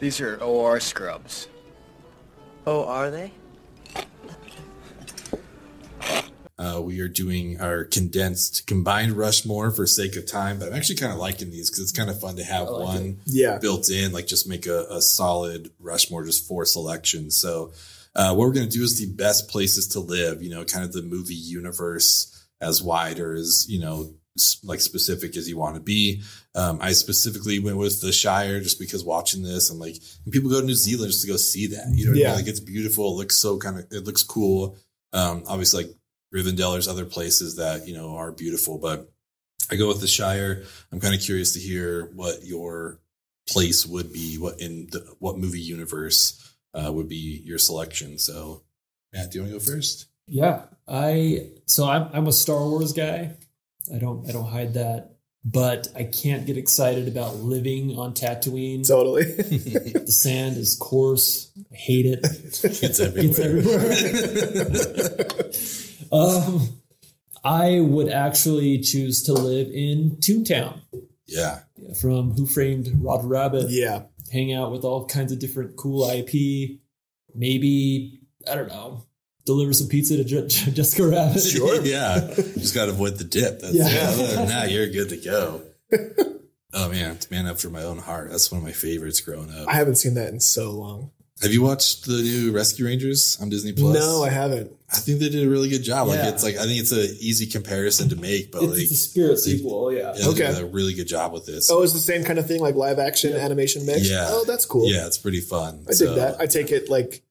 These 0.01 0.21
are 0.21 0.37
OR 0.43 0.79
scrubs. 0.81 1.47
Oh, 2.67 2.85
are 2.87 3.11
they? 3.11 3.33
Uh, 6.59 6.81
we 6.81 7.01
are 7.01 7.09
doing 7.09 7.61
our 7.61 7.83
condensed 7.85 8.67
combined 8.69 9.13
Rushmore 9.13 9.73
for 9.73 9.85
sake 9.87 10.15
of 10.17 10.27
time, 10.31 10.59
but 10.61 10.69
I'm 10.69 10.75
actually 10.75 10.95
kind 10.97 11.13
of 11.13 11.19
liking 11.19 11.51
these 11.51 11.69
because 11.69 11.83
it's 11.83 11.93
kind 11.93 12.09
of 12.09 12.21
fun 12.21 12.37
to 12.37 12.45
have 12.45 12.69
one 12.69 13.19
Yeah. 13.27 13.59
built 13.59 13.91
in, 13.91 14.13
like 14.13 14.29
just 14.29 14.47
make 14.49 14.67
a, 14.67 14.87
a 14.91 15.03
solid 15.03 15.71
Rushmore, 15.81 16.25
just 16.25 16.47
four 16.47 16.65
selections. 16.65 17.37
So, 17.37 17.73
uh, 18.15 18.29
what 18.35 18.47
we're 18.47 18.53
going 18.53 18.69
to 18.69 18.77
do 18.79 18.85
is 18.85 18.99
the 18.99 19.13
best 19.13 19.49
places 19.49 19.89
to 19.89 20.01
live, 20.01 20.41
you 20.43 20.51
know, 20.51 20.65
kind 20.65 20.85
of 20.85 20.93
the 20.93 21.03
movie 21.03 21.35
universe 21.35 22.29
as 22.61 22.81
wide 22.83 23.19
or 23.19 23.35
as, 23.35 23.67
you 23.69 23.81
know, 23.81 24.15
like 24.63 24.81
specific 24.81 25.37
as 25.37 25.49
you 25.49 25.57
want 25.57 25.75
to 25.75 25.81
be. 25.81 26.23
Um, 26.55 26.79
I 26.83 26.93
specifically 26.93 27.59
went 27.59 27.79
with 27.79 28.01
the 28.01 28.13
Shire 28.13 28.61
just 28.61 28.79
because 28.79 29.05
watching 29.05 29.43
this 29.43 29.71
and 29.71 29.81
like 29.81 29.97
and 30.25 30.33
people 30.33 30.51
go 30.51 30.61
to 30.61 30.67
New 30.67 30.75
Zealand 30.75 31.11
just 31.11 31.23
to 31.23 31.31
go 31.31 31.37
see 31.37 31.69
that. 31.69 31.89
You 31.95 32.05
know, 32.05 32.11
what 32.11 32.15
I 32.17 32.19
mean? 32.19 32.23
Yeah. 32.23 32.35
like 32.35 32.47
it's 32.47 32.61
beautiful. 32.61 33.13
It 33.13 33.17
looks 33.17 33.37
so 33.37 33.59
kind 33.59 33.79
of, 33.79 33.87
it 33.91 34.05
looks 34.05 34.23
cool. 34.23 34.77
Um, 35.13 35.45
obviously 35.47 35.85
like 35.85 35.95
Rivendell, 36.35 36.73
there's 36.73 36.89
other 36.89 37.07
places 37.07 37.57
that, 37.57 37.87
you 37.87 37.95
know, 37.95 38.17
are 38.17 38.33
beautiful, 38.33 38.79
but 38.79 39.11
I 39.71 39.77
go 39.77 39.89
with 39.89 40.01
the 40.01 40.07
Shire. 40.07 40.65
I'm 40.91 41.01
kind 41.01 41.15
of 41.15 41.21
curious 41.21 41.53
to 41.55 41.59
hear 41.59 42.11
what 42.15 42.45
your 42.45 43.01
place 43.49 43.87
would 43.87 44.13
be, 44.13 44.37
what 44.37 44.61
in 44.61 44.89
the, 44.91 45.15
what 45.19 45.39
movie 45.39 45.61
universe 45.61 46.55
uh, 46.75 46.93
would 46.93 47.09
be 47.09 47.43
your 47.45 47.59
selection. 47.59 48.19
So, 48.19 48.63
Matt, 49.13 49.31
do 49.31 49.39
you 49.39 49.43
want 49.43 49.55
to 49.55 49.59
go 49.59 49.73
first? 49.73 50.07
Yeah, 50.27 50.63
I 50.89 51.51
so 51.67 51.89
I'm 51.89 52.09
I'm 52.13 52.27
a 52.27 52.33
Star 52.33 52.61
Wars 52.69 52.93
guy. 52.93 53.35
I 53.93 53.99
don't 53.99 54.29
I 54.29 54.33
don't 54.33 54.49
hide 54.49 54.75
that, 54.75 55.17
but 55.45 55.89
I 55.97 56.05
can't 56.05 56.47
get 56.47 56.57
excited 56.57 57.09
about 57.09 57.37
living 57.37 57.99
on 57.99 58.15
Tatooine. 58.15 58.87
Totally. 58.87 59.25
the 59.25 60.13
sand 60.13 60.57
is 60.57 60.77
coarse. 60.77 61.51
I 61.73 61.75
hate 61.75 62.07
it. 62.07 62.21
It's 62.23 63.01
everywhere. 63.01 63.61
It's 63.63 64.97
everywhere. 66.13 66.13
um, 66.13 66.69
I 67.45 67.81
would 67.81 68.09
actually 68.09 68.79
choose 68.79 69.25
to 69.25 69.33
live 69.33 69.69
in 69.73 70.17
Toontown 70.21 70.81
yeah. 71.27 71.61
from 72.01 72.33
Who 72.33 72.47
Framed 72.47 72.89
Roger 73.01 73.27
Rabbit. 73.27 73.71
yeah. 73.71 74.03
hang 74.33 74.53
out 74.53 74.71
with 74.71 74.85
all 74.85 75.07
kinds 75.07 75.33
of 75.33 75.41
different 75.41 75.77
cool 75.77 76.09
IP. 76.09 76.79
Maybe 77.35 78.21
I 78.49 78.55
don't 78.55 78.69
know, 78.69 79.05
deliver 79.45 79.73
some 79.73 79.89
pizza 79.89 80.17
to 80.17 80.25
Je- 80.25 80.47
Je- 80.47 80.71
Jessica 80.73 81.07
Rabbit. 81.09 81.41
Sure. 81.41 81.81
yeah. 81.85 82.33
Just 82.37 82.75
got 82.75 82.87
to 82.87 82.93
avoid 82.93 83.17
the 83.19 83.25
dip. 83.25 83.61
That's 83.61 83.75
Yeah. 83.75 83.87
yeah. 83.89 84.45
That, 84.47 84.71
you're 84.71 84.89
good 84.89 85.09
to 85.11 85.17
go. 85.19 85.63
Oh 86.75 86.89
man, 86.89 87.17
it's 87.17 87.31
man 87.31 87.47
after 87.47 87.69
my 87.69 87.83
own 87.83 87.99
heart. 87.99 88.31
That's 88.31 88.51
one 88.51 88.59
of 88.61 88.65
my 88.65 88.73
favorites 88.73 89.21
growing 89.21 89.53
up. 89.55 89.69
I 89.69 89.75
haven't 89.75 89.97
seen 89.97 90.15
that 90.15 90.29
in 90.31 90.41
so 90.41 90.71
long. 90.71 91.11
Have 91.43 91.53
you 91.53 91.61
watched 91.61 92.07
the 92.07 92.15
new 92.23 92.51
Rescue 92.51 92.87
Rangers 92.87 93.37
on 93.43 93.51
Disney 93.51 93.73
Plus? 93.75 93.95
No, 93.95 94.25
I 94.25 94.31
haven't. 94.31 94.73
I 94.91 94.97
think 94.97 95.19
they 95.21 95.29
did 95.29 95.47
a 95.47 95.51
really 95.51 95.69
good 95.69 95.83
job. 95.83 96.09
Like 96.09 96.21
Yeah. 96.21 96.31
it's 96.31 96.43
like 96.43 96.57
I 96.57 96.63
think 96.65 96.81
it's 96.81 96.93
an 96.93 97.01
easy 97.21 97.45
comparison 97.45 98.09
to 98.09 98.17
make, 98.17 98.53
but 98.53 98.63
It's, 98.63 98.73
like 98.73 98.83
it's 98.85 98.91
a 98.93 98.97
spirit 98.97 99.39
sequel, 99.41 99.93
yeah. 99.93 100.15
yeah, 100.17 100.29
Okay. 100.29 100.47
they 100.47 100.55
did 100.55 100.63
a 100.63 100.67
really 100.67 100.95
good 100.95 101.09
job 101.09 101.35
with 101.35 101.45
this. 101.45 101.71
Oh, 101.71 101.83
it's 101.83 101.93
the 101.93 101.99
same 101.99 102.25
kind 102.25 102.39
of 102.39 102.47
thing, 102.47 102.63
like 102.63 102.75
live 102.75 102.99
action 102.99 103.35
animation 103.35 103.85
mix. 103.85 104.09
Yeah. 104.09 104.29
Oh, 104.31 104.45
that's 104.47 104.65
cool. 104.65 104.89
Yeah, 104.91 105.07
it's 105.07 105.19
pretty 105.19 105.41
fun. 105.43 105.83
I 105.85 105.91
dig 105.91 105.97
So, 105.97 106.15
that. 106.15 106.41
I 106.41 106.47
take 106.47 106.71
it 106.73 106.89
like, 106.89 107.23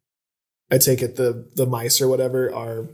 I 0.72 0.78
take 0.78 1.02
it 1.02 1.16
the 1.18 1.50
the 1.56 1.66
mice 1.66 2.00
or 2.02 2.08
whatever 2.08 2.54
are 2.54 2.88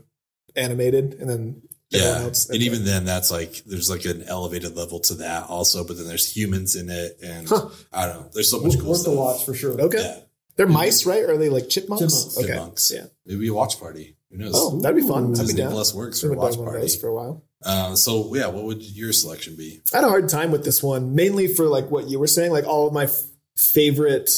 animated, 0.56 1.14
and 1.20 1.30
then 1.30 1.62
Yeah, 1.90 2.22
else. 2.24 2.48
and 2.50 2.62
even 2.62 2.84
then, 2.84 3.04
that's 3.04 3.30
like 3.30 3.62
there's 3.64 3.88
like 3.88 4.04
an 4.04 4.22
elevated 4.24 4.76
level 4.76 5.00
to 5.00 5.14
that 5.14 5.48
also. 5.48 5.84
But 5.84 5.96
then 5.96 6.06
there's 6.08 6.26
humans 6.36 6.74
in 6.76 6.90
it, 6.90 7.18
and 7.22 7.48
Huh. 7.48 7.68
I 7.92 8.06
don't 8.06 8.16
know. 8.22 8.30
There's 8.34 8.50
so 8.50 8.60
much 8.60 8.78
cool 8.78 8.90
Worth 8.90 9.04
the 9.04 9.10
watch 9.12 9.44
for 9.44 9.54
sure. 9.54 9.80
okay, 9.80 9.98
Yeah. 10.02 10.20
They're 10.56 10.66
mice, 10.66 11.06
right? 11.06 11.22
Or 11.22 11.34
are 11.34 11.36
they 11.38 11.48
like 11.50 11.68
chipmunks? 11.68 12.02
Chipmunks. 12.02 12.36
Okay. 12.38 12.46
Chipmunks. 12.48 12.90
Yeah. 12.94 13.06
Maybe 13.26 13.46
a 13.48 13.54
watch 13.54 13.78
party. 13.78 14.16
Who 14.32 14.38
knows? 14.38 14.52
Oh, 14.56 14.80
that'd 14.80 14.96
be 15.00 15.06
fun. 15.06 15.26
I'd 15.26 15.46
be 15.46 15.54
Disney. 15.54 15.62
Plus 15.66 15.94
works 15.94 16.20
for 16.20 16.32
a 16.32 16.36
watch 16.36 16.54
done 16.54 16.64
one 16.64 16.74
of 16.74 16.80
party. 16.80 16.96
for 16.98 17.08
a 17.08 17.14
while. 17.14 17.44
Uh, 17.64 17.94
so 17.94 18.34
yeah, 18.34 18.48
what 18.48 18.64
would 18.64 18.82
your 18.82 19.12
selection 19.12 19.54
be? 19.56 19.80
I 19.94 19.98
had 19.98 20.04
a 20.04 20.08
hard 20.08 20.28
time 20.28 20.50
with 20.50 20.64
this 20.64 20.82
one, 20.82 21.14
mainly 21.14 21.46
for 21.46 21.66
like 21.66 21.90
what 21.92 22.08
you 22.10 22.18
were 22.18 22.26
saying, 22.26 22.50
like 22.52 22.66
all 22.66 22.86
of 22.88 22.92
my 22.92 23.04
f- 23.04 23.22
favorite 23.56 24.30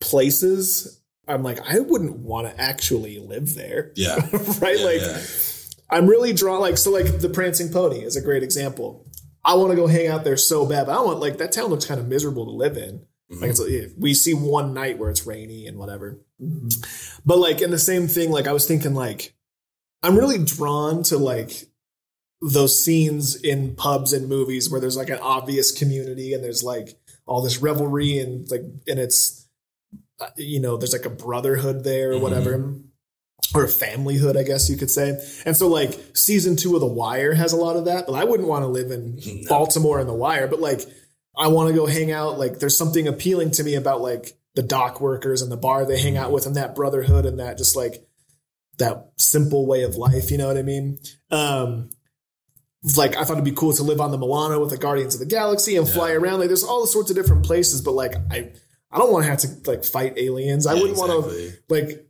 places. 0.00 0.97
I'm 1.28 1.42
like, 1.42 1.60
I 1.68 1.80
wouldn't 1.80 2.18
want 2.18 2.48
to 2.48 2.60
actually 2.60 3.18
live 3.18 3.54
there. 3.54 3.92
Yeah. 3.94 4.16
right? 4.60 4.78
Yeah, 4.78 4.84
like, 4.84 5.00
yeah. 5.00 5.22
I'm 5.90 6.06
really 6.06 6.32
drawn, 6.32 6.60
like, 6.60 6.76
so 6.76 6.90
like 6.90 7.20
the 7.20 7.28
Prancing 7.28 7.70
Pony 7.70 8.00
is 8.00 8.16
a 8.16 8.20
great 8.20 8.42
example. 8.42 9.06
I 9.44 9.54
want 9.54 9.70
to 9.70 9.76
go 9.76 9.86
hang 9.86 10.08
out 10.08 10.24
there 10.24 10.36
so 10.36 10.66
bad, 10.66 10.86
but 10.86 10.98
I 10.98 11.02
want, 11.02 11.20
like, 11.20 11.38
that 11.38 11.52
town 11.52 11.70
looks 11.70 11.86
kind 11.86 12.00
of 12.00 12.08
miserable 12.08 12.44
to 12.46 12.50
live 12.50 12.76
in. 12.76 13.06
Mm-hmm. 13.30 13.40
Like, 13.40 13.50
it's, 13.50 13.94
we 13.98 14.14
see 14.14 14.34
one 14.34 14.74
night 14.74 14.98
where 14.98 15.10
it's 15.10 15.26
rainy 15.26 15.66
and 15.66 15.78
whatever. 15.78 16.20
But 17.24 17.38
like, 17.38 17.60
in 17.60 17.70
the 17.70 17.78
same 17.78 18.08
thing, 18.08 18.30
like, 18.30 18.46
I 18.46 18.52
was 18.52 18.66
thinking, 18.66 18.94
like, 18.94 19.34
I'm 20.02 20.16
really 20.16 20.42
drawn 20.42 21.02
to 21.04 21.18
like 21.18 21.68
those 22.40 22.82
scenes 22.82 23.36
in 23.36 23.74
pubs 23.74 24.12
and 24.12 24.28
movies 24.28 24.70
where 24.70 24.80
there's 24.80 24.96
like 24.96 25.10
an 25.10 25.18
obvious 25.18 25.72
community 25.72 26.32
and 26.32 26.44
there's 26.44 26.62
like 26.62 26.96
all 27.26 27.42
this 27.42 27.58
revelry 27.58 28.18
and 28.18 28.48
like 28.50 28.62
and 28.86 28.98
it's 28.98 29.47
Uh, 30.20 30.26
you 30.36 30.60
know 30.60 30.76
there's 30.76 30.92
like 30.92 31.04
a 31.04 31.10
brotherhood 31.10 31.84
there 31.84 32.10
or 32.10 32.14
mm-hmm. 32.14 32.22
whatever 32.22 32.74
or 33.54 33.64
a 33.64 33.68
familyhood 33.68 34.36
i 34.36 34.42
guess 34.42 34.68
you 34.68 34.76
could 34.76 34.90
say. 34.90 35.16
And 35.46 35.56
so 35.56 35.68
like 35.68 35.98
season 36.14 36.56
two 36.56 36.74
of 36.74 36.80
the 36.80 36.86
wire 36.86 37.34
has 37.34 37.52
a 37.52 37.56
lot 37.56 37.76
of 37.76 37.84
that 37.84 38.06
but 38.06 38.14
i 38.14 38.24
wouldn't 38.24 38.48
want 38.48 38.64
to 38.64 38.68
live 38.68 38.90
in 38.90 39.20
baltimore 39.48 40.00
in 40.00 40.06
the 40.06 40.14
wire 40.14 40.48
but 40.48 40.60
like 40.60 40.80
i 41.36 41.46
want 41.46 41.68
to 41.68 41.74
go 41.74 41.86
hang 41.86 42.10
out 42.10 42.38
like 42.38 42.58
there's 42.58 42.76
something 42.76 43.06
appealing 43.06 43.52
to 43.52 43.62
me 43.62 43.74
about 43.74 44.00
like 44.00 44.36
the 44.54 44.62
dock 44.62 45.00
workers 45.00 45.40
and 45.40 45.52
the 45.52 45.56
bar 45.56 45.86
they 45.86 46.00
hang 46.00 46.16
out 46.16 46.26
mm-hmm. 46.26 46.34
with 46.34 46.46
and 46.46 46.56
that 46.56 46.74
brotherhood 46.74 47.24
and 47.24 47.38
that 47.38 47.58
just 47.58 47.76
like 47.76 48.04
that 48.78 49.12
simple 49.16 49.66
way 49.66 49.84
of 49.84 49.94
life 49.94 50.30
you 50.32 50.38
know 50.38 50.48
what 50.48 50.58
i 50.58 50.62
mean? 50.62 50.98
Um 51.30 51.90
like 52.96 53.16
I 53.16 53.24
thought 53.24 53.34
it'd 53.34 53.44
be 53.44 53.52
cool 53.52 53.72
to 53.72 53.82
live 53.82 54.00
on 54.00 54.12
the 54.12 54.18
Milano 54.18 54.60
with 54.60 54.70
the 54.70 54.78
Guardians 54.78 55.14
of 55.14 55.20
the 55.20 55.26
Galaxy 55.26 55.76
and 55.76 55.88
fly 55.88 56.12
around. 56.12 56.38
Like 56.38 56.48
there's 56.48 56.62
all 56.62 56.86
sorts 56.86 57.10
of 57.10 57.16
different 57.16 57.44
places, 57.44 57.82
but 57.82 57.92
like 57.92 58.14
I 58.30 58.52
I 58.90 58.98
don't 58.98 59.12
want 59.12 59.24
to 59.24 59.30
have 59.30 59.40
to 59.40 59.70
like 59.70 59.84
fight 59.84 60.14
aliens. 60.16 60.66
I 60.66 60.74
Yeah, 60.74 60.80
wouldn't 60.82 60.98
want 60.98 61.12
to 61.30 61.52
like 61.68 62.04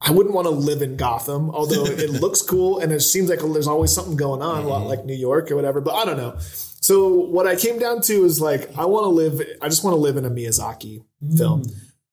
I 0.00 0.12
wouldn't 0.12 0.34
want 0.34 0.46
to 0.46 0.50
live 0.50 0.80
in 0.82 0.96
Gotham, 0.96 1.50
although 1.50 1.84
it 1.86 2.10
looks 2.10 2.42
cool 2.42 2.78
and 2.80 2.92
it 2.92 3.00
seems 3.00 3.28
like 3.30 3.40
there's 3.40 3.66
always 3.68 3.92
something 3.92 4.16
going 4.16 4.42
on, 4.42 4.64
a 4.64 4.66
lot 4.68 4.80
Mm-hmm. 4.80 4.88
like 4.88 5.04
New 5.04 5.14
York 5.14 5.50
or 5.50 5.56
whatever. 5.56 5.80
But 5.80 5.94
I 5.94 6.04
don't 6.04 6.16
know. 6.16 6.36
So 6.80 7.08
what 7.08 7.46
I 7.46 7.56
came 7.56 7.78
down 7.78 8.00
to 8.02 8.24
is 8.24 8.40
like 8.40 8.76
I 8.78 8.84
want 8.86 9.04
to 9.04 9.08
live. 9.08 9.40
I 9.60 9.68
just 9.68 9.84
want 9.84 9.94
to 9.94 10.00
live 10.00 10.16
in 10.16 10.24
a 10.24 10.30
Miyazaki 10.30 11.04
film, 11.36 11.62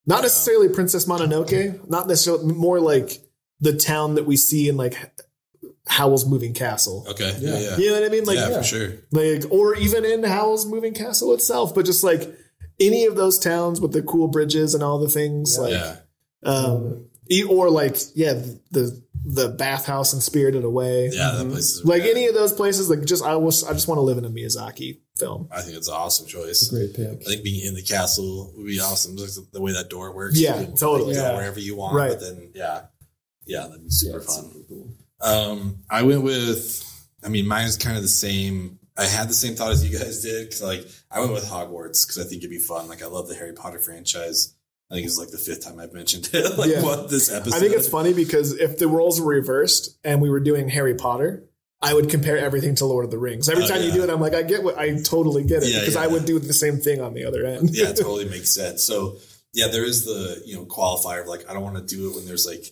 not 0.06 0.22
necessarily 0.24 0.70
Princess 0.70 1.06
Mononoke, 1.06 1.88
not 1.90 2.08
necessarily 2.08 2.54
more 2.54 2.80
like 2.80 3.20
the 3.60 3.74
town 3.76 4.16
that 4.16 4.26
we 4.26 4.36
see 4.36 4.68
in 4.68 4.76
like 4.78 4.96
Howl's 5.88 6.26
Moving 6.28 6.54
Castle. 6.54 7.06
Okay. 7.10 7.36
Yeah. 7.40 7.58
Yeah. 7.60 7.78
You 7.78 7.88
know 7.92 8.02
what 8.02 8.06
I 8.06 8.10
mean? 8.10 8.24
Like, 8.26 8.38
yeah, 8.38 8.58
for 8.58 8.64
sure. 8.64 8.94
like 9.12 9.44
or 9.52 9.76
even 9.76 10.04
in 10.04 10.24
Howl's 10.24 10.66
Moving 10.66 10.94
Castle 10.94 11.34
itself, 11.34 11.74
but 11.76 11.86
just 11.86 12.04
like 12.04 12.28
any 12.80 13.06
of 13.06 13.16
those 13.16 13.38
towns 13.40 13.80
with 13.82 13.92
the 13.94 14.02
cool 14.04 14.28
bridges 14.28 14.74
and 14.74 14.84
all 14.84 15.00
the 15.00 15.10
things, 15.10 15.58
like, 15.58 15.72
Yeah. 15.72 15.98
um, 16.44 17.06
or 17.50 17.70
like, 17.70 17.98
yeah, 18.16 18.34
the 18.72 19.02
the 19.28 19.50
bathhouse 19.50 20.14
and 20.14 20.22
Spirited 20.22 20.64
Away, 20.64 21.10
Yeah, 21.12 21.32
that 21.32 21.50
place 21.50 21.78
is 21.78 21.86
like 21.86 22.04
any 22.04 22.28
of 22.28 22.36
those 22.36 22.54
places, 22.54 22.92
like 22.92 23.04
just 23.06 23.24
I 23.24 23.36
was 23.38 23.64
I 23.64 23.74
just 23.74 23.88
want 23.88 23.98
to 23.98 24.04
live 24.04 24.20
in 24.20 24.26
a 24.26 24.30
Miyazaki 24.30 25.00
film. 25.18 25.48
I 25.52 25.62
think 25.62 25.78
it's 25.78 25.88
an 25.88 25.96
awesome 25.96 26.28
choice. 26.28 26.68
Great 26.68 26.94
pick. 26.94 27.22
I 27.22 27.24
think 27.24 27.44
being 27.44 27.66
in 27.66 27.74
the 27.74 27.82
castle 27.82 28.54
would 28.56 28.68
be 28.68 28.80
awesome. 28.80 29.18
Just 29.18 29.52
the 29.52 29.62
way 29.62 29.72
that 29.74 29.90
door 29.90 30.14
works. 30.14 30.40
Yeah, 30.40 30.60
You 30.60 30.68
totally. 30.78 31.16
Go 31.16 31.22
Yeah. 31.22 31.36
wherever 31.36 31.60
you 31.60 31.76
want. 31.76 31.96
Right. 31.96 32.10
But 32.12 32.20
then, 32.20 32.52
yeah, 32.54 32.82
yeah, 33.48 33.66
that'd 33.68 33.84
be 33.84 33.90
super 33.90 34.20
Yeah, 34.20 34.26
fun. 34.26 34.44
super 34.52 34.60
cool. 34.70 34.88
Um, 35.22 35.78
I 35.90 36.04
went 36.04 36.22
with. 36.22 36.84
I 37.24 37.30
mean, 37.30 37.48
mine's 37.48 37.78
kind 37.78 37.98
of 37.98 38.04
the 38.04 38.10
same. 38.10 38.78
I 38.96 39.06
had 39.06 39.28
the 39.28 39.34
same 39.34 39.56
thought 39.56 39.72
as 39.72 39.84
you 39.84 39.98
guys 39.98 40.22
did 40.22 40.46
because, 40.46 40.62
like, 40.62 40.86
I 41.16 41.20
went 41.22 41.32
with 41.34 41.46
Hogwarts 41.46 42.06
because 42.06 42.20
I 42.20 42.24
think 42.24 42.40
it'd 42.42 42.50
be 42.52 42.60
fun. 42.60 42.88
Like, 42.88 43.02
I 43.02 43.08
love 43.08 43.28
the 43.28 43.36
Harry 43.36 43.54
Potter 43.54 43.80
franchise. 43.80 44.54
I 44.92 44.96
think 44.96 45.08
it's 45.08 45.18
like 45.18 45.32
the 45.32 45.38
fifth 45.40 45.64
time 45.64 45.80
I've 45.80 45.94
mentioned 45.94 46.30
it. 46.34 46.58
like, 46.58 46.70
Yeah. 46.70 46.84
what 46.84 47.10
this 47.10 47.32
episode? 47.32 47.56
I 47.56 47.60
think 47.60 47.74
it's 47.74 47.88
funny 47.90 48.14
because 48.14 48.54
if 48.54 48.78
the 48.78 48.88
roles 48.88 49.20
were 49.20 49.28
reversed 49.34 49.98
and 50.04 50.22
we 50.22 50.30
were 50.30 50.40
doing 50.42 50.70
Harry 50.70 50.94
Potter, 50.94 51.46
I 51.82 51.94
would 51.94 52.10
compare 52.10 52.38
everything 52.38 52.76
to 52.76 52.86
Lord 52.86 53.06
of 53.06 53.12
the 53.12 53.18
Rings. 53.18 53.48
Every 53.50 53.64
Oh, 53.64 53.68
time 53.68 53.82
you 53.84 53.92
do 53.92 54.04
it, 54.04 54.10
I'm 54.10 54.20
like, 54.22 54.34
I 54.36 54.44
get 54.44 54.64
what 54.64 54.78
I 54.78 55.02
totally 55.02 55.44
get 55.44 55.64
it 55.64 55.70
Yeah, 55.70 55.80
because 55.80 55.96
I 55.96 56.08
would 56.08 56.26
do 56.26 56.38
the 56.40 56.54
same 56.54 56.78
thing 56.78 57.02
on 57.02 57.14
the 57.14 57.26
other 57.26 57.46
end. 57.46 57.70
yeah, 57.72 57.90
it 57.90 57.98
totally 57.98 58.26
makes 58.30 58.52
sense. 58.52 58.84
So 58.84 59.18
yeah, 59.54 59.68
there 59.68 59.86
is 59.86 60.06
the 60.06 60.42
you 60.46 60.56
know 60.56 60.66
qualifier 60.66 61.22
of 61.22 61.28
like 61.28 61.50
I 61.50 61.54
don't 61.54 61.64
want 61.64 61.78
to 61.78 61.96
do 61.96 62.10
it 62.10 62.16
when 62.16 62.26
there's 62.26 62.46
like 62.46 62.66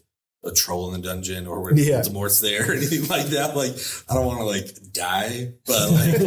a 0.45 0.51
troll 0.51 0.93
in 0.93 1.01
the 1.01 1.07
dungeon 1.07 1.47
or 1.47 1.61
when 1.61 1.77
Yeah. 1.77 2.01
Voldemort's 2.01 2.39
there 2.41 2.69
or 2.69 2.73
anything 2.77 3.07
like 3.07 3.27
that. 3.27 3.55
Like 3.55 3.73
I 4.09 4.13
don't 4.15 4.25
want 4.25 4.39
to 4.39 4.45
like 4.45 4.91
die, 4.91 5.53
but 5.65 5.89
like 5.91 6.17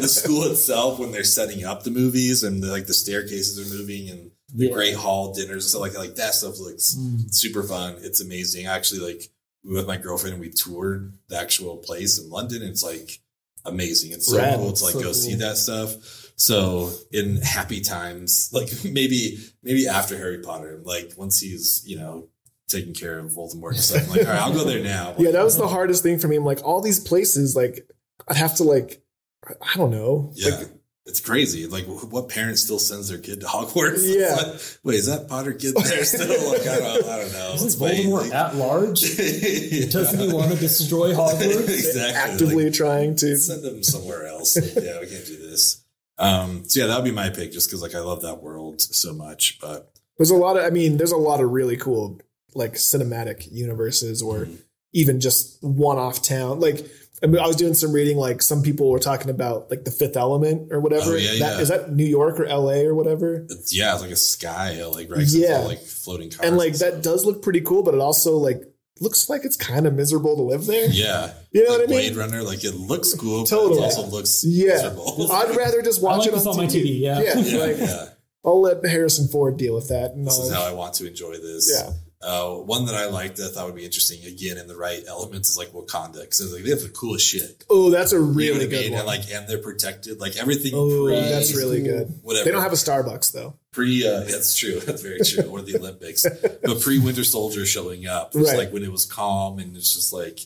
the 0.00 0.08
school 0.08 0.42
itself 0.44 0.98
when 0.98 1.12
they're 1.12 1.22
setting 1.24 1.64
up 1.64 1.84
the 1.84 1.90
movies 1.90 2.42
and 2.42 2.62
the, 2.62 2.68
like 2.70 2.86
the 2.86 2.94
staircases 2.94 3.58
are 3.58 3.76
moving 3.76 4.08
and 4.10 4.30
the 4.54 4.66
Yeah. 4.66 4.72
Great 4.72 4.96
Hall 4.96 5.32
dinners 5.32 5.64
and 5.64 5.70
stuff 5.70 5.80
like 5.82 5.92
that. 5.92 5.98
Like 6.00 6.14
that 6.16 6.34
stuff 6.34 6.58
looks 6.58 6.96
Mm. 6.98 7.32
super 7.32 7.62
fun. 7.62 7.96
It's 8.00 8.20
amazing. 8.20 8.66
Actually, 8.66 9.00
like 9.12 9.30
we 9.64 9.74
with 9.74 9.86
my 9.86 9.96
girlfriend, 9.98 10.40
we 10.40 10.50
toured 10.50 11.12
the 11.28 11.38
actual 11.38 11.76
place 11.76 12.18
in 12.18 12.28
London. 12.30 12.62
And 12.62 12.70
it's 12.72 12.82
like 12.82 13.20
amazing. 13.64 14.12
It's 14.12 14.26
so 14.26 14.38
Rad. 14.38 14.56
cool 14.58 14.72
to 14.72 14.84
like 14.84 14.94
So 14.94 15.02
go 15.02 15.12
see 15.12 15.34
that 15.36 15.56
stuff. 15.58 15.94
So 16.36 16.90
in 17.12 17.36
happy 17.36 17.82
times, 17.82 18.48
like 18.52 18.70
maybe 18.84 19.38
maybe 19.62 19.86
after 19.86 20.16
Harry 20.16 20.38
Potter, 20.38 20.80
like 20.82 21.12
once 21.16 21.38
he's 21.38 21.82
you 21.84 21.98
know 21.98 22.29
taking 22.70 22.94
care 22.94 23.18
of 23.18 23.32
Voldemort 23.32 23.70
and 23.72 23.80
stuff, 23.80 24.04
I'm 24.04 24.10
like 24.10 24.20
all 24.26 24.32
right, 24.32 24.42
I'll 24.42 24.52
go 24.52 24.64
there 24.64 24.82
now. 24.82 25.14
Yeah, 25.18 25.32
that 25.32 25.44
was 25.44 25.56
the 25.56 25.68
hardest 25.68 26.02
thing 26.02 26.18
for 26.18 26.28
me. 26.28 26.36
I'm 26.36 26.44
like, 26.44 26.62
all 26.64 26.80
these 26.80 27.00
places, 27.00 27.54
like, 27.56 27.88
I'd 28.28 28.36
have 28.36 28.54
to 28.56 28.64
like, 28.64 29.02
I 29.48 29.76
don't 29.76 29.90
know. 29.90 30.32
Yeah. 30.34 30.54
Like, 30.56 30.68
it's 31.06 31.18
crazy. 31.18 31.66
Like, 31.66 31.86
what 31.86 32.28
parent 32.28 32.58
still 32.58 32.78
sends 32.78 33.08
their 33.08 33.18
kid 33.18 33.40
to 33.40 33.46
Hogwarts? 33.46 34.02
Yeah. 34.04 34.36
Like, 34.52 34.60
wait, 34.84 34.94
is 34.96 35.06
that 35.06 35.28
Potter 35.28 35.52
kid 35.54 35.74
there 35.74 36.04
still? 36.04 36.28
Like, 36.52 36.60
I 36.66 36.78
don't, 36.78 37.04
I 37.06 37.16
don't 37.22 37.32
know. 37.32 37.52
Isn't 37.54 37.66
It's 37.66 37.74
funny, 37.76 38.04
Voldemort 38.04 38.20
like- 38.30 38.34
at 38.34 38.54
large? 38.54 39.00
Doesn't 39.00 40.20
he 40.20 40.32
want 40.32 40.52
to 40.52 40.58
destroy 40.58 41.12
Hogwarts? 41.12 41.68
exactly. 41.68 42.32
actively 42.32 42.64
Like, 42.66 42.74
trying 42.74 43.16
to. 43.16 43.36
send 43.36 43.64
them 43.64 43.82
somewhere 43.82 44.26
else. 44.26 44.56
Like, 44.56 44.84
yeah, 44.84 45.00
we 45.00 45.06
can't 45.08 45.26
do 45.26 45.36
this. 45.36 45.82
Um, 46.18 46.68
so 46.68 46.80
yeah, 46.80 46.86
that 46.86 46.96
would 46.96 47.04
be 47.06 47.12
my 47.12 47.30
pick, 47.30 47.50
just 47.50 47.68
because 47.68 47.80
like 47.82 47.94
I 47.94 48.00
love 48.00 48.22
that 48.22 48.42
world 48.42 48.80
so 48.80 49.12
much. 49.14 49.58
But 49.58 49.90
There's 50.18 50.30
a 50.30 50.36
lot 50.36 50.58
of, 50.58 50.64
I 50.64 50.70
mean, 50.70 50.98
there's 50.98 51.12
a 51.12 51.16
lot 51.16 51.40
of 51.40 51.50
really 51.50 51.78
cool, 51.78 52.20
like, 52.54 52.74
cinematic 52.74 53.48
universes 53.50 54.22
or 54.22 54.40
Mm-hmm. 54.46 54.54
even 54.92 55.20
just 55.20 55.58
one 55.62 55.98
off 55.98 56.22
town. 56.22 56.60
Like, 56.60 56.84
I, 57.22 57.26
mean, 57.26 57.38
I 57.40 57.46
was 57.46 57.56
doing 57.56 57.74
some 57.74 57.92
reading, 57.92 58.16
like, 58.16 58.40
some 58.42 58.62
people 58.62 58.90
were 58.90 58.98
talking 58.98 59.30
about, 59.30 59.70
like, 59.70 59.84
the 59.84 59.90
fifth 59.90 60.16
element 60.16 60.72
or 60.72 60.80
whatever. 60.80 61.12
Oh, 61.12 61.16
yeah, 61.16 61.32
that, 61.32 61.56
yeah. 61.56 61.60
Is 61.60 61.68
that 61.68 61.92
New 61.92 62.04
York 62.06 62.40
or 62.40 62.46
LA 62.46 62.80
or 62.86 62.94
whatever? 62.94 63.46
it's, 63.48 63.76
yeah, 63.76 63.92
it's 63.92 64.02
like 64.02 64.10
a 64.10 64.16
sky, 64.16 64.82
like 64.86 65.10
right, 65.10 65.18
'cause 65.18 65.34
it's 65.34 65.48
Yeah. 65.48 65.58
all, 65.58 65.68
like 65.68 65.82
floating 65.82 66.30
cars, 66.30 66.46
And, 66.48 66.56
like, 66.56 66.74
stuff. 66.74 66.94
that 66.94 67.02
does 67.02 67.24
look 67.24 67.42
pretty 67.42 67.60
cool, 67.60 67.82
but 67.82 67.94
it 67.94 68.00
also, 68.00 68.36
like, 68.36 68.62
looks 69.00 69.28
like 69.30 69.44
it's 69.44 69.56
kind 69.56 69.86
of 69.86 69.94
miserable 69.94 70.36
to 70.36 70.42
live 70.42 70.66
there. 70.66 70.86
Yeah, 70.90 71.32
You 71.52 71.64
know 71.64 71.70
like 71.70 71.78
what 71.80 71.88
I 71.88 71.90
mean? 71.90 72.12
Blade 72.12 72.16
Runner, 72.16 72.42
like 72.42 72.64
it 72.64 72.74
looks 72.74 73.14
cool, 73.14 73.44
Totally. 73.46 73.78
but 73.80 73.82
it 73.82 73.84
also 73.96 74.06
looks 74.06 74.44
Yeah. 74.44 74.74
miserable. 74.74 75.32
I'd 75.32 75.56
rather 75.56 75.80
just 75.82 76.02
watch 76.02 76.18
like 76.20 76.28
it 76.28 76.34
this 76.34 76.46
on, 76.46 76.52
on 76.52 76.56
my 76.58 76.66
TV, 76.66 77.00
yeah. 77.00 77.20
Yeah, 77.20 77.38
yeah, 77.38 77.58
like, 77.58 77.78
yeah. 77.78 78.08
I'll 78.44 78.60
let 78.60 78.84
Harrison 78.84 79.28
Ford 79.28 79.56
deal 79.56 79.74
with 79.74 79.88
that. 79.88 80.12
And 80.12 80.26
This 80.26 80.36
is 80.38 80.50
I'll- 80.50 80.62
how 80.62 80.68
I 80.68 80.72
want 80.72 80.94
to 80.94 81.06
enjoy 81.06 81.36
this. 81.38 81.70
Yeah. 81.72 81.92
Uh, 82.22 82.54
one 82.56 82.84
that 82.84 82.94
I 82.94 83.06
liked 83.06 83.36
that 83.38 83.50
I 83.50 83.54
thought 83.54 83.66
would 83.66 83.74
be 83.76 83.84
interesting 83.86 84.22
again 84.26 84.58
in 84.58 84.66
the 84.68 84.76
right 84.76 85.02
elements 85.08 85.48
is 85.48 85.56
like 85.56 85.68
Wakanda 85.68 86.20
because 86.20 86.52
like 86.52 86.64
they 86.64 86.70
have 86.70 86.82
the 86.82 86.90
coolest 86.90 87.26
shit. 87.26 87.64
oh, 87.70 87.88
that's 87.88 88.12
a 88.12 88.16
You 88.16 88.22
know 88.22 88.28
really 88.32 88.66
I 88.66 88.68
good 88.68 88.80
mean? 88.82 88.90
one. 88.92 88.98
And 89.00 89.06
like, 89.06 89.22
and 89.32 89.48
they're 89.48 89.62
protected. 89.62 90.20
Like 90.20 90.36
everything 90.36 90.72
oh, 90.74 91.06
pre, 91.06 91.14
that's 91.20 91.56
really 91.56 91.82
good. 91.82 92.12
whatever. 92.22 92.44
They 92.44 92.50
don't 92.50 92.62
have 92.62 92.72
a 92.72 92.76
Starbucks 92.76 93.32
though. 93.32 93.54
pre. 93.72 94.06
Uh, 94.06 94.20
that's 94.28 94.54
true. 94.54 94.80
That's 94.80 95.00
very 95.00 95.20
true. 95.20 95.44
or 95.44 95.62
the 95.62 95.76
Olympics, 95.76 96.26
but 96.62 96.80
pre 96.82 96.98
Winter 96.98 97.24
Soldier 97.24 97.64
showing 97.64 98.06
up. 98.06 98.34
It's 98.34 98.50
Right. 98.50 98.58
like 98.58 98.72
when 98.72 98.82
it 98.84 98.92
was 98.92 99.06
calm 99.06 99.58
and 99.58 99.74
it's 99.74 99.94
just 99.94 100.12
like 100.12 100.40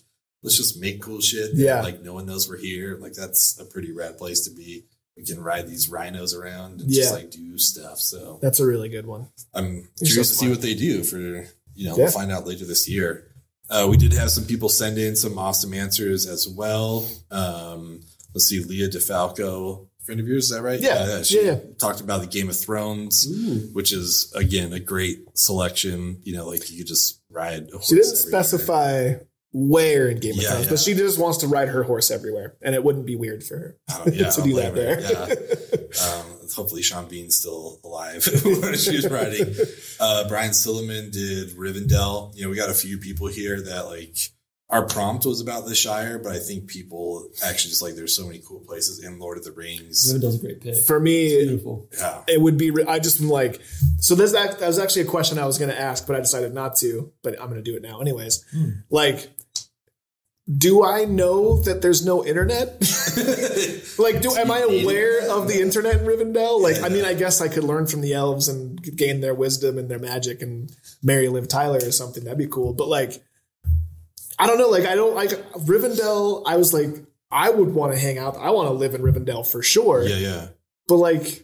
let's 0.44 0.56
just 0.56 0.78
make 0.80 1.02
cool 1.02 1.20
shit. 1.20 1.50
Yeah. 1.54 1.82
like 1.82 2.02
no 2.02 2.12
one 2.14 2.26
knows 2.26 2.48
we're 2.48 2.58
here. 2.58 2.98
Like 3.00 3.14
that's 3.14 3.58
a 3.58 3.64
pretty 3.64 3.90
rad 3.90 4.16
place 4.16 4.42
to 4.42 4.54
be. 4.54 4.84
We 5.16 5.24
can 5.24 5.40
ride 5.42 5.66
these 5.68 5.88
rhinos 5.88 6.34
around 6.34 6.80
and 6.82 6.90
Yeah. 6.90 7.02
just 7.02 7.14
like 7.14 7.30
do 7.30 7.58
stuff. 7.58 7.98
So 7.98 8.38
That's 8.42 8.60
a 8.60 8.66
really 8.66 8.88
good 8.88 9.06
one. 9.06 9.28
I'm 9.54 9.88
You're 10.00 10.08
curious 10.08 10.28
so 10.28 10.34
to 10.34 10.38
see 10.38 10.48
what 10.50 10.60
they 10.60 10.74
do 10.74 11.02
for 11.04 11.46
you 11.74 11.88
know 11.88 11.96
Yeah. 11.96 12.04
we'll 12.04 12.12
find 12.12 12.32
out 12.32 12.46
later 12.46 12.64
this 12.64 12.88
year. 12.88 13.28
Uh, 13.70 13.86
we 13.90 13.96
did 13.96 14.12
have 14.12 14.30
some 14.30 14.44
people 14.44 14.68
send 14.68 14.98
in 14.98 15.16
some 15.16 15.38
awesome 15.38 15.72
answers 15.74 16.26
as 16.26 16.46
well. 16.46 17.08
Um, 17.30 18.00
let's 18.34 18.44
see, 18.46 18.62
Leah 18.62 18.88
DeFalco, 18.90 19.86
friend 20.04 20.20
of 20.20 20.28
yours, 20.28 20.44
is 20.44 20.50
that 20.50 20.60
right? 20.62 20.78
Yeah. 20.80 21.22
she 21.22 21.36
Yeah, 21.38 21.52
yeah. 21.52 21.58
talked 21.78 22.00
about 22.02 22.20
the 22.20 22.26
Game 22.26 22.50
of 22.50 22.58
Thrones, 22.60 23.26
which 23.72 23.90
is 23.92 24.30
again 24.34 24.72
a 24.74 24.80
great 24.80 25.18
selection. 25.34 26.18
You 26.24 26.34
know, 26.36 26.46
like 26.46 26.70
you 26.70 26.78
could 26.78 26.86
just 26.86 27.20
ride. 27.30 27.68
A 27.68 27.72
horse 27.72 27.88
She 27.88 27.94
didn't 27.96 28.12
everywhere. 28.18 28.28
specify 28.44 29.14
where 29.52 30.08
in 30.08 30.18
Game 30.20 30.36
of 30.38 30.44
Thrones, 30.44 30.66
but 30.68 30.78
she 30.80 30.94
just 30.94 31.18
wants 31.18 31.38
to 31.38 31.46
ride 31.48 31.68
her 31.68 31.84
horse 31.84 32.10
everywhere, 32.10 32.56
and 32.60 32.74
it 32.74 32.82
wouldn't 32.84 33.06
be 33.06 33.16
weird 33.16 33.42
for 33.44 33.56
her 33.56 33.76
yeah, 34.12 34.28
to 34.30 34.42
don't 34.42 34.54
that 34.56 34.74
there. 34.74 35.00
Yeah. 35.00 35.34
Um, 36.04 36.26
hopefully 36.52 36.82
Sean 36.82 37.08
Bean's 37.08 37.36
still 37.36 37.80
alive 37.84 38.26
when 38.44 38.74
she 38.76 38.96
was 38.96 39.08
writing. 39.08 39.54
Uh, 40.00 40.26
Brian 40.26 40.50
Silliman 40.50 41.12
did 41.12 41.50
Rivendell. 41.50 42.34
You 42.34 42.42
know, 42.42 42.50
we 42.50 42.56
got 42.56 42.68
a 42.68 42.74
few 42.74 42.98
people 42.98 43.28
here 43.28 43.60
that 43.60 43.86
like 43.86 44.16
our 44.70 44.84
prompt 44.86 45.24
was 45.24 45.40
about 45.40 45.66
the 45.66 45.74
Shire, 45.74 46.18
but 46.18 46.32
I 46.32 46.40
think 46.40 46.66
people 46.66 47.28
actually 47.44 47.70
just 47.70 47.80
like 47.80 47.94
there's 47.94 48.14
so 48.14 48.26
many 48.26 48.40
cool 48.44 48.58
places 48.60 49.04
in 49.04 49.20
Lord 49.20 49.38
of 49.38 49.44
the 49.44 49.52
Rings. 49.52 50.12
Rivendell's 50.12 50.36
a 50.36 50.40
great 50.40 50.60
pick. 50.60 50.84
For 50.84 50.98
me, 50.98 51.28
beautiful. 51.28 51.88
Yeah. 51.96 52.22
it 52.26 52.40
would 52.40 52.58
be. 52.58 52.72
I 52.88 52.98
just 52.98 53.20
am 53.20 53.28
like. 53.28 53.60
So 53.98 54.16
this 54.16 54.32
that, 54.32 54.58
that 54.58 54.66
was 54.66 54.80
actually 54.80 55.02
a 55.02 55.06
question 55.06 55.38
I 55.38 55.46
was 55.46 55.58
going 55.58 55.70
to 55.70 55.80
ask, 55.80 56.06
but 56.06 56.16
I 56.16 56.20
decided 56.20 56.54
not 56.54 56.76
to. 56.76 57.12
But 57.22 57.40
I'm 57.40 57.48
going 57.48 57.62
to 57.62 57.70
do 57.70 57.76
it 57.76 57.82
now, 57.82 58.00
anyways. 58.00 58.44
Hmm. 58.50 58.70
Like, 58.90 59.28
do 60.46 60.84
I 60.84 61.06
know 61.06 61.62
that 61.62 61.80
there's 61.80 62.04
no 62.04 62.24
internet? 62.24 62.66
like, 63.98 64.20
do 64.20 64.34
am 64.36 64.50
I 64.50 64.58
aware 64.82 65.30
of 65.30 65.48
the 65.48 65.60
internet 65.60 66.00
in 66.00 66.06
Rivendell? 66.06 66.60
Like, 66.60 66.82
I 66.82 66.90
mean, 66.90 67.04
I 67.04 67.14
guess 67.14 67.40
I 67.40 67.48
could 67.48 67.64
learn 67.64 67.86
from 67.86 68.02
the 68.02 68.12
elves 68.12 68.48
and 68.48 68.80
gain 68.96 69.20
their 69.20 69.34
wisdom 69.34 69.78
and 69.78 69.90
their 69.90 69.98
magic 69.98 70.42
and 70.42 70.70
marry 71.02 71.28
Liv 71.28 71.48
Tyler 71.48 71.78
or 71.78 71.92
something. 71.92 72.24
That'd 72.24 72.38
be 72.38 72.46
cool. 72.46 72.74
But 72.74 72.88
like, 72.88 73.22
I 74.38 74.46
don't 74.46 74.58
know. 74.58 74.68
Like, 74.68 74.84
I 74.84 74.94
don't 74.94 75.14
like 75.14 75.30
Rivendell. 75.54 76.42
I 76.46 76.56
was 76.56 76.74
like, 76.74 77.04
I 77.30 77.48
would 77.48 77.72
want 77.72 77.94
to 77.94 77.98
hang 77.98 78.18
out. 78.18 78.36
I 78.36 78.50
want 78.50 78.68
to 78.68 78.74
live 78.74 78.94
in 78.94 79.00
Rivendell 79.00 79.50
for 79.50 79.62
sure. 79.62 80.02
Yeah, 80.02 80.16
yeah. 80.16 80.48
But 80.86 80.96
like, 80.96 81.43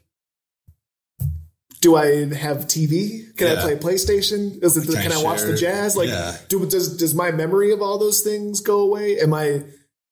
do 1.81 1.97
I 1.97 2.33
have 2.35 2.67
TV? 2.67 3.35
Can 3.37 3.57
I 3.57 3.61
play 3.63 3.77
PlayStation? 3.77 4.63
Is 4.63 4.77
it, 4.77 4.87
Can 4.87 4.97
I 4.97 5.03
can 5.03 5.13
I 5.13 5.23
watch 5.23 5.41
the 5.43 5.57
jazz? 5.57 5.97
Like, 5.97 6.09
Yeah. 6.09 6.37
do 6.49 6.67
does 6.67 6.97
does 6.97 7.15
my 7.15 7.31
memory 7.31 7.73
of 7.73 7.81
all 7.81 7.99
those 7.99 8.21
things 8.21 8.61
go 8.61 8.81
away? 8.81 9.19
Am 9.21 9.33
I 9.33 9.63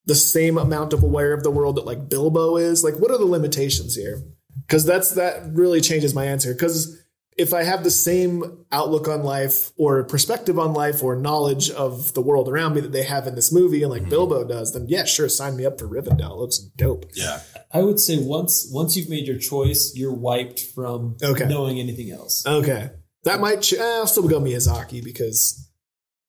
the 0.06 0.14
same 0.14 0.56
amount 0.56 0.94
of 0.94 1.02
aware 1.02 1.34
of 1.34 1.42
the 1.42 1.50
world 1.50 1.76
that 1.76 1.84
like 1.84 2.08
Bilbo 2.08 2.56
is? 2.56 2.82
Like, 2.82 2.94
what 2.98 3.10
are 3.10 3.18
the 3.18 3.26
limitations 3.26 3.94
here? 3.94 4.22
Because 4.66 4.84
that's 4.84 5.12
that 5.12 5.42
really 5.52 5.80
changes 5.80 6.14
my 6.14 6.24
answer. 6.24 6.54
Because 6.54 6.96
if 7.38 7.54
I 7.54 7.62
have 7.62 7.84
the 7.84 7.90
same 7.90 8.64
outlook 8.72 9.06
on 9.08 9.22
life 9.22 9.70
or 9.78 10.02
perspective 10.04 10.58
on 10.58 10.74
life 10.74 11.02
or 11.04 11.14
knowledge 11.16 11.70
of 11.70 12.12
the 12.14 12.20
world 12.20 12.48
around 12.48 12.74
me 12.74 12.80
that 12.80 12.90
they 12.92 13.04
have 13.04 13.26
in 13.28 13.34
this 13.36 13.52
movie 13.52 13.82
and 13.82 13.90
like 13.92 14.02
Mm-hmm. 14.02 14.10
Bilbo 14.10 14.44
does, 14.44 14.72
then 14.72 14.86
yeah, 14.88 15.04
sure, 15.04 15.28
sign 15.28 15.56
me 15.56 15.64
up 15.64 15.78
for 15.78 15.86
Rivendell. 15.88 16.32
It 16.32 16.36
looks 16.38 16.58
dope. 16.58 17.06
Yeah. 17.14 17.40
I 17.72 17.82
would 17.82 18.00
say 18.00 18.18
once 18.18 18.68
once 18.72 18.96
you've 18.96 19.08
made 19.08 19.26
your 19.26 19.38
choice, 19.38 19.92
you're 19.94 20.12
wiped 20.12 20.60
from 20.74 21.16
Okay. 21.22 21.46
knowing 21.46 21.78
anything 21.78 22.10
else. 22.10 22.44
Okay. 22.46 22.90
That 23.24 23.40
might, 23.40 23.62
ch- 23.62 23.74
eh, 23.74 23.82
I'll 23.82 24.06
still 24.06 24.26
go 24.28 24.40
Miyazaki 24.40 25.02
because, 25.04 25.68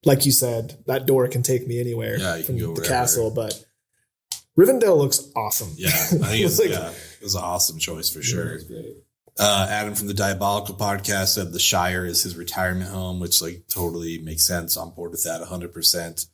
like 0.06 0.26
you 0.26 0.32
said, 0.32 0.78
that 0.88 1.06
door 1.06 1.28
can 1.28 1.44
take 1.44 1.68
me 1.68 1.80
anywhere 1.80 2.18
Yeah, 2.20 2.42
from 2.42 2.58
the 2.58 2.66
wherever. 2.68 2.82
castle. 2.88 3.32
But 3.32 3.64
Rivendell 4.58 4.98
looks 4.98 5.28
awesome. 5.36 5.72
Yeah. 5.78 5.90
I 5.90 5.92
think 5.92 6.46
it's, 6.46 6.60
Like- 6.60 6.70
yeah, 6.72 6.90
it 6.92 7.24
was 7.24 7.36
an 7.36 7.42
awesome 7.44 7.80
choice 7.80 8.10
for 8.10 8.22
sure. 8.22 8.52
That's 8.52 8.64
great. 8.66 8.98
Uh, 9.40 9.68
Adam 9.70 9.96
from 9.96 10.08
the 10.08 10.14
Diabolical 10.14 10.76
podcast 10.76 11.30
said 11.30 11.54
the 11.54 11.60
Shire 11.60 12.06
is 12.06 12.24
his 12.24 12.36
retirement 12.36 12.90
home, 12.92 13.20
which 13.22 13.42
like 13.42 13.64
totally 13.70 14.18
makes 14.20 14.46
sense. 14.46 14.76
On 14.76 14.90
board 14.92 15.12
with 15.12 15.24
that 15.24 15.42
100%. 15.42 16.28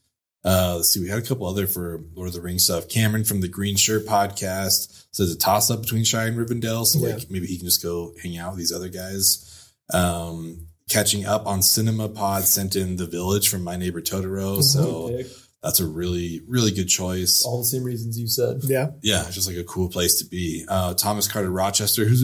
Uh, 0.43 0.73
let's 0.77 0.89
see. 0.89 0.99
We 0.99 1.09
had 1.09 1.19
a 1.19 1.21
couple 1.27 1.47
other 1.47 1.67
for 1.67 2.01
Lord 2.13 2.27
of 2.29 2.33
the 2.33 2.41
Rings 2.41 2.63
stuff. 2.65 2.87
Cameron 2.89 3.23
from 3.23 3.41
the 3.41 3.47
Green 3.47 3.75
Shirt 3.75 4.05
podcast 4.05 5.05
says 5.11 5.31
a 5.31 5.37
toss 5.37 5.69
up 5.71 5.81
between 5.81 6.03
Shire 6.03 6.27
and 6.27 6.37
Rivendell. 6.37 6.85
So 6.85 6.99
Yeah. 6.99 7.15
like 7.15 7.29
maybe 7.31 7.47
he 7.47 7.57
can 7.57 7.65
just 7.67 7.81
go 7.83 8.13
hang 8.21 8.37
out 8.37 8.51
with 8.51 8.59
these 8.59 8.71
other 8.71 8.89
guys. 8.89 9.71
Um, 9.93 10.67
catching 10.89 11.25
up 11.25 11.45
on 11.47 11.61
Cinema 11.61 12.09
Pod 12.09 12.43
sent 12.43 12.75
in 12.75 12.95
The 12.95 13.07
Village 13.07 13.49
from 13.49 13.63
My 13.63 13.75
Neighbor 13.75 14.01
Totoro. 14.01 14.61
So 14.63 15.09
pick. 15.09 15.27
that's 15.63 15.79
a 15.79 15.85
really, 15.87 16.41
really 16.47 16.71
good 16.71 16.87
choice. 16.89 17.43
all 17.43 17.57
the 17.59 17.65
same 17.65 17.83
reasons 17.83 18.19
you 18.19 18.27
said. 18.27 18.59
Yeah. 18.63 18.91
Yeah, 19.01 19.25
it's 19.25 19.35
just 19.35 19.47
like 19.47 19.57
a 19.57 19.63
cool 19.63 19.89
place 19.89 20.19
to 20.19 20.25
be. 20.25 20.65
Uh, 20.67 20.93
Thomas 20.95 21.27
Carter 21.27 21.49
Rochester, 21.51 22.05
who's 22.05 22.23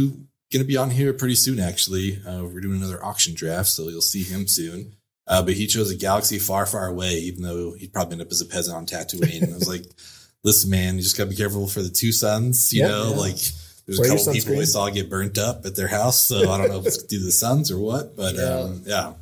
going 0.51 0.63
to 0.63 0.67
be 0.67 0.77
on 0.77 0.89
here 0.89 1.13
pretty 1.13 1.35
soon, 1.35 1.59
actually. 1.59 2.21
Uh, 2.27 2.43
we're 2.43 2.59
doing 2.61 2.77
another 2.77 3.03
auction 3.03 3.33
draft, 3.33 3.69
so 3.69 3.87
you'll 3.89 4.01
see 4.01 4.23
him 4.23 4.47
soon. 4.47 4.93
Uh, 5.27 5.41
but 5.41 5.53
he 5.53 5.67
chose 5.67 5.89
a 5.91 5.95
galaxy 5.95 6.39
far, 6.39 6.65
far 6.65 6.87
away, 6.87 7.13
even 7.13 7.41
though 7.43 7.73
he'd 7.73 7.93
probably 7.93 8.13
end 8.13 8.21
up 8.21 8.31
as 8.31 8.41
a 8.41 8.45
peasant 8.45 8.75
on 8.75 8.85
Tatooine. 8.85 9.49
I 9.49 9.53
was 9.55 9.67
like, 9.67 9.83
listen, 10.43 10.69
man, 10.69 10.95
you 10.95 11.01
just 11.01 11.17
got 11.17 11.25
to 11.25 11.29
be 11.29 11.35
careful 11.35 11.67
for 11.67 11.81
the 11.81 11.89
two 11.89 12.11
suns, 12.11 12.73
you 12.73 12.81
Yeah. 12.81 12.87
know? 12.89 13.09
Yeah. 13.11 13.15
Like, 13.17 13.37
there's 13.85 13.99
Wear 13.99 14.11
a 14.13 14.17
couple 14.17 14.33
people 14.33 14.55
we 14.57 14.65
saw 14.65 14.89
get 14.89 15.09
burnt 15.09 15.37
up 15.37 15.65
at 15.65 15.75
their 15.75 15.87
house, 15.87 16.19
so 16.19 16.51
I 16.51 16.57
don't 16.57 16.69
know 16.69 16.79
if 16.79 16.85
it's 16.87 17.03
due 17.03 17.19
to 17.19 17.25
the 17.25 17.31
suns 17.31 17.71
or 17.71 17.79
what, 17.79 18.15
but 18.15 18.35
Yeah. 18.35 18.59
um, 18.59 18.83
yeah. 18.85 19.13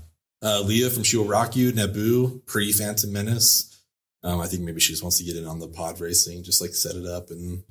Uh, 0.42 0.62
Leah 0.62 0.90
from 0.90 1.04
She 1.04 1.18
Will 1.18 1.26
Rock 1.26 1.56
You, 1.56 1.72
Naboo, 1.74 2.46
pre 2.46 2.72
Phantom 2.72 3.12
Menace. 3.12 3.78
Um, 4.24 4.40
I 4.42 4.48
think 4.48 4.64
maybe 4.64 4.80
she 4.80 4.94
just 4.94 5.04
wants 5.04 5.18
to 5.20 5.24
get 5.24 5.36
in 5.36 5.46
on 5.46 5.60
the 5.60 5.68
pod 5.68 6.00
racing, 6.00 6.44
just 6.44 6.62
like 6.62 6.74
set 6.74 6.96
it 6.96 7.06
up 7.06 7.30
and 7.30 7.64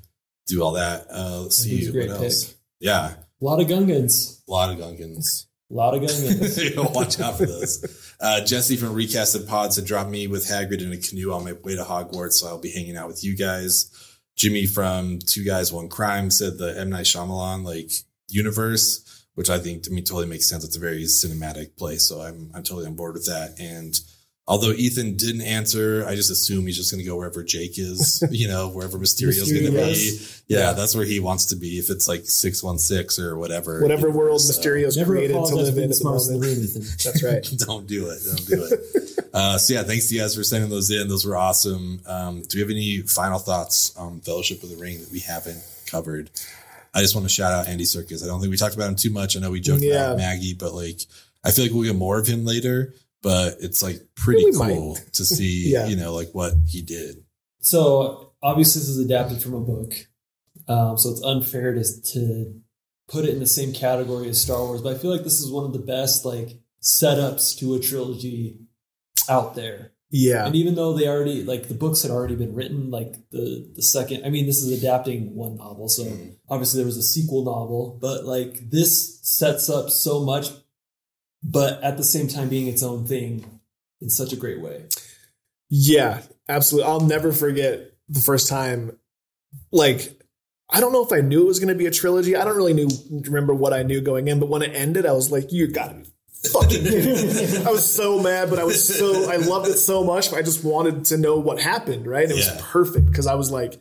do 0.46 0.62
all 0.62 0.72
that. 0.72 1.06
Uh, 1.10 1.40
let's 1.42 1.56
see 1.58 1.90
what 1.90 2.08
else. 2.08 2.44
pick. 2.44 2.56
Yeah, 2.80 3.14
A 3.40 3.44
lot 3.44 3.60
of 3.60 3.66
Gungans. 3.68 4.40
a 4.48 4.50
lot 4.50 4.70
of 4.70 4.78
Gungans. 4.78 5.46
A 5.70 5.74
lot 5.74 5.94
of 5.94 6.02
Gungans. 6.02 6.94
Watch 6.94 7.20
out 7.20 7.36
for 7.38 7.46
those. 7.46 8.14
Uh, 8.20 8.44
Jesse 8.44 8.76
from 8.76 8.94
Recasted 8.94 9.46
Pods 9.46 9.76
had 9.76 9.84
dropped 9.84 10.10
me 10.10 10.26
with 10.26 10.46
Hagrid 10.46 10.82
in 10.82 10.92
a 10.92 10.96
canoe 10.96 11.32
on 11.32 11.44
my 11.44 11.52
way 11.52 11.76
to 11.76 11.84
Hogwarts, 11.84 12.32
so 12.34 12.48
I'll 12.48 12.58
be 12.58 12.70
hanging 12.70 12.96
out 12.96 13.06
with 13.08 13.22
you 13.22 13.36
guys. 13.36 13.90
Jimmy 14.34 14.66
from 14.66 15.18
Two 15.18 15.44
Guys 15.44 15.72
One 15.72 15.88
Crime 15.88 16.30
said 16.30 16.58
the 16.58 16.78
M 16.78 16.90
Night 16.90 17.06
Shyamalan 17.06 17.64
like 17.64 17.90
universe, 18.28 19.24
which 19.34 19.50
I 19.50 19.58
think 19.58 19.82
to 19.84 19.90
me 19.90 20.00
totally 20.00 20.26
makes 20.26 20.46
sense. 20.48 20.64
It's 20.64 20.76
a 20.76 20.80
very 20.80 21.04
cinematic 21.04 21.76
place, 21.76 22.04
so 22.04 22.20
I'm 22.20 22.50
I'm 22.54 22.62
totally 22.62 22.86
on 22.86 22.94
board 22.94 23.14
with 23.14 23.26
that. 23.26 23.58
And 23.60 23.98
although 24.48 24.72
Ethan 24.72 25.16
didn't 25.16 25.42
answer, 25.42 26.04
I 26.08 26.16
just 26.16 26.30
assume 26.30 26.66
he's 26.66 26.76
just 26.76 26.90
going 26.90 26.98
to 27.04 27.06
go 27.08 27.14
wherever 27.16 27.44
Jake 27.44 27.78
is, 27.78 28.24
you 28.32 28.48
know, 28.48 28.68
wherever 28.70 28.98
Mysterio's 28.98 29.52
going 29.52 29.66
to 29.66 29.70
be. 29.70 29.76
Mysterious. 29.76 30.42
Yeah, 30.48 30.72
that's 30.72 30.96
where 30.96 31.04
he 31.04 31.20
wants 31.20 31.44
to 31.46 31.56
be. 31.56 31.78
If 31.78 31.90
it's 31.90 32.08
like 32.08 32.22
six 32.24 32.62
one 32.62 32.78
six 32.78 33.18
or 33.18 33.36
whatever, 33.36 33.80
Whatever 33.82 34.10
world 34.10 34.40
So- 34.40 34.58
Mysterio's 34.58 34.96
Never 34.96 35.12
created 35.12 35.34
to 35.34 35.38
apologize 35.40 35.56
live 35.56 35.66
for 35.66 35.70
in 35.70 35.76
being 35.76 35.88
the 35.90 35.94
smartest 35.94 36.30
in 36.30 36.40
the 36.40 36.46
moment. 36.46 36.74
room, 36.74 36.84
That's 37.04 37.22
right. 37.22 37.42
don't 37.66 37.86
do 37.86 38.08
it. 38.10 38.18
Don't 38.26 38.46
do 38.46 38.64
it. 38.64 39.24
uh, 39.34 39.58
so 39.58 39.74
yeah, 39.74 39.82
thanks 39.84 40.08
to 40.08 40.14
you 40.14 40.22
guys 40.22 40.34
for 40.34 40.42
sending 40.42 40.70
those 40.70 40.90
in. 40.90 41.06
Those 41.08 41.24
were 41.26 41.36
awesome. 41.36 42.00
Um, 42.06 42.42
do 42.48 42.56
we 42.56 42.60
have 42.62 42.70
any 42.70 43.02
final 43.02 43.38
thoughts 43.38 43.94
on 43.96 44.20
Fellowship 44.20 44.62
of 44.62 44.70
the 44.70 44.76
Ring 44.76 44.98
that 45.00 45.12
we 45.12 45.20
haven't 45.20 45.62
covered? 45.86 46.30
I 46.94 47.02
just 47.02 47.14
want 47.14 47.26
to 47.26 47.32
shout 47.32 47.52
out 47.52 47.68
Andy 47.68 47.84
Serkis. 47.84 48.24
I 48.24 48.26
don't 48.26 48.40
think 48.40 48.50
we 48.50 48.56
talked 48.56 48.74
about 48.74 48.88
him 48.88 48.96
too 48.96 49.10
much. 49.10 49.36
I 49.36 49.40
know 49.40 49.50
we 49.50 49.60
joked 49.60 49.82
Yeah. 49.82 50.06
about 50.06 50.16
Maggie, 50.16 50.54
but 50.54 50.72
like 50.72 51.02
I 51.44 51.50
feel 51.50 51.66
like 51.66 51.72
we'll 51.74 51.84
get 51.84 51.94
more 51.94 52.18
of 52.18 52.26
him 52.26 52.46
later. 52.46 52.94
But 53.22 53.56
it's 53.60 53.82
like 53.82 54.00
pretty 54.14 54.44
We 54.44 54.52
cool 54.52 54.94
might. 54.94 55.12
to 55.14 55.24
see, 55.36 55.72
Yeah. 55.72 55.86
you 55.86 55.96
know, 55.96 56.14
like 56.14 56.30
what 56.32 56.52
he 56.66 56.82
did. 56.82 57.24
So 57.60 58.32
obviously 58.42 58.80
this 58.80 58.88
is 58.88 58.98
adapted 59.04 59.42
from 59.42 59.54
a 59.54 59.60
book, 59.60 59.92
um, 60.68 60.96
so 60.98 61.10
it's 61.10 61.22
unfair 61.24 61.74
to 61.74 61.84
to 62.12 62.54
put 63.08 63.24
it 63.24 63.30
in 63.34 63.40
the 63.40 63.46
same 63.46 63.72
category 63.72 64.28
as 64.28 64.40
Star 64.40 64.62
Wars. 64.64 64.82
But 64.82 64.94
I 64.94 64.98
feel 64.98 65.10
like 65.10 65.24
this 65.24 65.40
is 65.40 65.50
one 65.50 65.64
of 65.64 65.72
the 65.72 65.78
best 65.80 66.24
like 66.24 66.60
setups 66.82 67.58
to 67.58 67.74
a 67.74 67.80
trilogy 67.80 68.58
out 69.28 69.54
there. 69.54 69.92
Yeah. 70.10 70.46
And 70.46 70.54
even 70.54 70.74
though 70.74 70.94
they 70.94 71.06
already 71.08 71.42
like 71.42 71.68
the 71.68 71.74
books 71.74 72.02
had 72.02 72.10
already 72.10 72.34
been 72.36 72.54
written, 72.54 72.90
like 72.90 73.14
the 73.30 73.70
the 73.74 73.82
second, 73.82 74.24
I 74.24 74.30
mean, 74.30 74.46
this 74.46 74.62
is 74.62 74.78
adapting 74.78 75.34
one 75.34 75.56
novel, 75.56 75.88
so 75.88 76.04
obviously 76.48 76.78
there 76.78 76.86
was 76.86 76.96
a 76.96 77.02
sequel 77.02 77.44
novel, 77.44 77.98
but 78.00 78.24
like 78.24 78.70
this 78.70 79.18
sets 79.22 79.68
up 79.68 79.90
so 79.90 80.20
much, 80.24 80.46
but 81.42 81.82
at 81.82 81.96
the 81.96 82.04
same 82.04 82.28
time 82.28 82.48
being 82.48 82.66
its 82.66 82.82
own 82.82 83.06
thing 83.06 83.60
in 84.00 84.10
such 84.10 84.32
a 84.32 84.36
great 84.36 84.60
way. 84.60 84.84
Yeah, 85.70 86.22
absolutely. 86.48 86.90
I'll 86.90 87.00
never 87.00 87.32
forget 87.32 87.92
the 88.08 88.20
first 88.20 88.48
time. 88.48 88.96
Like, 89.70 90.18
I 90.70 90.80
don't 90.80 90.92
know 90.92 91.04
if 91.04 91.12
I 91.12 91.20
knew 91.20 91.42
it 91.42 91.46
was 91.46 91.58
going 91.58 91.68
to 91.68 91.74
be 91.74 91.86
a 91.86 91.90
trilogy. 91.90 92.36
I 92.36 92.44
don't 92.44 92.56
really 92.56 92.74
knew 92.74 92.88
remember 93.26 93.54
what 93.54 93.72
I 93.72 93.82
knew 93.82 94.00
going 94.00 94.28
in, 94.28 94.40
but 94.40 94.48
when 94.48 94.62
it 94.62 94.74
ended, 94.74 95.06
I 95.06 95.12
was 95.12 95.30
like, 95.30 95.52
"You 95.52 95.66
got 95.68 95.94
be 95.96 96.04
fucking 96.50 96.82
kidding 96.84 97.26
me." 97.26 97.64
I 97.66 97.70
was 97.70 97.90
so 97.90 98.18
mad, 98.20 98.50
but 98.50 98.58
I 98.58 98.64
was 98.64 98.82
so 98.96 99.30
I 99.30 99.36
loved 99.36 99.68
it 99.68 99.78
so 99.78 100.04
much. 100.04 100.32
I 100.32 100.42
just 100.42 100.64
wanted 100.64 101.06
to 101.06 101.16
know 101.16 101.38
what 101.38 101.60
happened. 101.60 102.06
Right? 102.06 102.24
And 102.24 102.32
it 102.32 102.38
Yeah. 102.44 102.52
was 102.54 102.62
perfect 102.62 103.06
because 103.06 103.26
I 103.26 103.34
was 103.34 103.50
like, 103.50 103.80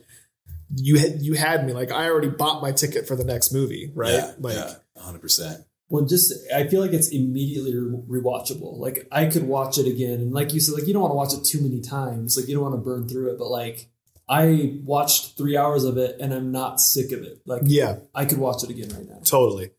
"You 0.74 0.98
had 0.98 1.20
you 1.22 1.34
had 1.34 1.66
me." 1.66 1.72
Like, 1.74 1.90
I 1.92 2.08
already 2.08 2.30
bought 2.30 2.62
my 2.62 2.72
ticket 2.72 3.06
for 3.06 3.16
the 3.16 3.24
next 3.24 3.52
movie. 3.52 3.92
Right? 3.94 4.14
Yeah, 4.14 4.32
like, 4.38 4.54
yeah, 4.54 4.74
hundred 4.96 5.20
percent. 5.20 5.62
Well, 5.90 6.04
just 6.04 6.34
I 6.54 6.66
feel 6.66 6.82
like 6.82 6.92
it's 6.92 7.08
immediately 7.08 7.74
re- 7.74 8.20
rewatchable. 8.20 8.76
Like 8.78 9.08
I 9.10 9.26
could 9.26 9.44
watch 9.44 9.78
it 9.78 9.86
again, 9.86 10.20
and 10.20 10.32
like 10.32 10.52
you 10.52 10.60
said, 10.60 10.74
like 10.74 10.86
you 10.86 10.92
don't 10.92 11.02
want 11.02 11.12
to 11.12 11.16
watch 11.16 11.32
it 11.34 11.44
too 11.44 11.62
many 11.62 11.80
times. 11.80 12.36
Like 12.36 12.46
you 12.46 12.54
don't 12.54 12.62
want 12.62 12.74
to 12.74 12.80
burn 12.80 13.08
through 13.08 13.32
it, 13.32 13.38
but 13.38 13.48
like 13.48 13.88
I 14.28 14.78
watched 14.84 15.38
three 15.38 15.56
hours 15.56 15.84
of 15.84 15.96
it, 15.96 16.20
and 16.20 16.34
I'm 16.34 16.52
not 16.52 16.80
sick 16.80 17.12
of 17.12 17.22
it. 17.22 17.40
Like 17.46 17.62
yeah. 17.64 17.96
I 18.14 18.26
could 18.26 18.38
watch 18.38 18.62
it 18.62 18.70
again 18.70 18.90
right 18.90 19.08
now. 19.08 19.20
Totally. 19.24 19.70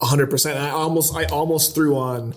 hundred 0.00 0.30
percent. 0.30 0.58
I 0.58 0.70
almost 0.70 1.14
I 1.14 1.24
almost 1.24 1.74
threw 1.74 1.96
on 1.96 2.34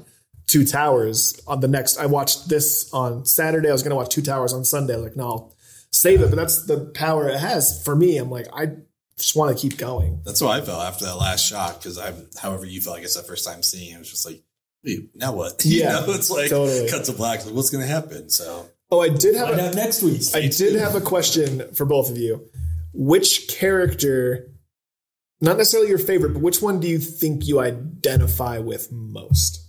Two 0.47 0.65
Towers 0.65 1.39
on 1.47 1.61
the 1.61 1.67
next 1.69 1.97
I 1.97 2.07
watched 2.07 2.49
this 2.49 2.93
on 2.93 3.25
Saturday. 3.25 3.69
I 3.69 3.71
was 3.71 3.83
gonna 3.83 3.95
watch 3.95 4.13
Two 4.13 4.21
Towers 4.21 4.51
on 4.51 4.65
Sunday. 4.65 4.97
Like, 4.97 5.15
no, 5.15 5.23
I'll 5.25 5.55
save 5.91 6.21
it. 6.21 6.29
But 6.29 6.35
that's 6.35 6.65
the 6.65 6.91
power 6.95 7.29
it 7.29 7.39
has 7.39 7.81
for 7.85 7.95
me. 7.95 8.17
I'm 8.17 8.29
like, 8.29 8.47
I 8.53 8.71
just 9.19 9.35
want 9.35 9.55
to 9.55 9.61
keep 9.61 9.77
going. 9.77 10.21
That's 10.25 10.39
how 10.39 10.47
I 10.47 10.61
felt 10.61 10.81
after 10.81 11.05
that 11.05 11.15
last 11.15 11.45
shot 11.45 11.79
because 11.79 11.97
I'm, 11.97 12.27
however 12.41 12.65
you 12.65 12.81
felt, 12.81 12.97
I 12.97 13.01
guess 13.01 13.15
that 13.15 13.27
first 13.27 13.45
time 13.45 13.61
seeing 13.61 13.93
it, 13.95 13.99
was 13.99 14.09
just 14.09 14.25
like, 14.25 14.41
now 15.13 15.33
what? 15.33 15.61
You 15.65 15.81
Yeah, 15.81 15.91
know, 15.99 16.05
it's 16.13 16.29
like 16.29 16.49
totally. 16.49 16.89
cut 16.89 17.05
to 17.05 17.11
black. 17.13 17.45
Like, 17.45 17.53
what's 17.53 17.69
going 17.69 17.81
to 17.85 17.87
happen? 17.91 18.29
So 18.29 18.65
Oh, 18.91 19.01
I 19.01 19.09
did 19.09 19.35
have 19.35 19.49
a, 19.49 19.75
next 19.75 20.01
week. 20.01 20.21
I 20.33 20.47
did 20.47 20.75
have 20.79 20.95
a 20.95 21.01
question 21.01 21.73
for 21.75 21.85
both 21.85 22.09
of 22.09 22.17
you. 22.17 22.49
Which 22.93 23.47
character 23.47 24.49
not 25.41 25.57
necessarily 25.57 25.89
your 25.89 25.99
favorite, 25.99 26.33
but 26.33 26.41
which 26.41 26.61
one 26.61 26.79
do 26.79 26.87
you 26.87 26.99
think 26.99 27.47
you 27.47 27.59
identify 27.59 28.57
with 28.57 28.91
most? 28.91 29.63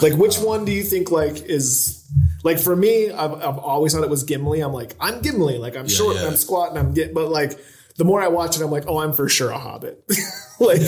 Like, 0.00 0.14
which 0.14 0.38
uh. 0.38 0.42
one 0.44 0.64
do 0.64 0.72
you 0.72 0.82
think 0.82 1.10
like 1.10 1.42
is 1.42 2.04
like 2.42 2.58
for 2.58 2.74
me? 2.74 3.10
I've, 3.10 3.32
I've 3.34 3.58
always 3.58 3.94
thought 3.94 4.02
it 4.02 4.10
was 4.10 4.24
Gimli. 4.24 4.60
I'm 4.60 4.72
like, 4.72 4.94
I'm 4.98 5.20
Gimli. 5.22 5.58
Like, 5.58 5.76
I'm 5.76 5.84
Yeah, 5.86 5.96
short, 5.96 6.14
yeah. 6.16 6.22
and 6.22 6.30
I'm 6.30 6.36
squat, 6.36 6.70
and 6.70 6.78
I'm 6.78 6.94
get. 6.94 7.14
But 7.14 7.28
like, 7.28 7.58
the 7.96 8.04
more 8.04 8.20
I 8.22 8.28
watch 8.28 8.56
it, 8.56 8.62
I'm 8.62 8.70
like, 8.70 8.84
oh, 8.86 8.98
I'm 8.98 9.12
for 9.12 9.28
sure 9.28 9.50
a 9.50 9.58
hobbit. 9.58 10.02
like, 10.60 10.80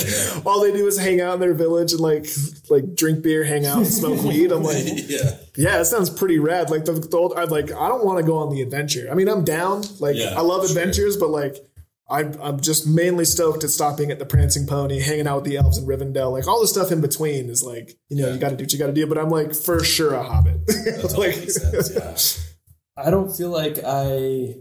all 0.44 0.61
they 0.62 0.72
do 0.72 0.86
is 0.86 0.98
hang 0.98 1.20
out 1.20 1.34
in 1.34 1.40
their 1.40 1.55
village 1.55 1.92
and 1.92 2.00
like, 2.00 2.26
like 2.70 2.94
drink 2.94 3.22
beer, 3.22 3.44
hang 3.44 3.66
out, 3.66 3.78
and 3.78 3.86
smoke 3.86 4.22
weed. 4.24 4.52
I'm 4.52 4.62
like, 4.62 4.84
yeah. 4.86 5.36
yeah, 5.57 5.80
it 5.80 5.84
sounds 5.86 6.11
pretty 6.11 6.38
rad. 6.38 6.70
Like 6.70 6.84
the, 6.84 6.92
the 6.92 7.16
old, 7.16 7.34
I'm 7.36 7.48
like, 7.48 7.72
I 7.72 7.88
don't 7.88 8.05
want 8.05 8.18
to 8.18 8.24
go 8.24 8.38
on 8.38 8.50
the 8.55 8.62
adventure. 8.62 9.09
I 9.11 9.14
mean, 9.14 9.28
I'm 9.28 9.44
down. 9.44 9.84
Like, 10.00 10.16
Yeah, 10.16 10.34
I 10.36 10.40
love 10.40 10.66
sure. 10.66 10.76
adventures, 10.76 11.16
but 11.16 11.30
like, 11.30 11.57
I'm, 12.09 12.38
I'm 12.40 12.61
just 12.61 12.86
mainly 12.86 13.24
stoked 13.24 13.64
at 13.64 13.70
stopping 13.70 14.11
at 14.11 14.18
the 14.18 14.26
Prancing 14.26 14.66
Pony, 14.66 15.00
hanging 15.00 15.26
out 15.26 15.36
with 15.36 15.44
the 15.50 15.57
elves 15.57 15.78
in 15.78 15.86
Rivendell. 15.86 16.32
Like 16.32 16.46
all 16.46 16.61
the 16.61 16.66
stuff 16.66 16.92
in 16.92 17.00
between 17.00 17.48
is 17.48 17.62
like, 17.62 17.96
you 18.11 18.18
know, 18.18 18.30
you 18.32 18.38
got 18.38 18.50
to 18.50 18.57
do 18.57 18.64
what 18.64 18.72
you 18.72 18.78
got 18.78 18.88
to 18.88 18.92
do. 18.92 19.07
But 19.07 19.16
I'm 19.16 19.30
like, 19.30 19.55
for 19.55 19.82
sure, 19.82 20.12
a 20.12 20.22
hobbit. 20.22 20.61
like, 21.16 21.38
I 22.96 23.11
don't 23.11 23.34
feel 23.34 23.48
like 23.48 23.78
I 23.84 24.55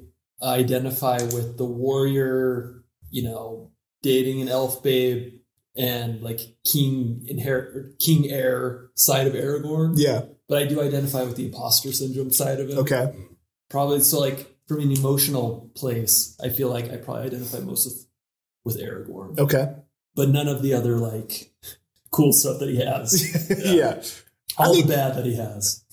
identify 0.43 1.17
with 1.17 1.57
the 1.57 1.65
warrior, 1.65 2.83
you 3.09 3.23
know, 3.23 3.71
dating 4.01 4.41
an 4.41 4.49
elf 4.49 4.83
babe 4.83 5.39
and 5.75 6.21
like 6.21 6.39
king 6.63 7.25
inherit 7.27 7.97
king 7.99 8.29
heir 8.29 8.89
side 8.95 9.27
of 9.27 9.33
Aragorn. 9.33 9.93
Yeah. 9.95 10.23
But 10.47 10.61
I 10.61 10.65
do 10.65 10.81
identify 10.81 11.23
with 11.23 11.35
the 11.35 11.45
imposter 11.45 11.91
syndrome 11.91 12.31
side 12.31 12.59
of 12.59 12.69
it. 12.69 12.77
Okay. 12.77 13.11
Probably 13.69 14.01
so 14.01 14.19
like 14.19 14.55
from 14.67 14.81
an 14.81 14.91
emotional 14.91 15.71
place, 15.75 16.37
I 16.43 16.49
feel 16.49 16.69
like 16.69 16.91
I 16.91 16.97
probably 16.97 17.27
identify 17.27 17.59
most 17.59 17.85
with 17.85 18.05
with 18.65 18.81
Aragorn. 18.81 19.39
okay. 19.39 19.73
But 20.15 20.29
none 20.29 20.47
of 20.47 20.61
the 20.61 20.73
other 20.73 20.97
like 20.97 21.51
cool 22.11 22.33
stuff 22.33 22.59
that 22.59 22.69
he 22.69 22.77
has. 22.77 23.65
yeah. 23.65 24.01
All 24.57 24.75
the 24.75 24.87
bad 24.87 25.15
that 25.15 25.25
he 25.25 25.35
has. 25.35 25.83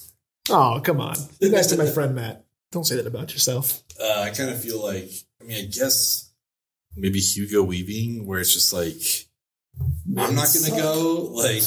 Oh, 0.50 0.80
come 0.84 1.00
on. 1.00 1.16
Be 1.40 1.48
nice 1.48 1.68
to 1.68 1.78
my 1.78 1.86
friend 1.90 2.14
Matt. 2.14 2.44
Don't 2.72 2.84
say 2.84 2.96
that 2.96 3.06
about 3.06 3.32
yourself. 3.32 3.82
Uh, 4.00 4.20
I 4.20 4.30
kind 4.30 4.50
of 4.50 4.62
feel 4.62 4.82
like, 4.82 5.10
I 5.40 5.44
mean, 5.44 5.64
I 5.64 5.66
guess 5.68 6.30
maybe 6.96 7.18
Hugo 7.20 7.62
Weaving, 7.62 8.26
where 8.26 8.40
it's 8.40 8.52
just 8.54 8.72
like, 8.72 8.94
I'm 10.16 10.34
not 10.36 10.48
going 10.54 10.66
to 10.66 10.76
go. 10.80 11.30
Like, 11.32 11.62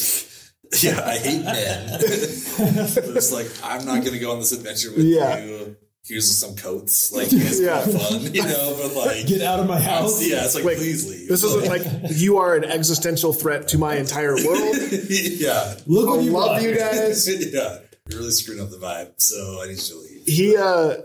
yeah, 0.82 1.02
I 1.06 1.18
hate 1.18 1.44
men. 1.44 1.90
but 2.00 2.02
it's 3.18 3.32
like, 3.34 3.48
I'm 3.64 3.86
not 3.86 4.02
going 4.02 4.14
to 4.14 4.20
go 4.20 4.32
on 4.32 4.40
this 4.40 4.54
adventure 4.54 4.92
with 4.96 5.06
Yeah. 5.06 5.44
you. 5.44 5.76
Here's 6.06 6.30
some 6.38 6.56
coats. 6.56 7.12
Like, 7.14 7.32
you 7.34 7.40
guys 7.40 7.60
Yeah. 7.62 7.80
fun, 7.82 8.34
you 8.34 8.44
know, 8.44 8.78
but 8.82 8.94
like, 9.06 9.26
Get 9.28 9.42
out 9.42 9.60
of 9.60 9.68
my 9.68 9.80
house. 9.80 10.26
yeah, 10.26 10.44
it's 10.46 10.56
like, 10.56 10.64
Wait, 10.66 10.78
please 10.78 11.10
leave. 11.10 11.28
This 11.30 11.44
isn't 11.44 11.66
like 11.68 11.84
you 12.12 12.38
are 12.38 12.56
an 12.56 12.64
existential 12.66 13.32
threat 13.34 13.68
to 13.70 13.78
my 13.78 13.96
entire 13.98 14.36
world. 14.36 14.76
yeah. 15.10 15.76
Look 15.86 16.08
I 16.10 16.12
what 16.16 16.24
you 16.24 16.32
love 16.32 16.46
brought. 16.60 16.62
you 16.62 16.76
guys. 16.78 17.54
yeah. 17.54 17.78
You're 18.10 18.20
really 18.20 18.32
screwing 18.32 18.62
up 18.62 18.70
the 18.70 18.78
vibe. 18.78 19.14
So 19.22 19.60
I 19.62 19.68
need 19.68 19.72
you 19.72 19.78
to 19.78 19.96
leave. 19.98 20.24
he 20.28 20.58
uh 20.58 20.96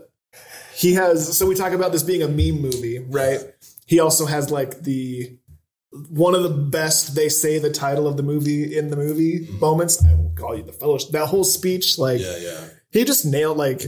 he 0.75 0.95
has 0.95 1.37
so 1.37 1.47
we 1.47 1.55
talk 1.55 1.73
about 1.73 1.93
this 1.93 2.03
being 2.03 2.23
a 2.23 2.29
meme 2.29 2.61
movie 2.63 2.99
right 3.09 3.41
he 3.87 3.99
also 3.99 4.27
has 4.27 4.49
like 4.51 4.81
the 4.83 5.37
one 6.11 6.35
of 6.37 6.45
the 6.45 6.51
best 6.51 7.17
they 7.17 7.29
say 7.29 7.59
the 7.59 7.71
title 7.71 8.07
of 8.07 8.17
the 8.17 8.23
movie 8.23 8.77
in 8.79 8.89
the 8.91 8.97
movie 8.97 9.49
moments 9.61 10.05
i 10.07 10.15
will 10.15 10.33
call 10.37 10.57
you 10.57 10.63
the 10.63 10.73
fellowship 10.73 11.11
that 11.11 11.27
whole 11.27 11.43
speech 11.43 11.99
like 11.99 12.21
Yeah, 12.21 12.37
yeah. 12.39 12.65
he 12.93 13.05
just 13.05 13.25
nailed 13.27 13.57
like 13.57 13.83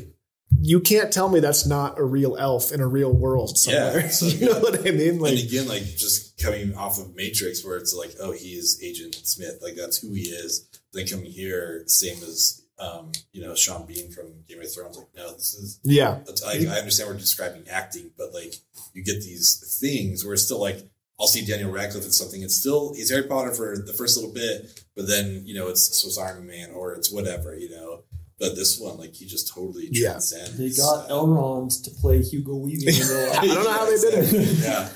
you 0.60 0.80
can't 0.80 1.12
tell 1.12 1.28
me 1.28 1.38
that's 1.38 1.64
not 1.64 1.96
a 1.96 2.02
real 2.04 2.36
elf 2.36 2.72
in 2.72 2.80
a 2.80 2.88
real 2.88 3.12
world 3.12 3.56
somewhere 3.56 4.00
Yeah, 4.00 4.08
so 4.18 4.26
you 4.26 4.46
know 4.46 4.58
what 4.58 4.80
i 4.84 4.90
mean 4.90 5.20
like 5.20 5.32
and 5.38 5.40
again, 5.48 5.68
like 5.68 5.84
just 5.84 6.42
coming 6.42 6.74
off 6.74 6.98
of 6.98 7.14
Matrix, 7.14 7.64
where 7.64 7.76
it's 7.76 7.94
like, 7.94 8.12
oh, 8.20 8.32
he 8.32 8.54
is 8.54 8.82
Agent 8.82 9.14
Smith, 9.14 9.58
like 9.62 9.74
that's 9.76 9.98
who 9.98 10.14
he 10.14 10.22
is. 10.22 10.66
Then 10.94 11.06
coming 11.06 11.30
here, 11.30 11.82
same 11.86 12.16
as 12.22 12.59
um, 12.80 13.12
you 13.32 13.42
know 13.42 13.54
Sean 13.54 13.86
Bean 13.86 14.10
from 14.10 14.32
Game 14.48 14.60
of 14.60 14.72
Thrones. 14.72 14.96
Like, 14.96 15.08
no, 15.16 15.32
this 15.34 15.54
is 15.54 15.80
yeah 15.84 16.20
that's- 16.26 16.42
I, 16.44 16.52
I 16.74 16.78
understand 16.78 17.10
we're 17.10 17.18
describing 17.18 17.64
acting, 17.70 18.10
but 18.16 18.32
like 18.32 18.54
you 18.94 19.04
get 19.04 19.20
these 19.22 19.78
things 19.80 20.24
where 20.24 20.34
it's 20.34 20.44
still 20.44 20.60
like 20.60 20.88
I'll 21.20 21.26
see 21.26 21.44
Daniel 21.44 21.70
Radcliffe 21.70 22.04
in 22.04 22.12
something. 22.12 22.42
It's 22.42 22.56
still 22.56 22.94
he's 22.94 23.10
Harry 23.10 23.24
Potter 23.24 23.52
for 23.52 23.76
the 23.76 23.92
first 23.92 24.16
little 24.16 24.32
bit, 24.32 24.82
but 24.96 25.06
then 25.06 25.42
you 25.44 25.54
know 25.54 25.68
it's 25.68 25.94
Swiss 26.00 26.16
Army 26.18 26.46
Man 26.46 26.70
or 26.70 26.94
it's 26.94 27.12
whatever, 27.12 27.54
you 27.54 27.70
know. 27.70 28.04
But 28.38 28.56
this 28.56 28.80
one, 28.80 28.96
like 28.96 29.12
he 29.12 29.26
just 29.26 29.52
totally 29.52 29.88
Yeah. 29.92 30.18
They 30.56 30.70
got 30.70 31.10
Elrond 31.10 31.84
to 31.84 31.90
play 31.90 32.22
Hugo 32.22 32.56
Weaving 32.56 32.88
in 32.94 33.06
real 33.06 33.28
life. 33.28 33.38
i 33.42 33.46
don't 33.46 33.64
know 33.64 33.70
how 33.72 33.84
they 33.84 33.98
did 33.98 34.14
it 34.34 34.58
yeah. 34.62 34.88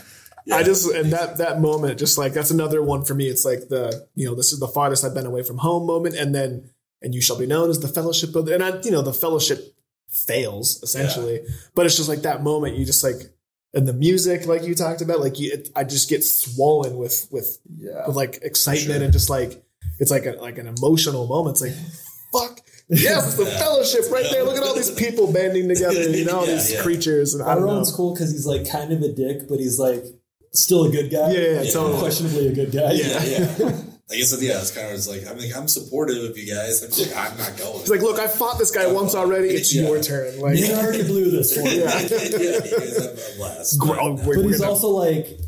I 0.52 0.62
just 0.62 0.90
and 0.90 1.12
that 1.12 1.38
that 1.38 1.60
moment, 1.60 1.98
just 1.98 2.18
like 2.18 2.32
that's 2.32 2.50
another 2.50 2.82
one 2.82 3.04
for 3.04 3.14
me. 3.14 3.28
It's 3.28 3.44
like 3.44 3.68
the 3.68 4.06
you 4.14 4.26
know 4.26 4.34
this 4.34 4.52
is 4.52 4.60
the 4.60 4.68
farthest 4.68 5.04
I've 5.04 5.14
been 5.14 5.26
away 5.26 5.42
from 5.42 5.58
home 5.58 5.86
moment, 5.86 6.16
and 6.16 6.34
then 6.34 6.70
and 7.04 7.14
you 7.14 7.20
shall 7.20 7.38
be 7.38 7.46
known 7.46 7.70
as 7.70 7.78
the 7.78 7.86
fellowship 7.88 8.34
of 8.34 8.48
and 8.48 8.64
I 8.64 8.80
you 8.82 8.90
know 8.90 9.02
the 9.02 9.12
fellowship 9.12 9.76
fails 10.10 10.82
essentially, 10.82 11.40
but 11.74 11.86
it's 11.86 11.96
just 11.96 12.08
like 12.08 12.22
that 12.22 12.42
moment 12.42 12.76
you 12.76 12.84
just 12.84 13.04
like 13.04 13.30
and 13.74 13.86
the 13.88 13.92
music 13.92 14.46
like 14.46 14.62
you 14.64 14.74
talked 14.74 15.02
about 15.02 15.20
like 15.20 15.38
you 15.38 15.52
it, 15.52 15.68
I 15.76 15.84
just 15.84 16.08
get 16.08 16.24
swollen 16.24 16.96
with 16.96 17.28
with 17.30 17.58
Yeah. 17.76 18.06
with 18.06 18.16
like 18.16 18.38
excitement 18.42 18.98
Sure. 18.98 19.04
and 19.04 19.12
just 19.12 19.28
like 19.30 19.62
it's 20.00 20.10
like 20.10 20.26
a 20.26 20.32
like 20.40 20.58
an 20.58 20.66
emotional 20.66 21.26
moment. 21.26 21.56
It's 21.56 21.62
like 21.62 21.74
fuck. 22.32 22.60
Yes, 22.88 23.36
the 23.36 23.46
fellowship 23.46 24.10
right 24.12 24.26
there. 24.30 24.44
Look 24.44 24.56
at 24.58 24.62
all 24.62 24.74
these 24.74 24.90
people 24.90 25.32
banding 25.32 25.68
together, 25.68 26.10
you 26.10 26.26
know, 26.26 26.40
all 26.40 26.46
Yeah, 26.46 26.54
these 26.54 26.72
yeah. 26.74 26.82
creatures. 26.82 27.32
And 27.34 27.42
I 27.42 27.54
don't 27.54 27.64
know. 27.64 27.72
Elrond's 27.80 27.92
cool 27.92 28.12
because 28.12 28.30
he's 28.30 28.44
like 28.46 28.68
kind 28.68 28.92
of 28.92 29.00
a 29.02 29.10
dick, 29.10 29.48
but 29.48 29.58
he's 29.58 29.78
like 29.78 30.04
still 30.52 30.84
a 30.84 30.90
good 30.90 31.10
guy. 31.10 31.32
Yeah, 31.32 31.62
yeah, 31.62 31.70
totally. 31.70 31.98
Questionably 31.98 32.48
a 32.48 32.52
good 32.54 32.72
guy. 32.72 32.92
yeah, 32.92 33.24
yeah. 33.24 33.80
I 34.10 34.16
guess 34.16 34.38
yeah, 34.42 34.60
it's 34.60 34.70
kind 34.70 34.88
of 34.88 34.92
it's 34.94 35.08
like 35.08 35.26
I'm 35.26 35.38
like 35.38 35.56
I'm 35.56 35.66
supportive 35.66 36.22
of 36.30 36.36
you 36.36 36.52
guys. 36.54 36.82
I'm 36.82 36.90
just 36.90 37.14
like 37.14 37.30
I'm 37.32 37.38
not 37.38 37.56
going. 37.56 37.80
It's 37.80 37.88
like, 37.88 38.02
look, 38.02 38.18
I 38.18 38.26
fought 38.28 38.58
this 38.58 38.70
guy 38.70 38.86
once 38.86 39.14
already. 39.14 39.48
It's 39.54 39.74
Yeah. 39.74 39.88
your 39.88 40.02
turn. 40.02 40.38
Like, 40.40 40.56
He 40.56 40.70
already 40.74 41.04
blew 41.04 41.30
this 41.30 41.56
one. 41.56 41.64
Yeah. 41.66 41.72
yeah, 41.74 42.00
you 42.02 42.78
guys 42.78 42.98
have 43.02 43.18
a 43.34 43.36
blast. 43.38 43.78
Gr- 43.78 43.98
oh, 43.98 44.12
we're- 44.16 44.42
But 44.42 44.46
he's 44.50 44.58
gonna- 44.60 44.70
also 44.70 44.88
like 44.88 45.38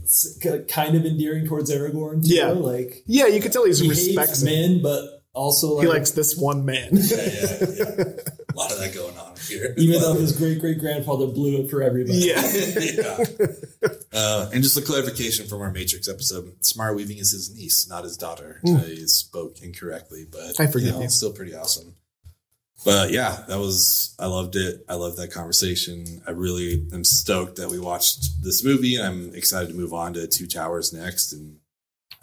kind 0.68 0.96
of 0.96 1.04
endearing 1.04 1.46
towards 1.46 1.70
Aragorn. 1.70 2.26
Too, 2.26 2.34
Yeah. 2.34 2.48
like 2.52 3.02
yeah, 3.06 3.26
you 3.26 3.40
could 3.42 3.52
tell 3.52 3.66
he's 3.66 3.78
he 3.80 3.88
respects 3.90 4.42
men, 4.42 4.80
but 4.82 5.15
also 5.36 5.74
like, 5.74 5.86
He 5.86 5.92
likes 5.92 6.10
this 6.12 6.36
one 6.36 6.64
man. 6.64 6.88
yeah, 6.92 7.16
yeah, 7.16 7.56
yeah. 7.76 7.84
A 8.48 8.56
lot 8.56 8.72
of 8.72 8.78
that 8.78 8.92
going 8.94 9.16
on 9.18 9.34
here. 9.48 9.74
even 9.76 10.00
though 10.00 10.14
his 10.14 10.36
great 10.36 10.60
great 10.60 10.78
grandfather 10.78 11.26
blew 11.26 11.58
it 11.58 11.70
for 11.70 11.82
everybody. 11.82 12.18
yeah. 12.18 12.42
yeah. 12.80 13.24
Uh, 14.18 14.48
and 14.54 14.62
just 14.62 14.78
a 14.78 14.80
clarification 14.80 15.46
from 15.46 15.60
our 15.60 15.70
Matrix 15.70 16.08
episode: 16.08 16.50
Samara 16.64 16.94
Weaving 16.94 17.18
is 17.18 17.32
his 17.32 17.54
niece, 17.54 17.86
not 17.86 18.02
his 18.02 18.16
daughter. 18.16 18.62
I 18.66 18.94
spoke 19.04 19.60
incorrectly, 19.60 20.24
but 20.30 20.58
I 20.58 20.68
forgive 20.68 20.88
you. 20.88 20.92
Know. 20.94 21.02
It's 21.02 21.16
still 21.16 21.34
pretty 21.34 21.54
awesome. 21.54 21.94
But 22.82 23.10
yeah, 23.10 23.44
that 23.48 23.58
was 23.58 24.14
I 24.18 24.24
loved 24.26 24.56
it. 24.56 24.86
I 24.88 24.94
loved 24.94 25.18
that 25.18 25.32
conversation. 25.32 26.22
I 26.26 26.30
really 26.30 26.86
am 26.94 27.04
stoked 27.04 27.56
that 27.56 27.68
we 27.68 27.78
watched 27.78 28.42
this 28.42 28.64
movie, 28.64 28.98
I'm 29.00 29.34
excited 29.34 29.68
to 29.68 29.74
move 29.74 29.92
on 29.92 30.14
to 30.14 30.26
Two 30.26 30.46
Towers 30.46 30.94
next. 30.94 31.34
And 31.34 31.58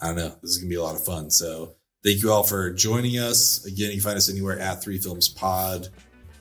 I 0.00 0.08
don't 0.08 0.16
know, 0.16 0.34
this 0.42 0.50
is 0.50 0.58
gonna 0.58 0.70
be 0.70 0.74
a 0.74 0.82
lot 0.82 0.96
of 0.96 1.04
fun. 1.04 1.30
So 1.30 1.74
thank 2.04 2.22
you 2.22 2.30
all 2.30 2.42
for 2.42 2.70
joining 2.70 3.18
us. 3.18 3.64
Again, 3.64 3.86
you 3.86 3.94
can 3.94 4.02
find 4.02 4.16
us 4.16 4.28
anywhere 4.28 4.58
at 4.60 4.82
Three 4.82 4.98
Films 4.98 5.28
Pod. 5.28 5.88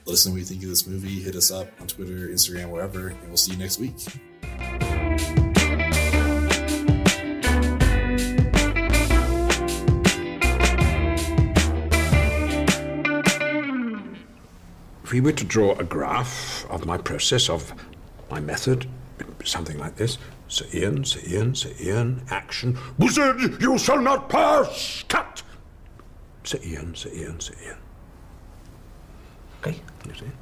Let 0.06 0.14
us 0.14 0.26
know 0.26 0.34
what 0.34 0.40
you 0.40 0.45
think 0.45 0.61
of 0.64 0.69
this 0.69 0.85
movie. 0.85 1.22
Hit 1.22 1.35
us 1.35 1.52
up 1.52 1.68
on 1.80 1.88
Twitter, 1.88 2.27
Instagram, 2.27 2.69
wherever, 2.69 3.07
and 3.07 3.27
we'll 3.27 3.38
see 3.38 3.53
you 3.53 3.57
next 3.57 3.80
week. 3.80 3.95
If 15.06 15.11
we 15.11 15.22
were 15.22 15.31
to 15.31 15.45
draw 15.45 15.73
a 15.80 15.84
graph 15.85 16.65
of 16.69 16.85
my 16.85 16.98
process, 16.98 17.49
of 17.49 17.73
my 18.30 18.41
method, 18.41 18.88
something 19.45 19.77
like 19.77 19.95
this 19.95 20.18
Sir 20.49 20.65
Ian, 20.73 21.06
Sir 21.06 21.22
Ian, 21.26 21.56
Sir 21.56 21.72
Ian, 21.80 22.22
action. 22.30 22.77
Wizard, 22.98 23.61
you 23.61 23.77
shall 23.77 24.02
not 24.02 24.27
pass! 24.27 25.03
Cut! 25.07 25.43
Sir 26.44 26.60
Ian, 26.64 26.95
Sir 26.95 27.10
Ian, 27.14 27.40
Sir 27.40 27.56
Ian. 27.65 27.78
Okay, 29.60 29.80
you 30.07 30.14
see? 30.14 30.34